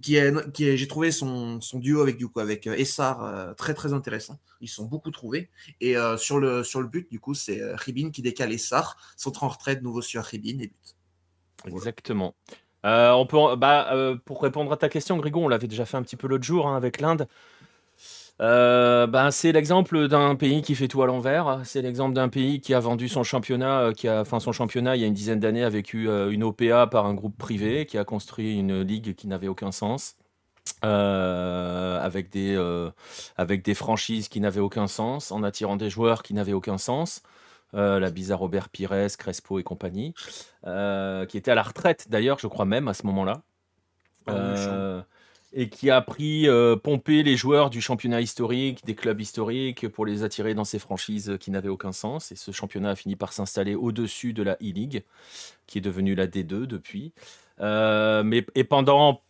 qui 0.00 0.14
est, 0.14 0.52
qui 0.52 0.76
j'ai 0.76 0.86
trouvé 0.86 1.10
son, 1.10 1.58
duo 1.74 2.00
avec 2.00 2.16
du 2.16 2.28
coup 2.28 2.38
avec 2.38 2.68
euh, 2.68 2.76
Essar 2.76 3.24
euh, 3.24 3.52
très 3.52 3.74
très 3.74 3.92
intéressant. 3.92 4.38
Ils 4.60 4.68
sont 4.68 4.84
beaucoup 4.84 5.10
trouvés. 5.10 5.50
Et 5.80 5.96
sur, 6.16 6.38
le, 6.38 6.62
sur 6.62 6.80
le 6.80 6.86
but, 6.86 7.10
du 7.10 7.18
coup, 7.18 7.34
c'est 7.34 7.60
Ribin 7.74 8.10
qui 8.10 8.22
décale 8.22 8.52
Essar, 8.52 8.96
sont 9.16 9.44
en 9.44 9.48
retrait 9.48 9.74
de 9.74 9.82
nouveau 9.82 10.00
sur 10.00 10.22
Ribin 10.22 10.60
et 10.60 10.68
but. 10.68 10.96
Exactement. 11.66 12.36
On 12.84 13.26
peut, 13.26 13.56
bah, 13.56 13.88
pour 14.24 14.42
répondre 14.42 14.72
à 14.72 14.76
ta 14.76 14.88
question, 14.88 15.16
Grégo, 15.16 15.40
on 15.40 15.48
l'avait 15.48 15.68
déjà 15.68 15.84
fait 15.86 15.96
un 15.96 16.02
petit 16.02 16.16
peu 16.16 16.28
l'autre 16.28 16.44
jour 16.44 16.68
hein, 16.68 16.76
avec 16.76 17.00
l'Inde. 17.00 17.26
Euh, 18.40 19.06
ben, 19.06 19.30
c'est 19.30 19.52
l'exemple 19.52 20.08
d'un 20.08 20.34
pays 20.34 20.60
qui 20.62 20.74
fait 20.74 20.88
tout 20.88 21.02
à 21.02 21.06
l'envers. 21.06 21.60
C'est 21.64 21.82
l'exemple 21.82 22.14
d'un 22.14 22.28
pays 22.28 22.60
qui 22.60 22.74
a 22.74 22.80
vendu 22.80 23.08
son 23.08 23.22
championnat, 23.22 23.80
euh, 23.80 23.92
qui 23.92 24.08
a, 24.08 24.24
son 24.24 24.52
championnat 24.52 24.96
il 24.96 25.02
y 25.02 25.04
a 25.04 25.06
une 25.06 25.14
dizaine 25.14 25.38
d'années 25.40 25.62
a 25.64 25.68
vécu 25.68 26.08
euh, 26.08 26.30
une 26.30 26.42
OPA 26.42 26.88
par 26.88 27.06
un 27.06 27.14
groupe 27.14 27.36
privé, 27.38 27.86
qui 27.86 27.96
a 27.98 28.04
construit 28.04 28.58
une 28.58 28.80
ligue 28.82 29.14
qui 29.14 29.28
n'avait 29.28 29.48
aucun 29.48 29.70
sens, 29.72 30.16
avec 30.82 32.30
des 32.30 33.74
franchises 33.74 34.28
qui 34.28 34.40
n'avaient 34.40 34.60
aucun 34.60 34.86
sens, 34.86 35.30
en 35.32 35.42
attirant 35.42 35.76
des 35.76 35.90
joueurs 35.90 36.22
qui 36.22 36.34
n'avaient 36.34 36.52
aucun 36.52 36.78
sens. 36.78 37.22
La 37.74 38.10
bizarre 38.10 38.38
Robert 38.38 38.68
Pires, 38.68 39.16
Crespo 39.18 39.58
et 39.58 39.62
compagnie, 39.62 40.14
qui 40.64 41.36
était 41.36 41.50
à 41.50 41.54
la 41.54 41.62
retraite 41.62 42.06
d'ailleurs, 42.08 42.38
je 42.38 42.46
crois 42.46 42.64
même 42.64 42.88
à 42.88 42.94
ce 42.94 43.06
moment-là. 43.06 43.42
Ah 44.26 45.04
et 45.54 45.68
qui 45.68 45.88
a 45.90 46.00
pris 46.00 46.48
euh, 46.48 46.74
pomper 46.76 47.22
les 47.22 47.36
joueurs 47.36 47.70
du 47.70 47.80
championnat 47.80 48.20
historique, 48.20 48.84
des 48.84 48.96
clubs 48.96 49.20
historiques, 49.20 49.88
pour 49.88 50.04
les 50.04 50.24
attirer 50.24 50.52
dans 50.52 50.64
ces 50.64 50.80
franchises 50.80 51.36
qui 51.38 51.52
n'avaient 51.52 51.68
aucun 51.68 51.92
sens. 51.92 52.32
Et 52.32 52.36
ce 52.36 52.50
championnat 52.50 52.90
a 52.90 52.96
fini 52.96 53.14
par 53.14 53.32
s'installer 53.32 53.76
au-dessus 53.76 54.32
de 54.32 54.42
la 54.42 54.54
E-League, 54.54 55.04
qui 55.66 55.78
est 55.78 55.80
devenue 55.80 56.16
la 56.16 56.26
D2 56.26 56.66
depuis. 56.66 57.12
Euh, 57.60 58.24
mais, 58.24 58.44
et 58.56 58.64
pendant, 58.64 59.22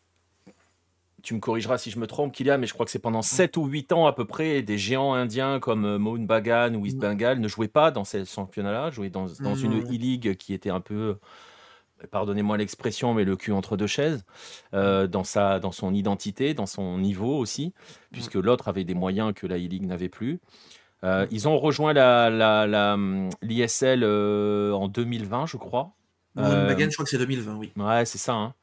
tu 1.25 1.35
me 1.35 1.41
corrigeras 1.41 1.79
si 1.79 1.91
je 1.91 1.99
me 1.99 2.07
trompe, 2.07 2.33
Kylian, 2.33 2.59
mais 2.59 2.67
je 2.67 2.75
crois 2.75 2.87
que 2.87 2.93
c'est 2.93 3.01
pendant 3.01 3.23
7 3.23 3.57
ou 3.57 3.67
8 3.67 3.93
ans 3.93 4.07
à 4.07 4.13
peu 4.13 4.25
près, 4.25 4.63
des 4.63 4.79
géants 4.79 5.15
indiens 5.15 5.59
comme 5.59 5.85
euh, 5.85 5.99
Mohun 5.99 6.27
Bagan 6.27 6.75
ou 6.75 6.87
East 6.87 6.99
Bengal 6.99 7.41
ne 7.41 7.49
jouaient 7.49 7.67
pas 7.67 7.91
dans 7.91 8.05
ces 8.05 8.25
championnats-là, 8.25 8.91
jouaient 8.91 9.11
dans, 9.11 9.27
dans 9.41 9.57
une 9.57 9.81
E-League 9.81 10.37
qui 10.37 10.55
était 10.55 10.71
un 10.71 10.81
peu 10.81 11.17
pardonnez-moi 12.11 12.57
l'expression, 12.57 13.15
mais 13.15 13.25
le 13.25 13.37
cul 13.37 13.53
entre 13.53 13.77
deux 13.77 13.87
chaises, 13.87 14.25
euh, 14.75 15.07
dans, 15.07 15.25
sa, 15.25 15.59
dans 15.61 15.73
son 15.73 15.95
identité, 15.95 16.55
dans 16.55 16.67
son 16.67 16.99
niveau 16.99 17.37
aussi, 17.39 17.73
puisque 18.11 18.35
l'autre 18.35 18.69
avait 18.69 18.85
des 18.85 18.95
moyens 18.95 19.33
que 19.35 19.47
la 19.47 19.57
E-League 19.57 19.87
n'avait 19.87 20.09
plus. 20.09 20.41
Euh, 21.03 21.27
ils 21.31 21.49
ont 21.49 21.59
rejoint 21.59 21.93
l'ISL 21.93 22.39
la, 22.39 22.67
la, 22.67 22.97
euh, 24.07 24.73
en 24.73 24.89
2020, 24.89 25.47
je 25.47 25.57
crois. 25.57 25.93
je 26.91 26.95
crois 26.95 27.05
que 27.05 27.11
c'est 27.11 27.19
2020, 27.19 27.57
oui. 27.57 27.73
Ouais, 27.77 28.05
c'est 28.05 28.19
ça. 28.19 28.33
Hein. 28.33 28.55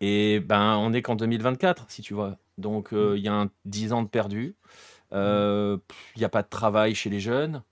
Et 0.00 0.40
ben, 0.40 0.76
on 0.76 0.90
n'est 0.90 1.02
qu'en 1.02 1.16
2024, 1.16 1.86
si 1.88 2.02
tu 2.02 2.14
vois. 2.14 2.38
Donc, 2.56 2.90
il 2.92 3.20
y 3.20 3.28
a 3.28 3.48
10 3.64 3.92
ans 3.92 4.02
de 4.02 4.08
perdu. 4.08 4.56
Il 5.12 5.78
n'y 6.16 6.24
a 6.24 6.28
pas 6.28 6.42
de 6.42 6.48
travail 6.48 6.94
chez 6.94 7.10
les 7.10 7.20
jeunes. 7.20 7.62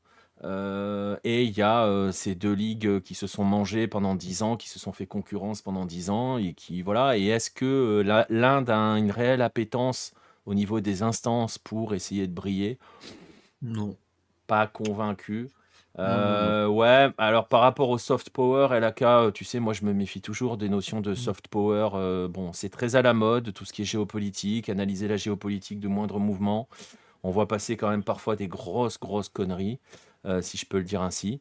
Euh, 0.45 1.17
et 1.25 1.45
il 1.45 1.57
y 1.57 1.63
a 1.63 1.85
euh, 1.87 2.13
ces 2.13 2.35
deux 2.35 2.53
ligues 2.53 3.01
qui 3.01 3.15
se 3.15 3.27
sont 3.27 3.45
mangées 3.45 3.87
pendant 3.87 4.15
10 4.15 4.43
ans, 4.43 4.57
qui 4.57 4.69
se 4.69 4.79
sont 4.79 4.93
fait 4.93 5.07
concurrence 5.07 5.63
pendant 5.63 5.87
10 5.87 6.11
ans, 6.11 6.39
et 6.39 6.53
qui 6.53 6.83
voilà. 6.83 7.17
Et 7.17 7.27
est-ce 7.27 7.51
que 7.51 7.65
euh, 8.05 8.25
l'Inde 8.29 8.71
a 8.71 8.99
une 8.99 9.11
réelle 9.11 9.43
appétence 9.43 10.13
au 10.45 10.55
niveau 10.55 10.81
des 10.81 11.03
instances 11.03 11.59
pour 11.59 11.95
essayer 11.95 12.27
de 12.27 12.33
briller? 12.33 12.79
Non. 13.63 13.97
Pas 14.47 14.67
convaincu. 14.67 15.49
Ouais, 15.99 17.09
alors 17.19 17.49
par 17.49 17.61
rapport 17.61 17.89
au 17.91 17.99
soft 17.99 18.31
power, 18.31 18.69
LAK, 18.79 19.33
tu 19.35 19.45
sais, 19.45 19.61
moi 19.61 19.73
je 19.73 19.85
me 19.85 19.93
méfie 19.93 20.21
toujours 20.21 20.57
des 20.57 20.69
notions 20.69 21.01
de 21.01 21.13
mm. 21.13 21.17
soft 21.17 21.49
power. 21.49 22.29
bon, 22.29 22.53
c'est 22.53 22.69
très 22.69 22.97
à 22.97 23.03
la 23.03 23.15
mode, 23.15 23.53
tout 23.53 23.65
ce 23.65 23.73
qui 23.73 23.83
est 23.83 23.87
géopolitique, 23.87 24.69
analyser 24.69 25.09
la 25.09 25.17
géopolitique 25.17 25.81
de 25.81 25.89
moindres 25.89 26.21
mouvements. 26.21 26.69
On 27.23 27.31
voit 27.31 27.49
passer 27.49 27.77
quand 27.77 27.91
même 27.91 28.05
parfois 28.05 28.37
des 28.37 28.47
grosses, 28.47 29.01
grosses 29.01 29.29
conneries. 29.29 29.81
Euh, 30.27 30.43
si 30.43 30.57
je 30.57 30.67
peux 30.67 30.79
le 30.79 30.85
dire 30.85 31.03
ainsi. 31.03 31.41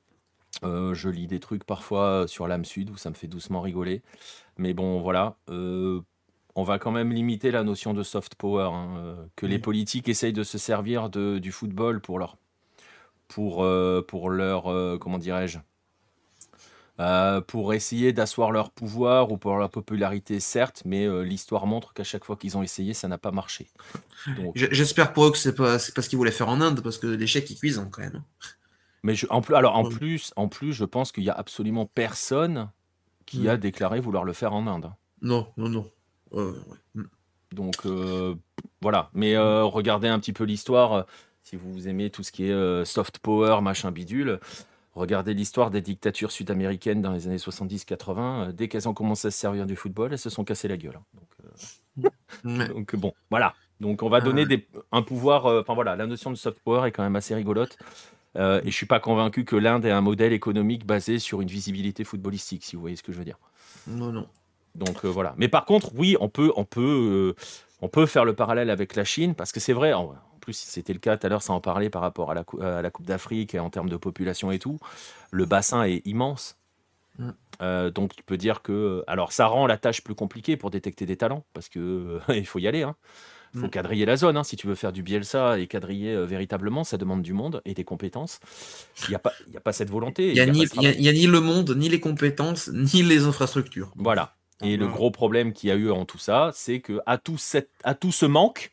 Euh, 0.64 0.93
je 0.93 1.10
lis 1.10 1.28
des 1.28 1.39
trucs 1.39 1.64
parfois 1.64 2.28
sur 2.28 2.47
l'âme 2.47 2.66
sud 2.66 2.89
où 2.89 2.97
ça 2.97 3.10
me 3.10 3.16
fait 3.16 3.28
doucement 3.28 3.62
rigoler. 3.62 4.01
Mais 4.58 4.74
bon, 4.74 5.01
voilà. 5.01 5.36
Euh, 5.49 6.01
on 6.56 6.64
va 6.64 6.80
quand 6.80 6.91
même 6.91 7.12
limiter 7.12 7.51
la 7.51 7.64
notion 7.64 7.93
de 7.93 8.03
soft 8.03 8.36
power. 8.36 8.70
Hein, 8.74 9.28
que 9.36 9.45
les 9.45 9.60
politiques 9.60 10.08
essayent 10.08 10.34
de 10.34 10.43
se 10.43 10.58
servir 10.58 11.10
de, 11.10 11.39
du 11.39 11.51
football 11.51 11.99
pour 11.99 12.20
leur. 12.20 12.38
Pour, 13.28 13.67
pour 14.07 14.30
leur. 14.30 14.99
comment 14.99 15.17
dirais-je 15.17 15.59
pour 17.47 17.73
essayer 17.73 18.13
d'asseoir 18.13 18.51
leur 18.53 18.71
pouvoir 18.71 19.30
ou 19.30 19.38
pour 19.38 19.57
leur 19.57 19.69
popularité, 19.69 20.39
certes, 20.39 20.84
mais 20.86 21.05
l'histoire 21.26 21.65
montre 21.65 21.93
qu'à 21.93 22.05
chaque 22.05 22.23
fois 22.23 22.38
qu'ils 22.38 22.55
ont 22.57 22.63
essayé, 22.63 22.93
ça 22.93 23.09
n'a 23.09 23.17
pas 23.17 23.32
marché. 23.32 23.67
J'espère 24.55 25.11
pour 25.11 25.26
eux 25.26 25.32
que 25.32 25.38
c'est 25.38 25.55
pas, 25.55 25.78
parce 25.93 26.07
qu'ils 26.07 26.17
voulaient 26.17 26.32
faire 26.32 26.47
en 26.47 26.61
Inde, 26.61 26.80
parce 26.82 26.97
que 26.97 27.07
l'échec, 27.07 27.49
ils 27.49 27.57
cuisent 27.57 27.86
quand 27.91 28.01
même. 28.01 28.23
Mais 29.03 29.13
en 29.30 29.41
plus, 29.41 29.55
alors 29.55 29.76
en 29.76 29.84
plus, 29.84 30.32
en 30.36 30.47
plus, 30.47 30.71
je 30.71 30.84
pense 30.84 31.11
qu'il 31.11 31.23
y 31.23 31.30
a 31.30 31.34
absolument 31.34 31.86
personne 31.86 32.71
qui 33.26 33.47
a 33.49 33.57
déclaré 33.57 33.99
vouloir 33.99 34.23
le 34.23 34.34
faire 34.34 34.53
en 34.53 34.65
Inde. 34.65 34.91
Non, 35.21 35.47
non, 35.57 35.69
non. 35.69 35.91
Donc 37.51 37.86
euh, 37.86 38.36
voilà. 38.82 39.09
Mais 39.13 39.36
euh, 39.36 39.63
regardez 39.63 40.07
un 40.07 40.19
petit 40.19 40.34
peu 40.34 40.43
l'histoire. 40.43 41.05
Euh, 41.46 41.50
si 41.50 41.56
vous 41.56 41.88
aimez 41.88 42.10
tout 42.10 42.24
ce 42.24 42.32
qui 42.32 42.50
est 42.50 42.86
soft 42.86 43.20
power, 43.20 43.62
machin 43.62 43.91
bidule, 43.91 44.39
regardez 44.93 45.34
l'histoire 45.34 45.72
des 45.72 45.82
dictatures 45.82 46.32
sud-américaines 46.32 47.02
dans 47.02 47.12
les 47.12 47.28
années 47.28 47.38
70-80. 47.38 48.52
dès 48.54 48.68
qu'elles 48.68 48.89
ont 48.89 48.93
commencé 48.93 49.28
à 49.28 49.32
se 49.32 49.38
servir 49.38 49.66
du 49.66 49.76
football, 49.76 50.14
elles 50.14 50.20
se 50.20 50.30
sont 50.30 50.43
cassées 50.43 50.68
la 50.68 50.78
gueule. 50.78 50.98
Hein. 50.98 52.04
Donc, 52.43 52.68
donc 52.74 52.96
bon, 52.96 53.14
voilà. 53.30 53.54
Donc 53.80 54.04
on 54.04 54.10
va 54.10 54.22
donner 54.22 54.46
des, 54.46 54.68
un 54.91 55.02
pouvoir. 55.02 55.46
Enfin 55.46 55.74
voilà, 55.74 55.96
la 55.96 56.08
notion 56.08 56.32
de 56.32 56.36
soft 56.36 56.60
power 56.60 56.88
est 56.88 56.91
quand 56.91 57.04
même 57.04 57.16
assez 57.16 57.36
rigolote. 57.36 57.78
Euh, 58.38 58.62
et 58.64 58.72
je 58.72 58.76
suis 58.76 58.86
pas 58.86 59.00
convaincu 59.00 59.46
que 59.46 59.56
l'Inde 59.56 59.86
ait 59.86 59.91
un 59.91 60.02
modèle 60.02 60.34
économique 60.34 60.86
basé 60.86 61.20
sur 61.20 61.41
une 61.41 61.48
visibilité 61.48 62.04
footballistique, 62.04 62.64
si 62.64 62.76
vous 62.76 62.82
voyez 62.82 62.96
ce 62.96 63.04
que 63.04 63.12
je 63.12 63.18
veux 63.18 63.26
dire. 63.26 63.39
Non, 63.88 64.12
non. 64.12 64.28
Donc 64.76 65.06
euh, 65.06 65.08
voilà. 65.08 65.34
Mais 65.38 65.48
par 65.48 65.66
contre, 65.66 65.91
oui, 65.96 66.18
on 66.20 66.28
peut, 66.28 66.52
on 66.58 66.66
peut, 66.66 67.36
euh, 67.38 67.41
on 67.82 67.88
peut 67.88 68.06
faire 68.06 68.26
le 68.26 68.34
parallèle 68.34 68.70
avec 68.70 68.96
la 68.96 69.06
Chine 69.06 69.36
parce 69.36 69.52
que 69.52 69.60
c'est 69.60 69.74
vrai. 69.74 69.93
Plus, 70.46 70.54
c'était 70.54 70.93
le 70.93 71.00
cas 71.00 71.18
tout 71.18 71.26
à 71.26 71.30
l'heure, 71.30 71.41
ça 71.41 71.54
en 71.54 71.62
parlait 71.62 71.89
par 71.89 72.02
rapport 72.02 72.32
à 72.32 72.34
la, 72.34 72.46
à 72.62 72.82
la 72.82 72.91
Coupe 72.91 73.06
d'Afrique 73.06 73.56
et 73.56 73.60
en 73.60 73.70
termes 73.70 73.89
de 73.89 73.98
population 73.98 74.52
et 74.52 74.60
tout. 74.60 74.80
Le 75.32 75.46
bassin 75.46 75.84
est 75.84 76.06
immense. 76.06 76.58
Mm. 77.18 77.91
donc 77.91 78.14
tu 78.14 78.24
peux 78.24 78.36
dire 78.36 78.62
que 78.62 79.02
alors 79.08 79.32
ça 79.32 79.48
rend 79.48 79.68
la 79.68 79.78
tâche 79.78 80.02
plus 80.02 80.16
compliquée 80.16 80.58
pour 80.58 80.70
détecter 80.70 81.06
des 81.06 81.16
talents 81.16 81.46
parce 81.54 81.70
que 81.70 82.20
il 82.30 82.46
faut 82.46 82.60
y 82.60 82.68
aller. 82.68 82.84
Hein. 82.84 82.96
Il 83.54 83.62
faut 83.62 83.68
mm. 83.68 83.72
quadriller 83.72 84.06
la 84.06 84.18
zone. 84.18 84.38
Hein. 84.38 84.43
Si 84.43 84.58
tu 84.58 84.68
veux 84.68 84.76
faire 84.76 84.91
du 84.91 85.02
Bielsa 85.02 85.58
et 85.60 85.68
quadriller 85.68 86.14
euh, 86.14 86.26
véritablement, 86.26 86.84
ça 86.84 86.98
demande 86.98 87.22
du 87.22 87.34
monde 87.34 87.62
et 87.66 87.74
des 87.74 87.86
compétences. 87.86 88.39
Il 89.08 89.10
n'y 89.10 89.16
a, 89.16 89.20
pas, 89.20 89.32
a 89.56 89.60
pas 89.62 89.72
cette 89.72 89.89
volonté. 89.89 90.30
Il 90.30 90.34
n'y 90.34 90.39
a, 90.41 90.43
a, 90.43 91.14
ni 91.14 91.26
le 91.26 91.39
monde, 91.39 91.74
ni 91.76 91.89
les 91.89 92.00
compétences, 92.00 92.70
ni 92.74 93.02
les 93.02 93.24
infrastructures. 93.24 93.91
Voilà. 93.96 94.36
Et 94.62 94.78
le 94.78 94.88
gros 94.88 95.12
problème 95.12 95.52
qu'il 95.52 95.70
y 95.70 95.72
a 95.72 95.76
eu 95.76 95.91
en 95.91 96.06
tout 96.06 96.18
ça, 96.18 96.52
c'est 96.54 96.80
que 96.80 97.00
à 97.06 97.18
tout, 97.18 97.38
cette, 97.38 97.70
à 97.84 97.93
tout 97.93 98.12
ce 98.12 98.26
manque, 98.26 98.72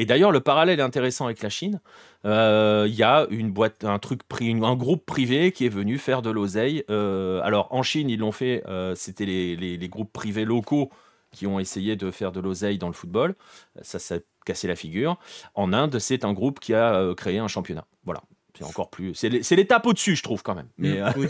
et 0.00 0.06
d'ailleurs 0.06 0.32
le 0.32 0.40
parallèle 0.40 0.80
est 0.80 0.82
intéressant 0.82 1.26
avec 1.26 1.42
la 1.42 1.48
Chine, 1.48 1.80
euh, 2.24 2.86
il 2.88 2.94
y 2.94 3.02
a 3.02 3.26
une 3.30 3.50
boîte, 3.50 3.84
un 3.84 3.98
truc, 3.98 4.22
un 4.40 4.74
groupe 4.76 5.04
privé 5.04 5.52
qui 5.52 5.66
est 5.66 5.70
venu 5.70 5.98
faire 5.98 6.22
de 6.22 6.30
l'oseille. 6.30 6.84
Euh, 6.90 7.40
alors 7.42 7.68
en 7.72 7.82
Chine, 7.82 8.08
ils 8.10 8.20
l'ont 8.20 8.32
fait, 8.32 8.62
c'était 8.94 9.26
les, 9.26 9.56
les, 9.56 9.88
groupes 9.88 10.12
privés 10.12 10.44
locaux 10.44 10.90
qui 11.32 11.46
ont 11.46 11.60
essayé 11.60 11.96
de 11.96 12.10
faire 12.10 12.32
de 12.32 12.40
l'oseille 12.40 12.78
dans 12.78 12.88
le 12.88 12.94
football. 12.94 13.34
Ça 13.82 13.98
s'est 13.98 14.24
cassé 14.48 14.66
la 14.66 14.76
figure. 14.76 15.18
En 15.54 15.72
Inde, 15.72 15.98
c'est 15.98 16.24
un 16.24 16.32
groupe 16.32 16.58
qui 16.58 16.74
a 16.74 16.94
euh, 16.94 17.14
créé 17.14 17.38
un 17.38 17.48
championnat. 17.48 17.86
Voilà. 18.04 18.22
C'est 18.56 18.64
encore 18.64 18.90
plus. 18.90 19.14
C'est 19.14 19.56
l'étape 19.56 19.86
au-dessus, 19.86 20.16
je 20.16 20.22
trouve, 20.22 20.42
quand 20.42 20.54
même. 20.54 20.68
Mais, 20.78 21.00
mm, 21.00 21.28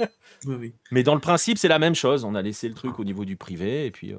euh, 0.00 0.06
oui. 0.46 0.74
Mais 0.90 1.04
dans 1.04 1.14
le 1.14 1.20
principe, 1.20 1.58
c'est 1.58 1.68
la 1.68 1.78
même 1.78 1.94
chose. 1.94 2.24
On 2.24 2.34
a 2.34 2.42
laissé 2.42 2.68
le 2.68 2.74
truc 2.74 2.98
au 2.98 3.04
niveau 3.04 3.24
du 3.24 3.36
privé, 3.36 3.86
et 3.86 3.90
puis, 3.92 4.12
euh, 4.12 4.18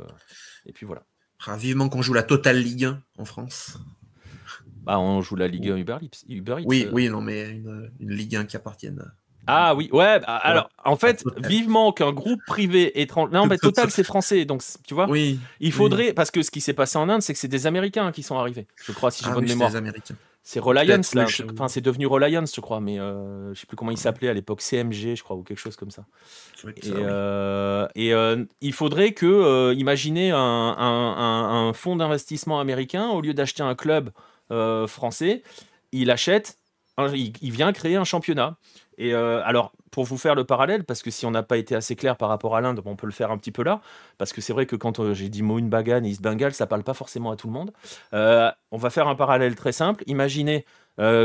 et 0.65 0.71
puis 0.71 0.85
voilà. 0.85 1.03
Ah, 1.47 1.57
vivement 1.57 1.89
qu'on 1.89 2.01
joue 2.01 2.13
la 2.13 2.23
Total 2.23 2.57
Ligue 2.57 2.85
1 2.85 3.01
en 3.17 3.25
France. 3.25 3.79
Bah, 4.83 4.99
on 4.99 5.21
joue 5.21 5.35
la 5.35 5.47
Ligue 5.47 5.69
1 5.69 5.77
Uber 5.77 5.97
Eats. 6.01 6.25
oui, 6.65 6.87
oui, 6.91 7.09
non, 7.09 7.21
mais 7.21 7.49
une, 7.49 7.91
une 7.99 8.11
Ligue 8.11 8.35
1 8.35 8.45
qui 8.45 8.55
appartienne 8.55 8.99
à 8.99 9.13
ah 9.47 9.73
oui, 9.75 9.89
ouais, 9.91 10.19
bah, 10.19 10.35
alors 10.35 10.69
en 10.85 10.95
fait, 10.95 11.23
vivement 11.37 11.91
qu'un 11.91 12.11
groupe 12.11 12.41
privé 12.45 13.01
étranger. 13.01 13.33
Non, 13.33 13.47
mais 13.47 13.57
Total, 13.57 13.89
c'est 13.89 14.03
français, 14.03 14.45
donc 14.45 14.61
tu 14.87 14.93
vois. 14.93 15.09
Oui. 15.09 15.39
Il 15.59 15.71
faudrait. 15.71 16.13
Parce 16.13 16.31
que 16.31 16.43
ce 16.43 16.51
qui 16.51 16.61
s'est 16.61 16.73
passé 16.73 16.97
en 16.97 17.09
Inde, 17.09 17.21
c'est 17.21 17.33
que 17.33 17.39
c'est 17.39 17.47
des 17.47 17.65
Américains 17.65 18.11
qui 18.11 18.23
sont 18.23 18.37
arrivés, 18.37 18.67
je 18.85 18.91
crois, 18.91 19.09
si 19.11 19.23
j'ai 19.23 19.31
ah 19.31 19.33
bonne 19.33 19.45
mémoire. 19.45 19.71
C'est 20.43 20.59
Reliance, 20.59 21.13
là. 21.13 21.25
Enfin, 21.53 21.67
c'est 21.67 21.81
devenu 21.81 22.07
Reliance, 22.07 22.55
je 22.55 22.61
crois, 22.61 22.79
mais 22.81 22.99
euh, 22.99 23.53
je 23.53 23.59
sais 23.59 23.67
plus 23.67 23.77
comment 23.77 23.91
il 23.91 23.97
s'appelait 23.97 24.27
à 24.27 24.33
l'époque, 24.33 24.61
CMG, 24.61 25.15
je 25.15 25.23
crois, 25.23 25.35
ou 25.35 25.43
quelque 25.43 25.59
chose 25.59 25.75
comme 25.75 25.91
ça. 25.91 26.05
Et, 26.77 26.91
euh, 26.95 27.87
et 27.93 28.13
euh, 28.13 28.43
il 28.59 28.73
faudrait 28.73 29.13
que, 29.13 29.27
euh, 29.27 29.73
imaginez 29.75 30.31
un, 30.31 30.37
un, 30.37 31.67
un 31.69 31.73
fonds 31.73 31.95
d'investissement 31.95 32.59
américain, 32.59 33.09
au 33.09 33.21
lieu 33.21 33.33
d'acheter 33.35 33.61
un 33.63 33.75
club 33.75 34.11
français, 34.87 35.43
il 35.91 36.09
achète, 36.11 36.57
il, 37.13 37.33
il 37.41 37.51
vient 37.51 37.71
créer 37.71 37.95
un 37.95 38.03
championnat. 38.03 38.57
Et 39.01 39.15
euh, 39.15 39.41
alors, 39.43 39.71
pour 39.89 40.05
vous 40.05 40.19
faire 40.19 40.35
le 40.35 40.43
parallèle, 40.43 40.83
parce 40.83 41.01
que 41.01 41.09
si 41.09 41.25
on 41.25 41.31
n'a 41.31 41.41
pas 41.41 41.57
été 41.57 41.73
assez 41.73 41.95
clair 41.95 42.17
par 42.17 42.29
rapport 42.29 42.55
à 42.55 42.61
l'Inde, 42.61 42.83
on 42.85 42.95
peut 42.95 43.07
le 43.07 43.11
faire 43.11 43.31
un 43.31 43.37
petit 43.39 43.51
peu 43.51 43.63
là, 43.63 43.81
parce 44.19 44.31
que 44.31 44.41
c'est 44.41 44.53
vrai 44.53 44.67
que 44.67 44.75
quand 44.75 44.99
euh, 44.99 45.15
j'ai 45.15 45.27
dit 45.27 45.41
Mohun 45.41 45.69
Bagan 45.69 46.03
et 46.03 46.09
East 46.09 46.21
Bengal, 46.21 46.53
ça 46.53 46.67
parle 46.67 46.83
pas 46.83 46.93
forcément 46.93 47.31
à 47.31 47.35
tout 47.35 47.47
le 47.47 47.53
monde. 47.53 47.71
Euh, 48.13 48.51
on 48.69 48.77
va 48.77 48.91
faire 48.91 49.07
un 49.07 49.15
parallèle 49.15 49.55
très 49.55 49.71
simple. 49.71 50.03
Imaginez 50.05 50.65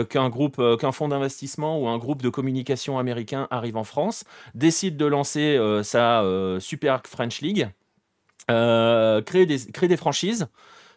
qu'un 0.08 0.30
groupe, 0.30 0.62
qu'un 0.78 0.92
fonds 0.92 1.08
d'investissement 1.08 1.78
ou 1.78 1.88
un 1.88 1.98
groupe 1.98 2.22
de 2.22 2.30
communication 2.30 2.98
américain 2.98 3.46
arrive 3.50 3.76
en 3.76 3.84
France, 3.84 4.24
décide 4.54 4.96
de 4.96 5.04
lancer 5.04 5.60
sa 5.82 6.24
Super 6.60 7.02
French 7.04 7.42
League, 7.42 7.68
créer 8.48 9.46
des 9.46 9.96
franchises. 9.98 10.48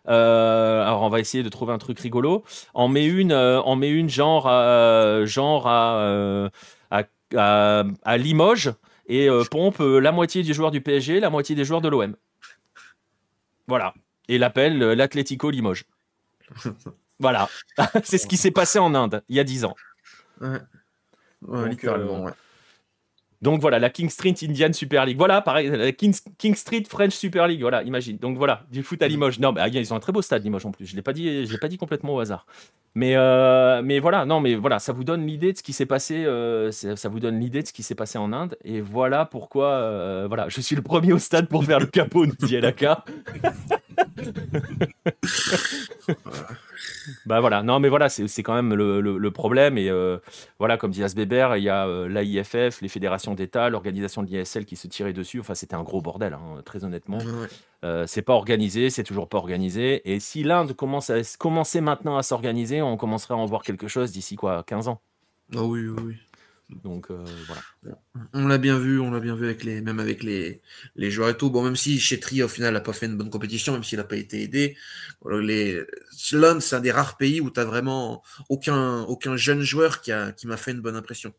Alors 0.09 1.03
on 1.03 1.09
va 1.09 1.19
essayer 1.19 1.43
de 1.43 1.49
trouver 1.49 1.73
un 1.73 1.77
truc 1.77 1.99
rigolo. 1.99 2.43
On 2.73 2.87
met 2.87 3.05
une, 3.05 3.33
on 3.33 3.75
met 3.75 3.89
une 3.89 4.09
genre, 4.09 4.45
genre 5.25 5.67
à, 5.67 6.49
à, 7.35 8.17
Limoges 8.17 8.73
et 9.07 9.27
euh, 9.27 9.43
pompe 9.43 9.81
euh, 9.81 9.99
la 9.99 10.11
moitié 10.11 10.43
des 10.43 10.53
joueurs 10.53 10.71
du 10.71 10.81
PSG, 10.81 11.19
la 11.19 11.29
moitié 11.29 11.55
des 11.55 11.65
joueurs 11.65 11.81
de 11.81 11.89
l'OM. 11.89 12.15
Voilà. 13.67 13.93
Et 14.27 14.37
l'appelle 14.37 14.81
euh, 14.81 14.95
l'Atlético 14.95 15.49
Limoges. 15.49 15.85
voilà. 17.19 17.49
C'est 18.03 18.17
ce 18.17 18.27
qui 18.27 18.37
s'est 18.37 18.51
passé 18.51 18.79
en 18.79 18.95
Inde 18.95 19.23
il 19.29 19.35
y 19.35 19.39
a 19.39 19.43
10 19.43 19.65
ans. 19.65 19.75
Ouais. 20.39 21.69
littéralement, 21.69 22.23
ouais. 22.23 22.33
Donc 23.41 23.61
voilà, 23.61 23.79
la 23.79 23.89
King 23.89 24.09
Street 24.09 24.35
Indian 24.43 24.73
Super 24.73 25.05
League. 25.05 25.17
Voilà, 25.17 25.41
pareil, 25.41 25.69
la 25.69 25.93
King, 25.93 26.13
Street 26.55 26.83
French 26.89 27.13
Super 27.13 27.47
League. 27.47 27.61
Voilà, 27.61 27.83
imagine. 27.83 28.17
Donc 28.17 28.37
voilà, 28.37 28.63
du 28.69 28.83
foot 28.83 29.01
à 29.01 29.07
mm. 29.07 29.09
Limoges. 29.09 29.39
Non, 29.39 29.53
mais 29.53 29.61
ah, 29.61 29.69
ils 29.69 29.93
ont 29.93 29.95
un 29.95 30.01
très 30.01 30.11
beau 30.11 30.21
stade 30.21 30.43
Limoges 30.43 30.65
en 30.65 30.71
plus. 30.71 30.85
Je 30.85 30.95
l'ai 30.95 31.01
pas 31.01 31.13
dit, 31.13 31.45
je 31.45 31.51
l'ai 31.51 31.57
pas 31.57 31.69
dit 31.69 31.77
complètement 31.77 32.15
au 32.15 32.19
hasard. 32.19 32.45
Mais 32.95 33.15
euh, 33.15 33.81
mais 33.81 33.99
voilà, 33.99 34.25
non, 34.25 34.41
mais 34.41 34.55
voilà, 34.55 34.79
ça 34.79 34.91
vous 34.91 35.05
donne 35.05 35.25
l'idée 35.25 35.53
de 35.53 35.57
ce 35.57 35.63
qui 35.63 35.71
s'est 35.71 35.85
passé. 35.85 36.25
Euh, 36.25 36.71
ça 36.71 37.07
vous 37.07 37.21
donne 37.21 37.39
l'idée 37.39 37.61
de 37.61 37.67
ce 37.67 37.73
qui 37.73 37.83
s'est 37.83 37.95
passé 37.95 38.17
en 38.17 38.33
Inde. 38.33 38.57
Et 38.65 38.81
voilà 38.81 39.23
pourquoi, 39.25 39.67
euh, 39.67 40.25
voilà, 40.27 40.49
je 40.49 40.59
suis 40.59 40.75
le 40.75 40.81
premier 40.81 41.13
au 41.13 41.19
stade 41.19 41.47
pour 41.47 41.63
faire 41.63 41.79
le 41.79 41.85
capot, 41.85 42.25
nous 42.25 42.35
dit. 42.39 42.59
bah 47.25 47.39
voilà, 47.39 47.63
non 47.63 47.79
mais 47.79 47.89
voilà, 47.89 48.09
c'est 48.09 48.43
quand 48.43 48.53
même 48.53 48.73
le, 48.73 49.31
problème. 49.31 49.77
Et 49.77 49.89
euh, 49.89 50.17
voilà, 50.57 50.77
comme 50.77 50.91
dit 50.91 51.03
Asbeber, 51.03 51.49
il 51.57 51.63
y 51.63 51.69
a 51.69 51.87
euh, 51.87 52.07
l'AIFF, 52.07 52.81
les 52.81 52.87
fédérations 52.89 53.35
d'État, 53.35 53.69
l'organisation 53.69 54.23
de 54.23 54.27
l'ISL 54.27 54.65
qui 54.65 54.75
se 54.75 54.87
tirait 54.87 55.13
dessus. 55.13 55.39
Enfin, 55.39 55.55
c'était 55.55 55.75
un 55.75 55.83
gros 55.83 56.01
bordel, 56.01 56.33
hein, 56.33 56.61
très 56.65 56.83
honnêtement. 56.83 57.19
Euh, 57.83 58.05
c'est 58.07 58.21
pas 58.21 58.33
organisé, 58.33 58.89
c'est 58.89 59.03
toujours 59.03 59.29
pas 59.29 59.37
organisé. 59.37 60.11
Et 60.11 60.19
si 60.19 60.43
l'Inde 60.43 60.73
commence 60.73 61.09
à 61.09 61.19
commencer 61.37 61.81
maintenant 61.81 62.17
à 62.17 62.23
s'organiser, 62.23 62.81
on 62.81 62.97
commencerait 62.97 63.33
à 63.33 63.37
en 63.37 63.45
voir 63.45 63.63
quelque 63.63 63.87
chose 63.87 64.11
d'ici 64.11 64.35
quoi, 64.35 64.63
15 64.63 64.87
ans. 64.87 65.01
Ah 65.55 65.63
oui, 65.63 65.87
oui, 65.87 66.03
oui. 66.05 66.15
Donc 66.69 67.09
euh, 67.09 67.25
voilà. 67.47 67.99
On 68.33 68.47
l'a 68.47 68.59
bien 68.59 68.77
vu, 68.77 68.99
on 68.99 69.09
l'a 69.09 69.19
bien 69.19 69.35
vu 69.35 69.45
avec 69.45 69.63
les, 69.63 69.81
même 69.81 69.99
avec 69.99 70.21
les, 70.21 70.61
les 70.95 71.09
joueurs 71.09 71.29
et 71.29 71.37
tout. 71.37 71.49
Bon, 71.49 71.63
même 71.63 71.75
si 71.75 71.99
Chetri 71.99 72.43
au 72.43 72.47
final 72.47 72.73
n'a 72.73 72.81
pas 72.81 72.93
fait 72.93 73.07
une 73.07 73.17
bonne 73.17 73.29
compétition, 73.29 73.73
même 73.73 73.83
s'il 73.83 73.97
n'a 73.97 74.03
pas 74.03 74.17
été 74.17 74.43
aidé, 74.43 74.77
les 75.25 75.81
Londres, 76.31 76.61
c'est 76.61 76.75
un 76.75 76.79
des 76.79 76.91
rares 76.91 77.17
pays 77.17 77.41
où 77.41 77.49
tu 77.49 77.59
as 77.59 77.65
vraiment 77.65 78.21
aucun, 78.49 79.01
aucun 79.01 79.35
jeune 79.35 79.61
joueur 79.61 80.01
qui 80.01 80.11
m'a 80.11 80.31
qui 80.31 80.47
fait 80.57 80.71
une 80.71 80.81
bonne 80.81 80.95
impression. 80.95 81.33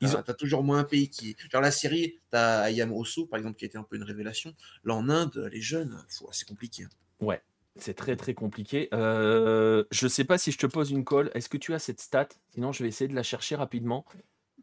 Tu 0.00 0.06
as, 0.06 0.34
toujours 0.34 0.62
moins 0.62 0.78
un 0.78 0.84
pays 0.84 1.08
qui. 1.08 1.36
Genre 1.50 1.62
la 1.62 1.70
Syrie, 1.70 2.18
tu 2.30 2.36
as 2.36 2.60
Ayam 2.60 2.92
Osu, 2.92 3.26
par 3.26 3.38
exemple, 3.38 3.56
qui 3.56 3.64
a 3.64 3.66
été 3.66 3.78
un 3.78 3.82
peu 3.82 3.96
une 3.96 4.04
révélation. 4.04 4.54
Là, 4.84 4.94
en 4.94 5.08
Inde, 5.08 5.48
les 5.52 5.60
jeunes, 5.60 5.98
c'est 6.30 6.46
compliqué. 6.46 6.84
Hein. 6.84 6.88
Ouais, 7.20 7.42
c'est 7.76 7.94
très 7.94 8.16
très 8.16 8.34
compliqué. 8.34 8.88
Euh, 8.92 9.84
je 9.90 10.06
sais 10.06 10.24
pas 10.24 10.38
si 10.38 10.52
je 10.52 10.58
te 10.58 10.66
pose 10.66 10.90
une 10.90 11.04
colle. 11.04 11.30
Est-ce 11.34 11.48
que 11.48 11.56
tu 11.56 11.74
as 11.74 11.78
cette 11.78 12.00
stat? 12.00 12.28
Sinon, 12.54 12.72
je 12.72 12.82
vais 12.82 12.88
essayer 12.88 13.08
de 13.08 13.14
la 13.14 13.22
chercher 13.22 13.56
rapidement. 13.56 14.04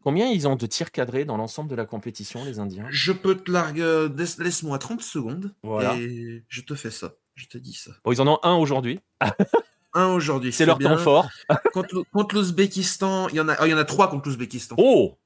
Combien 0.06 0.28
ils 0.28 0.46
ont 0.46 0.54
de 0.54 0.66
tirs 0.66 0.92
cadrés 0.92 1.24
dans 1.24 1.36
l'ensemble 1.36 1.68
de 1.68 1.74
la 1.74 1.84
compétition, 1.84 2.44
les 2.44 2.60
Indiens? 2.60 2.86
Je 2.90 3.10
peux 3.10 3.34
te 3.34 3.50
larguer. 3.50 3.82
Euh, 3.82 4.08
laisse-moi 4.38 4.78
30 4.78 5.02
secondes. 5.02 5.52
Voilà. 5.64 5.96
Et 5.96 6.44
je 6.48 6.60
te 6.60 6.76
fais 6.76 6.92
ça. 6.92 7.14
Je 7.34 7.48
te 7.48 7.58
dis 7.58 7.72
ça. 7.72 7.90
Bon, 8.04 8.12
ils 8.12 8.20
en 8.20 8.28
ont 8.28 8.38
un 8.44 8.54
aujourd'hui. 8.54 9.00
un 9.94 10.06
aujourd'hui. 10.06 10.52
C'est 10.52 10.64
leur 10.64 10.78
temps 10.78 10.96
fort. 10.96 11.28
contre, 11.72 12.36
l'Ouzbékistan, 12.36 13.30
il 13.30 13.34
y 13.34 13.40
en 13.40 13.48
a, 13.48 13.56
oh, 13.60 13.64
il 13.64 13.70
y 13.70 13.74
en 13.74 13.78
a 13.78 13.84
trois 13.84 14.08
contre 14.08 14.28
l'Ouzbékistan. 14.28 14.76
Oh 14.78 15.18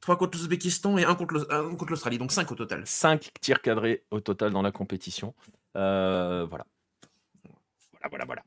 Trois 0.00 0.16
contre 0.16 0.38
l'Ouzbékistan 0.38 0.98
et 0.98 1.04
un 1.04 1.16
contre 1.16 1.90
l'Australie, 1.90 2.18
donc 2.18 2.30
cinq 2.30 2.52
au 2.52 2.54
total. 2.54 2.84
Cinq 2.86 3.32
tirs 3.40 3.60
cadrés 3.60 4.04
au 4.12 4.20
total 4.20 4.52
dans 4.52 4.62
la 4.62 4.70
compétition. 4.70 5.34
Euh, 5.76 6.46
voilà. 6.48 6.64
Voilà, 7.90 8.08
voilà, 8.08 8.24
voilà. 8.24 8.42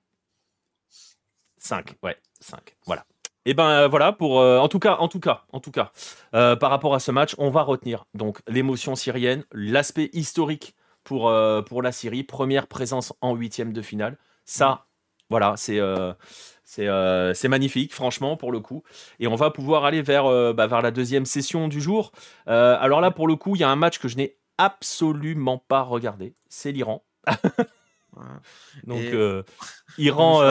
Cinq, 1.57 1.97
ouais, 2.01 2.15
cinq. 2.39 2.77
Voilà. 2.85 3.05
Et 3.47 3.51
eh 3.51 3.53
ben 3.53 3.69
euh, 3.69 3.87
voilà 3.87 4.11
pour 4.11 4.39
euh, 4.39 4.57
en 4.57 4.67
tout 4.67 4.79
cas 4.79 4.95
en 4.95 5.07
tout 5.07 5.19
cas 5.19 5.43
en 5.51 5.59
tout 5.59 5.69
cas 5.69 5.91
euh, 6.33 6.55
par 6.55 6.71
rapport 6.71 6.95
à 6.95 6.99
ce 6.99 7.11
match 7.11 7.35
on 7.37 7.51
va 7.51 7.61
retenir 7.61 8.05
donc 8.15 8.39
l'émotion 8.47 8.95
syrienne 8.95 9.43
l'aspect 9.51 10.09
historique 10.13 10.75
pour 11.03 11.31
pour 11.67 11.83
la 11.83 11.91
Syrie 11.91 12.23
première 12.23 12.65
présence 12.65 13.13
en 13.21 13.35
huitième 13.35 13.71
de 13.71 13.83
finale. 13.83 14.17
Ça 14.45 14.87
voilà 15.29 15.53
c'est 15.55 15.79
c'est 16.63 17.47
magnifique 17.47 17.93
franchement 17.93 18.35
pour 18.37 18.51
le 18.51 18.59
coup. 18.59 18.81
Et 19.19 19.27
on 19.27 19.35
va 19.35 19.51
pouvoir 19.51 19.85
aller 19.85 20.01
vers 20.01 20.23
bah, 20.55 20.65
vers 20.65 20.81
la 20.81 20.89
deuxième 20.89 21.27
session 21.27 21.67
du 21.67 21.79
jour. 21.79 22.11
Alors 22.47 23.01
là 23.01 23.11
pour 23.11 23.27
le 23.27 23.35
coup 23.35 23.55
il 23.55 23.59
y 23.59 23.63
a 23.63 23.69
un 23.69 23.75
match 23.75 23.99
que 23.99 24.07
je 24.07 24.17
n'ai 24.17 24.39
absolument 24.57 25.59
pas 25.59 25.83
regardé. 25.83 26.33
C'est 26.49 26.71
l'Iran. 26.71 27.05
Donc 28.87 29.03
Iran 29.99 30.41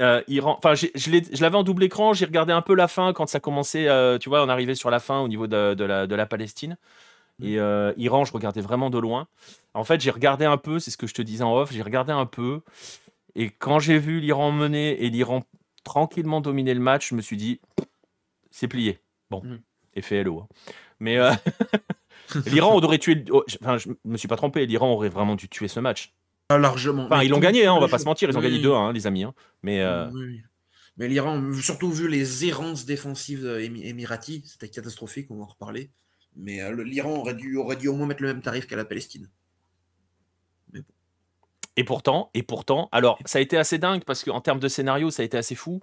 euh, 0.00 0.22
enfin, 0.42 0.74
je 0.74 1.42
l'avais 1.42 1.56
en 1.56 1.62
double 1.62 1.84
écran. 1.84 2.12
J'ai 2.12 2.24
regardé 2.24 2.52
un 2.52 2.62
peu 2.62 2.74
la 2.74 2.88
fin 2.88 3.12
quand 3.12 3.26
ça 3.26 3.40
commençait. 3.40 3.88
Euh, 3.88 4.18
tu 4.18 4.28
vois, 4.28 4.44
on 4.44 4.48
arrivait 4.48 4.74
sur 4.74 4.90
la 4.90 5.00
fin 5.00 5.20
au 5.20 5.28
niveau 5.28 5.46
de, 5.46 5.84
la, 5.84 6.26
Palestine. 6.26 6.76
Mm. 7.38 7.44
Et 7.44 7.58
euh, 7.58 7.92
Iran, 7.96 8.24
je 8.24 8.32
regardais 8.32 8.60
vraiment 8.60 8.90
de 8.90 8.98
loin. 8.98 9.28
En 9.74 9.84
fait, 9.84 10.00
j'ai 10.00 10.10
regardé 10.10 10.44
un 10.44 10.56
peu, 10.56 10.78
c'est 10.78 10.90
ce 10.90 10.96
que 10.96 11.06
je 11.06 11.14
te 11.14 11.22
disais 11.22 11.44
en 11.44 11.54
off, 11.54 11.72
j'ai 11.72 11.82
regardé 11.82 12.12
un 12.12 12.26
peu. 12.26 12.60
Et 13.34 13.50
quand 13.50 13.78
j'ai 13.78 13.98
vu 13.98 14.20
l'Iran 14.20 14.52
mener 14.52 15.02
et 15.04 15.10
l'Iran 15.10 15.42
tranquillement 15.84 16.40
dominer 16.40 16.74
le 16.74 16.80
match, 16.80 17.10
je 17.10 17.14
me 17.14 17.22
suis 17.22 17.36
dit, 17.36 17.60
c'est 18.50 18.68
plié. 18.68 18.98
Bon, 19.30 19.42
mm. 19.42 19.60
effet 19.94 20.22
LO. 20.22 20.40
Hein. 20.40 20.48
Mais 21.00 21.18
l'Iran 22.46 22.76
aurait 22.76 22.98
tué. 22.98 23.24
Oh, 23.30 23.44
enfin, 23.60 23.76
je 23.76 23.88
me 24.04 24.16
suis 24.16 24.28
pas 24.28 24.36
trompé, 24.36 24.64
l'Iran 24.66 24.92
aurait 24.92 25.08
vraiment 25.08 25.34
dû 25.34 25.48
tuer 25.48 25.68
ce 25.68 25.80
match. 25.80 26.12
Largement. 26.58 27.06
Enfin, 27.06 27.22
ils 27.22 27.30
l'ont 27.30 27.38
gagné, 27.38 27.66
hein, 27.66 27.74
on 27.74 27.80
va 27.80 27.88
pas 27.88 27.98
se 27.98 28.04
mentir, 28.04 28.28
ils 28.28 28.36
ont 28.36 28.40
gagné 28.40 28.58
2 28.58 28.72
hein, 28.72 28.92
les 28.92 29.06
amis. 29.06 29.24
Hein. 29.24 29.34
Mais, 29.62 29.80
euh, 29.80 30.10
Mais 30.96 31.08
l'Iran, 31.08 31.52
surtout 31.60 31.90
vu 31.90 32.08
les 32.08 32.46
errances 32.46 32.84
défensives 32.84 33.46
émiraties, 33.60 34.42
c'était 34.46 34.68
catastrophique, 34.68 35.30
on 35.30 35.36
va 35.36 35.44
en 35.44 35.46
reparler. 35.46 35.90
Mais 36.36 36.62
euh, 36.62 36.82
l'Iran 36.84 37.16
aurait 37.16 37.34
dû, 37.34 37.56
aurait 37.56 37.76
dû 37.76 37.88
au 37.88 37.94
moins 37.94 38.06
mettre 38.06 38.22
le 38.22 38.28
même 38.28 38.42
tarif 38.42 38.66
qu'à 38.66 38.76
la 38.76 38.84
Palestine. 38.84 39.28
Et 41.76 41.84
pourtant, 41.84 42.30
et 42.34 42.42
pourtant, 42.42 42.90
alors 42.92 43.18
ça 43.24 43.38
a 43.38 43.42
été 43.42 43.56
assez 43.56 43.78
dingue 43.78 44.04
parce 44.04 44.24
qu'en 44.24 44.42
termes 44.42 44.60
de 44.60 44.68
scénario, 44.68 45.10
ça 45.10 45.22
a 45.22 45.24
été 45.24 45.38
assez 45.38 45.54
fou. 45.54 45.80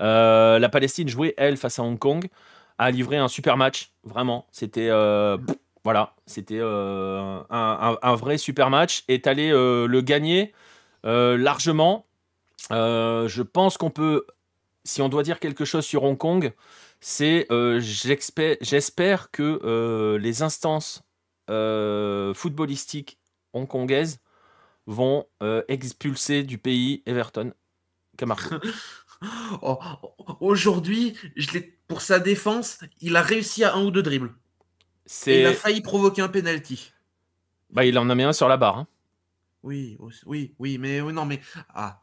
Euh, 0.00 0.58
la 0.58 0.68
Palestine 0.68 1.08
jouait, 1.08 1.32
elle, 1.38 1.56
face 1.56 1.78
à 1.78 1.82
Hong 1.82 1.98
Kong, 1.98 2.28
a 2.76 2.90
livré 2.90 3.16
un 3.16 3.28
super 3.28 3.56
match, 3.56 3.92
vraiment. 4.04 4.46
C'était 4.52 4.90
voilà, 5.84 6.14
c'était 6.26 6.60
euh, 6.60 7.42
un, 7.50 8.14
vrai 8.14 8.38
super 8.38 8.70
match. 8.70 9.04
Est 9.08 9.26
allé 9.26 9.50
euh, 9.50 9.86
le 9.86 10.00
gagner 10.00 10.52
euh, 11.04 11.36
largement. 11.36 12.06
je 12.70 13.42
pense 13.42 13.78
qu'on 13.78 13.90
peut, 13.90 14.26
si 14.84 15.02
on 15.02 15.08
doit 15.08 15.24
dire 15.24 15.40
quelque 15.40 15.64
chose 15.64 15.84
sur 15.84 16.04
Hong 16.04 16.16
Kong, 16.16 16.52
c'est 17.00 17.46
j'espère 17.80 19.30
que 19.32 20.16
les 20.20 20.42
instances 20.42 21.02
footballistiques 21.48 23.18
hongkongaises 23.52 24.20
vont 24.86 25.26
expulser 25.68 26.44
du 26.44 26.58
pays 26.58 27.02
Everton. 27.06 27.52
Oh, 29.62 29.78
aujourd'hui, 30.40 31.16
pour 31.86 32.00
sa 32.00 32.18
défense, 32.18 32.80
il 33.00 33.14
a 33.14 33.22
réussi 33.22 33.62
à 33.62 33.76
un 33.76 33.84
ou 33.84 33.92
deux 33.92 34.02
dribbles 34.02 34.34
il 35.26 35.46
a 35.46 35.52
failli 35.52 35.80
provoquer 35.80 36.22
un 36.22 36.28
penalty. 36.28 36.92
Bah, 37.70 37.84
il 37.84 37.98
en 37.98 38.08
a 38.10 38.14
mis 38.14 38.22
un 38.22 38.32
sur 38.32 38.48
la 38.48 38.56
barre. 38.56 38.78
Hein. 38.78 38.88
Oui, 39.62 39.96
oui, 40.26 40.54
oui, 40.58 40.78
mais 40.78 41.00
non, 41.00 41.24
mais 41.24 41.40
ah, 41.74 42.02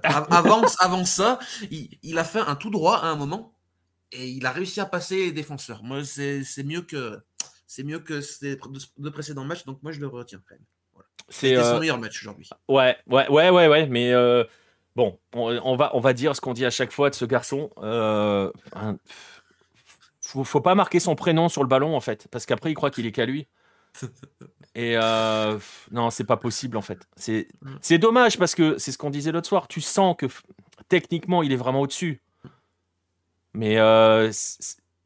avant, 0.00 1.04
ça, 1.04 1.38
il, 1.70 2.18
a 2.18 2.24
fait 2.24 2.40
un 2.40 2.56
tout 2.56 2.70
droit 2.70 2.98
à 2.98 3.06
un 3.06 3.16
moment 3.16 3.54
et 4.12 4.28
il 4.28 4.46
a 4.46 4.52
réussi 4.52 4.80
à 4.80 4.86
passer 4.86 5.16
les 5.16 5.32
défenseurs. 5.32 5.82
Moi, 5.82 6.04
c'est 6.04 6.62
mieux 6.64 6.82
que 6.82 7.20
c'est 7.66 7.82
mieux 7.82 7.98
que 7.98 8.20
ces 8.20 8.58
deux 8.98 9.10
précédents 9.10 9.44
matchs, 9.44 9.64
donc 9.64 9.82
moi 9.82 9.90
je 9.90 10.00
le 10.00 10.06
retiens 10.06 10.40
quand 10.48 10.54
même. 10.54 10.64
C'était 11.28 11.62
son 11.62 11.76
euh, 11.76 11.80
meilleur 11.80 11.98
match 11.98 12.20
aujourd'hui. 12.20 12.48
Ouais, 12.68 12.96
ouais, 13.06 13.28
ouais, 13.28 13.50
ouais, 13.50 13.66
ouais, 13.66 13.86
mais 13.86 14.12
euh, 14.12 14.44
bon, 14.94 15.18
on, 15.32 15.76
va 15.76 15.90
on 15.96 16.00
va 16.00 16.12
dire 16.12 16.36
ce 16.36 16.40
qu'on 16.40 16.52
dit 16.52 16.64
à 16.64 16.70
chaque 16.70 16.92
fois 16.92 17.10
de 17.10 17.14
ce 17.14 17.24
garçon. 17.24 17.70
Euh, 17.78 18.52
faut, 20.34 20.44
faut 20.44 20.60
pas 20.60 20.74
marquer 20.74 21.00
son 21.00 21.14
prénom 21.14 21.48
sur 21.48 21.62
le 21.62 21.68
ballon 21.68 21.96
en 21.96 22.00
fait, 22.00 22.26
parce 22.30 22.44
qu'après 22.46 22.70
il 22.70 22.74
croit 22.74 22.90
qu'il 22.90 23.06
est 23.06 23.12
qu'à 23.12 23.26
lui. 23.26 23.46
Et 24.74 24.96
euh, 24.96 25.58
non, 25.92 26.10
c'est 26.10 26.24
pas 26.24 26.36
possible 26.36 26.76
en 26.76 26.82
fait. 26.82 27.06
C'est, 27.16 27.48
mm. 27.62 27.98
dommage 27.98 28.38
parce 28.38 28.56
que 28.56 28.76
c'est 28.78 28.90
ce 28.90 28.98
qu'on 28.98 29.10
disait 29.10 29.30
l'autre 29.30 29.46
soir. 29.46 29.68
Tu 29.68 29.80
sens 29.80 30.16
que 30.18 30.26
techniquement 30.88 31.42
il 31.42 31.52
est 31.52 31.56
vraiment 31.56 31.82
au-dessus. 31.82 32.20
Mais 33.52 33.78
euh, 33.78 34.32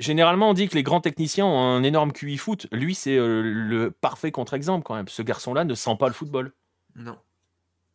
généralement 0.00 0.50
on 0.50 0.54
dit 0.54 0.68
que 0.68 0.74
les 0.74 0.82
grands 0.82 1.02
techniciens 1.02 1.44
ont 1.44 1.58
un 1.58 1.82
énorme 1.82 2.12
QI 2.12 2.38
foot. 2.38 2.66
Lui 2.72 2.94
c'est 2.94 3.18
euh, 3.18 3.42
le 3.42 3.90
parfait 3.90 4.32
contre-exemple 4.32 4.84
quand 4.84 4.94
même. 4.94 5.08
Ce 5.08 5.20
garçon-là 5.20 5.64
ne 5.64 5.74
sent 5.74 5.96
pas 5.98 6.06
le 6.06 6.14
football. 6.14 6.52
Non. 6.96 7.18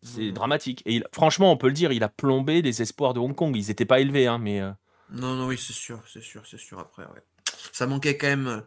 C'est 0.03 0.31
dramatique. 0.31 0.83
Et 0.85 1.01
franchement, 1.13 1.49
on 1.49 1.55
peut 1.55 1.67
le 1.67 1.73
dire, 1.73 1.93
il 1.93 2.03
a 2.03 2.09
plombé 2.09 2.61
les 2.61 2.81
espoirs 2.81 3.13
de 3.13 3.21
Hong 3.21 3.33
Kong. 3.33 3.55
Ils 3.55 3.69
n'étaient 3.69 3.85
pas 3.85 4.01
élevés, 4.01 4.27
hein, 4.27 4.37
mais. 4.37 4.61
Non, 5.11 5.35
non, 5.35 5.47
oui, 5.47 5.57
c'est 5.57 5.73
sûr, 5.73 6.01
c'est 6.11 6.21
sûr, 6.23 6.45
c'est 6.45 6.59
sûr. 6.59 6.79
Après, 6.79 7.03
ouais. 7.03 7.23
Ça 7.71 7.87
manquait 7.87 8.17
quand 8.17 8.27
même. 8.27 8.47
Euh, 8.47 8.61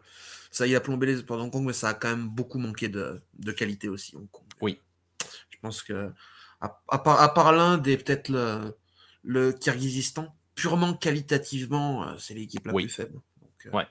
ça, 0.51 0.65
il 0.65 0.75
a 0.75 0.79
plombé 0.79 1.07
les 1.07 1.15
de 1.15 1.31
Hong 1.31 1.51
Kong, 1.51 1.65
mais 1.65 1.73
ça 1.73 1.89
a 1.89 1.93
quand 1.93 2.09
même 2.09 2.29
beaucoup 2.29 2.57
manqué 2.57 2.87
de, 2.87 3.21
qualité 3.55 3.89
aussi, 3.89 4.15
Hong 4.15 4.29
Kong. 4.31 4.45
Oui. 4.61 4.79
Je 5.49 5.57
pense 5.61 5.83
que, 5.83 6.11
à, 6.61 6.97
part, 6.97 7.21
à 7.21 7.33
part 7.33 7.51
l'Inde 7.51 7.87
et 7.87 7.97
peut-être 7.97 8.29
le, 8.29 8.75
le 9.23 9.51
Kyrgyzstan, 9.51 10.33
purement 10.55 10.93
qualitativement, 10.93 12.07
euh, 12.07 12.15
c'est 12.17 12.33
l'équipe 12.33 12.65
la 12.65 12.73
plus 12.73 12.89
faible. 12.89 13.19
Euh, 13.65 13.71
ouais. 13.71 13.87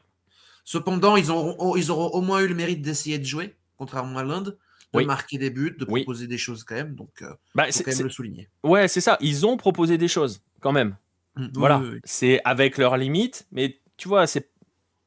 Cependant, 0.64 1.16
ils 1.16 1.30
auront, 1.30 1.76
ils 1.76 1.90
auront 1.90 2.08
au 2.08 2.22
moins 2.22 2.40
eu 2.40 2.48
le 2.48 2.54
mérite 2.54 2.82
d'essayer 2.82 3.18
de 3.18 3.24
jouer, 3.24 3.54
contrairement 3.76 4.18
à 4.18 4.24
l'Inde 4.24 4.58
de 4.94 5.04
marquer 5.04 5.36
des 5.36 5.50
buts, 5.50 5.76
de 5.78 5.84
proposer 5.84 6.26
des 6.26 6.38
choses 6.38 6.64
quand 6.64 6.74
même. 6.74 6.94
Donc, 6.94 7.22
bah, 7.54 7.70
faut 7.70 7.82
quand 7.82 7.94
même 7.94 8.04
le 8.04 8.08
souligner. 8.08 8.48
Ouais, 8.62 8.88
c'est 8.88 9.02
ça. 9.02 9.18
Ils 9.20 9.44
ont 9.44 9.58
proposé 9.58 9.98
des 9.98 10.08
choses 10.08 10.40
quand 10.60 10.72
même. 10.72 10.96
Mmh, 11.36 11.46
voilà, 11.54 11.82
c'est 12.04 12.40
avec 12.44 12.78
leurs 12.78 12.96
limites, 12.96 13.46
mais 13.52 13.78
tu 13.96 14.08
vois, 14.08 14.26
c'est 14.26 14.50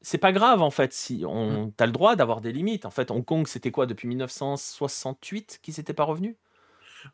c'est 0.02 0.18
pas 0.18 0.32
grave 0.32 0.62
en 0.62 0.70
fait. 0.70 0.92
Si 0.92 1.24
on, 1.26 1.66
mmh. 1.66 1.72
t'as 1.76 1.86
le 1.86 1.92
droit 1.92 2.16
d'avoir 2.16 2.40
des 2.40 2.52
limites. 2.52 2.86
En 2.86 2.90
fait, 2.90 3.10
Hong 3.10 3.24
Kong, 3.24 3.46
c'était 3.46 3.70
quoi 3.70 3.86
depuis 3.86 4.08
1968 4.08 5.60
qui 5.62 5.72
s'était 5.72 5.92
pas 5.92 6.04
revenu 6.04 6.36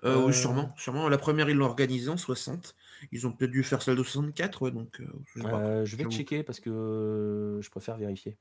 euh, 0.05 0.25
Oui, 0.25 0.35
sûrement, 0.35 0.73
sûrement. 0.77 1.09
La 1.09 1.19
première, 1.19 1.49
ils 1.49 1.57
l'ont 1.57 1.67
organisée 1.67 2.11
en 2.11 2.17
60. 2.17 2.77
Ils 3.13 3.27
ont 3.27 3.33
peut-être 3.33 3.51
dû 3.51 3.63
faire 3.63 3.83
celle 3.83 3.97
de 3.97 4.03
64, 4.03 4.71
donc. 4.71 5.01
Euh, 5.01 5.07
je, 5.35 5.43
euh, 5.43 5.85
je, 5.85 5.97
vais 5.97 6.05
checker 6.05 6.43
parce 6.43 6.61
que 6.61 7.59
je 7.61 7.71
préfère 7.71 7.97
vérifier. 7.97 8.37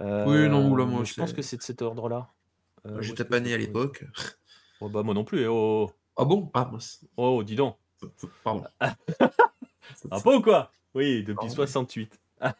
oui, 0.00 0.48
non, 0.48 0.74
là, 0.76 0.84
moi, 0.84 1.04
je 1.04 1.14
pense 1.14 1.32
que 1.32 1.42
c'est 1.42 1.56
de 1.56 1.62
cet 1.62 1.82
ordre-là. 1.82 2.28
J'étais 3.00 3.24
pas 3.24 3.40
né 3.40 3.54
à 3.54 3.58
l'époque. 3.58 4.04
Oh, 4.80 4.88
bah 4.88 5.04
moi 5.04 5.14
non 5.14 5.22
plus. 5.22 5.42
Eh, 5.42 5.46
oh. 5.46 5.92
Ah 6.16 6.24
bon? 6.24 6.50
Ah 6.54 6.68
Oh, 7.16 7.44
dis 7.44 7.54
donc. 7.54 7.76
Pardon. 8.42 8.64
Ah 10.10 10.20
pas 10.20 10.36
ou 10.36 10.42
quoi? 10.42 10.70
Oui, 10.94 11.22
depuis 11.22 11.50
68. 11.50 12.20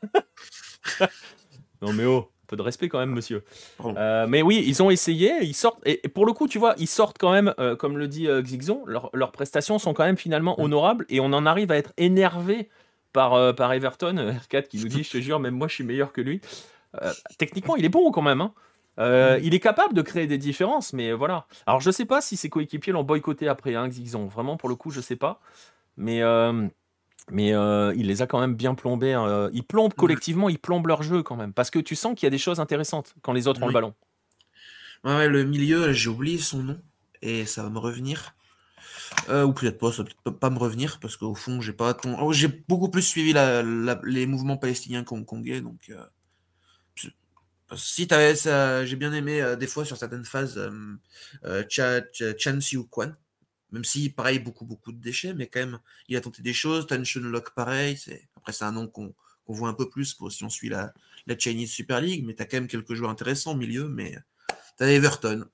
non 1.82 1.92
mais 1.92 2.04
oh, 2.04 2.30
un 2.30 2.46
peu 2.46 2.56
de 2.56 2.62
respect 2.62 2.88
quand 2.88 2.98
même, 2.98 3.10
monsieur. 3.10 3.44
Euh, 3.84 4.26
mais 4.26 4.42
oui, 4.42 4.62
ils 4.66 4.82
ont 4.82 4.90
essayé, 4.90 5.42
ils 5.42 5.54
sortent, 5.54 5.80
et, 5.86 5.96
pour 6.08 6.26
le 6.26 6.32
coup, 6.32 6.48
tu 6.48 6.58
vois, 6.58 6.74
ils 6.78 6.86
sortent 6.88 7.18
quand 7.18 7.32
même, 7.32 7.54
euh, 7.58 7.76
comme 7.76 7.98
le 7.98 8.08
dit 8.08 8.28
euh, 8.28 8.42
Xixon, 8.42 8.84
leurs 8.86 9.32
prestations 9.32 9.78
sont 9.78 9.94
quand 9.94 10.04
même 10.04 10.16
finalement 10.16 10.60
honorables, 10.60 11.06
et 11.08 11.20
on 11.20 11.26
en 11.26 11.46
arrive 11.46 11.70
à 11.70 11.76
être 11.76 11.92
énervé 11.96 12.68
par, 13.12 13.54
par 13.54 13.72
Everton, 13.72 14.14
R4 14.14 14.68
qui 14.68 14.78
nous 14.78 14.88
dit, 14.88 15.02
je 15.04 15.10
te 15.10 15.18
jure, 15.18 15.38
même 15.40 15.54
moi 15.54 15.68
je 15.68 15.74
suis 15.74 15.84
meilleur 15.84 16.12
que 16.12 16.20
lui. 16.20 16.40
techniquement, 17.38 17.76
il 17.76 17.84
est 17.84 17.90
bon 17.90 18.10
quand 18.10 18.22
même. 18.22 18.40
Hein. 18.40 18.52
Il 19.42 19.54
est 19.54 19.60
capable 19.60 19.94
de 19.94 20.02
créer 20.02 20.26
des 20.26 20.38
différences, 20.38 20.92
mais 20.92 21.12
voilà. 21.12 21.46
Alors 21.66 21.80
je 21.80 21.90
sais 21.90 22.06
pas 22.06 22.20
si 22.20 22.36
ses 22.36 22.48
coéquipiers 22.48 22.92
l'ont 22.92 23.04
boycotté 23.04 23.48
après, 23.48 23.74
hein, 23.74 23.88
Xixon. 23.88 24.26
Vraiment, 24.26 24.56
pour 24.56 24.68
le 24.68 24.74
coup, 24.74 24.90
je 24.90 25.00
sais 25.00 25.16
pas. 25.16 25.40
Mais 25.96 26.22
mais 27.30 27.50
il 27.96 28.06
les 28.06 28.22
a 28.22 28.26
quand 28.26 28.40
même 28.40 28.54
bien 28.54 28.74
plombés. 28.74 29.12
Hein. 29.12 29.50
Ils 29.52 29.64
plombent 29.64 29.94
collectivement, 29.94 30.48
ils 30.48 30.58
plombent 30.58 30.86
leur 30.86 31.02
jeu 31.02 31.22
quand 31.22 31.36
même. 31.36 31.52
Parce 31.52 31.70
que 31.70 31.78
tu 31.78 31.94
sens 31.94 32.14
qu'il 32.14 32.26
y 32.26 32.28
a 32.28 32.30
des 32.30 32.38
choses 32.38 32.60
intéressantes 32.60 33.14
quand 33.22 33.32
les 33.32 33.46
autres 33.46 33.62
ont 33.62 33.66
le 33.66 33.72
ballon. 33.72 33.94
Ouais, 35.04 35.28
le 35.28 35.44
milieu, 35.44 35.92
j'ai 35.92 36.08
oublié 36.08 36.38
son 36.38 36.62
nom 36.62 36.80
et 37.22 37.46
ça 37.46 37.62
va 37.62 37.70
me 37.70 37.78
revenir. 37.78 38.34
Euh, 39.28 39.44
ou 39.44 39.52
peut-être 39.52 39.78
pas, 39.78 39.92
ça 39.92 40.04
peut 40.24 40.34
pas 40.34 40.50
me 40.50 40.58
revenir 40.58 40.98
parce 41.00 41.16
qu'au 41.16 41.34
fond, 41.34 41.60
j'ai 41.60 41.72
pas 41.72 41.96
oh, 42.20 42.32
j'ai 42.32 42.48
beaucoup 42.48 42.88
plus 42.88 43.02
suivi 43.02 43.32
les 43.32 44.26
mouvements 44.26 44.56
palestiniens 44.56 45.04
congolais. 45.04 45.60
Donc, 45.60 45.90
euh, 45.90 47.06
si 47.76 48.06
t'avais 48.06 48.34
ça, 48.34 48.84
j'ai 48.84 48.96
bien 48.96 49.12
aimé 49.12 49.40
euh, 49.40 49.56
des 49.56 49.66
fois 49.66 49.84
sur 49.84 49.96
certaines 49.96 50.24
phases 50.24 50.60
Chan 51.68 52.60
Siu 52.60 52.84
Kwan, 52.84 53.16
même 53.72 53.84
si 53.84 54.10
pareil 54.10 54.38
beaucoup 54.38 54.64
beaucoup 54.64 54.92
de 54.92 55.00
déchets, 55.00 55.34
mais 55.34 55.46
quand 55.46 55.60
même 55.60 55.78
il 56.08 56.16
a 56.16 56.20
tenté 56.20 56.42
des 56.42 56.52
choses. 56.52 56.86
Tan 56.86 57.02
Lock 57.16 57.54
pareil. 57.54 57.98
Après 58.36 58.52
c'est 58.52 58.64
un 58.64 58.72
nom 58.72 58.86
qu'on 58.86 59.14
voit 59.46 59.68
un 59.68 59.74
peu 59.74 59.88
plus 59.88 60.14
pour, 60.14 60.30
si 60.30 60.44
on 60.44 60.50
suit 60.50 60.68
la, 60.68 60.92
la 61.26 61.38
Chinese 61.38 61.70
Super 61.70 62.00
League, 62.00 62.24
mais 62.24 62.34
tu 62.34 62.42
as 62.42 62.46
quand 62.46 62.58
même 62.58 62.68
quelques 62.68 62.94
joueurs 62.94 63.10
intéressants 63.10 63.52
au 63.52 63.56
milieu, 63.56 63.88
mais 63.88 64.16
tu 64.78 64.84
as 64.84 64.88
Everton. 64.88 65.44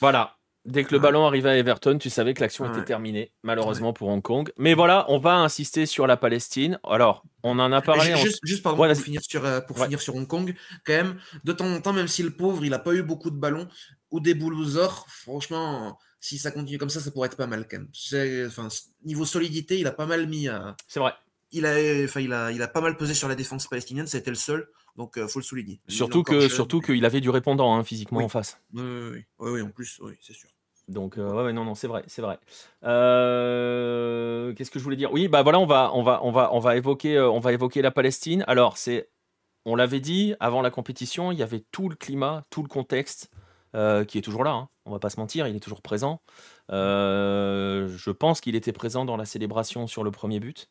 Voilà, 0.00 0.36
Dès 0.64 0.84
que 0.84 0.94
le 0.94 0.98
ballon 0.98 1.26
arrivait 1.26 1.50
à 1.50 1.58
Everton, 1.58 1.98
tu 1.98 2.08
savais 2.08 2.32
que 2.32 2.40
l'action 2.40 2.66
était 2.72 2.84
terminée, 2.84 3.32
malheureusement 3.42 3.92
pour 3.92 4.08
Hong 4.08 4.22
Kong. 4.22 4.50
Mais 4.56 4.72
voilà, 4.72 5.04
on 5.08 5.18
va 5.18 5.34
insister 5.34 5.84
sur 5.84 6.06
la 6.06 6.16
Palestine. 6.16 6.80
Alors, 6.84 7.22
on 7.42 7.58
en 7.58 7.70
a 7.70 7.82
parlé. 7.82 8.16
Juste, 8.16 8.40
juste 8.42 8.62
pardon, 8.62 8.86
pour, 8.86 8.96
finir 8.96 9.20
sur, 9.22 9.44
euh, 9.44 9.60
pour 9.60 9.78
finir 9.78 10.00
sur 10.00 10.16
Hong 10.16 10.26
Kong, 10.26 10.54
quand 10.86 10.94
même, 10.94 11.20
de 11.44 11.52
temps 11.52 11.66
en 11.66 11.80
temps, 11.82 11.92
même 11.92 12.08
si 12.08 12.22
le 12.22 12.30
pauvre, 12.30 12.64
il 12.64 12.70
n'a 12.70 12.78
pas 12.78 12.94
eu 12.94 13.02
beaucoup 13.02 13.30
de 13.30 13.36
ballons 13.36 13.68
ou 14.10 14.20
des 14.20 14.32
boulousors, 14.32 15.04
franchement, 15.10 15.98
si 16.24 16.38
ça 16.38 16.50
continue 16.50 16.78
comme 16.78 16.88
ça, 16.88 17.00
ça 17.00 17.10
pourrait 17.10 17.26
être 17.26 17.36
pas 17.36 17.46
mal 17.46 17.68
quand 17.68 17.76
même. 17.76 18.46
Enfin, 18.46 18.68
niveau 19.04 19.26
solidité, 19.26 19.78
il 19.78 19.86
a 19.86 19.92
pas 19.92 20.06
mal 20.06 20.26
mis 20.26 20.48
à. 20.48 20.74
C'est 20.88 20.98
vrai. 20.98 21.12
Il 21.52 21.66
a, 21.66 21.74
enfin, 22.04 22.20
il, 22.20 22.32
a, 22.32 22.50
il 22.50 22.62
a 22.62 22.66
pas 22.66 22.80
mal 22.80 22.96
pesé 22.96 23.12
sur 23.12 23.28
la 23.28 23.34
défense 23.34 23.68
palestinienne, 23.68 24.06
été 24.10 24.30
le 24.30 24.34
seul. 24.34 24.66
Donc, 24.96 25.12
il 25.16 25.22
euh, 25.22 25.28
faut 25.28 25.38
le 25.38 25.44
souligner. 25.44 25.82
Surtout 25.86 26.22
que, 26.22 26.48
surtout 26.48 26.80
qu'il 26.80 27.04
avait 27.04 27.20
du 27.20 27.28
répondant 27.28 27.74
hein, 27.74 27.84
physiquement 27.84 28.20
en 28.20 28.30
face. 28.30 28.58
Oui, 28.72 28.82
oui, 28.82 29.24
oui, 29.38 29.60
en 29.60 29.68
plus, 29.68 30.00
oui, 30.02 30.14
c'est 30.22 30.32
sûr. 30.32 30.48
Donc, 30.88 31.18
euh, 31.18 31.44
ouais, 31.44 31.52
non, 31.52 31.66
non, 31.66 31.74
c'est 31.74 31.88
vrai, 31.88 32.04
c'est 32.06 32.22
vrai. 32.22 32.38
Euh, 32.84 34.54
qu'est-ce 34.54 34.70
que 34.70 34.78
je 34.78 34.84
voulais 34.84 34.96
dire? 34.96 35.12
Oui, 35.12 35.28
bah 35.28 35.42
voilà, 35.42 35.58
on 35.58 35.66
va, 35.66 35.90
on 35.92 36.02
va, 36.02 36.24
on 36.24 36.30
va, 36.30 36.54
on 36.54 36.58
va 36.58 36.76
évoquer, 36.76 37.18
euh, 37.18 37.30
on 37.30 37.40
va 37.40 37.52
évoquer 37.52 37.82
la 37.82 37.90
Palestine. 37.90 38.44
Alors, 38.46 38.78
c'est, 38.78 39.10
on 39.66 39.76
l'avait 39.76 40.00
dit 40.00 40.34
avant 40.40 40.62
la 40.62 40.70
compétition, 40.70 41.32
il 41.32 41.38
y 41.38 41.42
avait 41.42 41.64
tout 41.70 41.90
le 41.90 41.96
climat, 41.96 42.44
tout 42.48 42.62
le 42.62 42.68
contexte 42.68 43.30
qui 44.06 44.18
est 44.18 44.22
toujours 44.22 44.44
là. 44.44 44.52
Hein. 44.52 44.68
On 44.86 44.90
va 44.90 44.98
pas 44.98 45.10
se 45.10 45.18
mentir, 45.18 45.46
il 45.46 45.56
est 45.56 45.60
toujours 45.60 45.80
présent. 45.80 46.20
je 46.68 48.10
pense 48.10 48.40
qu'il 48.40 48.54
était 48.54 48.72
présent 48.72 49.04
dans 49.04 49.16
la 49.16 49.24
célébration 49.24 49.86
sur 49.86 50.04
le 50.04 50.10
premier 50.10 50.40
but, 50.40 50.68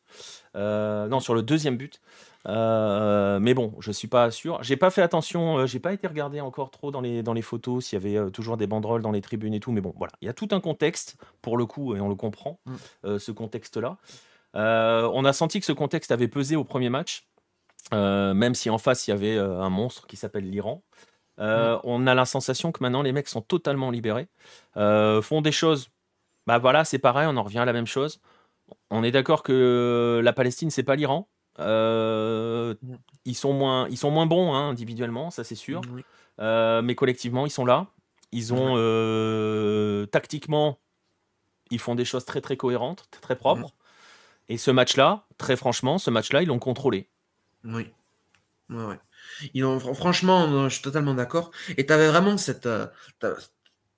non, 0.54 1.20
sur 1.20 1.34
le 1.34 1.42
deuxième 1.42 1.76
but. 1.76 2.00
Euh, 2.46 3.38
mais 3.40 3.54
bon, 3.54 3.74
je 3.80 3.90
suis 3.90 4.08
pas 4.08 4.30
sûr. 4.30 4.62
J'ai 4.62 4.76
pas 4.76 4.90
fait 4.90 5.02
attention, 5.02 5.58
euh, 5.58 5.66
j'ai 5.66 5.80
pas 5.80 5.92
été 5.92 6.06
regardé 6.06 6.40
encore 6.40 6.70
trop 6.70 6.90
dans 6.90 7.00
les, 7.00 7.22
dans 7.22 7.32
les 7.32 7.42
photos 7.42 7.84
s'il 7.84 7.98
y 7.98 8.02
avait 8.02 8.16
euh, 8.16 8.30
toujours 8.30 8.56
des 8.56 8.66
banderoles 8.66 9.02
dans 9.02 9.12
les 9.12 9.22
tribunes 9.22 9.54
et 9.54 9.60
tout. 9.60 9.72
Mais 9.72 9.80
bon, 9.80 9.94
voilà, 9.96 10.12
il 10.20 10.26
y 10.26 10.28
a 10.28 10.34
tout 10.34 10.48
un 10.50 10.60
contexte 10.60 11.16
pour 11.40 11.56
le 11.56 11.66
coup 11.66 11.96
et 11.96 12.00
on 12.00 12.08
le 12.08 12.14
comprend, 12.14 12.60
mm. 12.66 13.18
ce 13.18 13.32
contexte-là. 13.32 13.96
on 14.54 15.24
a 15.24 15.32
senti 15.32 15.60
que 15.60 15.66
ce 15.66 15.72
contexte 15.72 16.12
avait 16.12 16.28
pesé 16.28 16.56
au 16.56 16.64
premier 16.64 16.90
match, 16.90 17.26
même 17.92 18.54
si 18.54 18.70
en 18.70 18.78
face 18.78 19.06
il 19.06 19.10
y 19.10 19.14
avait 19.14 19.38
un 19.38 19.70
monstre 19.70 20.06
qui 20.06 20.16
s'appelle 20.16 20.48
l'Iran. 20.48 20.82
Mm. 21.38 21.80
On 21.84 22.06
a 22.06 22.14
la 22.14 22.24
sensation 22.24 22.72
que 22.72 22.82
maintenant 22.82 23.02
les 23.02 23.12
mecs 23.12 23.28
sont 23.28 23.42
totalement 23.42 23.90
libérés, 23.90 24.28
font 24.74 25.40
des 25.42 25.52
choses. 25.52 25.90
Bah 26.46 26.58
voilà, 26.58 26.84
c'est 26.84 26.98
pareil, 26.98 27.26
on 27.28 27.36
en 27.36 27.42
revient 27.42 27.58
à 27.60 27.64
la 27.64 27.72
même 27.72 27.86
chose. 27.86 28.20
On 28.90 29.02
est 29.02 29.10
d'accord 29.10 29.42
que 29.42 30.20
la 30.22 30.32
Palestine, 30.32 30.70
c'est 30.70 30.82
pas 30.82 30.96
l'Iran. 30.96 31.28
Euh, 31.60 32.74
mmh. 32.82 32.94
ils, 33.26 33.34
sont 33.34 33.52
moins, 33.52 33.88
ils 33.88 33.96
sont 33.96 34.10
moins 34.10 34.26
bons 34.26 34.54
hein, 34.54 34.70
individuellement, 34.70 35.30
ça 35.30 35.44
c'est 35.44 35.54
sûr. 35.54 35.82
Euh, 36.40 36.82
mais 36.82 36.94
collectivement, 36.94 37.46
ils 37.46 37.50
sont 37.50 37.64
là. 37.64 37.86
Ils 38.32 38.52
ont 38.52 38.74
euh, 38.76 40.06
tactiquement, 40.06 40.80
ils 41.70 41.78
font 41.78 41.94
des 41.94 42.04
choses 42.04 42.24
très 42.24 42.40
très 42.40 42.56
cohérentes, 42.56 43.08
très 43.20 43.36
propres. 43.36 43.68
Mmh. 43.68 44.50
Et 44.50 44.58
ce 44.58 44.70
match-là, 44.70 45.24
très 45.38 45.56
franchement, 45.56 45.98
ce 45.98 46.10
match-là, 46.10 46.42
ils 46.42 46.48
l'ont 46.48 46.58
contrôlé. 46.58 47.08
Oui. 47.62 47.90
Ouais, 48.68 48.98
Franchement, 49.94 50.68
je 50.68 50.74
suis 50.74 50.82
totalement 50.82 51.14
d'accord. 51.14 51.50
Et 51.76 51.86
tu 51.86 51.92
avais 51.92 52.08
vraiment 52.08 52.36
cette, 52.36 52.68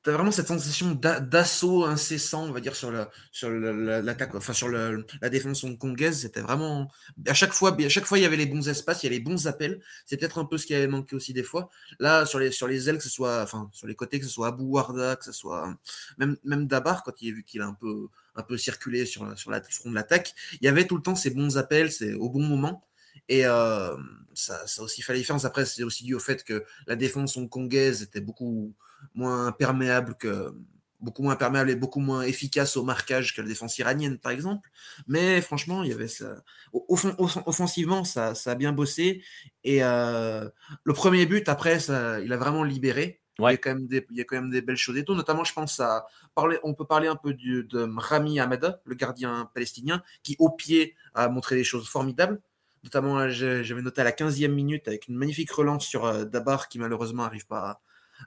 T'as 0.07 0.13
vraiment 0.13 0.31
cette 0.31 0.47
sensation 0.47 0.93
d'assaut 0.95 1.85
incessant, 1.85 2.45
on 2.47 2.53
va 2.53 2.61
dire, 2.61 2.77
sur 2.77 2.93
la 2.93 3.11
sur 3.33 3.51
l'attaque, 3.51 4.37
enfin 4.37 4.53
sur 4.53 4.69
la 4.69 5.29
défense 5.31 5.65
hongkongaise. 5.65 6.21
C'était 6.21 6.43
vraiment 6.43 6.93
à 7.27 7.35
chaque 7.35 7.53
fois, 7.53 7.77
à 7.77 7.89
chaque 7.89 8.05
fois 8.05 8.17
il 8.17 8.23
y 8.23 8.25
avait 8.25 8.37
les 8.37 8.47
bons 8.47 8.69
espaces, 8.69 9.03
il 9.03 9.07
y 9.07 9.09
a 9.09 9.11
les 9.11 9.19
bons 9.19 9.49
appels. 9.49 9.81
C'est 10.05 10.17
peut-être 10.17 10.39
un 10.39 10.45
peu 10.45 10.59
ce 10.59 10.67
qui 10.67 10.75
avait 10.77 10.87
manqué 10.87 11.17
aussi 11.17 11.33
des 11.33 11.43
fois. 11.43 11.71
Là, 11.99 12.25
sur 12.25 12.39
les 12.39 12.53
sur 12.53 12.69
les 12.69 12.89
ailes, 12.89 12.99
que 12.99 13.03
ce 13.03 13.09
soit, 13.11 13.43
enfin 13.43 13.69
sur 13.73 13.89
les 13.89 13.97
côtés, 13.97 14.21
que 14.21 14.27
ce 14.27 14.31
soit 14.31 14.47
Abou 14.47 14.67
Warda, 14.75 15.17
que 15.17 15.25
ce 15.25 15.33
soit 15.33 15.75
même 16.19 16.37
même 16.45 16.69
Dabar, 16.69 17.03
quand 17.03 17.21
il 17.21 17.33
a 17.33 17.35
vu 17.35 17.43
qu'il 17.43 17.61
a 17.63 17.67
un 17.67 17.75
peu 17.75 18.07
un 18.37 18.45
peu 18.45 18.57
circulé 18.57 19.07
sur 19.07 19.37
sur 19.37 19.51
la 19.51 19.61
front 19.61 19.91
de 19.91 19.97
l'attaque, 19.97 20.35
il 20.61 20.65
y 20.67 20.69
avait 20.69 20.87
tout 20.87 20.95
le 20.97 21.03
temps 21.03 21.17
ces 21.17 21.31
bons 21.31 21.59
appels, 21.59 21.91
c'est 21.91 22.15
au 22.15 22.31
bon 22.31 22.43
moment. 22.45 22.81
Et 23.29 23.47
euh, 23.47 23.97
ça, 24.35 24.67
ça 24.67 24.83
aussi 24.83 25.03
fait 25.03 25.13
la 25.13 25.19
différence. 25.19 25.45
Après, 25.45 25.65
c'est 25.65 25.83
aussi 25.83 26.05
dû 26.05 26.15
au 26.15 26.21
fait 26.21 26.45
que 26.45 26.65
la 26.87 26.97
défense 26.97 27.37
hongkongaise 27.37 28.03
était 28.03 28.21
beaucoup 28.21 28.75
moins 29.15 29.53
perméable 29.53 30.15
que 30.17 30.55
beaucoup 31.01 31.23
moins 31.23 31.37
perméable 31.37 31.71
et 31.71 31.77
beaucoup 31.77 32.01
moins 32.01 32.23
efficace 32.23 32.77
au 32.77 32.83
marquage 32.83 33.35
que 33.35 33.43
la 33.43 33.49
défense 33.49 33.79
iranienne, 33.79 34.19
par 34.19 34.33
exemple. 34.33 34.69
Mais 35.07 35.41
franchement, 35.41 35.83
il 35.83 35.91
y 35.91 35.93
avait 35.93 36.09
ça. 36.09 36.37
offensivement, 36.73 38.05
ça, 38.05 38.35
ça, 38.35 38.53
a 38.53 38.55
bien 38.55 38.73
bossé. 38.73 39.23
Et 39.65 39.85
euh, 39.85 40.49
le 40.85 40.93
premier 40.93 41.27
but, 41.27 41.49
après, 41.49 41.81
ça, 41.81 42.21
il 42.21 42.33
a 42.33 42.37
vraiment 42.37 42.65
libéré. 42.65 43.21
Il, 43.39 43.43
y 43.43 43.49
a 43.49 43.57
quand 43.59 43.75
même 43.75 43.87
des, 43.87 44.07
il 44.11 44.17
y 44.17 44.21
a 44.23 44.25
quand 44.25 44.37
même 44.37 44.51
des 44.51 44.63
belles 44.63 44.79
choses 44.79 44.97
et 44.97 45.05
tout. 45.05 45.15
Notamment, 45.15 45.45
je 45.45 45.53
pense 45.53 45.79
à 45.81 46.07
parler, 46.35 46.59
on 46.63 46.73
peut 46.73 46.87
parler 46.87 47.07
un 47.07 47.17
peu 47.17 47.35
du, 47.35 47.65
de 47.65 47.87
Rami 47.97 48.41
Hamada, 48.41 48.81
le 48.85 48.95
gardien 48.95 49.51
palestinien, 49.53 50.03
qui 50.23 50.37
au 50.39 50.51
pied 50.51 50.97
a 51.15 51.29
montré 51.29 51.55
des 51.55 51.65
choses 51.65 51.87
formidables. 51.87 52.41
Notamment, 52.87 53.29
j'avais 53.29 53.83
noté 53.83 54.01
à 54.01 54.05
la 54.05 54.13
15e 54.13 54.47
minute 54.47 54.87
avec 54.87 55.09
une 55.09 55.17
magnifique 55.17 55.51
relance 55.51 55.85
sur 55.85 56.05
euh, 56.05 56.25
Dabar 56.25 56.69
qui 56.69 56.79
malheureusement 56.79 57.25
n'arrive 57.25 57.45
pas 57.45 57.59
à, 57.59 57.81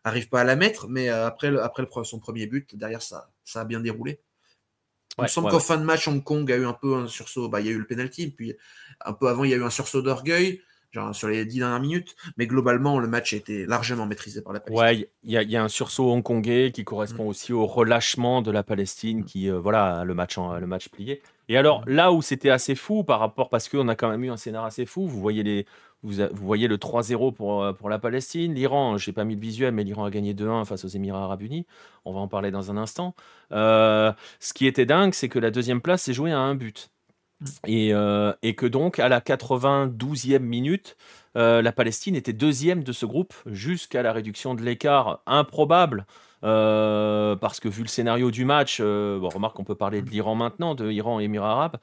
arrive 0.04 0.28
pas 0.28 0.42
à 0.42 0.44
la 0.44 0.58
mettre, 0.58 0.90
mais 0.90 1.10
euh, 1.10 1.28
après, 1.28 1.50
le, 1.50 1.64
après 1.64 1.82
le, 1.82 2.04
son 2.04 2.20
premier 2.20 2.46
but, 2.46 2.76
derrière, 2.76 3.02
ça, 3.02 3.32
ça 3.46 3.62
a 3.62 3.64
bien 3.64 3.80
déroulé. 3.80 4.20
il 5.18 5.22
me 5.22 5.28
semble 5.30 5.50
qu'en 5.50 5.62
fin 5.62 5.78
de 5.78 5.86
match, 5.86 6.10
Hong 6.10 6.22
Kong 6.22 6.52
a 6.52 6.58
eu 6.58 6.66
un 6.66 6.74
peu 6.74 6.94
un 6.94 7.08
sursaut. 7.08 7.48
Bah, 7.48 7.62
il 7.62 7.68
y 7.68 7.70
a 7.70 7.72
eu 7.72 7.78
le 7.78 7.88
penalty, 7.88 8.32
puis 8.32 8.54
un 9.00 9.14
peu 9.14 9.30
avant, 9.30 9.46
il 9.46 9.52
y 9.52 9.54
a 9.54 9.58
eu 9.58 9.64
un 9.64 9.70
sursaut 9.70 10.02
d'orgueil, 10.02 10.62
genre 10.92 11.14
sur 11.16 11.28
les 11.28 11.46
dix 11.46 11.60
dernières 11.60 11.80
minutes. 11.80 12.16
Mais 12.38 12.48
globalement, 12.48 13.00
le 13.00 13.08
match 13.08 13.34
a 13.34 13.38
été 13.38 13.66
largement 13.66 14.06
maîtrisé 14.06 14.42
par 14.42 14.54
la 14.54 14.60
Palestine. 14.60 15.02
Ouais, 15.02 15.10
il 15.24 15.32
y, 15.32 15.58
a 15.58 15.64
un 15.64 15.68
sursaut 15.68 16.12
hongkongais 16.12 16.72
qui 16.74 16.84
correspond 16.84 17.26
mm. 17.26 17.30
aussi 17.30 17.54
au 17.54 17.66
relâchement 17.66 18.42
de 18.42 18.52
la 18.52 18.64
Palestine, 18.64 19.20
mm. 19.20 19.26
qui, 19.26 19.50
euh, 19.50 19.60
voilà, 19.60 20.04
le 20.04 20.14
match, 20.14 20.38
en, 20.38 20.58
le 20.58 20.68
match 20.68 20.90
plié. 20.90 21.22
Et 21.48 21.58
alors, 21.58 21.82
mm. 21.82 21.92
là 21.92 22.12
où 22.12 22.22
c'était 22.22 22.50
assez 22.50 22.76
fou 22.76 23.04
par 23.04 23.20
rapport, 23.20 23.50
parce 23.50 23.70
qu'on 23.70 23.88
a 23.88 23.96
quand 23.96 24.10
même 24.10 24.24
eu 24.24 24.32
un 24.32 24.38
scénario 24.38 24.68
assez 24.68 24.86
fou, 24.86 25.08
vous 25.08 25.20
voyez 25.20 25.44
les, 25.44 25.66
vous, 26.04 26.14
voyez 26.34 26.68
le 26.68 26.78
3-0 26.78 27.34
pour, 27.34 27.64
euh, 27.64 27.74
pour 27.74 27.90
la 27.90 28.00
Palestine. 28.00 28.54
L'Iran, 28.54 28.98
je 28.98 29.10
n'ai 29.10 29.14
pas 29.14 29.26
mis 29.26 29.36
le 29.36 29.42
visuel, 29.42 29.74
mais 29.74 29.84
l'Iran 29.84 30.06
a 30.06 30.10
gagné 30.10 30.34
2-1 30.34 30.66
face 30.66 30.86
aux 30.86 30.90
Émirats 30.90 31.24
arabes 31.24 31.42
unis. 31.42 31.66
On 32.06 32.14
va 32.14 32.20
en 32.20 32.28
parler 32.28 32.52
dans 32.52 32.72
un 32.72 32.78
instant. 32.78 33.16
Euh, 33.52 34.14
ce 34.40 34.54
qui 34.54 34.66
était 34.66 34.86
dingue, 34.86 35.14
c'est 35.14 35.30
que 35.30 35.40
la 35.40 35.52
deuxième 35.52 35.82
place 35.82 36.04
s'est 36.04 36.14
jouée 36.14 36.32
à 36.32 36.40
un 36.40 36.56
but. 36.56 36.90
Et, 37.66 37.94
euh, 37.94 38.34
et, 38.42 38.54
que 38.54 38.66
donc, 38.66 39.00
à 39.00 39.08
la 39.08 39.22
92e 39.22 40.40
minute, 40.40 40.98
la 41.36 41.72
Palestine 41.72 42.16
était 42.16 42.34
deuxième 42.34 42.84
de 42.84 42.92
ce 42.92 43.06
groupe 43.06 43.34
jusqu'à 43.46 44.02
la 44.04 44.12
réduction 44.12 44.56
de 44.56 44.62
l'écart 44.62 45.22
improbable. 45.26 46.06
parce 46.42 47.60
que 47.62 47.70
vu 47.70 47.84
le 47.84 47.88
scénario 47.88 48.30
du 48.30 48.44
match, 48.44 48.82
bon, 48.82 49.30
remarque 49.30 49.56
qu'on 49.56 49.64
peut 49.64 49.76
parler 49.76 50.02
de 50.02 50.10
l'Iran 50.10 50.36
maintenant, 50.36 50.76
de 50.76 50.92
Iran 50.92 51.22
et 51.22 51.26
Émirats 51.26 51.52
arabes, 51.52 51.78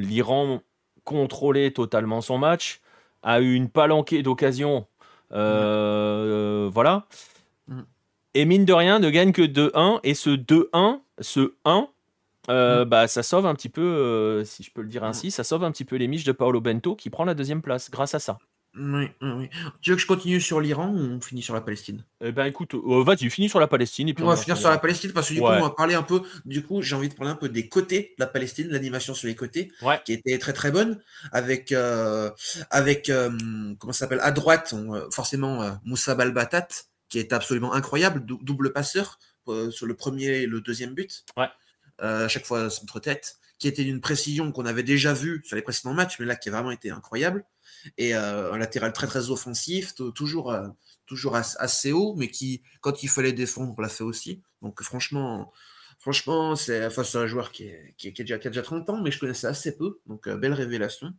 l'Iran 0.00 0.62
contrôlé 1.04 1.72
totalement 1.72 2.20
son 2.20 2.38
match, 2.38 2.80
a 3.22 3.40
eu 3.40 3.54
une 3.54 3.68
palanquée 3.68 4.22
d'occasions. 4.22 4.86
Euh, 5.32 6.70
voilà. 6.72 7.06
Mm. 7.66 7.80
Et 8.34 8.44
mine 8.44 8.64
de 8.64 8.72
rien, 8.72 8.98
ne 8.98 9.10
gagne 9.10 9.32
que 9.32 9.42
2-1. 9.42 10.00
Et 10.04 10.14
ce 10.14 10.30
2-1, 10.30 11.00
ce 11.20 11.54
1, 11.64 11.88
euh, 12.48 12.84
mm. 12.84 12.88
bah, 12.88 13.08
ça 13.08 13.22
sauve 13.22 13.46
un 13.46 13.54
petit 13.54 13.68
peu, 13.68 13.82
euh, 13.82 14.44
si 14.44 14.62
je 14.62 14.70
peux 14.70 14.82
le 14.82 14.88
dire 14.88 15.04
ainsi, 15.04 15.30
ça 15.30 15.44
sauve 15.44 15.64
un 15.64 15.70
petit 15.70 15.84
peu 15.84 15.96
les 15.96 16.08
miches 16.08 16.24
de 16.24 16.32
Paolo 16.32 16.60
Bento 16.60 16.96
qui 16.96 17.10
prend 17.10 17.24
la 17.24 17.34
deuxième 17.34 17.62
place 17.62 17.90
grâce 17.90 18.14
à 18.14 18.18
ça. 18.18 18.38
Oui, 18.76 19.08
oui, 19.22 19.30
oui. 19.30 19.48
Tu 19.80 19.90
veux 19.90 19.96
que 19.96 20.02
je 20.02 20.06
continue 20.06 20.40
sur 20.40 20.60
l'Iran 20.60 20.88
ou 20.88 20.98
on 20.98 21.20
finit 21.20 21.42
sur 21.42 21.54
la 21.54 21.62
Palestine? 21.62 22.04
Eh 22.20 22.32
ben 22.32 22.44
écoute, 22.44 22.74
euh, 22.74 23.02
vas-y, 23.02 23.28
finis 23.30 23.48
sur 23.48 23.58
la 23.58 23.66
Palestine 23.66 24.08
et 24.08 24.14
puis 24.14 24.22
On 24.22 24.28
va 24.28 24.36
finir 24.36 24.56
sur 24.56 24.68
la 24.68 24.78
Palestine 24.78 25.12
parce 25.12 25.28
que 25.30 25.34
du 25.34 25.40
coup, 25.40 25.46
on 25.46 25.62
va 25.62 25.70
parler 25.70 25.94
un 25.94 26.02
peu. 26.02 26.22
Du 26.44 26.62
coup, 26.62 26.80
j'ai 26.82 26.94
envie 26.94 27.08
de 27.08 27.14
parler 27.14 27.32
un 27.32 27.36
peu 27.36 27.48
des 27.48 27.68
côtés 27.68 28.14
de 28.18 28.22
la 28.22 28.26
Palestine, 28.28 28.68
l'animation 28.68 29.14
sur 29.14 29.26
les 29.26 29.34
côtés, 29.34 29.72
Ouais. 29.82 30.00
qui 30.04 30.12
était 30.12 30.38
très 30.38 30.52
très 30.52 30.70
bonne. 30.70 31.00
Avec, 31.32 31.72
euh, 31.72 32.30
avec 32.70 33.08
euh, 33.08 33.30
comment 33.78 33.92
ça 33.92 34.00
s'appelle? 34.00 34.20
À 34.22 34.30
droite, 34.30 34.72
on, 34.76 35.10
forcément, 35.10 35.78
Moussa 35.84 36.14
Balbatat, 36.14 36.68
qui 37.08 37.18
est 37.18 37.32
absolument 37.32 37.72
incroyable, 37.72 38.24
dou- 38.24 38.38
double 38.42 38.72
passeur 38.72 39.18
sur 39.70 39.86
le 39.86 39.94
premier 39.94 40.42
et 40.42 40.46
le 40.46 40.60
deuxième 40.60 40.94
but. 40.94 41.24
Ouais. 41.36 41.48
Euh, 42.02 42.26
à 42.26 42.28
chaque 42.28 42.46
fois, 42.46 42.70
centre-tête, 42.70 43.36
qui 43.58 43.68
était 43.68 43.84
d'une 43.84 44.00
précision 44.00 44.52
qu'on 44.52 44.66
avait 44.66 44.82
déjà 44.84 45.12
vue 45.12 45.42
sur 45.44 45.56
les 45.56 45.62
précédents 45.62 45.94
matchs, 45.94 46.18
mais 46.20 46.26
là, 46.26 46.36
qui 46.36 46.48
a 46.48 46.52
vraiment 46.52 46.70
été 46.70 46.90
incroyable. 46.90 47.44
Et 47.96 48.14
euh, 48.14 48.52
un 48.52 48.58
latéral 48.58 48.92
très 48.92 49.06
très 49.06 49.30
offensif, 49.30 49.94
toujours, 50.14 50.52
euh, 50.52 50.68
toujours 51.06 51.36
as- 51.36 51.56
assez 51.58 51.92
haut, 51.92 52.14
mais 52.16 52.28
qui, 52.30 52.62
quand 52.80 53.02
il 53.02 53.08
fallait 53.08 53.32
défendre, 53.32 53.80
l'a 53.80 53.88
fait 53.88 54.04
aussi. 54.04 54.42
Donc 54.62 54.82
franchement, 54.82 55.52
franchement, 55.98 56.56
c'est 56.56 56.86
enfin, 56.86 57.02
un 57.20 57.26
joueur 57.26 57.52
qui, 57.52 57.64
est, 57.64 57.94
qui, 57.96 58.08
est- 58.08 58.12
déjà, 58.22 58.38
qui 58.38 58.46
a 58.48 58.50
déjà 58.50 58.62
30 58.62 58.88
ans, 58.90 59.00
mais 59.02 59.10
je 59.10 59.18
connaissais 59.18 59.46
assez 59.48 59.76
peu. 59.76 59.98
Donc 60.06 60.28
belle 60.28 60.54
révélation. 60.54 61.12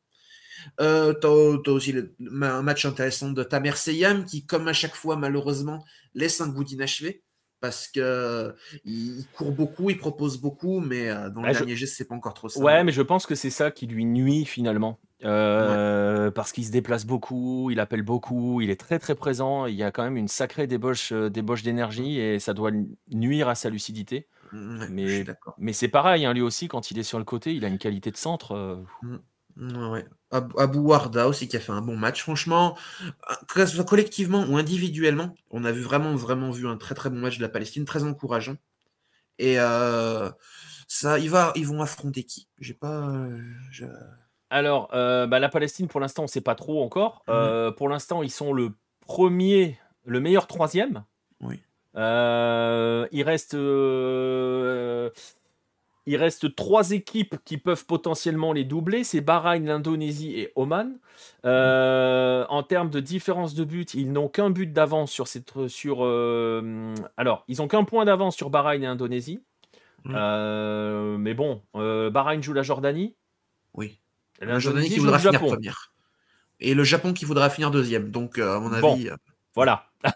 Euh, 0.81 1.13
t'as, 1.13 1.27
aussi 1.71 1.95
un 2.21 2.61
match 2.61 2.85
intéressant 2.85 3.31
de 3.31 3.43
Tamer 3.43 3.75
Seyam 3.75 4.25
qui, 4.25 4.45
comme 4.45 4.67
à 4.67 4.73
chaque 4.73 4.95
fois, 4.95 5.15
malheureusement, 5.15 5.85
laisse 6.13 6.41
un 6.41 6.49
goût 6.49 6.63
d'inachevé. 6.63 7.23
Parce 7.61 7.87
que 7.87 8.55
il 8.85 9.25
court 9.35 9.51
beaucoup, 9.51 9.89
il 9.89 9.97
propose 9.97 10.37
beaucoup, 10.39 10.79
mais 10.79 11.07
dans 11.31 11.41
le 11.41 11.49
je- 11.53 11.59
dernier 11.59 11.75
geste, 11.75 11.95
c'est 11.97 12.07
pas 12.07 12.15
encore 12.15 12.33
trop 12.33 12.47
ça. 12.49 12.59
Ouais, 12.61 12.83
mais 12.83 12.91
je 12.91 13.01
pense 13.01 13.25
que 13.25 13.35
c'est 13.35 13.49
ça 13.49 13.69
qui 13.71 13.85
lui 13.87 14.05
nuit 14.05 14.45
finalement. 14.45 14.99
Euh, 15.25 16.31
Parce 16.31 16.51
qu'il 16.53 16.65
se 16.65 16.71
déplace 16.71 17.05
beaucoup, 17.05 17.69
il 17.71 17.79
appelle 17.81 18.03
beaucoup, 18.03 18.61
il 18.61 18.69
est 18.69 18.79
très 18.79 18.99
très 18.99 19.15
présent. 19.15 19.65
Il 19.65 19.75
y 19.75 19.83
a 19.83 19.91
quand 19.91 20.03
même 20.03 20.15
une 20.15 20.29
sacrée 20.29 20.67
débauche, 20.67 21.11
débauche 21.11 21.63
d'énergie 21.63 22.19
et 22.19 22.39
ça 22.39 22.53
doit 22.53 22.71
nuire 23.09 23.49
à 23.49 23.55
sa 23.55 23.69
lucidité. 23.69 24.27
Ouais, 24.53 24.87
mais- 24.89 25.07
je 25.07 25.15
suis 25.15 25.23
d'accord. 25.25 25.55
Mais 25.57 25.73
c'est 25.73 25.89
pareil, 25.89 26.25
hein, 26.25 26.33
lui 26.33 26.41
aussi, 26.41 26.67
quand 26.69 26.89
il 26.91 26.97
est 26.99 27.03
sur 27.03 27.19
le 27.19 27.25
côté, 27.25 27.53
il 27.53 27.65
a 27.65 27.67
une 27.67 27.77
qualité 27.77 28.11
de 28.11 28.17
centre. 28.17 28.53
euh, 28.53 28.77
ouais. 29.59 30.05
Ab- 30.31 30.53
Abou 30.57 30.79
Warda 30.79 31.27
aussi 31.27 31.47
qui 31.47 31.57
a 31.57 31.59
fait 31.59 31.71
un 31.71 31.81
bon 31.81 31.97
match. 31.97 32.21
Franchement, 32.21 32.77
que 33.47 33.65
ce 33.65 33.75
soit 33.75 33.85
collectivement 33.85 34.45
ou 34.47 34.57
individuellement, 34.57 35.33
on 35.51 35.65
a 35.65 35.71
vu 35.71 35.81
vraiment, 35.81 36.15
vraiment 36.15 36.51
vu 36.51 36.67
un 36.67 36.77
très 36.77 36.95
très 36.95 37.09
bon 37.09 37.17
match 37.17 37.37
de 37.37 37.41
la 37.41 37.49
Palestine, 37.49 37.85
très 37.85 38.03
encourageant. 38.03 38.55
Et 39.37 39.59
euh, 39.59 40.29
ça, 40.87 41.17
il 41.19 41.29
va, 41.29 41.51
ils 41.55 41.65
vont 41.65 41.81
affronter 41.81 42.23
qui? 42.23 42.47
J'ai 42.59 42.73
pas. 42.73 43.07
euh, 43.09 43.41
je- 43.71 43.85
Alors, 44.49 44.89
euh, 44.93 45.27
bah, 45.27 45.39
la 45.39 45.49
Palestine, 45.49 45.87
pour 45.87 45.99
l'instant, 45.99 46.23
on 46.23 46.25
ne 46.25 46.29
sait 46.29 46.41
pas 46.41 46.55
trop 46.55 46.83
encore. 46.83 47.23
Euh, 47.29 47.71
pour 47.71 47.89
l'instant, 47.89 48.21
ils 48.23 48.31
sont 48.31 48.53
le 48.53 48.71
premier, 49.01 49.79
le 50.05 50.19
meilleur 50.19 50.47
troisième. 50.47 51.03
Oui. 51.41 51.61
Il 51.95 53.23
reste, 53.23 53.55
il 56.09 56.17
reste 56.17 56.55
trois 56.55 56.89
équipes 56.89 57.35
qui 57.45 57.59
peuvent 57.59 57.85
potentiellement 57.85 58.51
les 58.51 58.63
doubler. 58.63 59.03
C'est 59.03 59.21
Bahreïn, 59.21 59.65
l'Indonésie 59.67 60.39
et 60.39 60.51
Oman. 60.55 60.97
Euh, 61.45 62.45
en 62.49 62.63
termes 62.63 62.89
de 62.89 62.99
différence 62.99 63.53
de 63.53 63.63
but, 63.63 63.93
ils 63.93 64.11
n'ont 64.11 64.27
qu'un 64.27 64.49
but 64.49 64.73
d'avance 64.73 65.11
sur 65.11 65.27
cette, 65.27 65.67
sur. 65.67 66.03
euh, 66.03 66.95
alors, 67.15 67.43
ils 67.47 67.61
ont 67.61 67.67
qu'un 67.67 67.83
point 67.83 68.05
d'avance 68.05 68.35
sur 68.35 68.49
Bahreïn 68.49 68.81
et 68.81 68.87
Indonésie. 68.87 69.43
Mm. 70.03 70.13
Euh, 70.15 71.17
mais 71.19 71.35
bon, 71.35 71.61
Bahreïn 71.75 72.41
joue 72.41 72.53
la 72.53 72.63
Jordanie. 72.63 73.15
Oui. 73.75 73.99
et 74.41 74.45
La 74.45 74.57
Jordanie 74.57 74.89
qui 74.89 74.97
voudra 74.97 75.17
le 75.17 75.19
finir 75.19 75.33
Japon. 75.33 75.47
première. 75.49 75.93
Et 76.59 76.73
le 76.73 76.83
Japon 76.83 77.13
qui 77.13 77.25
voudra 77.25 77.51
finir 77.51 77.69
deuxième. 77.69 78.09
Donc, 78.09 78.39
à 78.39 78.59
mon 78.59 78.73
avis. 78.73 79.11
Voilà. 79.55 79.85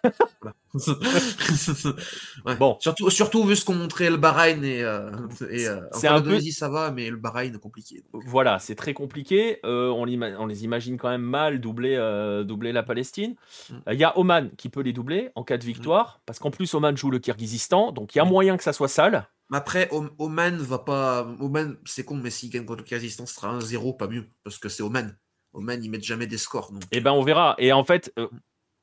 ouais. 2.45 2.55
Bon. 2.57 2.77
Surtout, 2.79 3.09
surtout 3.09 3.43
vu 3.43 3.55
ce 3.55 3.65
qu'ont 3.65 3.75
montré 3.75 4.09
le 4.09 4.17
Bahreïn 4.17 4.63
et, 4.63 4.81
euh, 4.83 5.11
et 5.49 5.67
euh, 5.67 5.81
C'est 5.93 6.07
un 6.07 6.21
peu- 6.21 6.39
ça 6.39 6.69
va, 6.69 6.91
mais 6.91 7.09
le 7.09 7.17
Bahreïn 7.17 7.53
est 7.55 7.59
compliqué. 7.59 8.03
donc. 8.13 8.23
Voilà, 8.25 8.59
c'est 8.59 8.75
très 8.75 8.93
compliqué. 8.93 9.59
Euh, 9.65 9.89
on, 9.89 10.05
les 10.05 10.63
imagine 10.63 10.97
quand 10.97 11.09
même 11.09 11.21
mal 11.21 11.59
doubler, 11.59 11.95
euh, 11.97 12.43
doubler 12.43 12.71
la 12.71 12.83
Palestine. 12.83 13.35
Mm. 13.69 13.75
Il 13.91 13.99
y 13.99 14.03
a 14.03 14.17
Oman 14.17 14.51
qui 14.57 14.69
peut 14.69 14.81
les 14.81 14.93
doubler 14.93 15.29
en 15.35 15.43
cas 15.43 15.57
de 15.57 15.63
victoire, 15.65 16.21
parce 16.25 16.39
qu'en 16.39 16.51
plus 16.51 16.73
Oman 16.73 16.95
joue 16.95 17.11
le 17.11 17.19
Kirghizistan, 17.19 17.91
donc 17.91 18.15
il 18.15 18.17
y 18.17 18.21
a 18.21 18.25
Mm. 18.25 18.29
moyen 18.29 18.57
que 18.57 18.63
ça 18.63 18.73
soit 18.73 18.87
sale. 18.87 19.27
Mais 19.49 19.57
après, 19.57 19.89
Om- 19.91 20.11
Oman 20.19 20.57
va 20.57 20.79
pas. 20.79 21.27
Oman, 21.39 21.75
c'est 21.85 22.05
con, 22.05 22.15
mais 22.15 22.29
s'il 22.29 22.49
gagne 22.49 22.65
contre 22.65 22.79
le 22.83 22.87
Kyrgyzstan, 22.87 23.25
ce 23.25 23.35
sera 23.35 23.49
un 23.49 23.59
0, 23.59 23.93
pas 23.93 24.07
mieux. 24.07 24.25
Parce 24.43 24.57
que 24.57 24.69
c'est 24.69 24.81
Oman. 24.83 25.15
Oman, 25.53 25.83
ils 25.83 25.89
mettent 25.91 26.03
jamais 26.05 26.25
des 26.25 26.37
scores. 26.39 26.71
Donc. 26.71 26.81
Et 26.91 27.01
ben 27.01 27.11
on 27.11 27.21
verra. 27.21 27.55
Et 27.59 27.71
en 27.73 27.83
fait, 27.83 28.11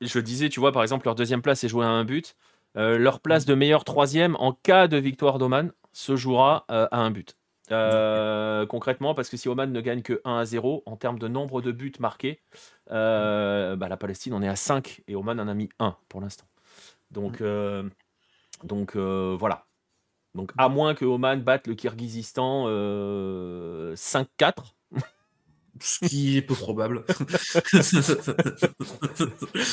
je 0.01 0.19
disais, 0.19 0.49
tu 0.49 0.59
vois, 0.59 0.71
par 0.71 0.81
exemple, 0.81 1.05
leur 1.05 1.15
deuxième 1.15 1.41
place 1.41 1.63
est 1.63 1.67
jouée 1.67 1.85
à 1.85 1.89
un 1.89 2.03
but. 2.03 2.35
Euh, 2.77 2.97
leur 2.97 3.19
place 3.19 3.45
de 3.45 3.53
meilleur 3.53 3.83
troisième 3.83 4.35
en 4.37 4.53
cas 4.53 4.87
de 4.87 4.97
victoire 4.97 5.37
d'Oman 5.37 5.71
se 5.93 6.15
jouera 6.15 6.65
euh, 6.71 6.87
à 6.91 6.99
un 6.99 7.11
but. 7.11 7.35
Euh, 7.71 8.65
concrètement, 8.65 9.13
parce 9.13 9.29
que 9.29 9.37
si 9.37 9.47
Oman 9.47 9.71
ne 9.71 9.81
gagne 9.81 10.01
que 10.01 10.21
1 10.25 10.37
à 10.37 10.45
0 10.45 10.83
en 10.85 10.97
termes 10.97 11.19
de 11.19 11.27
nombre 11.27 11.61
de 11.61 11.71
buts 11.71 11.93
marqués, 11.99 12.41
bah, 12.89 13.75
la 13.77 13.97
Palestine 13.97 14.33
en 14.33 14.41
est 14.41 14.47
à 14.47 14.55
5 14.55 15.03
et 15.07 15.15
Oman 15.15 15.39
en 15.39 15.47
a 15.47 15.53
mis 15.53 15.69
1 15.79 15.95
pour 16.09 16.19
l'instant. 16.19 16.45
Donc, 17.11 17.39
euh, 17.41 17.83
donc 18.63 18.95
voilà. 18.95 19.65
Donc 20.33 20.51
à 20.57 20.69
moins 20.69 20.95
que 20.95 21.05
Oman 21.05 21.41
batte 21.41 21.67
le 21.67 21.75
Kirghizistan 21.75 22.65
euh, 22.67 23.95
5-4, 23.95 24.73
Ce 25.79 26.05
qui 26.05 26.37
est 26.37 26.41
peu 26.41 26.53
probable. 26.53 27.05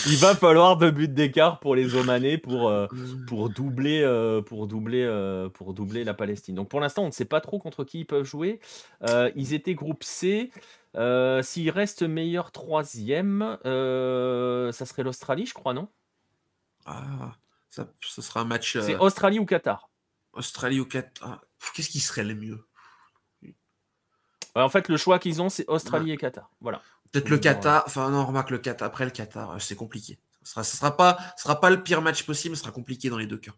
il 0.07 0.17
va 0.17 0.35
falloir 0.35 0.77
deux 0.77 0.91
buts 0.91 1.09
d'écart 1.09 1.59
pour 1.59 1.75
les 1.75 1.95
Omanais 1.97 2.39
pour, 2.39 2.69
euh, 2.69 2.87
pour 3.27 3.51
doubler, 3.51 4.03
euh, 4.03 4.41
pour, 4.41 4.67
doubler, 4.67 5.05
euh, 5.05 5.49
pour 5.49 5.75
doubler 5.75 6.05
la 6.05 6.15
Palestine. 6.15 6.55
Donc 6.55 6.69
pour 6.69 6.81
l'instant, 6.81 7.03
on 7.03 7.09
ne 7.09 7.13
sait 7.13 7.25
pas 7.25 7.41
trop 7.41 7.59
contre 7.59 7.85
qui 7.85 8.01
ils 8.01 8.07
peuvent 8.07 8.25
jouer. 8.25 8.61
Ils 9.35 9.55
étaient 9.55 9.75
groupe 9.75 10.05
C. 10.05 10.51
S'ils 11.43 11.71
restent 11.71 12.05
meilleur 12.05 12.53
troisième, 12.53 13.59
ça 13.65 14.87
serait 14.87 15.03
l'Australie, 15.03 15.47
je 15.47 15.55
crois, 15.55 15.75
non? 15.75 15.89
Ah, 16.87 17.35
ça, 17.69 17.87
ce 18.01 18.23
sera 18.23 18.41
un 18.41 18.45
match 18.45 18.79
C'est 18.79 18.97
Australie 18.97 19.39
ou 19.39 19.45
Qatar? 19.45 19.91
Australie 20.33 20.81
ou 20.81 20.87
Qatar. 20.87 21.45
Pff, 21.59 21.73
Qu'est-ce 21.75 21.91
qui 21.91 22.01
serait 22.01 22.25
le 22.25 22.35
mieux? 22.35 22.68
Ouais, 24.59 24.65
En 24.65 24.69
fait, 24.69 24.89
le 24.89 24.97
choix 24.97 25.19
qu'ils 25.19 25.41
ont, 25.41 25.49
c'est 25.49 25.65
Australie 25.69 26.11
et 26.13 26.17
Qatar. 26.17 26.51
Voilà. 26.61 26.83
Peut-être 27.13 27.29
le 27.29 27.39
Qatar. 27.39 27.85
Enfin, 27.87 28.11
non, 28.11 28.27
remarque 28.27 28.51
le 28.51 28.59
Qatar. 28.59 28.87
Après 28.89 29.05
le 29.05 29.11
Qatar, 29.11 29.53
euh, 29.53 29.59
c'est 29.59 29.77
compliqué. 29.77 30.19
Ce 30.43 30.51
sera, 30.53 30.65
ce 30.65 30.77
sera 30.77 30.97
pas, 30.97 31.19
ce 31.37 31.45
sera 31.45 31.61
pas 31.61 31.71
le 31.71 31.83
pire 31.83 32.03
match 32.03 32.25
possible, 32.25 32.57
ce 32.57 32.63
sera 32.63 32.73
compliqué 32.73 33.09
dans 33.09 33.19
les 33.19 33.27
deux 33.27 33.39
cas. 33.39 33.53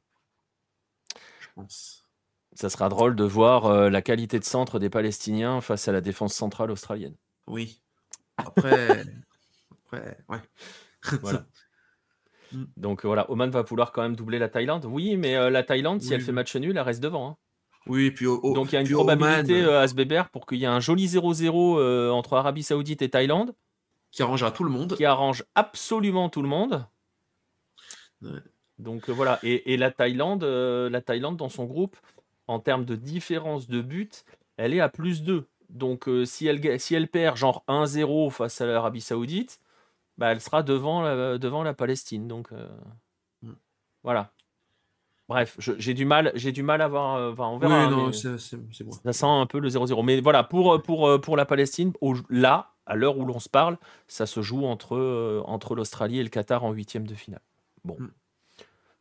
Je 1.41 1.49
pense. 1.55 2.07
Ça 2.53 2.69
sera 2.69 2.89
drôle 2.89 3.17
de 3.17 3.25
voir 3.25 3.67
euh, 3.67 3.91
la 3.91 4.03
qualité 4.03 4.39
de 4.39 4.45
centre 4.45 4.79
des 4.79 4.91
Palestiniens 4.91 5.61
face 5.61 5.89
à 5.89 5.93
la 5.93 6.01
défense 6.01 6.35
centrale 6.35 6.71
australienne. 6.71 7.15
Oui. 7.47 7.81
Après, 8.37 9.05
après, 9.87 10.19
ouais. 10.29 10.41
Voilà. 11.23 11.47
Donc 12.77 13.05
voilà, 13.07 13.31
Oman 13.31 13.49
va 13.51 13.63
vouloir 13.63 13.93
quand 13.93 14.03
même 14.03 14.17
doubler 14.17 14.39
la 14.39 14.49
Thaïlande. 14.49 14.85
Oui, 14.85 15.17
mais 15.17 15.37
euh, 15.37 15.51
la 15.51 15.63
Thaïlande, 15.63 16.03
si 16.03 16.09
Oui, 16.09 16.15
elle 16.15 16.21
fait 16.21 16.33
match 16.33 16.55
nul, 16.57 16.77
elle 16.77 16.83
reste 16.83 17.01
devant. 17.01 17.31
hein. 17.31 17.37
Oui, 17.87 18.11
puis 18.11 18.27
au, 18.27 18.39
au- 18.43 18.55
Donc 18.55 18.73
il 18.73 18.75
y 18.75 18.79
a 18.79 18.83
une 18.83 18.89
probabilité 18.91 19.63
Oman, 19.63 19.69
euh, 19.75 20.19
à 20.21 20.25
pour 20.25 20.47
qu'il 20.47 20.59
y 20.59 20.65
ait 20.65 20.67
un 20.67 20.81
joli 20.81 21.07
0-0 21.07 21.79
euh, 21.79 22.11
entre 22.11 22.35
Arabie 22.37 22.63
Saoudite 22.63 23.03
et 23.03 23.09
Thaïlande 23.09 23.55
qui 24.11 24.23
arrangera 24.23 24.51
tout 24.51 24.65
le 24.65 24.71
monde. 24.71 24.97
qui 24.97 25.05
arrange 25.05 25.45
absolument 25.55 26.29
tout 26.29 26.43
le 26.43 26.49
monde. 26.49 26.85
Ouais. 28.23 28.31
Donc 28.79 29.09
euh, 29.09 29.13
voilà, 29.13 29.39
et, 29.43 29.73
et 29.73 29.77
la 29.77 29.91
Thaïlande, 29.91 30.43
la 30.45 31.01
Thaïlande 31.01 31.37
dans 31.37 31.49
son 31.49 31.65
groupe, 31.65 31.97
en 32.49 32.59
termes 32.61 32.85
de 32.85 32.97
différence 32.97 33.69
de 33.69 33.81
but, 33.81 34.25
elle 34.57 34.75
est 34.75 34.81
à 34.81 34.89
plus 34.89 35.23
2. 35.23 35.47
Donc 35.69 36.09
euh, 36.09 36.25
si, 36.25 36.47
elle, 36.47 36.81
si 36.81 36.95
elle 36.95 37.09
perd 37.09 37.37
genre 37.37 37.63
1-0 37.69 38.31
face 38.31 38.61
à 38.61 38.67
l'Arabie 38.67 39.01
Saoudite, 39.01 39.61
bah, 40.19 40.33
elle 40.33 40.41
sera 40.41 40.63
devant 40.63 41.01
la, 41.03 41.39
devant 41.39 41.63
la 41.63 41.75
Palestine. 41.75 42.27
Donc 42.29 42.53
euh, 42.53 42.69
Mm. 43.43 43.53
voilà. 44.03 44.33
Bref, 45.31 45.55
j'ai 45.61 45.95
du 45.95 46.05
mal, 46.05 46.33
j'ai 46.35 46.51
du 46.51 46.65
mal 46.65 46.83
à 46.83 46.89
voir. 46.89 47.15
euh, 47.15 47.31
enfin, 47.33 47.47
on 47.47 47.55
Oui, 47.55 47.61
verra. 47.61 47.89
non, 47.89 48.09
mais- 48.09 48.13
c'est 48.13 48.37
c'est- 48.37 48.59
c'est 48.73 48.83
bon. 48.83 48.91
ça 48.91 49.13
sent 49.13 49.27
un 49.27 49.47
peu 49.47 49.61
le 49.61 49.69
0-0. 49.69 50.03
Mais 50.03 50.21
voilà, 50.21 50.43
pour, 50.43 50.83
pour, 50.83 51.07
euh, 51.07 51.19
pour 51.21 51.37
la 51.37 51.45
Palestine, 51.45 51.93
au- 52.01 52.17
là, 52.29 52.73
à 52.85 52.97
l'heure 52.97 53.17
où 53.17 53.25
l'on 53.25 53.39
se 53.39 53.49
parle, 53.49 53.79
ça 54.09 54.27
se 54.27 54.43
joue 54.43 54.67
entre, 54.67 54.97
euh, 54.97 55.41
entre 55.47 55.77
l'Australie 55.77 56.19
et 56.19 56.23
le 56.25 56.31
Qatar 56.31 56.65
en 56.65 56.73
huitième 56.73 57.07
de 57.07 57.15
finale. 57.15 57.41
Bon. 57.85 57.97
Mm. 58.01 58.11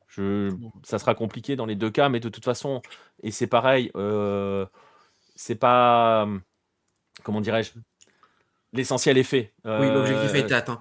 Je, 0.07 0.51
ça 0.83 0.99
sera 0.99 1.15
compliqué 1.15 1.55
dans 1.55 1.65
les 1.65 1.75
deux 1.75 1.89
cas, 1.89 2.09
mais 2.09 2.19
de 2.19 2.29
toute 2.29 2.45
façon, 2.45 2.83
et 3.23 3.31
c'est 3.31 3.47
pareil, 3.47 3.91
euh, 3.95 4.67
c'est 5.35 5.55
pas. 5.55 6.27
Comment 7.23 7.41
dirais-je 7.41 7.71
L'essentiel 8.73 9.17
est 9.17 9.23
fait. 9.23 9.51
Oui, 9.65 9.91
l'objectif 9.91 10.31
a 10.31 10.35
Euh, 10.37 10.39
été 10.43 10.53
atteint. 10.53 10.79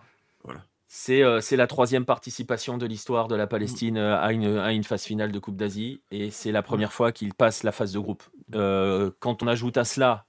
C'est 0.89 1.23
euh, 1.23 1.43
c'est 1.43 1.57
la 1.57 1.67
troisième 1.67 2.07
participation 2.07 2.79
de 2.79 2.87
l'histoire 2.87 3.29
de 3.29 3.37
la 3.37 3.47
Palestine 3.47 3.99
euh, 3.99 4.19
à, 4.19 4.33
une, 4.33 4.57
à 4.57 4.73
une 4.73 4.85
phase 4.85 5.05
finale 5.05 5.31
de 5.31 5.39
Coupe 5.39 5.57
d'Asie 5.57 6.01
et 6.11 6.31
c'est 6.31 6.51
la 6.51 6.63
première 6.63 6.95
fois 6.95 7.13
qu'ils 7.13 7.35
passent 7.35 7.63
la 7.63 7.73
phase 7.73 7.93
de 7.93 7.99
groupe. 7.99 8.23
Euh, 8.55 9.11
quand 9.21 9.43
on 9.43 9.47
ajoute 9.47 9.77
à 9.77 9.85
cela 9.85 10.25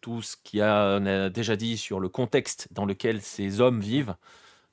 tout 0.00 0.20
ce 0.20 0.36
qu'on 0.36 0.60
a, 0.60 1.24
a 1.26 1.30
déjà 1.30 1.54
dit 1.54 1.78
sur 1.78 2.00
le 2.00 2.08
contexte 2.08 2.68
dans 2.72 2.84
lequel 2.84 3.22
ces 3.22 3.60
hommes 3.60 3.80
vivent, 3.80 4.14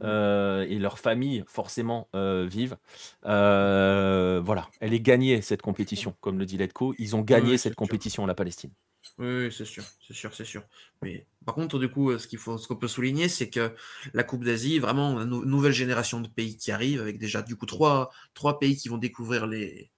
et 0.03 0.77
leur 0.80 0.98
famille 0.98 1.43
forcément 1.48 2.10
vivent. 2.14 2.76
voilà, 3.23 4.68
elle 4.80 4.93
est 4.93 4.99
gagnée 4.99 5.41
cette 5.43 5.61
compétition, 5.61 6.15
comme 6.19 6.39
le 6.39 6.45
dit 6.45 6.57
Letko. 6.57 6.95
Ils 6.98 7.15
ont 7.15 7.22
gagné 7.22 7.60
cette 7.60 7.76
compétition, 7.76 8.26
la 8.26 8.34
Palestine. 8.34 8.72
Oui, 9.17 9.51
c'est 9.51 9.65
sûr, 9.65 9.83
c'est 10.07 10.13
sûr, 10.13 10.33
c'est 10.33 10.45
sûr. 10.45 10.63
Mais 11.01 11.25
par 11.45 11.55
contre, 11.55 11.79
du 11.79 11.89
coup, 11.89 12.11
faut, 12.37 12.57
ce 12.57 12.67
qu'on 12.67 12.75
peut 12.75 12.87
souligner, 12.87 13.29
c'est 13.29 13.49
que 13.49 13.73
la 14.13 14.23
Coupe 14.23 14.43
d'Asie, 14.43 14.79
vraiment, 14.79 15.19
une 15.19 15.45
nouvelle 15.45 15.73
génération 15.73 16.21
de 16.21 16.27
pays 16.27 16.57
qui 16.57 16.71
arrive, 16.71 17.01
avec 17.01 17.17
déjà 17.17 17.41
du 17.41 17.55
coup 17.55 17.65
trois, 17.65 18.11
trois 18.33 18.59
pays 18.59 18.77
qui 18.77 18.89
vont 18.89 18.97
découvrir 18.97 19.47
les 19.47 19.91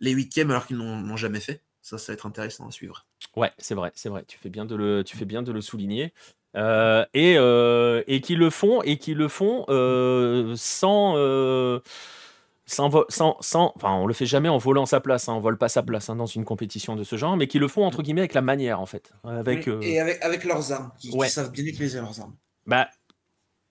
les 0.00 0.10
huitièmes 0.10 0.50
alors 0.50 0.66
qu'ils 0.66 0.76
n'ont 0.76 1.16
jamais 1.16 1.40
fait. 1.40 1.62
Ça, 1.82 1.98
ça 1.98 2.12
va 2.12 2.14
être 2.14 2.26
intéressant 2.26 2.66
à 2.66 2.72
suivre. 2.72 3.06
Ouais, 3.36 3.52
c'est 3.58 3.74
vrai, 3.74 3.92
c'est 3.94 4.08
vrai. 4.08 4.24
Tu 4.26 4.38
fais 4.38 4.48
bien 4.48 4.64
de 4.64 4.74
le, 4.74 5.04
tu 5.04 5.16
fais 5.16 5.24
bien 5.24 5.42
de 5.42 5.52
le 5.52 5.60
souligner. 5.60 6.12
Euh, 6.56 7.04
et, 7.12 7.36
euh, 7.36 8.02
et 8.06 8.20
qui 8.20 8.34
le 8.34 8.48
font 8.48 8.80
et 8.82 8.96
qui 8.96 9.12
le 9.12 9.28
font 9.28 9.66
euh, 9.68 10.54
sans, 10.56 11.14
sans, 12.66 12.90
sans, 13.08 13.36
sans, 13.40 13.72
enfin 13.76 13.94
on 13.94 14.06
le 14.06 14.14
fait 14.14 14.26
jamais 14.26 14.48
en 14.48 14.58
volant 14.58 14.86
sa 14.86 15.00
place, 15.00 15.28
hein, 15.28 15.34
on 15.34 15.40
vole 15.40 15.58
pas 15.58 15.68
sa 15.68 15.82
place 15.82 16.10
hein, 16.10 16.16
dans 16.16 16.26
une 16.26 16.44
compétition 16.44 16.96
de 16.96 17.04
ce 17.04 17.16
genre, 17.16 17.36
mais 17.36 17.46
qui 17.46 17.58
le 17.58 17.68
font 17.68 17.84
entre 17.84 18.02
guillemets 18.02 18.22
avec 18.22 18.34
la 18.34 18.42
manière 18.42 18.80
en 18.80 18.86
fait, 18.86 19.12
avec 19.24 19.68
et 19.68 20.00
avec, 20.00 20.22
avec 20.22 20.44
leurs 20.44 20.72
armes, 20.72 20.92
qui, 20.98 21.10
savent 21.28 21.52
bien 21.52 21.64
utiliser 21.64 22.00
leurs 22.00 22.20
armes. 22.20 22.36
Bah 22.66 22.88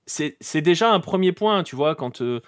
c'est 0.08 0.62
déjà 0.62 0.92
un 0.92 1.00
premier 1.00 1.32
point, 1.32 1.64
tu 1.64 1.76
vois, 1.76 1.96
quand 1.96 2.22
euh, 2.22 2.42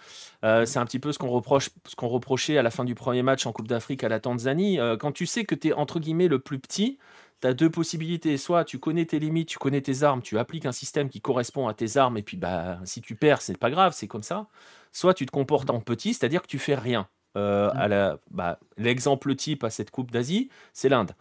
euh, 0.43 0.65
c'est 0.65 0.79
un 0.79 0.85
petit 0.85 0.99
peu 0.99 1.11
ce 1.11 1.17
qu'on 1.17 1.29
reproche, 1.29 1.69
ce 1.87 1.95
qu'on 1.95 2.07
reprochait 2.07 2.57
à 2.57 2.61
la 2.61 2.69
fin 2.69 2.85
du 2.85 2.93
premier 2.93 3.23
match 3.23 3.45
en 3.45 3.51
Coupe 3.51 3.67
d'Afrique 3.67 4.03
à 4.03 4.09
la 4.09 4.19
Tanzanie. 4.19 4.79
Euh, 4.79 4.95
quand 4.95 5.11
tu 5.11 5.25
sais 5.25 5.43
que 5.43 5.55
tu 5.55 5.69
es 5.69 5.73
entre 5.73 5.99
guillemets 5.99 6.27
le 6.27 6.39
plus 6.39 6.59
petit, 6.59 6.99
tu 7.41 7.47
as 7.47 7.53
deux 7.53 7.69
possibilités. 7.69 8.37
Soit 8.37 8.65
tu 8.65 8.79
connais 8.79 9.05
tes 9.05 9.19
limites, 9.19 9.49
tu 9.49 9.57
connais 9.57 9.81
tes 9.81 10.03
armes, 10.03 10.21
tu 10.21 10.37
appliques 10.37 10.65
un 10.65 10.71
système 10.71 11.09
qui 11.09 11.21
correspond 11.21 11.67
à 11.67 11.73
tes 11.73 11.97
armes, 11.97 12.17
et 12.17 12.23
puis 12.23 12.37
bah, 12.37 12.79
si 12.85 13.01
tu 13.01 13.15
perds, 13.15 13.41
c'est 13.41 13.57
pas 13.57 13.69
grave, 13.69 13.93
c'est 13.95 14.07
comme 14.07 14.23
ça. 14.23 14.47
Soit 14.91 15.13
tu 15.13 15.25
te 15.25 15.31
comportes 15.31 15.69
en 15.69 15.79
petit, 15.79 16.13
c'est-à-dire 16.13 16.41
que 16.41 16.47
tu 16.47 16.59
fais 16.59 16.75
rien. 16.75 17.07
Bah, 17.35 18.59
l'exemple 18.77 19.35
type 19.35 19.63
à 19.63 19.69
cette 19.69 19.91
Coupe 19.91 20.09
d'Asie, 20.11 20.49
c'est 20.73 20.89
l'Inde. 20.89 21.11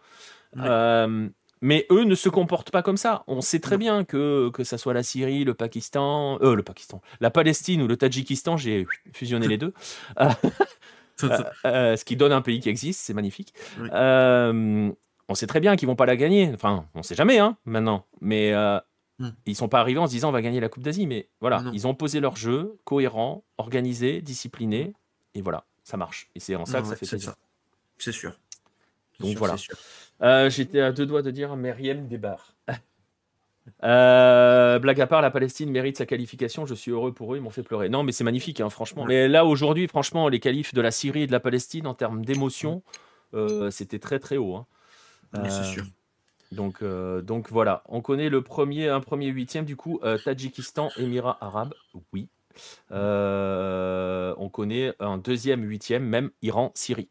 Mais 1.61 1.87
eux 1.89 2.03
ne 2.03 2.15
se 2.15 2.29
comportent 2.29 2.71
pas 2.71 2.83
comme 2.83 2.97
ça. 2.97 3.23
On 3.27 3.41
sait 3.41 3.59
très 3.59 3.77
bien 3.77 4.03
que 4.03 4.49
que 4.53 4.63
ça 4.63 4.77
soit 4.77 4.93
la 4.93 5.03
Syrie, 5.03 5.43
le 5.43 5.53
Pakistan, 5.53 6.37
euh, 6.41 6.55
le 6.55 6.63
Pakistan, 6.63 7.01
la 7.19 7.31
Palestine 7.31 7.81
ou 7.81 7.87
le 7.87 7.97
Tadjikistan, 7.97 8.57
j'ai 8.57 8.85
fusionné 9.13 9.47
les 9.47 9.57
deux. 9.57 9.73
Euh, 11.23 11.43
euh, 11.65 11.95
ce 11.95 12.05
qui 12.05 12.15
donne 12.15 12.31
un 12.31 12.43
pays 12.43 12.59
qui 12.59 12.69
existe, 12.69 12.99
c'est 12.99 13.15
magnifique. 13.15 13.51
On 15.29 15.35
sait 15.35 15.47
très 15.47 15.59
bien 15.59 15.75
qu'ils 15.75 15.87
vont 15.87 15.95
pas 15.95 16.05
la 16.05 16.15
gagner. 16.15 16.51
Enfin, 16.53 16.85
on 16.95 17.03
sait 17.03 17.15
jamais, 17.15 17.39
hein, 17.39 17.57
maintenant. 17.65 18.05
Mais 18.21 18.53
hmm. 19.19 19.29
ils 19.45 19.55
sont 19.55 19.69
pas 19.69 19.79
arrivés 19.79 19.99
en 19.99 20.07
se 20.07 20.11
disant 20.11 20.29
on 20.29 20.33
va 20.33 20.41
gagner 20.41 20.59
la 20.59 20.69
Coupe 20.69 20.83
d'Asie. 20.83 21.07
Mais 21.07 21.29
voilà, 21.41 21.63
ils 21.73 21.87
ont 21.87 21.95
posé 21.95 22.19
leur 22.19 22.35
jeu 22.35 22.77
cohérent, 22.85 23.43
organisé, 23.57 24.21
discipliné, 24.21 24.93
et 25.35 25.41
voilà, 25.41 25.65
ça 25.83 25.97
marche. 25.97 26.29
Et 26.35 26.39
c'est 26.39 26.55
en 26.55 26.65
ça 26.65 26.81
que 26.81 26.87
ça 26.87 26.95
fait 26.95 27.05
plaisir. 27.05 27.35
C'est 27.97 28.11
sûr. 28.11 28.33
Donc 29.19 29.37
voilà. 29.37 29.55
Euh, 30.21 30.49
j'étais 30.49 30.81
à 30.81 30.91
deux 30.91 31.05
doigts 31.05 31.21
de 31.21 31.31
dire 31.31 31.55
Meriem 31.55 32.07
débarre. 32.07 32.53
Euh, 33.83 34.79
blague 34.79 35.01
à 35.01 35.07
part, 35.07 35.21
la 35.21 35.29
Palestine 35.29 35.69
mérite 35.69 35.97
sa 35.97 36.05
qualification. 36.05 36.65
Je 36.65 36.73
suis 36.73 36.89
heureux 36.91 37.13
pour 37.13 37.33
eux, 37.33 37.37
ils 37.37 37.43
m'ont 37.43 37.49
fait 37.49 37.63
pleurer. 37.63 37.89
Non, 37.89 38.01
mais 38.01 38.13
c'est 38.13 38.23
magnifique, 38.23 38.61
hein, 38.61 38.69
franchement. 38.69 39.03
Mais 39.03 39.27
là, 39.27 39.45
aujourd'hui, 39.45 39.89
franchement, 39.89 40.29
les 40.29 40.39
qualifs 40.39 40.73
de 40.73 40.79
la 40.79 40.89
Syrie 40.89 41.23
et 41.23 41.27
de 41.27 41.33
la 41.33 41.41
Palestine 41.41 41.85
en 41.85 41.93
termes 41.93 42.23
d'émotion, 42.23 42.81
euh, 43.33 43.69
c'était 43.69 43.99
très 43.99 44.19
très 44.19 44.37
haut. 44.37 44.55
Hein. 44.55 44.65
C'est 45.33 45.63
sûr. 45.63 45.83
Donc, 46.51 46.83
donc 46.83 47.49
voilà, 47.49 47.83
on 47.87 48.01
connaît 48.01 48.29
le 48.29 48.41
premier, 48.41 48.87
un 48.87 49.01
premier 49.01 49.27
huitième 49.27 49.65
du 49.65 49.75
coup, 49.75 49.99
Tadjikistan, 50.23 50.89
Émirats 50.97 51.37
Arabes, 51.41 51.73
oui. 52.13 52.29
on 52.91 54.49
connaît 54.51 54.93
un 54.99 55.17
deuxième 55.17 55.63
huitième, 55.63 56.03
même 56.03 56.31
Iran, 56.41 56.71
Syrie 56.75 57.09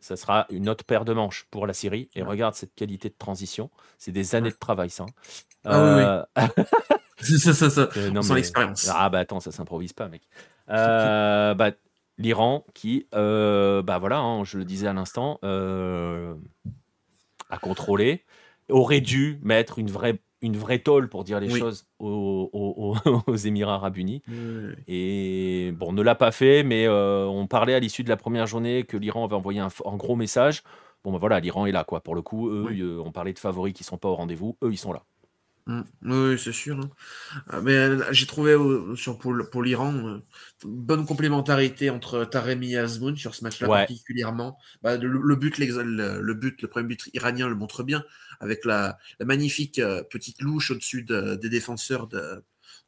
ça 0.00 0.16
sera 0.16 0.46
une 0.50 0.68
autre 0.68 0.84
paire 0.84 1.04
de 1.04 1.12
manches 1.12 1.46
pour 1.50 1.66
la 1.66 1.74
Syrie. 1.74 2.08
Et 2.14 2.22
regarde 2.22 2.54
cette 2.54 2.74
qualité 2.74 3.08
de 3.08 3.14
transition. 3.18 3.70
C'est 3.98 4.12
des 4.12 4.34
années 4.34 4.50
de 4.50 4.56
travail, 4.56 4.90
ça. 4.90 5.04
Hein. 5.04 5.06
Ah 5.64 6.24
oui, 6.36 6.64
c'est 7.20 7.52
ça, 7.52 7.68
ça, 7.68 7.88
euh, 7.96 8.22
Sans 8.22 8.34
l'expérience. 8.34 8.88
Ah 8.92 9.10
bah 9.10 9.18
attends, 9.18 9.40
ça 9.40 9.50
s'improvise 9.50 9.92
pas, 9.92 10.08
mec. 10.08 10.22
Euh, 10.70 11.54
bah, 11.54 11.72
L'Iran 12.18 12.66
qui, 12.74 13.06
euh, 13.14 13.82
bah 13.82 13.98
voilà, 13.98 14.18
hein, 14.18 14.44
je 14.44 14.58
le 14.58 14.64
disais 14.64 14.88
à 14.88 14.92
l'instant, 14.92 15.38
a 15.42 16.34
contrôlé, 17.60 18.24
aurait 18.68 19.00
dû 19.00 19.38
mettre 19.42 19.78
une 19.78 19.90
vraie 19.90 20.20
une 20.40 20.56
vraie 20.56 20.78
tôle 20.78 21.08
pour 21.08 21.24
dire 21.24 21.40
les 21.40 21.48
choses 21.48 21.86
aux, 21.98 22.94
Émirats 23.44 23.74
Arabes 23.74 23.96
Unis. 23.96 24.22
Et 24.86 25.72
bon, 25.74 25.88
on 25.88 25.92
ne 25.92 26.02
l'a 26.02 26.14
pas 26.14 26.30
fait, 26.30 26.62
mais 26.62 26.86
euh, 26.86 27.26
on 27.26 27.46
parlait 27.46 27.74
à 27.74 27.80
l'issue 27.80 28.04
de 28.04 28.08
la 28.08 28.16
première 28.16 28.46
journée 28.46 28.84
que 28.84 28.96
l'Iran 28.96 29.24
avait 29.24 29.34
envoyé 29.34 29.60
un, 29.60 29.96
gros 29.96 30.16
message. 30.16 30.62
Bon, 31.04 31.12
ben 31.12 31.18
voilà, 31.18 31.40
l'Iran 31.40 31.66
est 31.66 31.72
là, 31.72 31.84
quoi. 31.84 32.00
Pour 32.00 32.14
le 32.14 32.22
coup, 32.22 32.50
eux, 32.50 32.66
euh, 32.70 33.02
on 33.04 33.12
parlait 33.12 33.32
de 33.32 33.38
favoris 33.38 33.72
qui 33.72 33.84
sont 33.84 33.98
pas 33.98 34.08
au 34.08 34.14
rendez-vous. 34.14 34.56
Eux, 34.62 34.72
ils 34.72 34.78
sont 34.78 34.92
là. 34.92 35.02
Mmh. 35.68 35.82
Oui, 36.04 36.38
c'est 36.38 36.52
sûr. 36.52 36.80
Hein. 36.80 36.90
Euh, 37.52 37.60
mais 37.60 37.74
euh, 37.74 38.02
j'ai 38.10 38.24
trouvé 38.24 38.56
sur, 38.96 39.18
pour, 39.18 39.34
pour 39.52 39.62
l'Iran 39.62 39.92
euh, 39.94 40.22
bonne 40.64 41.04
complémentarité 41.04 41.90
entre 41.90 42.24
Taremi 42.24 42.72
et 42.72 42.78
Azmoun 42.78 43.14
sur 43.18 43.34
ce 43.34 43.44
match-là 43.44 43.68
particulièrement. 43.68 44.58
Bah, 44.82 44.96
le, 44.96 45.36
but, 45.36 45.58
le, 45.58 46.34
but, 46.34 46.62
le 46.62 46.68
premier 46.68 46.86
but 46.86 47.10
iranien 47.12 47.48
le 47.48 47.54
montre 47.54 47.82
bien, 47.82 48.02
avec 48.40 48.64
la, 48.64 48.96
magnifique 49.20 49.78
petite 50.10 50.40
louche 50.40 50.70
au-dessus 50.70 51.02
des 51.02 51.48
défenseurs 51.50 52.06
de, 52.06 52.42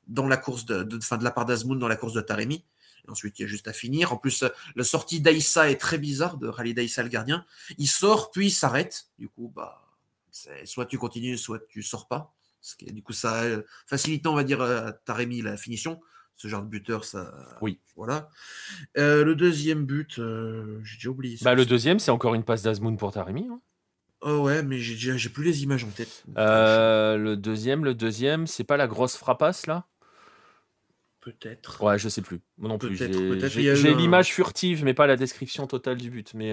dans 0.08 0.26
la 0.26 0.38
course 0.38 0.64
de, 0.64 0.82
de, 0.82 0.96
de 0.96 1.24
la 1.24 1.30
part 1.30 1.44
d'Azmoun 1.44 1.78
dans 1.78 1.88
la 1.88 1.96
course 1.96 2.14
de 2.14 2.22
Taremi. 2.22 2.64
Et 3.06 3.10
ensuite, 3.10 3.38
il 3.38 3.42
y 3.42 3.44
a 3.44 3.48
juste 3.48 3.68
à 3.68 3.74
finir. 3.74 4.14
En 4.14 4.16
plus, 4.16 4.42
la 4.74 4.84
sortie 4.84 5.20
d'Aïssa 5.20 5.70
est 5.70 5.76
très 5.76 5.98
bizarre, 5.98 6.38
de 6.38 6.48
Rally 6.48 6.72
d'Aïssa, 6.72 7.02
le 7.02 7.10
gardien. 7.10 7.44
Il 7.76 7.88
sort, 7.88 8.30
puis 8.30 8.46
il 8.46 8.50
s'arrête. 8.50 9.04
Du 9.18 9.28
coup, 9.28 9.52
bah, 9.54 9.82
soit 10.64 10.86
tu 10.86 10.96
continues, 10.96 11.36
soit 11.36 11.60
tu 11.68 11.82
sors 11.82 12.08
pas 12.08 12.34
du 12.80 13.02
coup, 13.02 13.12
ça 13.12 13.42
euh, 13.42 13.62
facilite, 13.86 14.26
on 14.26 14.34
va 14.34 14.44
dire, 14.44 14.60
à 14.60 14.92
Taremi 14.92 15.42
la 15.42 15.56
finition. 15.56 16.00
Ce 16.34 16.48
genre 16.48 16.62
de 16.62 16.68
buteur, 16.68 17.04
ça. 17.04 17.32
Oui. 17.60 17.80
Voilà. 17.96 18.30
Euh, 18.96 19.24
le 19.24 19.34
deuxième 19.34 19.84
but, 19.84 20.18
euh, 20.18 20.80
j'ai 20.84 20.96
déjà 20.96 21.10
oublié. 21.10 21.38
Bah, 21.42 21.54
le 21.54 21.66
deuxième, 21.66 21.98
c'est 21.98 22.10
encore 22.10 22.34
une 22.34 22.44
passe 22.44 22.62
d'Azmoun 22.62 22.96
pour 22.96 23.12
Taremi. 23.12 23.46
Hein. 23.50 23.60
Oh 24.22 24.38
ouais, 24.38 24.62
mais 24.62 24.78
j'ai, 24.78 25.18
j'ai 25.18 25.28
plus 25.28 25.44
les 25.44 25.62
images 25.62 25.84
en 25.84 25.90
tête. 25.90 26.24
le 26.36 27.34
deuxième, 27.34 27.84
le 27.84 27.94
deuxième, 27.94 28.46
c'est 28.46 28.64
pas 28.64 28.76
la 28.76 28.86
grosse 28.86 29.16
frappasse 29.16 29.66
là? 29.66 29.86
Peut-être. 31.20 31.82
Ouais, 31.82 31.98
je 31.98 32.08
sais 32.08 32.22
plus. 32.22 32.40
Moi 32.56 32.68
non 32.68 32.78
plus. 32.78 32.96
J'ai, 32.96 33.94
l'image 33.94 34.32
furtive, 34.32 34.84
mais 34.84 34.94
pas 34.94 35.06
la 35.06 35.16
description 35.16 35.66
totale 35.66 35.98
du 35.98 36.10
but. 36.10 36.32
Mais 36.34 36.52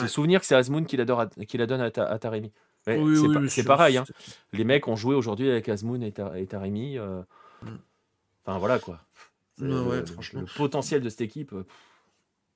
j'ai 0.00 0.08
souvenir 0.08 0.40
que 0.40 0.46
c'est 0.46 0.54
Azmoun 0.54 0.86
qui 0.86 0.96
la, 0.96 1.04
donne 1.04 1.20
à, 1.20 1.44
qui 1.44 1.58
la 1.58 1.66
donne 1.66 1.80
à, 1.80 1.86
à 1.86 2.18
Taremi 2.18 2.52
c'est 3.48 3.64
pareil. 3.64 3.96
Hein. 3.96 4.04
Les 4.52 4.64
mecs 4.64 4.86
ont 4.88 4.96
joué 4.96 5.14
aujourd'hui 5.14 5.50
avec 5.50 5.68
Azmoun 5.68 6.02
et, 6.02 6.12
Taremi. 6.12 6.98
Euh, 6.98 7.22
mm. 7.62 7.78
Enfin 8.44 8.58
voilà 8.58 8.78
quoi. 8.78 9.04
le, 9.58 10.04
potentiel 10.56 11.02
de 11.02 11.08
cette 11.08 11.22
équipe. 11.22 11.52
Euh, 11.52 11.66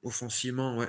Offensivement, 0.02 0.78
ouais. 0.78 0.88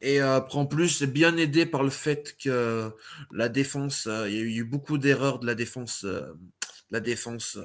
Et 0.00 0.20
après, 0.20 0.56
en 0.56 0.66
plus, 0.66 0.88
c'est 0.88 1.08
bien 1.08 1.36
aidé 1.36 1.66
par 1.66 1.82
le 1.82 1.90
fait 1.90 2.36
que 2.40 2.92
la 3.32 3.48
défense, 3.48 4.06
euh, 4.06 4.28
il 4.28 4.36
y 4.36 4.38
a 4.38 4.42
eu 4.42 4.62
beaucoup 4.62 4.98
d'erreurs 4.98 5.40
de 5.40 5.46
la 5.46 5.56
défense, 5.56 6.06
la 6.92 7.00
défense 7.00 7.58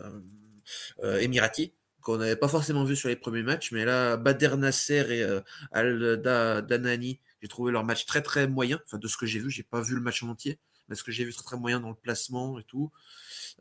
émirati 1.03 1.73
qu'on 2.07 2.17
n'avait 2.17 2.37
pas 2.37 2.47
forcément 2.47 2.85
vu 2.85 2.95
sur 2.95 3.09
les 3.09 3.17
premiers 3.17 3.43
matchs. 3.43 3.71
Mais 3.71 3.83
là, 3.85 4.15
Bader 4.17 4.55
Nasser 4.57 5.05
et 5.09 5.25
Al 5.71 6.21
Danani, 6.21 7.19
j'ai 7.41 7.47
trouvé 7.47 7.71
leur 7.71 7.83
match 7.83 8.05
très 8.05 8.21
très 8.21 8.47
moyen. 8.47 8.79
Enfin, 8.85 8.97
de 8.97 9.07
ce 9.07 9.17
que 9.17 9.25
j'ai 9.25 9.39
vu, 9.39 9.51
j'ai 9.51 9.63
pas 9.63 9.81
vu 9.81 9.93
le 9.93 10.01
match 10.01 10.23
en 10.23 10.29
entier 10.29 10.59
parce 10.87 11.03
que 11.03 11.11
j'ai 11.11 11.25
vu 11.25 11.33
très, 11.33 11.43
très 11.43 11.57
moyen 11.57 11.79
dans 11.79 11.89
le 11.89 11.95
placement 11.95 12.59
et 12.59 12.63
tout. 12.63 12.91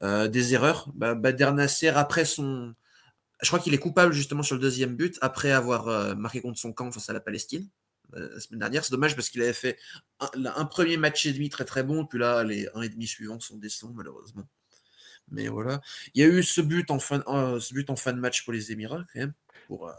Euh, 0.03 0.29
des 0.29 0.55
erreurs. 0.55 0.91
Bah, 0.95 1.15
Bader 1.15 1.51
Nasser, 1.53 1.89
après 1.89 2.25
son. 2.25 2.75
Je 3.43 3.49
crois 3.49 3.59
qu'il 3.59 3.75
est 3.75 3.79
coupable 3.79 4.13
justement 4.13 4.43
sur 4.43 4.55
le 4.55 4.63
deuxième 4.63 4.97
but, 4.97 5.19
après 5.21 5.51
avoir 5.51 5.89
euh, 5.89 6.15
marqué 6.15 6.41
contre 6.41 6.59
son 6.59 6.73
camp 6.73 6.91
face 6.91 7.11
à 7.11 7.13
la 7.13 7.21
Palestine 7.21 7.69
euh, 8.15 8.31
la 8.33 8.41
semaine 8.41 8.61
dernière. 8.61 8.85
C'est 8.85 8.93
dommage 8.93 9.15
parce 9.15 9.29
qu'il 9.29 9.43
avait 9.43 9.53
fait 9.53 9.79
un, 10.21 10.65
premier 10.65 10.97
match 10.97 11.27
et 11.27 11.33
demi 11.33 11.51
très 11.51 11.65
très 11.65 11.83
bon, 11.83 12.07
puis 12.07 12.19
là, 12.19 12.45
les 12.45 12.67
un 12.75 12.81
et 12.81 12.89
demi 12.89 13.07
suivants 13.07 13.41
sont 13.41 13.57
décents, 13.59 13.93
malheureusement. 13.95 14.49
Mais 15.31 15.49
voilà. 15.49 15.81
Il 16.15 16.23
y 16.23 16.25
a 16.25 16.29
eu 16.29 16.43
ce 16.43 16.61
but 16.61 16.91
en 16.91 16.99
fin, 16.99 17.23
ce 17.27 17.75
but 17.75 17.91
en 17.91 17.97
fin 17.97 18.13
de 18.13 18.21
match 18.21 18.45
pour 18.45 18.53
les 18.53 18.73
Émirats, 18.73 19.03
quand 19.13 19.21
même, 19.21 19.33
pour, 19.67 19.91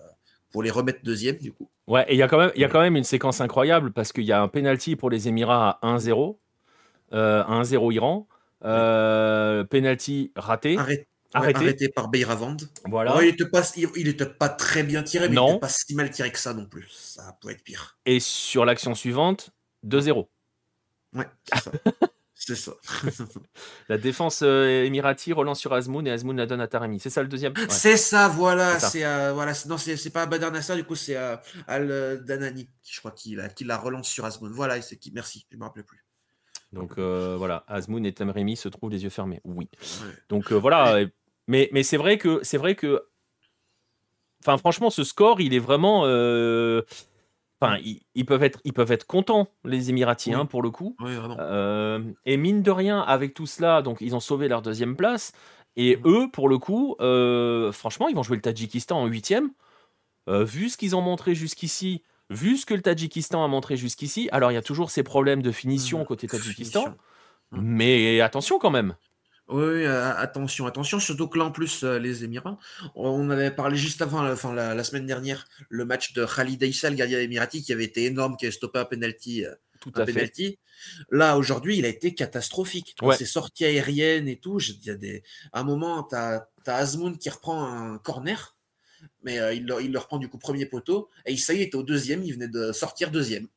pour 0.51 0.63
les 0.63 0.71
remettre 0.71 0.99
deuxième, 1.03 1.37
du 1.37 1.51
coup. 1.51 1.69
Ouais, 1.87 2.05
et 2.09 2.15
il 2.15 2.17
y, 2.17 2.23
a 2.23 2.27
quand 2.27 2.37
même, 2.37 2.51
il 2.55 2.61
y 2.61 2.65
a 2.65 2.69
quand 2.69 2.81
même 2.81 2.95
une 2.95 3.03
séquence 3.03 3.41
incroyable 3.41 3.91
parce 3.93 4.11
qu'il 4.11 4.25
y 4.25 4.31
a 4.31 4.41
un 4.41 4.47
penalty 4.47 4.95
pour 4.95 5.09
les 5.09 5.27
Émirats 5.27 5.79
à 5.81 5.97
1-0 5.97 6.37
euh, 7.13 7.43
1-0 7.43 7.93
Iran. 7.93 8.27
Euh, 8.65 9.63
penalty 9.63 10.31
raté. 10.35 10.77
arrêté. 11.33 11.89
par 11.89 12.09
Beyravand. 12.09 12.57
Voilà. 12.85 13.17
il 13.21 13.27
n'était 13.27 13.47
pas, 13.47 13.61
il, 13.75 14.07
était 14.07 14.25
pas 14.25 14.49
très 14.49 14.83
bien 14.83 15.03
tiré, 15.03 15.29
mais 15.29 15.35
il 15.35 15.41
n'était 15.41 15.59
pas 15.59 15.69
si 15.69 15.95
mal 15.95 16.09
tiré 16.09 16.31
que 16.31 16.39
ça 16.39 16.53
non 16.53 16.65
plus. 16.65 16.87
Ça 16.89 17.37
pourrait 17.39 17.53
être 17.53 17.63
pire. 17.63 17.97
Et 18.05 18.19
sur 18.19 18.65
l'action 18.65 18.95
suivante, 18.95 19.51
2-0. 19.85 20.27
Ouais, 21.13 21.25
c'est 21.45 21.63
ça. 21.63 21.71
C'est 22.39 22.55
ça. 22.55 22.73
la 23.89 23.97
défense 23.97 24.41
euh, 24.43 24.83
émirati 24.85 25.33
relance 25.33 25.59
sur 25.59 25.73
Azmoun 25.73 26.05
et 26.05 26.11
Azmoun 26.11 26.37
la 26.37 26.45
donne 26.45 26.61
à 26.61 26.67
Taremi. 26.67 26.99
C'est 26.99 27.09
ça 27.09 27.23
le 27.23 27.27
deuxième? 27.27 27.53
C'est 27.69 27.97
ça, 27.97 28.27
voilà. 28.27 28.79
C'est 28.79 29.03
euh, 29.03 29.33
voilà. 29.33 29.53
Non, 29.67 29.77
c'est 29.77 30.09
pas 30.11 30.27
Badr 30.27 30.51
Nasser, 30.51 30.75
du 30.75 30.83
coup, 30.83 30.95
c'est 30.95 31.17
Al 31.67 32.23
Danani, 32.25 32.69
qui, 32.83 32.93
je 32.93 32.99
crois, 32.99 33.11
qui 33.11 33.35
la, 33.35 33.49
qui 33.49 33.63
la 33.63 33.77
relance 33.77 34.07
sur 34.07 34.23
Azmoun. 34.23 34.51
Voilà, 34.51 34.79
c'est 34.81 34.97
qui. 34.97 35.11
Merci, 35.11 35.45
je 35.49 35.55
ne 35.55 35.61
me 35.61 35.65
rappelais 35.65 35.83
plus. 35.83 36.05
Donc 36.71 36.99
voilà, 36.99 37.63
Azmoun 37.67 38.05
et 38.05 38.13
Taremi 38.13 38.55
se 38.55 38.69
trouvent 38.69 38.91
les 38.91 39.03
yeux 39.03 39.09
fermés. 39.09 39.41
Oui. 39.43 39.67
Donc 40.29 40.51
voilà. 40.51 41.05
Mais, 41.47 41.69
mais 41.71 41.81
c'est 41.81 41.97
vrai 41.97 42.19
que 42.19 42.39
c'est 42.43 42.57
vrai 42.57 42.75
que. 42.75 43.03
Enfin, 44.43 44.57
franchement, 44.59 44.91
ce 44.91 45.03
score, 45.03 45.41
il 45.41 45.55
est 45.55 45.59
vraiment. 45.59 46.05
Enfin, 47.59 47.79
ils, 48.13 48.25
peuvent 48.25 48.43
être, 48.43 48.59
ils 48.65 48.73
peuvent 48.73 48.91
être 48.91 49.07
contents, 49.07 49.47
les 49.65 49.89
Émiratis, 49.89 50.33
hein, 50.33 50.45
pour 50.45 50.61
le 50.61 50.69
coup. 50.69 50.95
Euh, 51.01 52.03
et 52.25 52.37
mine 52.37 52.61
de 52.61 52.69
rien, 52.69 52.99
avec 53.01 53.33
tout 53.33 53.47
cela, 53.47 53.81
donc 53.81 53.97
ils 53.99 54.15
ont 54.15 54.19
sauvé 54.19 54.47
leur 54.47 54.61
deuxième 54.61 54.95
place. 54.95 55.31
Et 55.75 55.97
mmh. 55.97 56.01
eux, 56.05 56.29
pour 56.31 56.49
le 56.49 56.59
coup, 56.59 56.95
euh, 57.01 57.71
franchement, 57.71 58.09
ils 58.09 58.15
vont 58.15 58.21
jouer 58.21 58.35
le 58.35 58.43
Tadjikistan 58.43 58.99
en 59.01 59.07
huitième. 59.07 59.49
Euh, 60.29 60.43
vu 60.43 60.69
ce 60.69 60.77
qu'ils 60.77 60.95
ont 60.95 61.01
montré 61.01 61.33
jusqu'ici, 61.33 62.03
vu 62.29 62.57
ce 62.57 62.65
que 62.67 62.75
le 62.75 62.81
Tadjikistan 62.81 63.43
a 63.43 63.47
montré 63.47 63.75
jusqu'ici, 63.75 64.29
alors 64.31 64.51
il 64.51 64.55
y 64.55 64.59
a 64.59 64.61
toujours 64.63 64.91
ces 64.91 65.01
problèmes 65.01 65.41
de 65.41 65.51
finition 65.51 66.01
mmh. 66.01 66.05
côté 66.05 66.27
Tadjikistan. 66.27 66.89
Mmh. 67.51 67.61
Mais 67.61 68.21
attention 68.21 68.59
quand 68.59 68.71
même. 68.71 68.95
Oui, 69.49 69.85
attention, 69.85 70.65
attention, 70.65 70.99
surtout 70.99 71.29
que 71.29 71.39
là 71.39 71.45
en 71.45 71.51
plus 71.51 71.83
euh, 71.85 71.99
les 71.99 72.25
Émirats, 72.25 72.57
on 72.95 73.29
avait 73.29 73.49
parlé 73.49 73.77
juste 73.77 74.01
avant, 74.01 74.29
enfin, 74.29 74.53
la, 74.53 74.83
semaine 74.83 75.05
dernière, 75.05 75.47
le 75.69 75.85
match 75.85 76.11
de 76.11 76.25
Khalid 76.25 76.61
Aissa, 76.63 76.89
le 76.89 76.97
gardien 76.97 77.19
émirati, 77.19 77.63
qui 77.63 77.71
avait 77.71 77.85
été 77.85 78.05
énorme, 78.05 78.35
qui 78.35 78.45
avait 78.45 78.51
stoppé 78.51 78.79
un 78.79 78.85
penalty. 78.85 79.45
Euh, 79.45 79.55
tout 79.79 79.91
à 79.95 80.05
penalty. 80.05 80.59
Là 81.11 81.37
aujourd'hui, 81.37 81.77
il 81.77 81.85
a 81.85 81.87
été 81.87 82.13
catastrophique. 82.13 82.95
Dans 82.99 83.11
ses 83.13 83.25
sorties 83.25 83.63
aériennes 83.63 84.27
et 84.27 84.37
tout, 84.37 84.59
il 84.59 84.85
y 84.85 84.89
a 84.89 84.95
des, 84.95 85.23
à 85.53 85.61
un 85.61 85.63
moment, 85.63 86.03
tu 86.03 86.15
as, 86.15 86.49
Azmoun 86.65 87.17
qui 87.17 87.29
reprend 87.29 87.63
un 87.63 87.97
corner, 87.99 88.57
mais 89.23 89.39
euh, 89.39 89.53
il, 89.53 89.65
le, 89.65 89.81
il, 89.81 89.97
reprend 89.97 90.17
du 90.17 90.27
coup 90.27 90.37
premier 90.37 90.65
poteau, 90.65 91.09
et 91.25 91.31
Issa 91.31 91.53
il 91.53 91.61
était 91.61 91.77
au 91.77 91.83
deuxième, 91.83 92.21
il 92.23 92.33
venait 92.33 92.49
de 92.49 92.73
sortir 92.73 93.11
deuxième. 93.11 93.47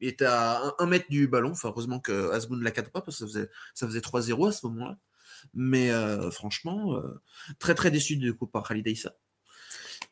Il 0.00 0.08
était 0.08 0.24
à 0.24 0.74
un, 0.78 0.86
mètre 0.86 1.10
du 1.10 1.28
ballon, 1.28 1.50
enfin, 1.50 1.68
heureusement 1.68 2.00
que 2.00 2.30
Azmoun 2.32 2.60
ne 2.60 2.64
la 2.64 2.70
cadre 2.70 2.90
pas, 2.90 3.02
parce 3.02 3.18
que 3.18 3.26
ça 3.26 3.32
faisait, 3.32 3.50
ça 3.74 3.86
faisait 3.86 4.00
3-0 4.00 4.48
à 4.48 4.52
ce 4.52 4.66
moment-là. 4.66 4.96
Mais 5.54 5.90
euh, 5.90 6.30
franchement, 6.30 6.96
euh, 6.96 7.20
très 7.58 7.74
très 7.74 7.90
déçu 7.90 8.16
du 8.16 8.34
coup 8.34 8.46
par 8.46 8.66
Khalid 8.66 8.86
Issa. 8.86 9.14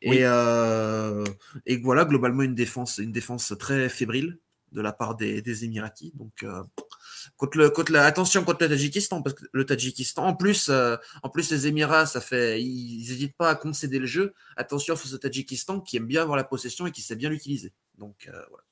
Et, 0.01 0.19
euh, 0.25 1.25
et, 1.65 1.77
voilà, 1.77 2.05
globalement, 2.05 2.43
une 2.43 2.53
défense, 2.53 2.99
une 2.99 3.11
défense 3.11 3.53
très 3.59 3.89
fébrile 3.89 4.37
de 4.71 4.81
la 4.81 4.91
part 4.91 5.15
des, 5.15 5.41
des 5.41 5.65
Émiratis. 5.65 6.11
Donc, 6.15 6.45
contre 7.35 7.57
le, 7.57 7.69
contre 7.71 7.91
la, 7.91 8.05
attention 8.05 8.43
contre 8.43 8.63
le 8.63 8.69
Tadjikistan, 8.69 9.23
parce 9.23 9.35
que 9.35 9.45
le 9.51 9.65
Tadjikistan, 9.65 10.27
en 10.27 10.35
plus, 10.35 10.69
en 11.23 11.29
plus 11.29 11.49
les 11.49 11.65
Émirats, 11.65 12.05
ça 12.05 12.21
fait, 12.21 12.61
ils 12.61 12.99
n'hésitent 12.99 13.37
pas 13.37 13.49
à 13.49 13.55
concéder 13.55 13.97
le 13.97 14.05
jeu. 14.05 14.35
Attention 14.55 14.95
face 14.95 15.13
au 15.13 15.17
Tadjikistan 15.17 15.79
qui 15.79 15.97
aime 15.97 16.05
bien 16.05 16.21
avoir 16.21 16.37
la 16.37 16.43
possession 16.43 16.85
et 16.85 16.91
qui 16.91 17.01
sait 17.01 17.15
bien 17.15 17.29
l'utiliser. 17.29 17.73
Donc, 17.97 18.29
voilà. 18.49 18.66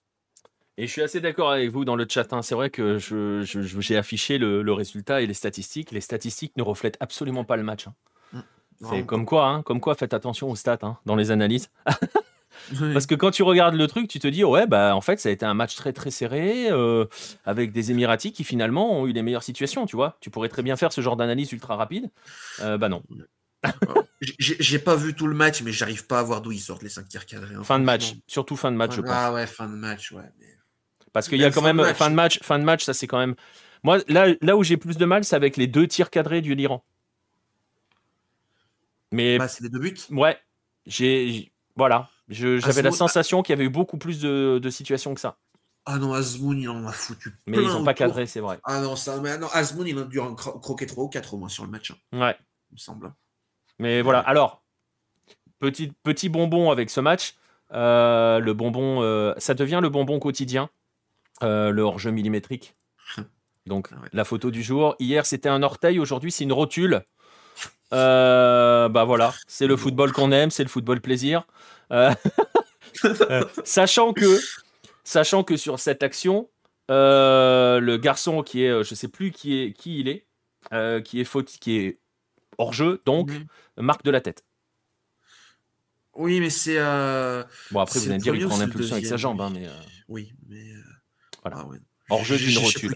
Et 0.77 0.87
je 0.87 0.91
suis 0.91 1.01
assez 1.01 1.21
d'accord 1.21 1.51
avec 1.51 1.69
vous 1.69 1.85
dans 1.85 1.95
le 1.95 2.05
chat. 2.07 2.31
Hein. 2.33 2.41
C'est 2.41 2.55
vrai 2.55 2.69
que 2.69 2.97
je, 2.97 3.41
j'ai 3.43 3.97
affiché 3.97 4.37
le, 4.37 4.73
résultat 4.73 5.21
et 5.21 5.27
les 5.27 5.33
statistiques. 5.33 5.91
Les 5.91 6.01
statistiques 6.01 6.55
ne 6.57 6.63
reflètent 6.63 6.97
absolument 6.99 7.45
pas 7.45 7.55
le 7.55 7.63
match. 7.63 7.87
Hein. 7.87 7.93
Mmh. 8.33 8.87
C'est 8.89 9.05
comme 9.05 9.25
quoi, 9.25 9.47
hein, 9.47 9.61
comme 9.61 9.79
quoi, 9.79 9.95
faites 9.95 10.13
attention 10.13 10.49
aux 10.49 10.55
stats 10.55 10.99
dans 11.05 11.15
les 11.15 11.31
analyses. 11.31 11.69
Parce 12.93 13.05
que 13.05 13.15
quand 13.15 13.31
tu 13.31 13.43
regardes 13.43 13.75
le 13.75 13.87
truc, 13.87 14.07
tu 14.07 14.19
te 14.19 14.27
dis 14.27 14.43
ouais 14.43 14.65
bah 14.65 14.95
en 14.95 15.01
fait 15.01 15.19
ça 15.19 15.29
a 15.29 15.31
été 15.31 15.45
un 15.45 15.53
match 15.53 15.75
très 15.75 15.93
très 15.93 16.09
serré 16.09 16.71
euh, 16.71 17.05
avec 17.45 17.71
des 17.71 17.91
Émiratis 17.91 18.31
qui 18.31 18.43
finalement 18.43 18.99
ont 18.99 19.07
eu 19.07 19.11
les 19.11 19.21
meilleures 19.21 19.43
situations. 19.43 19.85
Tu 19.85 19.95
vois, 19.95 20.17
tu 20.19 20.29
pourrais 20.29 20.49
très 20.49 20.63
bien 20.63 20.75
faire 20.75 20.91
ce 20.91 21.01
genre 21.01 21.15
d'analyse 21.15 21.51
ultra 21.51 21.75
rapide. 21.75 22.09
Euh, 22.61 22.77
bah 22.77 22.89
non. 22.89 23.03
J'ai 24.39 24.79
pas 24.79 24.95
vu 24.95 25.15
tout 25.15 25.27
le 25.27 25.35
match, 25.35 25.61
mais 25.63 25.71
j'arrive 25.71 26.05
pas 26.05 26.19
à 26.19 26.23
voir 26.23 26.41
d'où 26.41 26.51
ils 26.51 26.59
sortent 26.59 26.83
les 26.83 26.89
5 26.89 27.07
tirs 27.07 27.25
cadrés. 27.25 27.55
Fin 27.63 27.79
de 27.79 27.83
match, 27.83 28.13
surtout 28.27 28.55
fin 28.55 28.71
de 28.71 28.77
match, 28.77 28.95
je 28.95 29.01
pense. 29.01 29.11
Ah 29.11 29.33
ouais, 29.33 29.47
fin 29.47 29.67
de 29.67 29.75
match, 29.75 30.11
ouais. 30.11 30.31
Parce 31.15 31.29
qu'il 31.29 31.39
y 31.39 31.45
a 31.45 31.49
quand 31.49 31.61
même 31.61 31.81
fin 31.93 32.09
de 32.09 32.15
match, 32.15 32.39
fin 32.43 32.59
de 32.59 32.65
match, 32.65 32.83
ça 32.83 32.93
c'est 32.93 33.07
quand 33.07 33.17
même. 33.17 33.35
Moi, 33.83 33.99
là, 34.09 34.35
là 34.41 34.57
où 34.57 34.63
j'ai 34.65 34.75
plus 34.75 34.97
de 34.97 35.05
mal, 35.05 35.23
c'est 35.23 35.37
avec 35.37 35.55
les 35.55 35.65
deux 35.65 35.87
tirs 35.87 36.09
cadrés 36.09 36.41
du 36.41 36.55
Liran. 36.55 36.83
Mais 39.13 39.37
bah, 39.37 39.47
c'est 39.47 39.63
les 39.63 39.69
deux 39.69 39.79
buts. 39.79 39.95
Ouais, 40.11 40.37
j'ai 40.85 41.53
voilà, 41.77 42.09
j'avais 42.27 42.81
la 42.81 42.91
sensation 42.91 43.43
qu'il 43.43 43.53
y 43.53 43.57
avait 43.57 43.63
eu 43.63 43.69
beaucoup 43.69 43.97
plus 43.97 44.19
de, 44.19 44.69
situations 44.69 45.13
que 45.13 45.21
ça. 45.21 45.37
Ah 45.85 45.99
non, 45.99 46.13
Azmoun, 46.13 46.59
il 46.59 46.67
en 46.67 46.85
a 46.85 46.91
foutu. 46.91 47.33
Mais 47.47 47.59
ils 47.59 47.69
n'ont 47.69 47.85
pas 47.85 47.93
cadré, 47.93 48.25
c'est 48.25 48.41
vrai. 48.41 48.59
Ah 48.65 48.81
non, 48.81 48.97
ça, 48.97 49.17
mais 49.21 49.37
non, 49.37 49.47
Azmoun, 49.53 49.87
il 49.87 49.97
a 49.97 50.03
dû 50.03 50.19
en 50.19 50.35
croquer 50.35 50.85
3 50.85 51.05
ou 51.05 51.07
4 51.07 51.33
au 51.33 51.37
moins 51.37 51.47
sur 51.47 51.63
le 51.63 51.69
match. 51.69 51.91
Hein. 51.91 52.19
Ouais. 52.19 52.35
Il 52.71 52.73
me 52.73 52.77
semble. 52.77 53.13
Mais 53.79 54.01
voilà, 54.01 54.19
alors, 54.19 54.65
petit, 55.59 55.93
petit 56.03 56.27
bonbon 56.27 56.71
avec 56.71 56.89
ce 56.89 56.99
match. 56.99 57.35
Euh, 57.71 58.39
le 58.39 58.53
bonbon, 58.53 59.01
euh, 59.01 59.33
ça 59.37 59.53
devient 59.53 59.79
le 59.81 59.87
bonbon 59.87 60.19
quotidien 60.19 60.69
euh, 61.43 61.71
le 61.71 61.81
hors-jeu 61.81 62.11
millimétrique. 62.11 62.75
Donc, 63.65 63.89
ah 63.91 64.05
la 64.13 64.23
photo 64.23 64.51
du 64.51 64.63
jour. 64.63 64.95
Hier, 64.99 65.25
c'était 65.25 65.49
un 65.49 65.63
orteil. 65.63 65.99
Aujourd'hui, 65.99 66.31
c'est 66.31 66.43
une 66.43 66.53
rotule. 66.53 67.03
Euh, 67.93 68.89
bah 68.89 69.03
voilà, 69.03 69.33
c'est 69.47 69.67
le 69.67 69.77
football 69.77 70.11
qu'on 70.11 70.31
aime, 70.31 70.49
c'est 70.49 70.63
le 70.63 70.69
football 70.69 71.01
plaisir. 71.01 71.45
Euh, 71.91 72.11
sachant 73.63 74.11
que, 74.11 74.39
sachant 75.03 75.43
que 75.43 75.55
sur 75.55 75.79
cette 75.79 76.01
action, 76.01 76.49
le 76.89 77.97
garçon 77.97 78.41
qui 78.41 78.63
est, 78.63 78.83
je 78.83 78.95
sais 78.95 79.07
plus 79.07 79.31
qui 79.31 79.61
est, 79.61 79.73
qui 79.73 79.99
il 79.99 80.07
est, 80.09 80.25
qui 81.03 81.21
est 81.21 81.25
faute, 81.25 81.47
qui 81.59 81.77
est 81.77 81.99
hors 82.57 82.73
jeu, 82.73 83.01
donc 83.05 83.31
marque 83.77 84.03
de 84.03 84.11
la 84.11 84.19
tête. 84.19 84.43
Oui, 86.15 86.39
mais 86.39 86.49
c'est. 86.49 86.79
bon 87.71 87.79
après 87.79 87.99
vous 87.99 88.07
allez 88.07 88.15
me 88.15 88.23
dire 88.23 88.35
il 88.35 88.47
prend 88.47 88.57
l'impulsion 88.57 88.95
avec 88.95 89.05
sa 89.05 89.17
jambe, 89.17 89.39
hein, 89.41 89.51
mais. 89.53 89.67
Oui, 90.09 90.33
mais. 90.49 90.65
Voilà. 91.45 91.63
Ah 91.63 92.13
Hors 92.13 92.23
jeu 92.23 92.37
d'une 92.37 92.57
rotule. 92.57 92.95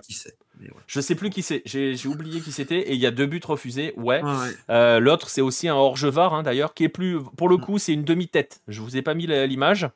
Je 0.88 1.02
sais 1.02 1.16
plus 1.16 1.30
qui 1.30 1.42
c'est. 1.42 1.64
J'ai 1.66 2.08
oublié 2.08 2.42
qui 2.42 2.52
c'était. 2.52 2.80
Et 2.80 2.94
il 2.94 3.00
y 3.00 3.06
a 3.06 3.12
deux 3.12 3.26
buts 3.26 3.42
refusés. 3.44 3.94
Ouais. 3.98 4.22
Euh, 4.70 5.00
l'autre, 5.00 5.30
c'est 5.30 5.42
aussi 5.42 5.68
un 5.68 5.76
hors-jeu 5.76 6.10
VAR, 6.10 6.34
hein, 6.34 6.44
d'ailleurs, 6.44 6.74
qui 6.74 6.84
est 6.84 6.90
plus. 6.90 7.20
Pour 7.38 7.50
le 7.50 7.58
mm. 7.58 7.62
coup, 7.62 7.80
c'est 7.80 7.94
une 7.94 8.04
demi-tête. 8.04 8.62
Je 8.68 8.82
vous 8.82 8.98
ai 8.98 9.02
pas 9.02 9.14
mis 9.14 9.28
l'image. 9.28 9.90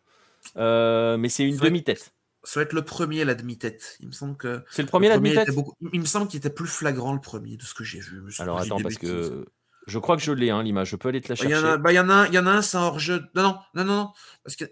Euh, 0.58 1.18
mais 1.18 1.30
c'est 1.30 1.44
une 1.44 1.58
demi-tête. 1.58 2.14
Ça 2.44 2.60
va 2.60 2.66
être 2.66 2.74
le 2.74 2.84
premier, 2.84 3.24
la 3.24 3.36
demi-tête. 3.36 3.98
Il 4.00 4.08
me 4.08 4.12
semble 4.14 4.36
que. 4.36 4.64
C'est 4.70 4.82
le 4.82 4.88
premier, 4.88 5.10
la 5.10 5.18
demi-tête 5.18 5.50
Il 5.94 6.00
me 6.00 6.06
semble 6.06 6.28
qu'il 6.28 6.40
était 6.40 6.50
plus 6.50 6.68
flagrant 6.68 7.14
le 7.14 7.22
premier, 7.22 7.58
de 7.58 7.64
ce 7.64 7.74
que 7.74 7.84
j'ai 7.84 8.00
vu. 8.00 8.22
Alors 8.40 8.60
attends, 8.60 8.80
parce 8.80 8.96
que. 8.96 9.46
Je 9.86 10.00
crois 10.00 10.16
que 10.16 10.24
je 10.24 10.32
l'ai, 10.32 10.50
hein, 10.50 10.64
l'image. 10.64 10.92
Je 10.92 10.96
peux 10.96 11.10
aller 11.10 11.20
te 11.20 11.28
la 11.28 11.36
chercher. 11.36 11.54
Il 11.54 11.58
y 11.58 11.60
en 11.60 11.66
a, 11.66 11.78
bah, 11.78 11.92
y 11.92 12.00
en 12.00 12.10
a, 12.10 12.28
y 12.30 12.40
en 12.40 12.48
a 12.48 12.52
un, 12.52 12.62
c'est 12.62 12.78
un 12.78 12.84
hors-jeu. 12.84 13.26
Non, 13.36 13.44
non, 13.44 13.60
non, 13.74 13.84
non, 13.84 13.96
non. 13.96 14.10
Parce 14.42 14.56
que 14.56 14.64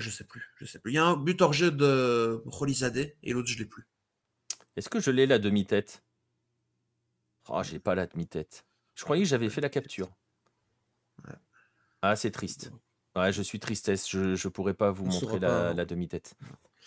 je 0.00 0.10
sais 0.10 0.24
plus, 0.24 0.52
je 0.56 0.64
sais 0.64 0.78
plus. 0.78 0.92
Il 0.92 0.94
y 0.94 0.98
a 0.98 1.04
un 1.04 1.16
but 1.16 1.40
hors 1.40 1.52
jeu 1.52 1.70
de 1.70 2.42
Rolizade 2.46 3.14
et 3.22 3.32
l'autre 3.32 3.48
je 3.48 3.58
l'ai 3.58 3.64
plus. 3.64 3.86
Est-ce 4.76 4.88
que 4.88 5.00
je 5.00 5.10
l'ai 5.10 5.26
la 5.26 5.38
demi-tête? 5.38 6.02
Oh, 7.48 7.62
j'ai 7.62 7.78
pas 7.78 7.94
la 7.94 8.06
demi-tête. 8.06 8.64
Je 8.94 9.04
croyais 9.04 9.22
que 9.22 9.28
j'avais 9.28 9.50
fait 9.50 9.60
la 9.60 9.68
capture. 9.68 10.10
Ah, 12.02 12.16
c'est 12.16 12.30
triste. 12.30 12.70
Ouais, 13.16 13.32
je 13.32 13.42
suis 13.42 13.60
tristesse. 13.60 14.10
Je 14.10 14.30
ne 14.30 14.48
pourrais 14.48 14.74
pas 14.74 14.90
vous 14.90 15.06
montrer 15.06 15.38
la, 15.38 15.84
demi-tête. 15.84 16.34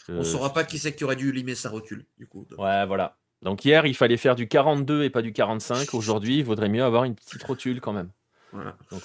On 0.09 0.23
saura 0.23 0.53
pas 0.53 0.63
qui 0.63 0.77
c'est 0.77 0.95
qui 0.95 1.03
aurait 1.03 1.15
dû 1.15 1.31
limer 1.31 1.55
sa 1.55 1.69
rotule, 1.69 2.05
du 2.17 2.27
coup. 2.27 2.45
Ouais, 2.57 2.85
voilà. 2.85 3.17
Donc 3.41 3.65
hier, 3.65 3.85
il 3.85 3.95
fallait 3.95 4.17
faire 4.17 4.35
du 4.35 4.47
42 4.47 5.03
et 5.03 5.09
pas 5.09 5.21
du 5.21 5.31
45. 5.31 5.93
Aujourd'hui, 5.93 6.39
il 6.39 6.45
vaudrait 6.45 6.69
mieux 6.69 6.83
avoir 6.83 7.03
une 7.03 7.15
petite 7.15 7.43
rotule 7.43 7.81
quand 7.81 7.93
même 7.93 8.11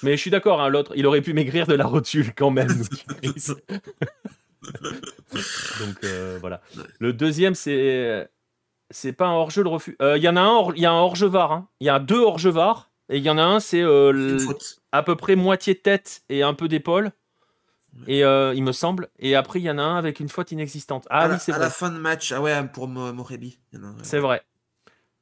mais 0.01 0.15
je 0.15 0.21
suis 0.21 0.31
d'accord, 0.31 0.61
hein, 0.61 0.69
l'autre, 0.69 0.93
il 0.95 1.05
aurait 1.05 1.21
pu 1.21 1.33
maigrir 1.33 1.67
de 1.67 1.73
la 1.73 1.85
rotule 1.85 2.33
quand 2.35 2.51
même. 2.51 2.69
Donc 5.79 6.03
euh, 6.03 6.37
voilà. 6.39 6.61
Le 6.99 7.13
deuxième, 7.13 7.55
c'est 7.55 8.27
c'est 8.89 9.13
pas 9.13 9.27
un 9.27 9.33
hors-jeu 9.33 9.63
le 9.63 9.69
refus. 9.69 9.95
Euh, 10.01 10.17
il 10.17 10.23
y 10.23 10.29
en 10.29 10.35
a 10.35 10.41
un, 10.41 10.73
il 10.75 10.81
y 10.81 10.85
a 10.85 10.91
un 10.91 10.99
hors-jeu 10.99 11.27
var. 11.27 11.51
Hein. 11.51 11.67
Il 11.79 11.87
y 11.87 11.89
a 11.89 11.99
deux 11.99 12.19
hors-jeu 12.19 12.51
var 12.51 12.91
et 13.09 13.17
il 13.17 13.23
y 13.23 13.29
en 13.29 13.37
a 13.37 13.43
un, 13.43 13.59
c'est 13.59 13.81
euh, 13.81 14.37
à 14.91 15.03
peu 15.03 15.15
près 15.15 15.35
moitié 15.35 15.75
tête 15.75 16.23
et 16.29 16.43
un 16.43 16.53
peu 16.53 16.67
d'épaule. 16.67 17.11
Et 18.07 18.21
il 18.21 18.63
me 18.63 18.71
semble. 18.71 19.09
Et 19.19 19.35
après, 19.35 19.59
il 19.59 19.63
y 19.63 19.69
en 19.69 19.77
a 19.77 19.83
un 19.83 19.97
avec 19.97 20.19
une 20.19 20.29
faute 20.29 20.51
inexistante. 20.51 21.05
Ah 21.11 21.29
oui, 21.29 21.35
c'est 21.39 21.51
vrai. 21.51 21.61
À 21.61 21.65
la 21.65 21.69
fin 21.69 21.91
de 21.91 21.99
match, 21.99 22.31
ah 22.31 22.41
ouais, 22.41 22.67
pour 22.73 22.87
Morebi. 22.87 23.59
C'est 24.01 24.19
vrai. 24.19 24.41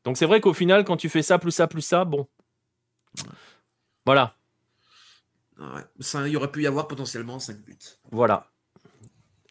Donc 0.05 0.17
c'est 0.17 0.25
vrai 0.25 0.39
qu'au 0.39 0.53
final, 0.53 0.85
quand 0.85 0.97
tu 0.97 1.09
fais 1.09 1.21
ça, 1.21 1.37
plus 1.37 1.51
ça, 1.51 1.67
plus 1.67 1.81
ça, 1.81 2.05
bon. 2.05 2.27
Voilà. 4.05 4.35
Ça, 5.99 6.27
il 6.27 6.33
y 6.33 6.35
aurait 6.35 6.51
pu 6.51 6.63
y 6.63 6.67
avoir 6.67 6.87
potentiellement 6.87 7.39
5 7.39 7.57
buts. 7.57 7.77
Voilà. 8.11 8.51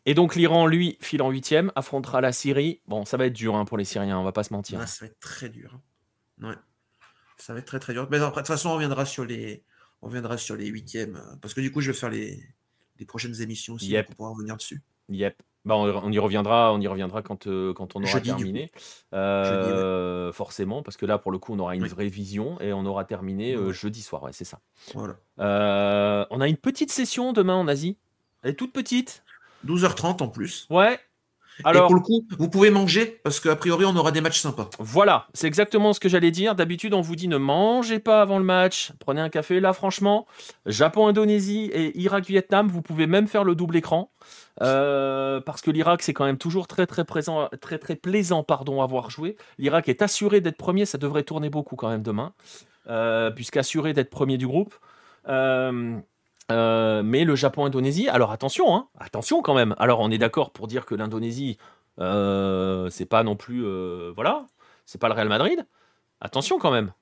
Et 0.07 0.15
donc 0.15 0.35
l'Iran, 0.35 0.67
lui, 0.67 0.97
file 1.01 1.23
en 1.23 1.31
huitième, 1.31 1.71
affrontera 1.77 2.21
la 2.21 2.33
Syrie. 2.33 2.81
Bon, 2.87 3.05
ça 3.05 3.17
va 3.17 3.27
être 3.27 3.33
dur 3.33 3.55
hein, 3.55 3.65
pour 3.65 3.77
les 3.79 3.85
Syriens, 3.85 4.19
on 4.19 4.25
va 4.25 4.33
pas 4.33 4.43
se 4.43 4.53
mentir. 4.53 4.87
ça 4.89 5.05
va 5.05 5.11
être 5.11 5.21
très 5.21 5.49
dur. 5.49 5.79
Hein. 6.43 6.49
Ouais. 6.49 6.57
Ça 7.37 7.53
va 7.53 7.61
être 7.61 7.67
très 7.67 7.79
très 7.79 7.93
dur. 7.93 8.09
Mais 8.11 8.19
après, 8.19 8.43
de 8.43 8.47
toute 8.47 8.55
façon, 8.55 8.71
on 8.71 8.75
reviendra 8.75 9.05
sur 9.05 9.25
les, 9.25 9.65
on 10.03 10.07
reviendra 10.07 10.37
sur 10.37 10.57
les 10.57 10.67
huitièmes. 10.67 11.21
Parce 11.41 11.55
que 11.55 11.61
du 11.61 11.71
coup, 11.71 11.81
je 11.81 11.93
vais 11.93 11.97
faire 11.97 12.11
les, 12.11 12.43
les 12.99 13.07
prochaines 13.07 13.41
émissions 13.41 13.75
aussi 13.75 13.89
yep. 13.89 14.07
pour 14.07 14.17
pouvoir 14.17 14.33
revenir 14.33 14.57
dessus. 14.57 14.83
Yep. 15.09 15.43
Bah, 15.67 15.77
on, 15.77 15.85
on 16.05 16.11
y 16.11 16.19
reviendra, 16.19 16.73
on 16.73 16.81
y 16.81 16.87
reviendra 16.87 17.21
quand, 17.23 17.47
euh, 17.47 17.75
quand 17.75 17.95
on 17.95 18.01
aura 18.03 18.13
Jeudi, 18.13 18.29
terminé. 18.31 18.71
Jeudi, 18.73 18.73
ouais. 19.13 19.19
Euh, 19.19 20.33
forcément, 20.33 20.83
parce 20.83 20.97
que 20.97 21.05
là, 21.05 21.19
pour 21.19 21.33
le 21.33 21.39
coup, 21.39 21.53
on 21.53 21.59
aura 21.59 21.75
une 21.77 21.87
vraie 21.87 22.09
vision 22.09 22.59
et 22.61 22.73
on 22.73 22.87
aura 22.87 23.05
terminé 23.05 23.53
euh, 23.55 23.67
Ouais. 23.67 23.73
jeudi 23.75 24.01
soir. 24.03 24.23
Ouais, 24.23 24.33
c'est 24.33 24.45
ça. 24.47 24.61
Voilà. 24.95 25.17
On 26.31 26.41
a 26.41 26.49
une 26.49 26.57
petite 26.57 26.91
session 26.91 27.33
demain 27.33 27.57
en 27.57 27.69
Asie. 27.69 27.99
Elle 28.43 28.53
est 28.53 28.55
toute 28.55 28.73
petite. 28.73 29.23
12h30 29.67 30.23
en 30.23 30.29
plus. 30.29 30.67
Ouais. 30.71 30.99
Et 31.61 31.69
Alors, 31.69 31.87
pour 31.87 31.95
le 31.95 32.01
coup, 32.01 32.27
vous 32.39 32.49
pouvez 32.49 32.71
manger 32.71 33.21
parce 33.23 33.41
qu'a 33.41 33.57
priori, 33.57 33.85
on 33.85 33.97
aura 33.97 34.13
des 34.13 34.21
matchs 34.21 34.41
sympas. 34.41 34.71
Voilà, 34.79 35.27
c'est 35.35 35.47
exactement 35.47 35.93
ce 35.93 36.01
que 36.01 36.09
j'allais 36.09 36.31
dire. 36.31 36.55
D'habitude, 36.55 36.95
on 36.95 37.01
vous 37.01 37.17
dit 37.17 37.29
ne 37.29 37.37
mangez 37.37 37.99
pas 37.99 38.23
avant 38.23 38.39
le 38.39 38.45
match, 38.45 38.93
prenez 38.99 39.21
un 39.21 39.29
café. 39.29 39.61
Là, 39.61 39.73
franchement, 39.73 40.27
Japon-Indonésie 40.67 41.71
et 41.73 41.99
Irak-Vietnam, 41.99 42.69
vous 42.69 42.83
pouvez 42.83 43.07
même 43.07 43.27
faire 43.27 43.45
le 43.45 43.55
double 43.55 43.77
écran. 43.77 44.11
Euh, 44.63 45.41
parce 45.41 45.63
que 45.63 45.71
l'Irak, 45.71 46.03
c'est 46.03 46.13
quand 46.13 46.25
même 46.25 46.39
toujours 46.39 46.67
très 46.67 46.87
très 46.87 47.05
présent, 47.05 47.49
très 47.61 47.79
très 47.79 47.97
plaisant 47.97 48.43
pardon, 48.43 48.83
à 48.83 48.87
voir 48.87 49.11
jouer. 49.11 49.37
L'Irak 49.59 49.89
est 49.89 50.03
assuré 50.03 50.41
d'être 50.41 50.57
premier, 50.57 50.85
ça 50.85 50.99
devrait 50.99 51.23
tourner 51.23 51.49
beaucoup 51.49 51.77
quand 51.77 51.89
même 51.89 52.03
demain, 52.03 52.35
euh, 52.89 53.31
puisqu'assuré 53.31 53.93
d'être 53.93 54.11
premier 54.11 54.37
du 54.37 54.47
groupe. 54.47 54.75
Euh, 55.29 55.99
euh, 56.51 57.03
mais 57.03 57.25
le 57.25 57.37
Japon-Indonésie, 57.37 58.09
alors 58.09 58.33
attention, 58.33 58.75
hein, 58.75 58.89
attention 58.99 59.43
quand 59.43 59.55
même. 59.55 59.75
Alors 59.79 60.01
on 60.01 60.11
est 60.11 60.19
d'accord 60.19 60.53
pour 60.53 60.67
dire 60.67 60.87
que 60.87 60.95
l'Indonésie, 60.95 61.59
euh, 62.01 62.91
c'est 62.91 63.07
pas 63.07 63.23
non 63.23 63.37
plus, 63.37 63.65
euh, 63.65 64.13
voilà, 64.15 64.47
c'est 64.87 65.01
pas 65.01 65.09
le 65.09 65.15
Real 65.15 65.29
Madrid. 65.29 65.67
Attention 66.21 66.59
quand 66.59 66.71
même. 66.71 66.93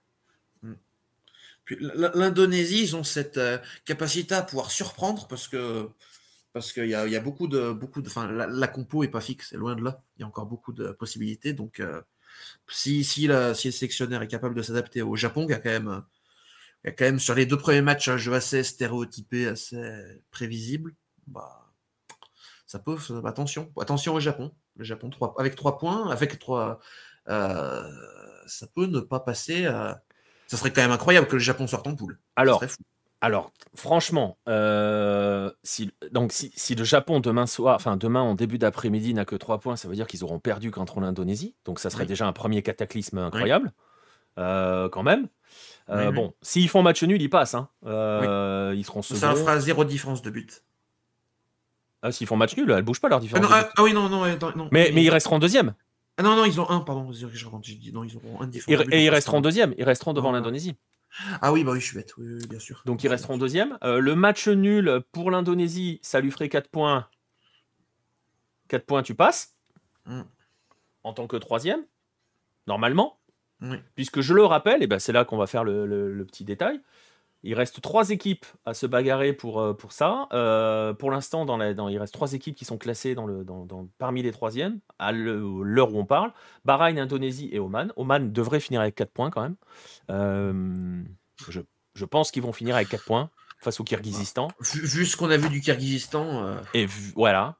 L- 1.70 2.10
L'Indonésie, 2.14 2.82
ils 2.82 2.96
ont 2.96 3.04
cette 3.04 3.38
euh, 3.38 3.58
capacité 3.84 4.34
à 4.34 4.42
pouvoir 4.42 4.70
surprendre 4.70 5.26
parce 5.28 5.48
que 5.48 5.88
parce 6.54 6.72
qu'il 6.72 6.88
y 6.88 6.94
a, 6.94 7.20
beaucoup 7.20 7.46
de 7.46 7.72
beaucoup 7.72 8.02
de, 8.02 8.08
enfin 8.08 8.26
la, 8.26 8.68
compo 8.68 9.04
est 9.04 9.08
pas 9.08 9.20
fixe, 9.20 9.50
c'est 9.50 9.56
loin 9.56 9.76
de 9.76 9.84
là. 9.84 10.02
Il 10.16 10.22
y 10.22 10.24
a 10.24 10.26
encore 10.26 10.46
beaucoup 10.46 10.72
de 10.72 10.90
possibilités. 10.92 11.52
Donc 11.52 11.82
si 12.68 13.04
si, 13.04 13.26
la, 13.26 13.54
si 13.54 13.68
le 13.68 13.72
sélectionneur 13.72 14.22
est 14.22 14.28
capable 14.28 14.54
de 14.54 14.62
s'adapter 14.62 15.02
au 15.02 15.14
Japon, 15.14 15.46
qui 15.46 15.52
a 15.52 15.58
quand 15.58 15.70
même 15.70 16.02
il 16.84 16.88
y 16.88 16.90
a 16.90 16.92
quand 16.92 17.04
même 17.04 17.18
sur 17.18 17.34
les 17.34 17.46
deux 17.46 17.58
premiers 17.58 17.82
matchs 17.82 18.08
un 18.08 18.16
jeu 18.16 18.32
assez 18.34 18.62
stéréotypé, 18.62 19.46
assez 19.48 19.80
prévisible, 20.30 20.94
bah 21.26 21.64
ça 22.66 22.78
peut 22.78 22.96
attention 23.24 23.72
attention 23.80 24.14
au 24.14 24.20
Japon. 24.20 24.52
Le 24.76 24.84
Japon 24.84 25.10
3, 25.10 25.34
avec 25.38 25.56
trois 25.56 25.76
points, 25.78 26.08
avec 26.10 26.38
trois, 26.38 26.78
euh, 27.28 27.82
ça 28.46 28.66
peut 28.74 28.86
ne 28.86 29.00
pas 29.00 29.20
passer. 29.20 29.64
euh, 29.66 29.92
ça 30.46 30.56
serait 30.56 30.72
quand 30.72 30.82
même 30.82 30.92
incroyable 30.92 31.26
que 31.26 31.34
le 31.34 31.40
Japon 31.40 31.66
sorte 31.66 31.86
en 31.86 31.94
poule. 31.96 32.18
Alors, 32.36 32.62
fou. 32.64 32.76
alors 33.20 33.52
franchement, 33.74 34.38
euh, 34.48 35.50
si, 35.64 35.90
donc 36.12 36.32
si, 36.32 36.52
si 36.56 36.74
le 36.74 36.84
Japon 36.84 37.20
demain 37.20 37.46
soir, 37.46 37.74
enfin 37.74 37.96
demain 37.96 38.20
en 38.22 38.34
début 38.34 38.56
d'après-midi 38.58 39.14
n'a 39.14 39.24
que 39.24 39.34
3 39.36 39.58
points, 39.58 39.76
ça 39.76 39.88
veut 39.88 39.94
dire 39.96 40.06
qu'ils 40.06 40.22
auront 40.24 40.38
perdu 40.38 40.70
contre 40.70 41.00
l'Indonésie. 41.00 41.56
Donc 41.64 41.80
ça 41.80 41.90
serait 41.90 42.04
Oui. 42.04 42.08
déjà 42.08 42.26
un 42.26 42.32
premier 42.32 42.62
cataclysme 42.62 43.18
incroyable, 43.18 43.72
euh, 44.38 44.88
quand 44.88 45.02
même. 45.02 45.28
Euh, 45.90 46.00
Oui, 46.02 46.06
oui. 46.08 46.14
Bon, 46.14 46.34
s'ils 46.42 46.68
font 46.68 46.82
match 46.82 47.02
nul, 47.02 47.20
ils 47.20 47.30
passent. 47.30 47.54
hein. 47.54 47.68
Euh, 47.86 48.74
Ils 48.76 48.84
seront 48.84 49.02
Ça 49.02 49.34
fera 49.34 49.58
zéro 49.60 49.84
différence 49.84 50.22
de 50.22 50.30
but. 50.30 50.62
Ah, 52.02 52.12
s'ils 52.12 52.26
font 52.26 52.36
match 52.36 52.56
nul, 52.56 52.70
elles 52.70 52.82
bougent 52.82 53.00
pas 53.00 53.08
leur 53.08 53.18
Ah, 53.18 53.20
différence. 53.22 53.42
non, 53.42 53.48
de 53.50 53.54
ah, 53.54 53.62
but. 53.64 53.72
ah 53.76 53.82
oui, 53.82 53.92
non, 53.92 54.08
non, 54.08 54.22
attends, 54.22 54.54
non. 54.56 54.68
mais, 54.70 54.90
mais 54.94 55.02
ils 55.02 55.10
resteront 55.10 55.38
deuxième. 55.38 55.74
Ah 56.16 56.22
non, 56.22 56.36
non, 56.36 56.44
ils 56.44 56.60
ont 56.60 56.68
un, 56.68 56.80
pardon. 56.80 57.10
Je 57.12 57.26
non, 57.92 58.04
ils 58.04 58.16
auront 58.16 58.40
un 58.40 58.46
de 58.46 58.50
Et, 58.50 58.52
différence 58.52 58.80
de 58.84 58.90
but, 58.90 58.94
et 58.94 59.04
ils 59.04 59.10
resteront 59.10 59.40
deuxième. 59.40 59.74
Ils 59.78 59.84
resteront 59.84 60.12
devant 60.12 60.28
Ah, 60.28 60.32
ah. 60.32 60.36
l'Indonésie. 60.38 60.76
Ah 61.40 61.52
oui, 61.52 61.64
bah 61.64 61.72
oui, 61.72 61.80
je 61.80 61.86
suis 61.86 61.96
bête, 61.96 62.12
oui, 62.18 62.26
oui, 62.34 62.46
bien 62.46 62.58
sûr. 62.58 62.82
Donc 62.84 63.02
ils 63.02 63.08
resteront 63.08 63.38
deuxième. 63.38 63.78
Euh, 63.82 63.98
le 63.98 64.14
match 64.14 64.46
nul 64.46 65.00
pour 65.12 65.30
l'Indonésie, 65.30 65.98
ça 66.02 66.20
lui 66.20 66.30
ferait 66.30 66.50
4 66.50 66.68
points. 66.68 67.08
4 68.68 68.84
points, 68.84 69.02
tu 69.02 69.14
passes. 69.14 69.56
Mm. 70.06 70.20
En 71.04 71.12
tant 71.14 71.26
que 71.26 71.36
troisième, 71.36 71.80
normalement. 72.66 73.18
Puisque 73.94 74.20
je 74.20 74.34
le 74.34 74.44
rappelle, 74.44 74.82
et 74.82 74.86
ben 74.86 74.98
c'est 74.98 75.12
là 75.12 75.24
qu'on 75.24 75.36
va 75.36 75.46
faire 75.46 75.64
le, 75.64 76.24
petit 76.24 76.44
détail. 76.44 76.80
Il 77.44 77.54
reste 77.54 77.80
trois 77.80 78.10
équipes 78.10 78.46
à 78.64 78.74
se 78.74 78.84
bagarrer 78.84 79.32
pour, 79.32 79.60
euh, 79.60 79.72
pour 79.72 79.92
ça. 79.92 80.26
Euh, 80.32 80.92
pour 80.92 81.10
l'instant, 81.12 81.44
dans 81.44 81.56
dans- 81.74 81.88
il 81.88 81.96
reste 81.98 82.12
trois 82.12 82.32
équipes 82.32 82.56
qui 82.56 82.64
sont 82.64 82.78
classées 82.78 83.14
dans 83.14 83.26
le, 83.26 83.44
dans, 83.44 83.64
dans- 83.64 83.88
parmi 83.98 84.22
les 84.22 84.32
troisièmes, 84.32 84.80
à 84.98 85.12
l'heure 85.12 85.94
où 85.94 85.98
on 85.98 86.04
parle. 86.04 86.32
Bahreïn, 86.64 86.98
Indonésie 86.98 87.48
et 87.52 87.60
Oman. 87.60 87.92
Oman 87.96 88.32
devrait 88.32 88.58
finir 88.60 88.80
avec 88.80 88.96
4 88.96 89.12
points 89.12 89.30
quand 89.30 89.42
même. 89.42 89.54
Euh, 90.10 91.02
je, 91.48 91.60
je 91.94 92.04
pense 92.04 92.32
qu'ils 92.32 92.42
vont 92.42 92.52
finir 92.52 92.74
avec 92.74 92.88
4 92.88 93.04
points 93.04 93.30
face 93.58 93.80
au 93.80 93.84
Kyrgyzstan. 93.84 94.48
Vu, 94.60 94.80
vu 94.86 95.06
ce 95.06 95.16
qu'on 95.16 95.30
a 95.30 95.36
vu 95.36 95.48
du 95.48 95.60
Kyrgyzstan, 95.60 96.44
euh, 96.44 96.56
Et 96.74 96.86
vu- 96.86 97.12
voilà. 97.16 97.56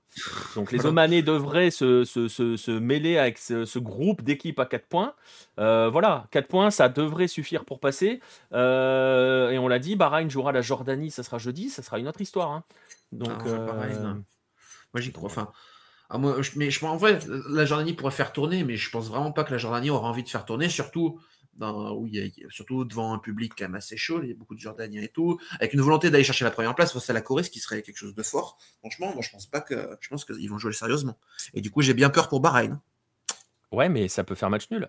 Donc 0.57 0.73
les. 0.73 0.85
Omanais 0.87 1.23
devraient 1.23 1.71
se, 1.71 2.05
se- 2.05 2.29
se- 2.29 2.57
se 2.57 2.71
mêler 2.71 3.19
avec 3.19 3.39
ce, 3.39 3.79
groupe 3.79 4.23
d'équipes 4.23 4.59
à 4.59 4.67
4 4.67 4.87
points. 4.87 5.15
Euh, 5.61 5.89
voilà, 5.91 6.27
4 6.31 6.49
points, 6.49 6.71
ça 6.71 6.89
devrait 6.89 7.29
suffire 7.29 7.65
pour 7.65 7.79
passer. 7.81 8.21
Euh, 8.53 9.51
et 9.51 9.59
on 9.59 9.69
l'a 9.69 9.79
dit, 9.79 9.97
Bahreïn 9.97 10.29
jouera 10.29 10.53
la 10.53 10.61
Jordanie, 10.63 11.11
ça 11.11 11.23
sera 11.23 11.39
jeudi, 11.39 11.69
ça 11.71 11.83
sera 11.83 11.99
une 11.99 12.09
autre 12.09 12.21
histoire. 12.21 12.51
hein. 12.51 12.65
Donc, 13.13 13.31
Ah, 13.47 13.59
Bahreïn, 13.67 14.23
moi 14.95 15.01
j'y 15.01 15.13
crois. 15.13 15.27
Enfin, 15.31 15.51
moi, 16.15 16.41
je- 16.43 16.53
mais 16.57 16.71
je, 16.71 16.85
en 16.85 16.97
vrai, 16.97 17.19
la 17.51 17.65
Jordanie 17.65 17.93
pourrait 17.93 18.13
faire 18.13 18.33
tourner, 18.33 18.65
mais 18.65 18.77
je 18.77 18.91
pense 18.91 19.09
vraiment 19.09 19.31
pas 19.33 19.45
que 19.45 19.53
la 19.53 19.59
Jordanie 19.59 19.91
aura 19.91 20.09
envie 20.09 20.23
de 20.23 20.29
faire 20.29 20.45
tourner, 20.45 20.69
surtout 20.69 21.21
dans, 21.59 21.93
où 21.95 22.07
il 22.07 22.15
y 22.15 22.21
a- 22.45 22.51
surtout 22.51 22.85
devant 22.85 23.13
un 23.13 23.19
public 23.19 23.53
quand 23.59 23.65
même 23.67 23.75
assez 23.75 23.97
chaud, 23.97 24.23
il 24.23 24.29
y 24.29 24.33
a 24.33 24.35
beaucoup 24.35 24.55
de 24.55 24.61
Jordaniens 24.61 25.03
et 25.03 25.09
tout, 25.09 25.39
avec 25.53 25.75
une 25.75 25.81
volonté 25.83 26.11
d'aller 26.11 26.25
chercher 26.25 26.45
la 26.45 26.51
première 26.51 26.75
place 26.75 26.93
face 26.93 27.11
à 27.11 27.13
la 27.13 27.21
Corée, 27.21 27.43
ce 27.43 27.51
qui 27.51 27.59
serait 27.61 27.83
quelque 27.83 27.97
chose 27.99 28.15
de 28.15 28.23
fort. 28.23 28.59
Franchement, 28.81 29.13
moi 29.13 29.23
je 29.23 29.31
pense 29.31 29.47
pas 29.47 29.61
que, 29.61 29.97
je 30.01 30.09
pense 30.09 30.25
qu'ils 30.25 30.49
vont 30.49 30.59
jouer 30.59 30.73
sérieusement. 30.73 31.19
Et 31.55 31.61
du 31.61 31.71
coup, 31.71 31.83
j'ai 31.83 31.95
bien 31.95 32.11
peur 32.11 32.29
pour 32.29 32.41
Bahreïn. 32.41 32.81
ouais, 33.73 33.89
mais 33.89 34.09
ça 34.09 34.25
peut 34.25 34.35
faire 34.35 34.51
match 34.51 34.71
nul. 34.71 34.89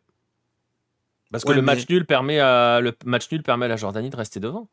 Parce 1.32 1.44
que 1.44 1.52
le, 1.52 1.62
mais- 1.62 1.76
match 1.76 1.88
nul 1.90 2.06
permet 2.06 2.40
à, 2.40 2.80
le 2.82 2.96
match 3.06 3.30
nul 3.32 3.44
permet 3.44 3.66
à 3.66 3.70
la 3.70 3.76
Jordanie 3.76 4.10
de 4.10 4.16
rester 4.16 4.40
devant. 4.40 4.70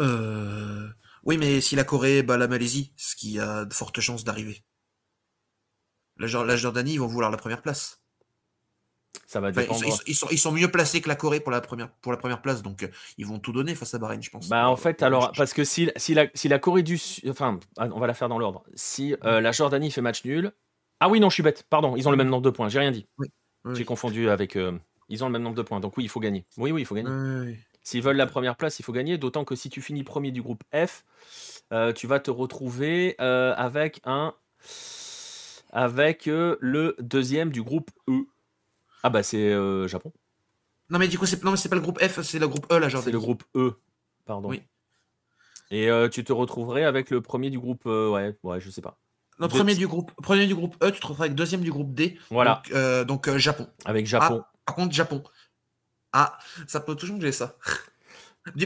Euh, 0.00 0.88
Oui, 1.24 1.36
mais 1.38 1.60
si 1.60 1.76
la 1.76 1.84
Corée 1.84 2.22
bat 2.22 2.36
la 2.36 2.48
Malaisie, 2.48 2.92
ce 2.96 3.14
qui 3.14 3.38
a 3.38 3.64
de 3.64 3.72
fortes 3.74 4.00
chances 4.00 4.24
d'arriver. 4.24 4.64
La, 6.16 6.26
la 6.44 6.56
Jordanie, 6.56 6.94
ils 6.94 7.00
vont 7.00 7.06
vouloir 7.06 7.30
la 7.30 7.36
première 7.36 7.62
place. 7.62 8.01
Ça 9.26 9.40
va 9.40 9.48
Enfin, 9.48 9.62
ils, 9.62 9.92
sont, 9.92 10.02
ils 10.06 10.14
sont- 10.14 10.28
ils 10.30 10.38
sont 10.38 10.52
mieux 10.52 10.70
placés 10.70 11.00
que 11.00 11.08
la 11.08 11.16
Corée 11.16 11.40
pour 11.40 11.52
la 11.52 11.60
première, 11.60 11.90
pour 11.90 12.12
la 12.12 12.18
première 12.18 12.40
place, 12.42 12.62
donc 12.62 12.82
euh, 12.82 12.88
ils 13.18 13.26
vont 13.26 13.38
tout 13.38 13.52
donner 13.52 13.74
face 13.74 13.94
à 13.94 13.98
Bahreïn, 13.98 14.22
je 14.22 14.30
pense. 14.30 14.48
Bah, 14.48 14.68
en 14.68 14.76
fait, 14.76 15.02
alors, 15.02 15.32
parce 15.36 15.52
que 15.54 15.64
si, 15.64 15.90
si, 15.96 16.14
la, 16.14 16.26
si 16.34 16.48
la 16.48 16.58
Corée 16.58 16.82
du 16.82 16.98
Sud. 16.98 17.28
Enfin, 17.30 17.58
ah, 17.78 17.88
on 17.92 18.00
va 18.00 18.06
la 18.06 18.14
faire 18.14 18.28
dans 18.28 18.38
l'ordre. 18.38 18.64
Si 18.74 19.14
euh, 19.24 19.40
la 19.40 19.52
Jordanie 19.52 19.90
fait 19.90 20.00
match 20.00 20.24
nul. 20.24 20.52
Ah 21.00 21.08
oui, 21.08 21.18
non, 21.20 21.28
je 21.30 21.34
suis 21.34 21.42
bête. 21.42 21.64
Pardon, 21.68 21.96
ils 21.96 22.06
ont 22.08 22.10
le 22.10 22.16
même 22.16 22.28
nombre 22.28 22.42
de 22.42 22.50
points. 22.50 22.68
J'ai 22.68 22.78
rien 22.78 22.90
dit. 22.90 23.06
Oui, 23.18 23.28
J'ai 23.74 23.84
confondu 23.84 24.28
avec. 24.30 24.56
euh, 24.56 24.72
ils 25.08 25.22
ont 25.24 25.26
le 25.26 25.32
même 25.32 25.42
nombre 25.42 25.56
de 25.56 25.62
points. 25.62 25.80
Donc 25.80 25.96
oui, 25.96 26.04
il 26.04 26.08
faut 26.08 26.20
gagner. 26.20 26.44
Oui, 26.56 26.70
oui, 26.72 26.82
il 26.82 26.84
faut 26.84 26.94
gagner. 26.94 27.10
S'ils 27.82 28.02
veulent 28.02 28.16
la 28.16 28.26
première 28.26 28.56
place, 28.56 28.78
il 28.78 28.82
faut 28.84 28.92
gagner. 28.92 29.18
D'autant 29.18 29.44
que 29.44 29.56
si 29.56 29.68
tu 29.68 29.82
finis 29.82 30.04
premier 30.04 30.30
du 30.30 30.40
groupe 30.42 30.62
F, 30.74 31.04
euh, 31.72 31.92
tu 31.92 32.06
vas 32.06 32.20
te 32.20 32.30
retrouver 32.30 33.16
avec 33.18 34.00
un. 34.04 34.34
Avec 35.74 36.26
le 36.26 36.96
deuxième 37.00 37.50
du 37.50 37.62
groupe 37.62 37.90
E. 38.08 38.26
Ah 39.02 39.10
bah 39.10 39.22
c'est 39.22 39.52
euh, 39.52 39.88
Japon. 39.88 40.12
Non, 40.90 40.98
mais 40.98 41.08
du 41.08 41.18
coup, 41.18 41.26
c'est 41.26 41.42
non, 41.42 41.50
mais 41.52 41.56
c'est 41.56 41.68
pas 41.68 41.76
le 41.76 41.80
groupe 41.82 42.00
F, 42.02 42.20
c'est 42.22 42.38
le 42.38 42.48
groupe 42.48 42.66
E, 42.72 42.78
la 42.78 42.88
Jordanie. 42.88 43.04
C'est 43.06 43.12
le 43.12 43.18
groupe 43.20 43.44
E. 43.56 43.72
Pardon. 44.26 44.48
Oui. 44.48 44.62
Et 45.70 45.88
euh, 45.90 46.08
tu 46.08 46.22
te 46.22 46.32
retrouverais 46.32 46.84
avec 46.84 47.10
le 47.10 47.20
premier 47.22 47.48
du 47.50 47.58
groupe. 47.58 47.84
euh, 47.86 48.10
ouais, 48.10 48.36
ouais, 48.42 48.60
je 48.60 48.70
sais 48.70 48.82
pas. 48.82 48.98
Non, 49.38 49.46
Deux- 49.46 49.56
premier 49.56 49.74
du 49.74 49.88
groupe, 49.88 50.12
premier 50.22 50.46
du 50.46 50.54
groupe 50.54 50.76
E, 50.82 50.90
tu 50.90 51.00
te 51.00 51.06
retrouves 51.06 51.22
avec 51.22 51.34
deuxième 51.34 51.62
du 51.62 51.70
groupe 51.70 51.94
D. 51.94 52.18
Voilà. 52.30 52.62
Donc, 53.06 53.26
donc, 53.26 53.36
Japon. 53.38 53.66
Avec 53.84 54.06
Japon. 54.06 54.44
Par 54.66 54.74
contre, 54.76 54.94
Japon. 54.94 55.22
Ah, 56.12 56.38
ça 56.66 56.80
peut 56.80 56.94
toujours 56.94 57.16
changer 57.16 57.32
ça. 57.32 57.56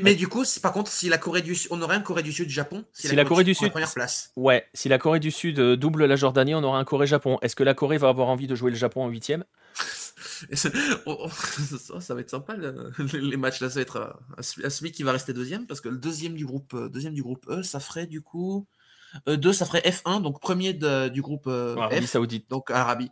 Mais 0.02 0.14
du 0.14 0.26
coup, 0.28 0.42
par 0.62 0.72
contre, 0.72 0.90
si 0.90 1.08
la 1.08 1.18
Corée 1.18 1.42
du 1.42 1.54
Sud, 1.54 1.68
on 1.70 1.82
aurait 1.82 1.96
un 1.96 2.00
Corée 2.00 2.22
du 2.22 2.32
Sud 2.32 2.48
Japon. 2.48 2.84
Si 2.92 3.08
la 3.14 3.24
Corée 3.24 3.44
du 3.44 3.54
Sud- 3.54 3.70
première 3.70 3.92
place. 3.92 4.32
Ouais, 4.36 4.66
si 4.72 4.88
la 4.88 4.98
Corée 4.98 5.20
du 5.20 5.30
Sud 5.30 5.58
euh, 5.58 5.76
double 5.76 6.06
la 6.06 6.16
Jordanie, 6.16 6.54
on 6.54 6.62
aura 6.64 6.78
un 6.78 6.84
Corée-Japon. 6.84 7.38
Est-ce 7.42 7.54
que 7.56 7.62
la 7.64 7.74
Corée 7.74 7.98
va 7.98 8.08
avoir 8.08 8.28
envie 8.28 8.46
de 8.46 8.54
jouer 8.54 8.70
le 8.70 8.76
Japon 8.76 9.04
en 9.04 9.08
huitième? 9.08 9.44
Ça, 10.56 10.70
ça 12.00 12.14
va 12.14 12.20
être 12.20 12.30
sympa 12.30 12.54
le- 12.56 12.92
les 13.12 13.36
matchs 13.36 13.60
là, 13.60 13.68
ça 13.68 13.76
va 13.76 13.80
être 13.82 13.96
euh, 13.96 14.10
à 14.64 14.70
celui 14.70 14.92
qui 14.92 15.02
va 15.02 15.12
rester 15.12 15.32
deuxième 15.32 15.66
parce 15.66 15.80
que 15.80 15.88
le 15.88 15.98
deuxième 15.98 16.34
du 16.34 16.44
groupe, 16.46 16.74
euh, 16.74 16.88
deuxième 16.88 17.14
du 17.14 17.22
groupe 17.22 17.46
E, 17.48 17.62
ça 17.62 17.80
ferait 17.80 18.06
du 18.06 18.22
coup 18.22 18.66
euh, 19.28 19.36
deux, 19.36 19.52
ça 19.52 19.64
ferait 19.66 19.80
F1, 19.80 20.20
donc 20.22 20.40
premier 20.40 20.72
de- 20.72 21.08
du 21.08 21.22
groupe 21.22 21.46
euh, 21.46 21.76
Arabie 21.76 22.06
F, 22.06 22.10
Saoudite. 22.10 22.48
donc 22.50 22.70
Arabie. 22.70 23.10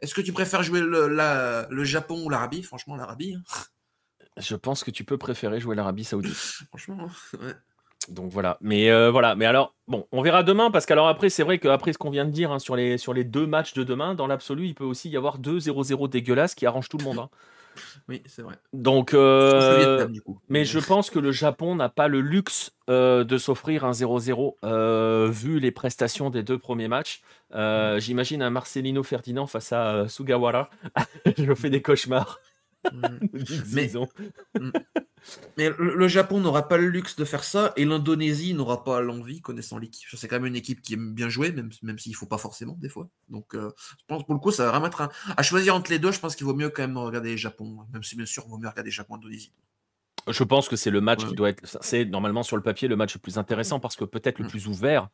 Est-ce 0.00 0.14
que 0.14 0.20
tu 0.20 0.32
préfères 0.32 0.62
jouer 0.62 0.80
le, 0.80 1.08
la- 1.08 1.66
le 1.70 1.84
Japon 1.84 2.22
ou 2.24 2.28
l'Arabie? 2.30 2.62
Franchement, 2.62 2.96
l'Arabie. 2.96 3.34
hein. 3.34 3.42
Je 4.40 4.56
pense 4.56 4.84
que 4.84 4.90
tu 4.90 5.04
peux 5.04 5.18
préférer 5.18 5.60
jouer 5.60 5.76
l'Arabie 5.76 6.04
Saoudite. 6.04 6.34
Franchement, 6.68 7.08
ouais. 7.34 7.54
Donc 8.08 8.30
voilà. 8.32 8.58
Mais 8.60 8.90
euh, 8.90 9.10
voilà. 9.10 9.34
Mais 9.34 9.46
alors, 9.46 9.74
bon, 9.86 10.06
on 10.12 10.22
verra 10.22 10.42
demain 10.42 10.70
parce 10.70 10.86
qu'alors 10.86 11.08
après, 11.08 11.28
c'est 11.30 11.42
vrai 11.42 11.58
qu'après 11.58 11.92
ce 11.92 11.98
qu'on 11.98 12.10
vient 12.10 12.24
de 12.24 12.30
dire 12.30 12.50
hein, 12.50 12.58
sur, 12.58 12.76
les, 12.76 12.98
sur 12.98 13.14
les 13.14 13.24
deux 13.24 13.46
matchs 13.46 13.74
de 13.74 13.84
demain, 13.84 14.14
dans 14.14 14.26
l'absolu, 14.26 14.66
il 14.66 14.74
peut 14.74 14.84
aussi 14.84 15.10
y 15.10 15.16
avoir 15.16 15.38
deux 15.38 15.58
0-0 15.58 16.08
dégueulasses 16.08 16.54
qui 16.54 16.66
arrangent 16.66 16.88
tout 16.88 16.98
le 16.98 17.04
monde. 17.04 17.18
hein. 17.18 17.28
Oui, 18.08 18.20
c'est 18.26 18.42
vrai. 18.42 18.56
Donc, 18.72 19.14
euh, 19.14 20.08
mais 20.48 20.64
je 20.64 20.80
pense 20.80 21.08
que 21.08 21.20
le 21.20 21.30
Japon 21.30 21.76
n'a 21.76 21.88
pas 21.88 22.08
le 22.08 22.20
luxe 22.20 22.72
euh, 22.90 23.22
de 23.22 23.38
s'offrir 23.38 23.84
un 23.84 23.92
0-0 23.92 24.56
euh, 24.64 25.28
vu 25.30 25.60
les 25.60 25.70
prestations 25.70 26.30
des 26.30 26.42
deux 26.42 26.58
premiers 26.58 26.88
matchs. 26.88 27.22
J'imagine 27.52 28.42
un 28.42 28.50
Marcelino 28.50 29.02
Ferdinand 29.04 29.46
face 29.46 29.72
à 29.72 30.08
Sugawara. 30.08 30.68
je 31.38 31.54
fais 31.54 31.70
des 31.70 31.80
cauchemars. 31.80 32.40
Mm. 32.92 33.18
mais, 33.72 33.90
mm. 34.58 34.72
mais, 35.56 35.70
le 35.78 36.08
Japon 36.08 36.40
n'aura 36.40 36.66
pas 36.68 36.78
le 36.78 36.88
luxe 36.88 37.16
de 37.16 37.24
faire 37.24 37.44
ça 37.44 37.72
et 37.76 37.84
l'Indonésie 37.84 38.54
n'aura 38.54 38.84
pas 38.84 39.00
l'envie, 39.00 39.40
connaissant 39.40 39.78
l'équipe. 39.78 40.08
C'est 40.14 40.28
quand 40.28 40.36
même 40.36 40.46
une 40.46 40.56
équipe 40.56 40.80
qui 40.82 40.94
aime 40.94 41.12
bien 41.12 41.28
jouer, 41.28 41.52
même, 41.52 41.70
même 41.82 41.98
s'il 41.98 42.12
ne 42.12 42.16
faut 42.16 42.26
pas 42.26 42.38
forcément 42.38 42.76
des 42.80 42.88
fois. 42.88 43.08
Donc, 43.28 43.54
euh, 43.54 43.70
je 43.98 44.04
pense 44.06 44.24
pour 44.24 44.34
le 44.34 44.40
coup, 44.40 44.50
ça 44.50 44.64
va 44.64 44.70
vraiment 44.70 44.86
être 44.86 45.02
un... 45.02 45.10
à 45.36 45.42
choisir 45.42 45.74
entre 45.74 45.90
les 45.90 45.98
deux. 45.98 46.12
Je 46.12 46.20
pense 46.20 46.36
qu'il 46.36 46.46
vaut 46.46 46.54
mieux 46.54 46.70
quand 46.70 46.82
même 46.82 46.96
regarder 46.96 47.36
Japon, 47.36 47.86
même 47.92 48.02
si 48.02 48.16
bien 48.16 48.26
sûr, 48.26 48.44
il 48.46 48.50
vaut 48.50 48.58
mieux 48.58 48.68
regarder 48.68 48.90
Japon-Indonésie. 48.90 49.52
Je 50.28 50.44
pense 50.44 50.68
que 50.68 50.76
c'est 50.76 50.90
le 50.90 51.00
match 51.00 51.24
qui 51.26 51.34
doit 51.34 51.50
être. 51.50 51.78
C'est 51.82 52.04
normalement 52.04 52.42
sur 52.42 52.56
le 52.56 52.62
papier 52.62 52.88
le 52.88 52.96
match 52.96 53.14
le 53.14 53.20
plus 53.20 53.38
intéressant 53.38 53.80
parce 53.80 53.96
que 53.96 54.04
peut-être 54.04 54.38
le 54.38 54.44
mm. 54.44 54.48
plus 54.48 54.66
ouvert 54.68 55.08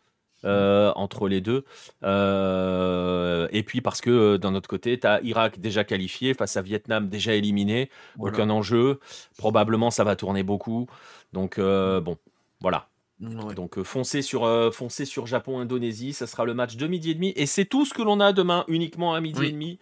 euh, 0.45 0.93
entre 0.97 1.29
les 1.29 1.41
deux. 1.41 1.65
Euh, 2.05 3.49
et 3.53 3.63
puis 3.63 3.81
parce 3.81 4.01
que 4.01 4.11
euh, 4.11 4.39
d'un 4.39 4.55
autre 4.55 4.69
côté, 4.69 4.99
tu 5.01 5.07
as 5.07 5.21
Irak 5.23 5.59
déjà 5.61 5.83
qualifié 5.83 6.35
face 6.35 6.57
à 6.57 6.63
Vietnam 6.63 7.09
déjà 7.09 7.35
éliminé. 7.35 7.91
Aucun 8.19 8.51
enjeu. 8.51 9.01
Probablement, 9.39 9.91
ça 9.91 10.05
va 10.05 10.15
tourner 10.15 10.43
beaucoup. 10.43 10.87
Donc, 11.33 11.59
bon, 11.59 12.17
voilà. 12.61 12.89
Donc 13.19 13.83
foncez 13.83 14.21
sur, 14.21 14.47
foncez 14.75 15.07
sur 15.07 15.27
Japon-Indonésie, 15.27 16.13
ça 16.13 16.27
sera 16.27 16.45
le 16.45 16.53
match 16.53 16.77
de 16.77 16.87
midi 16.87 17.13
et 17.13 17.15
demi. 17.15 17.33
Et 17.35 17.47
c'est 17.47 17.65
tout 17.65 17.87
ce 17.87 17.95
que 17.95 18.03
l'on 18.03 18.21
a 18.21 18.33
demain, 18.33 18.65
uniquement 18.69 19.15
à 19.15 19.21
midi 19.21 19.47
et 19.47 19.53
demi. 19.53 19.79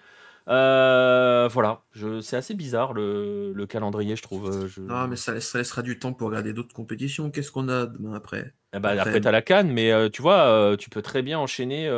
Euh, 1.44 1.48
voilà, 1.48 1.82
c'est 2.22 2.36
assez 2.36 2.54
bizarre 2.54 2.92
le, 2.92 3.64
calendrier, 3.68 4.16
je 4.16 4.22
trouve. 4.22 4.50
Euh, 4.50 4.68
non, 4.80 5.08
mais 5.08 5.16
ça, 5.16 5.32
laissera 5.32 5.82
du 5.82 5.98
temps 5.98 6.12
pour 6.12 6.28
regarder 6.28 6.52
d'autres 6.52 6.74
compétitions. 6.74 7.30
Qu'est-ce 7.30 7.50
qu'on 7.50 7.68
a 7.68 7.86
demain 7.86 8.14
après? 8.14 8.54
Eh 8.74 8.80
ben, 8.80 8.98
Après, 8.98 9.20
tu 9.20 9.28
as 9.28 9.32
la 9.32 9.42
Cannes, 9.42 9.70
mais 9.70 9.92
euh, 9.92 10.08
tu 10.08 10.22
vois, 10.22 10.76
tu 10.78 10.90
peux 10.90 11.02
très 11.02 11.22
bien 11.22 11.38
enchaîner. 11.38 11.88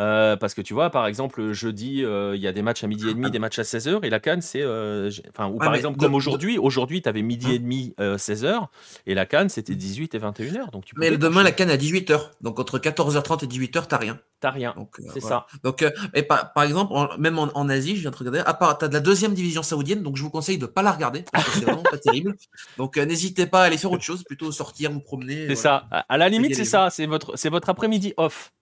Euh, 0.00 0.36
parce 0.36 0.54
que 0.54 0.60
tu 0.60 0.74
vois, 0.74 0.90
par 0.90 1.06
exemple, 1.06 1.52
jeudi, 1.52 2.04
euh, 2.04 2.36
il 2.36 2.40
y 2.40 2.46
a 2.46 2.52
des 2.52 2.62
matchs 2.62 2.84
à 2.84 2.86
midi 2.86 3.08
et 3.08 3.14
demi, 3.14 3.30
des 3.30 3.38
matchs 3.38 3.58
à 3.58 3.62
16h, 3.62 4.04
et 4.04 4.10
la 4.10 4.20
Cannes, 4.20 4.42
c'est. 4.42 4.62
Euh, 4.62 5.10
enfin, 5.30 5.48
ou 5.48 5.58
par 5.58 5.74
exemple, 5.74 5.98
comme 5.98 6.14
aujourd'hui, 6.14 6.56
aujourd'hui, 6.58 7.02
tu 7.02 7.08
avais 7.08 7.22
midi 7.22 7.52
et 7.52 7.56
hein 7.56 7.60
demi, 7.60 7.94
16h, 7.98 8.66
et 9.06 9.14
la 9.14 9.26
Cannes, 9.26 9.48
c'était 9.48 9.74
18 9.74 10.14
et 10.14 10.18
21h. 10.18 10.70
Donc 10.70 10.84
tu 10.84 10.94
Mais 10.96 11.16
demain, 11.16 11.42
la 11.42 11.52
Cannes 11.52 11.70
à 11.70 11.76
18h. 11.76 12.20
Donc 12.40 12.60
entre 12.60 12.78
14h30 12.78 13.44
et 13.44 13.48
18h, 13.48 13.86
t'as 13.88 13.96
rien. 13.96 14.18
T'as 14.40 14.50
rien. 14.50 14.72
c'est 15.12 15.20
ça. 15.20 15.46
Donc, 15.64 15.84
et 16.14 16.22
par, 16.22 16.52
par 16.52 16.62
exemple, 16.62 16.92
même 17.18 17.38
en, 17.38 17.68
Asie, 17.68 17.96
je 17.96 18.02
viens 18.02 18.10
de 18.10 18.16
regarder, 18.16 18.38
à 18.38 18.54
part, 18.54 18.78
t'as 18.78 18.88
de 18.88 18.94
la 18.94 19.00
deuxième 19.00 19.34
division 19.34 19.62
saoudienne, 19.62 20.02
donc 20.02 20.16
je 20.16 20.22
vous 20.22 20.30
conseille 20.30 20.58
de 20.58 20.66
pas 20.66 20.82
la 20.82 20.92
regarder, 20.92 21.24
parce 21.32 21.44
que 21.44 21.50
c'est 21.58 21.64
vraiment 21.64 21.82
pas 21.82 21.98
terrible. 21.98 22.36
Donc 22.76 22.96
n'hésitez 22.96 23.46
pas 23.46 23.62
à 23.62 23.64
aller 23.64 23.76
faire 23.76 23.90
autre 23.90 24.04
chose, 24.04 24.22
plutôt 24.22 24.52
sortir, 24.52 24.92
vous 24.92 25.00
promener. 25.00 25.48
C'est 25.48 25.56
ça. 25.56 25.88
À 25.90 26.16
la 26.16 26.28
limite, 26.28 26.54
c'est 26.54 26.64
ça. 26.64 26.88
C'est 26.90 27.06
votre, 27.06 27.36
c'est 27.36 27.50
votre 27.50 27.68
après-midi 27.68 28.14
off. 28.16 28.52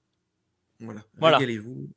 Voilà. 0.80 1.00
voilà. 1.18 1.38
vous 1.38 1.88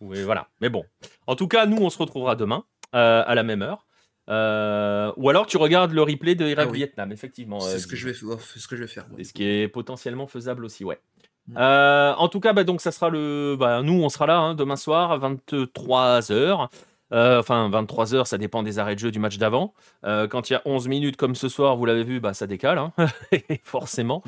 Oui, 0.00 0.22
voilà. 0.22 0.48
Mais 0.60 0.68
bon. 0.68 0.84
En 1.26 1.36
tout 1.36 1.48
cas, 1.48 1.66
nous, 1.66 1.78
on 1.78 1.90
se 1.90 1.98
retrouvera 1.98 2.36
demain 2.36 2.64
euh, 2.94 3.22
à 3.24 3.34
la 3.34 3.42
même 3.42 3.62
heure. 3.62 3.86
Euh, 4.28 5.12
ou 5.16 5.28
alors 5.28 5.46
tu 5.46 5.56
regardes 5.56 5.92
le 5.92 6.02
replay 6.02 6.34
de 6.34 6.46
Irak-Vietnam, 6.46 7.08
ah 7.10 7.14
effectivement. 7.14 7.60
C'est 7.60 7.78
ce, 7.78 7.86
que 7.86 7.96
je 7.96 8.08
vais, 8.08 8.14
ce 8.14 8.68
que 8.68 8.76
je 8.76 8.82
vais 8.82 8.88
faire. 8.88 9.06
Et 9.18 9.24
ce 9.24 9.32
qui 9.32 9.44
est 9.44 9.68
potentiellement 9.68 10.26
faisable 10.26 10.64
aussi, 10.64 10.84
ouais. 10.84 11.00
Mm. 11.48 11.54
Euh, 11.58 12.14
en 12.14 12.28
tout 12.28 12.40
cas, 12.40 12.52
bah, 12.52 12.64
donc 12.64 12.80
ça 12.80 12.92
sera 12.92 13.10
le. 13.10 13.56
Bah, 13.58 13.82
nous, 13.82 14.02
on 14.02 14.08
sera 14.08 14.26
là 14.26 14.38
hein, 14.38 14.54
demain 14.54 14.76
soir 14.76 15.12
à 15.12 15.18
23h. 15.18 16.68
enfin, 17.12 17.70
23h, 17.70 18.24
ça 18.24 18.38
dépend 18.38 18.62
des 18.62 18.78
arrêts 18.78 18.94
de 18.94 19.00
jeu 19.00 19.10
du 19.10 19.18
match 19.18 19.38
d'avant. 19.38 19.72
quand 20.02 20.50
il 20.50 20.52
y 20.52 20.56
a 20.56 20.62
11 20.64 20.88
minutes 20.88 21.16
comme 21.16 21.34
ce 21.34 21.48
soir, 21.48 21.76
vous 21.76 21.84
l'avez 21.84 22.04
vu, 22.04 22.20
bah, 22.20 22.34
ça 22.34 22.46
décale, 22.46 22.78
hein, 22.78 22.92
forcément. 23.64 24.22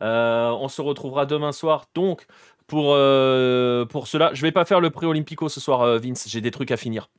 on 0.00 0.68
se 0.68 0.82
retrouvera 0.82 1.26
demain 1.26 1.52
soir, 1.52 1.86
donc 1.94 2.26
pour, 2.72 2.94
euh, 2.94 3.84
pour 3.84 4.08
cela. 4.08 4.32
Je 4.32 4.40
vais 4.40 4.50
pas 4.50 4.64
faire 4.64 4.80
le 4.80 4.88
pré-olympico 4.88 5.50
ce 5.50 5.60
soir, 5.60 5.82
euh, 5.82 5.98
Vince. 5.98 6.26
J'ai 6.26 6.40
des 6.40 6.50
trucs 6.50 6.70
à 6.70 6.78
finir 6.78 7.10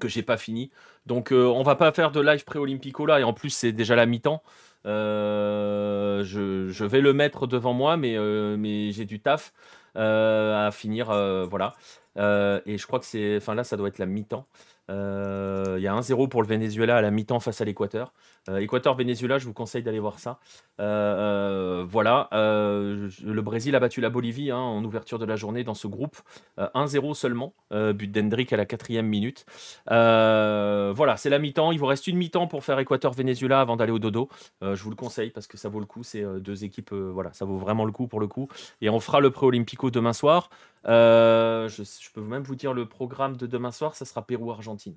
que 0.00 0.08
j'ai 0.08 0.22
pas 0.22 0.38
fini. 0.38 0.70
Donc 1.04 1.32
euh, 1.32 1.44
on 1.44 1.62
va 1.62 1.74
pas 1.76 1.92
faire 1.92 2.12
de 2.12 2.20
live 2.22 2.44
pré-olympico 2.44 3.04
là. 3.04 3.20
Et 3.20 3.22
en 3.22 3.34
plus, 3.34 3.50
c'est 3.50 3.72
déjà 3.72 3.94
la 3.94 4.06
mi-temps. 4.06 4.42
Je, 4.86 6.22
je, 6.70 6.84
vais 6.86 7.02
le 7.02 7.12
mettre 7.12 7.46
devant 7.46 7.74
moi, 7.74 7.98
mais, 7.98 8.16
mais 8.56 8.90
j'ai 8.90 9.04
du 9.04 9.20
taf 9.20 9.52
à 9.94 10.70
finir. 10.72 11.08
voilà. 11.44 11.74
et 12.16 12.78
je 12.78 12.86
crois 12.86 12.98
que 12.98 13.04
c'est. 13.04 13.36
Enfin 13.36 13.54
là, 13.54 13.64
ça 13.64 13.76
doit 13.76 13.88
être 13.88 13.98
la 13.98 14.06
mi-temps. 14.06 14.46
Euh, 14.90 15.74
il 15.78 15.82
y 15.82 15.88
a 15.88 15.94
1-0 15.94 16.28
pour 16.28 16.42
le 16.42 16.48
Venezuela 16.48 16.96
à 16.96 17.00
la 17.00 17.10
mi-temps 17.10 17.40
face 17.40 17.60
à 17.60 17.64
l'Équateur. 17.64 18.12
Euh, 18.48 18.58
Équateur-Venezuela, 18.58 19.38
je 19.38 19.46
vous 19.46 19.52
conseille 19.52 19.82
d'aller 19.82 19.98
voir 19.98 20.18
ça. 20.18 20.38
Euh, 20.80 21.84
voilà, 21.88 22.28
le 22.32 23.40
Brésil 23.40 23.74
a 23.74 23.80
battu 23.80 24.00
la 24.00 24.10
Bolivie 24.10 24.50
hein, 24.50 24.58
en 24.58 24.84
ouverture 24.84 25.18
de 25.18 25.24
la 25.24 25.36
journée 25.36 25.64
dans 25.64 25.74
ce 25.74 25.86
groupe. 25.86 26.16
1-0 26.58 27.14
seulement, 27.14 27.54
but 27.70 28.10
d'Hendrick 28.10 28.52
à 28.52 28.56
la 28.56 28.66
quatrième 28.66 29.06
minute. 29.06 29.46
voilà, 29.86 31.16
c'est 31.16 31.30
la 31.30 31.38
mi-temps. 31.38 31.72
Il 31.72 31.78
vous 31.78 31.86
reste 31.86 32.06
une 32.06 32.16
mi-temps 32.16 32.46
pour 32.46 32.64
faire 32.64 32.78
Équateur-Venezuela 32.78 33.60
avant 33.60 33.76
d'aller 33.76 33.92
au 33.92 33.98
dodo. 33.98 34.28
je 34.62 34.82
vous 34.82 34.90
le 34.90 34.96
conseille 34.96 35.30
parce 35.30 35.46
que 35.46 35.56
ça 35.56 35.68
vaut 35.68 35.80
le 35.80 35.86
coup. 35.86 36.02
C'est 36.02 36.24
deux 36.40 36.64
équipes, 36.64 36.92
voilà, 36.92 37.32
ça 37.32 37.44
vaut 37.44 37.58
vraiment 37.58 37.84
le 37.84 37.92
coup 37.92 38.06
pour 38.06 38.20
le 38.20 38.26
coup. 38.26 38.48
Et 38.80 38.90
on 38.90 39.00
fera 39.00 39.20
le 39.20 39.30
pré-olympico 39.30 39.90
demain 39.90 40.12
soir. 40.12 40.50
Je, 40.86 41.82
je, 41.82 42.10
peux 42.12 42.20
même 42.20 42.42
vous 42.42 42.54
dire 42.54 42.72
le 42.72 42.86
programme 42.86 43.36
de 43.36 43.46
demain 43.46 43.72
soir, 43.72 43.94
ça 43.94 44.04
sera 44.04 44.22
Pérou-Argentine. 44.26 44.96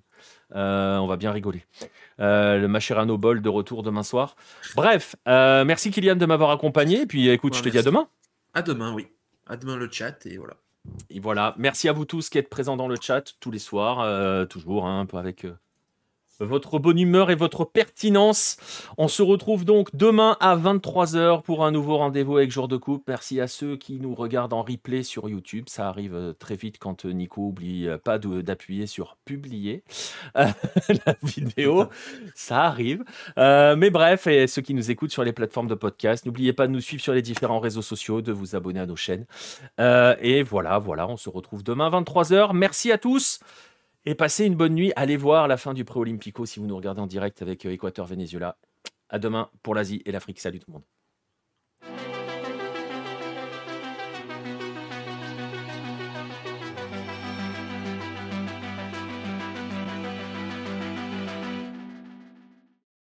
Euh, 0.55 0.97
on 0.97 1.07
va 1.07 1.17
bien 1.17 1.31
rigoler. 1.31 1.65
Euh, 2.19 2.57
le 2.57 2.67
Macherano 2.67 3.17
Ball 3.17 3.41
de 3.41 3.49
retour 3.49 3.83
demain 3.83 4.03
soir. 4.03 4.35
Bref, 4.75 5.15
euh, 5.27 5.65
merci 5.65 5.91
Kylian 5.91 6.15
de 6.15 6.25
m'avoir 6.25 6.51
accompagné. 6.51 7.05
Puis 7.05 7.29
écoute, 7.29 7.55
je 7.55 7.63
te 7.63 7.69
dis 7.69 7.77
à 7.77 7.83
demain. 7.83 8.07
À 8.53 8.61
demain, 8.61 8.93
oui. 8.93 9.07
À 9.47 9.57
demain 9.57 9.77
le 9.77 9.89
chat 9.91 10.25
et 10.25 10.37
voilà. 10.37 10.55
Et 11.09 11.19
voilà. 11.19 11.55
Merci 11.57 11.89
à 11.89 11.93
vous 11.93 12.05
tous 12.05 12.29
qui 12.29 12.37
êtes 12.37 12.49
présents 12.49 12.77
dans 12.77 12.87
le 12.87 12.97
chat 12.99 13.33
tous 13.39 13.51
les 13.51 13.59
soirs, 13.59 14.47
toujours 14.47 14.85
hein, 14.85 15.01
un 15.01 15.05
peu 15.05 15.17
avec 15.17 15.45
votre 16.39 16.79
bonne 16.79 16.99
humeur 16.99 17.31
et 17.31 17.35
votre 17.35 17.65
pertinence. 17.65 18.57
On 18.97 19.07
se 19.07 19.21
retrouve 19.21 19.65
donc 19.65 19.89
demain 19.93 20.37
à 20.39 20.55
23h 20.55 21.41
pour 21.41 21.65
un 21.65 21.71
nouveau 21.71 21.97
rendez-vous 21.97 22.37
avec 22.37 22.51
Jour 22.51 22.67
de 22.67 22.77
Coupe. 22.77 23.03
Merci 23.07 23.39
à 23.41 23.47
ceux 23.47 23.77
qui 23.77 23.99
nous 23.99 24.15
regardent 24.15 24.53
en 24.53 24.63
replay 24.63 25.03
sur 25.03 25.29
YouTube. 25.29 25.65
Ça 25.67 25.87
arrive 25.87 26.15
euh, 26.15 26.33
très 26.33 26.55
vite 26.55 26.77
quand 26.79 27.05
euh, 27.05 27.11
Nico 27.11 27.47
oublie 27.47 27.87
euh, 27.87 27.97
pas 27.97 28.17
d'appuyer 28.19 28.87
sur 28.87 29.17
publier 29.25 29.83
la 30.35 31.15
vidéo. 31.23 31.85
Ça 32.35 32.63
arrive. 32.63 33.03
mais 33.37 33.89
bref, 33.89 34.27
et 34.27 34.47
ceux 34.47 34.61
qui 34.61 34.73
nous 34.73 34.91
écoutent 34.91 35.11
sur 35.11 35.23
les 35.23 35.33
plateformes 35.33 35.67
de 35.67 35.75
podcast, 35.75 36.25
n'oubliez 36.25 36.53
pas 36.53 36.67
de 36.67 36.71
nous 36.71 36.81
suivre 36.81 37.01
sur 37.01 37.13
les 37.13 37.21
différents 37.21 37.59
réseaux 37.59 37.81
sociaux, 37.81 38.21
de 38.21 38.31
vous 38.31 38.55
abonner 38.55 38.79
à 38.79 38.85
nos 38.85 38.95
chaînes. 38.95 39.25
et 39.79 40.43
voilà, 40.43 40.79
voilà, 40.79 41.07
on 41.07 41.17
se 41.17 41.29
retrouve 41.29 41.63
demain 41.63 41.89
23h. 41.89 42.53
Merci 42.53 42.91
à 42.91 42.97
tous. 42.97 43.39
Et 44.05 44.15
passez 44.15 44.45
une 44.45 44.55
bonne 44.55 44.75
nuit. 44.75 44.93
Allez 44.95 45.17
voir 45.17 45.47
la 45.47 45.57
fin 45.57 45.73
du 45.73 45.85
Pré-Olympico 45.85 46.45
si 46.45 46.59
vous 46.59 46.67
nous 46.67 46.75
regardez 46.75 47.01
en 47.01 47.07
direct 47.07 47.41
avec 47.41 47.65
Équateur 47.65 48.05
Venezuela. 48.05 48.57
À 49.09 49.19
demain 49.19 49.49
pour 49.63 49.75
l'Asie 49.75 50.01
et 50.05 50.11
l'Afrique. 50.11 50.39
Salut 50.39 50.59
tout 50.59 50.69
le 50.69 50.73
monde. 50.73 50.98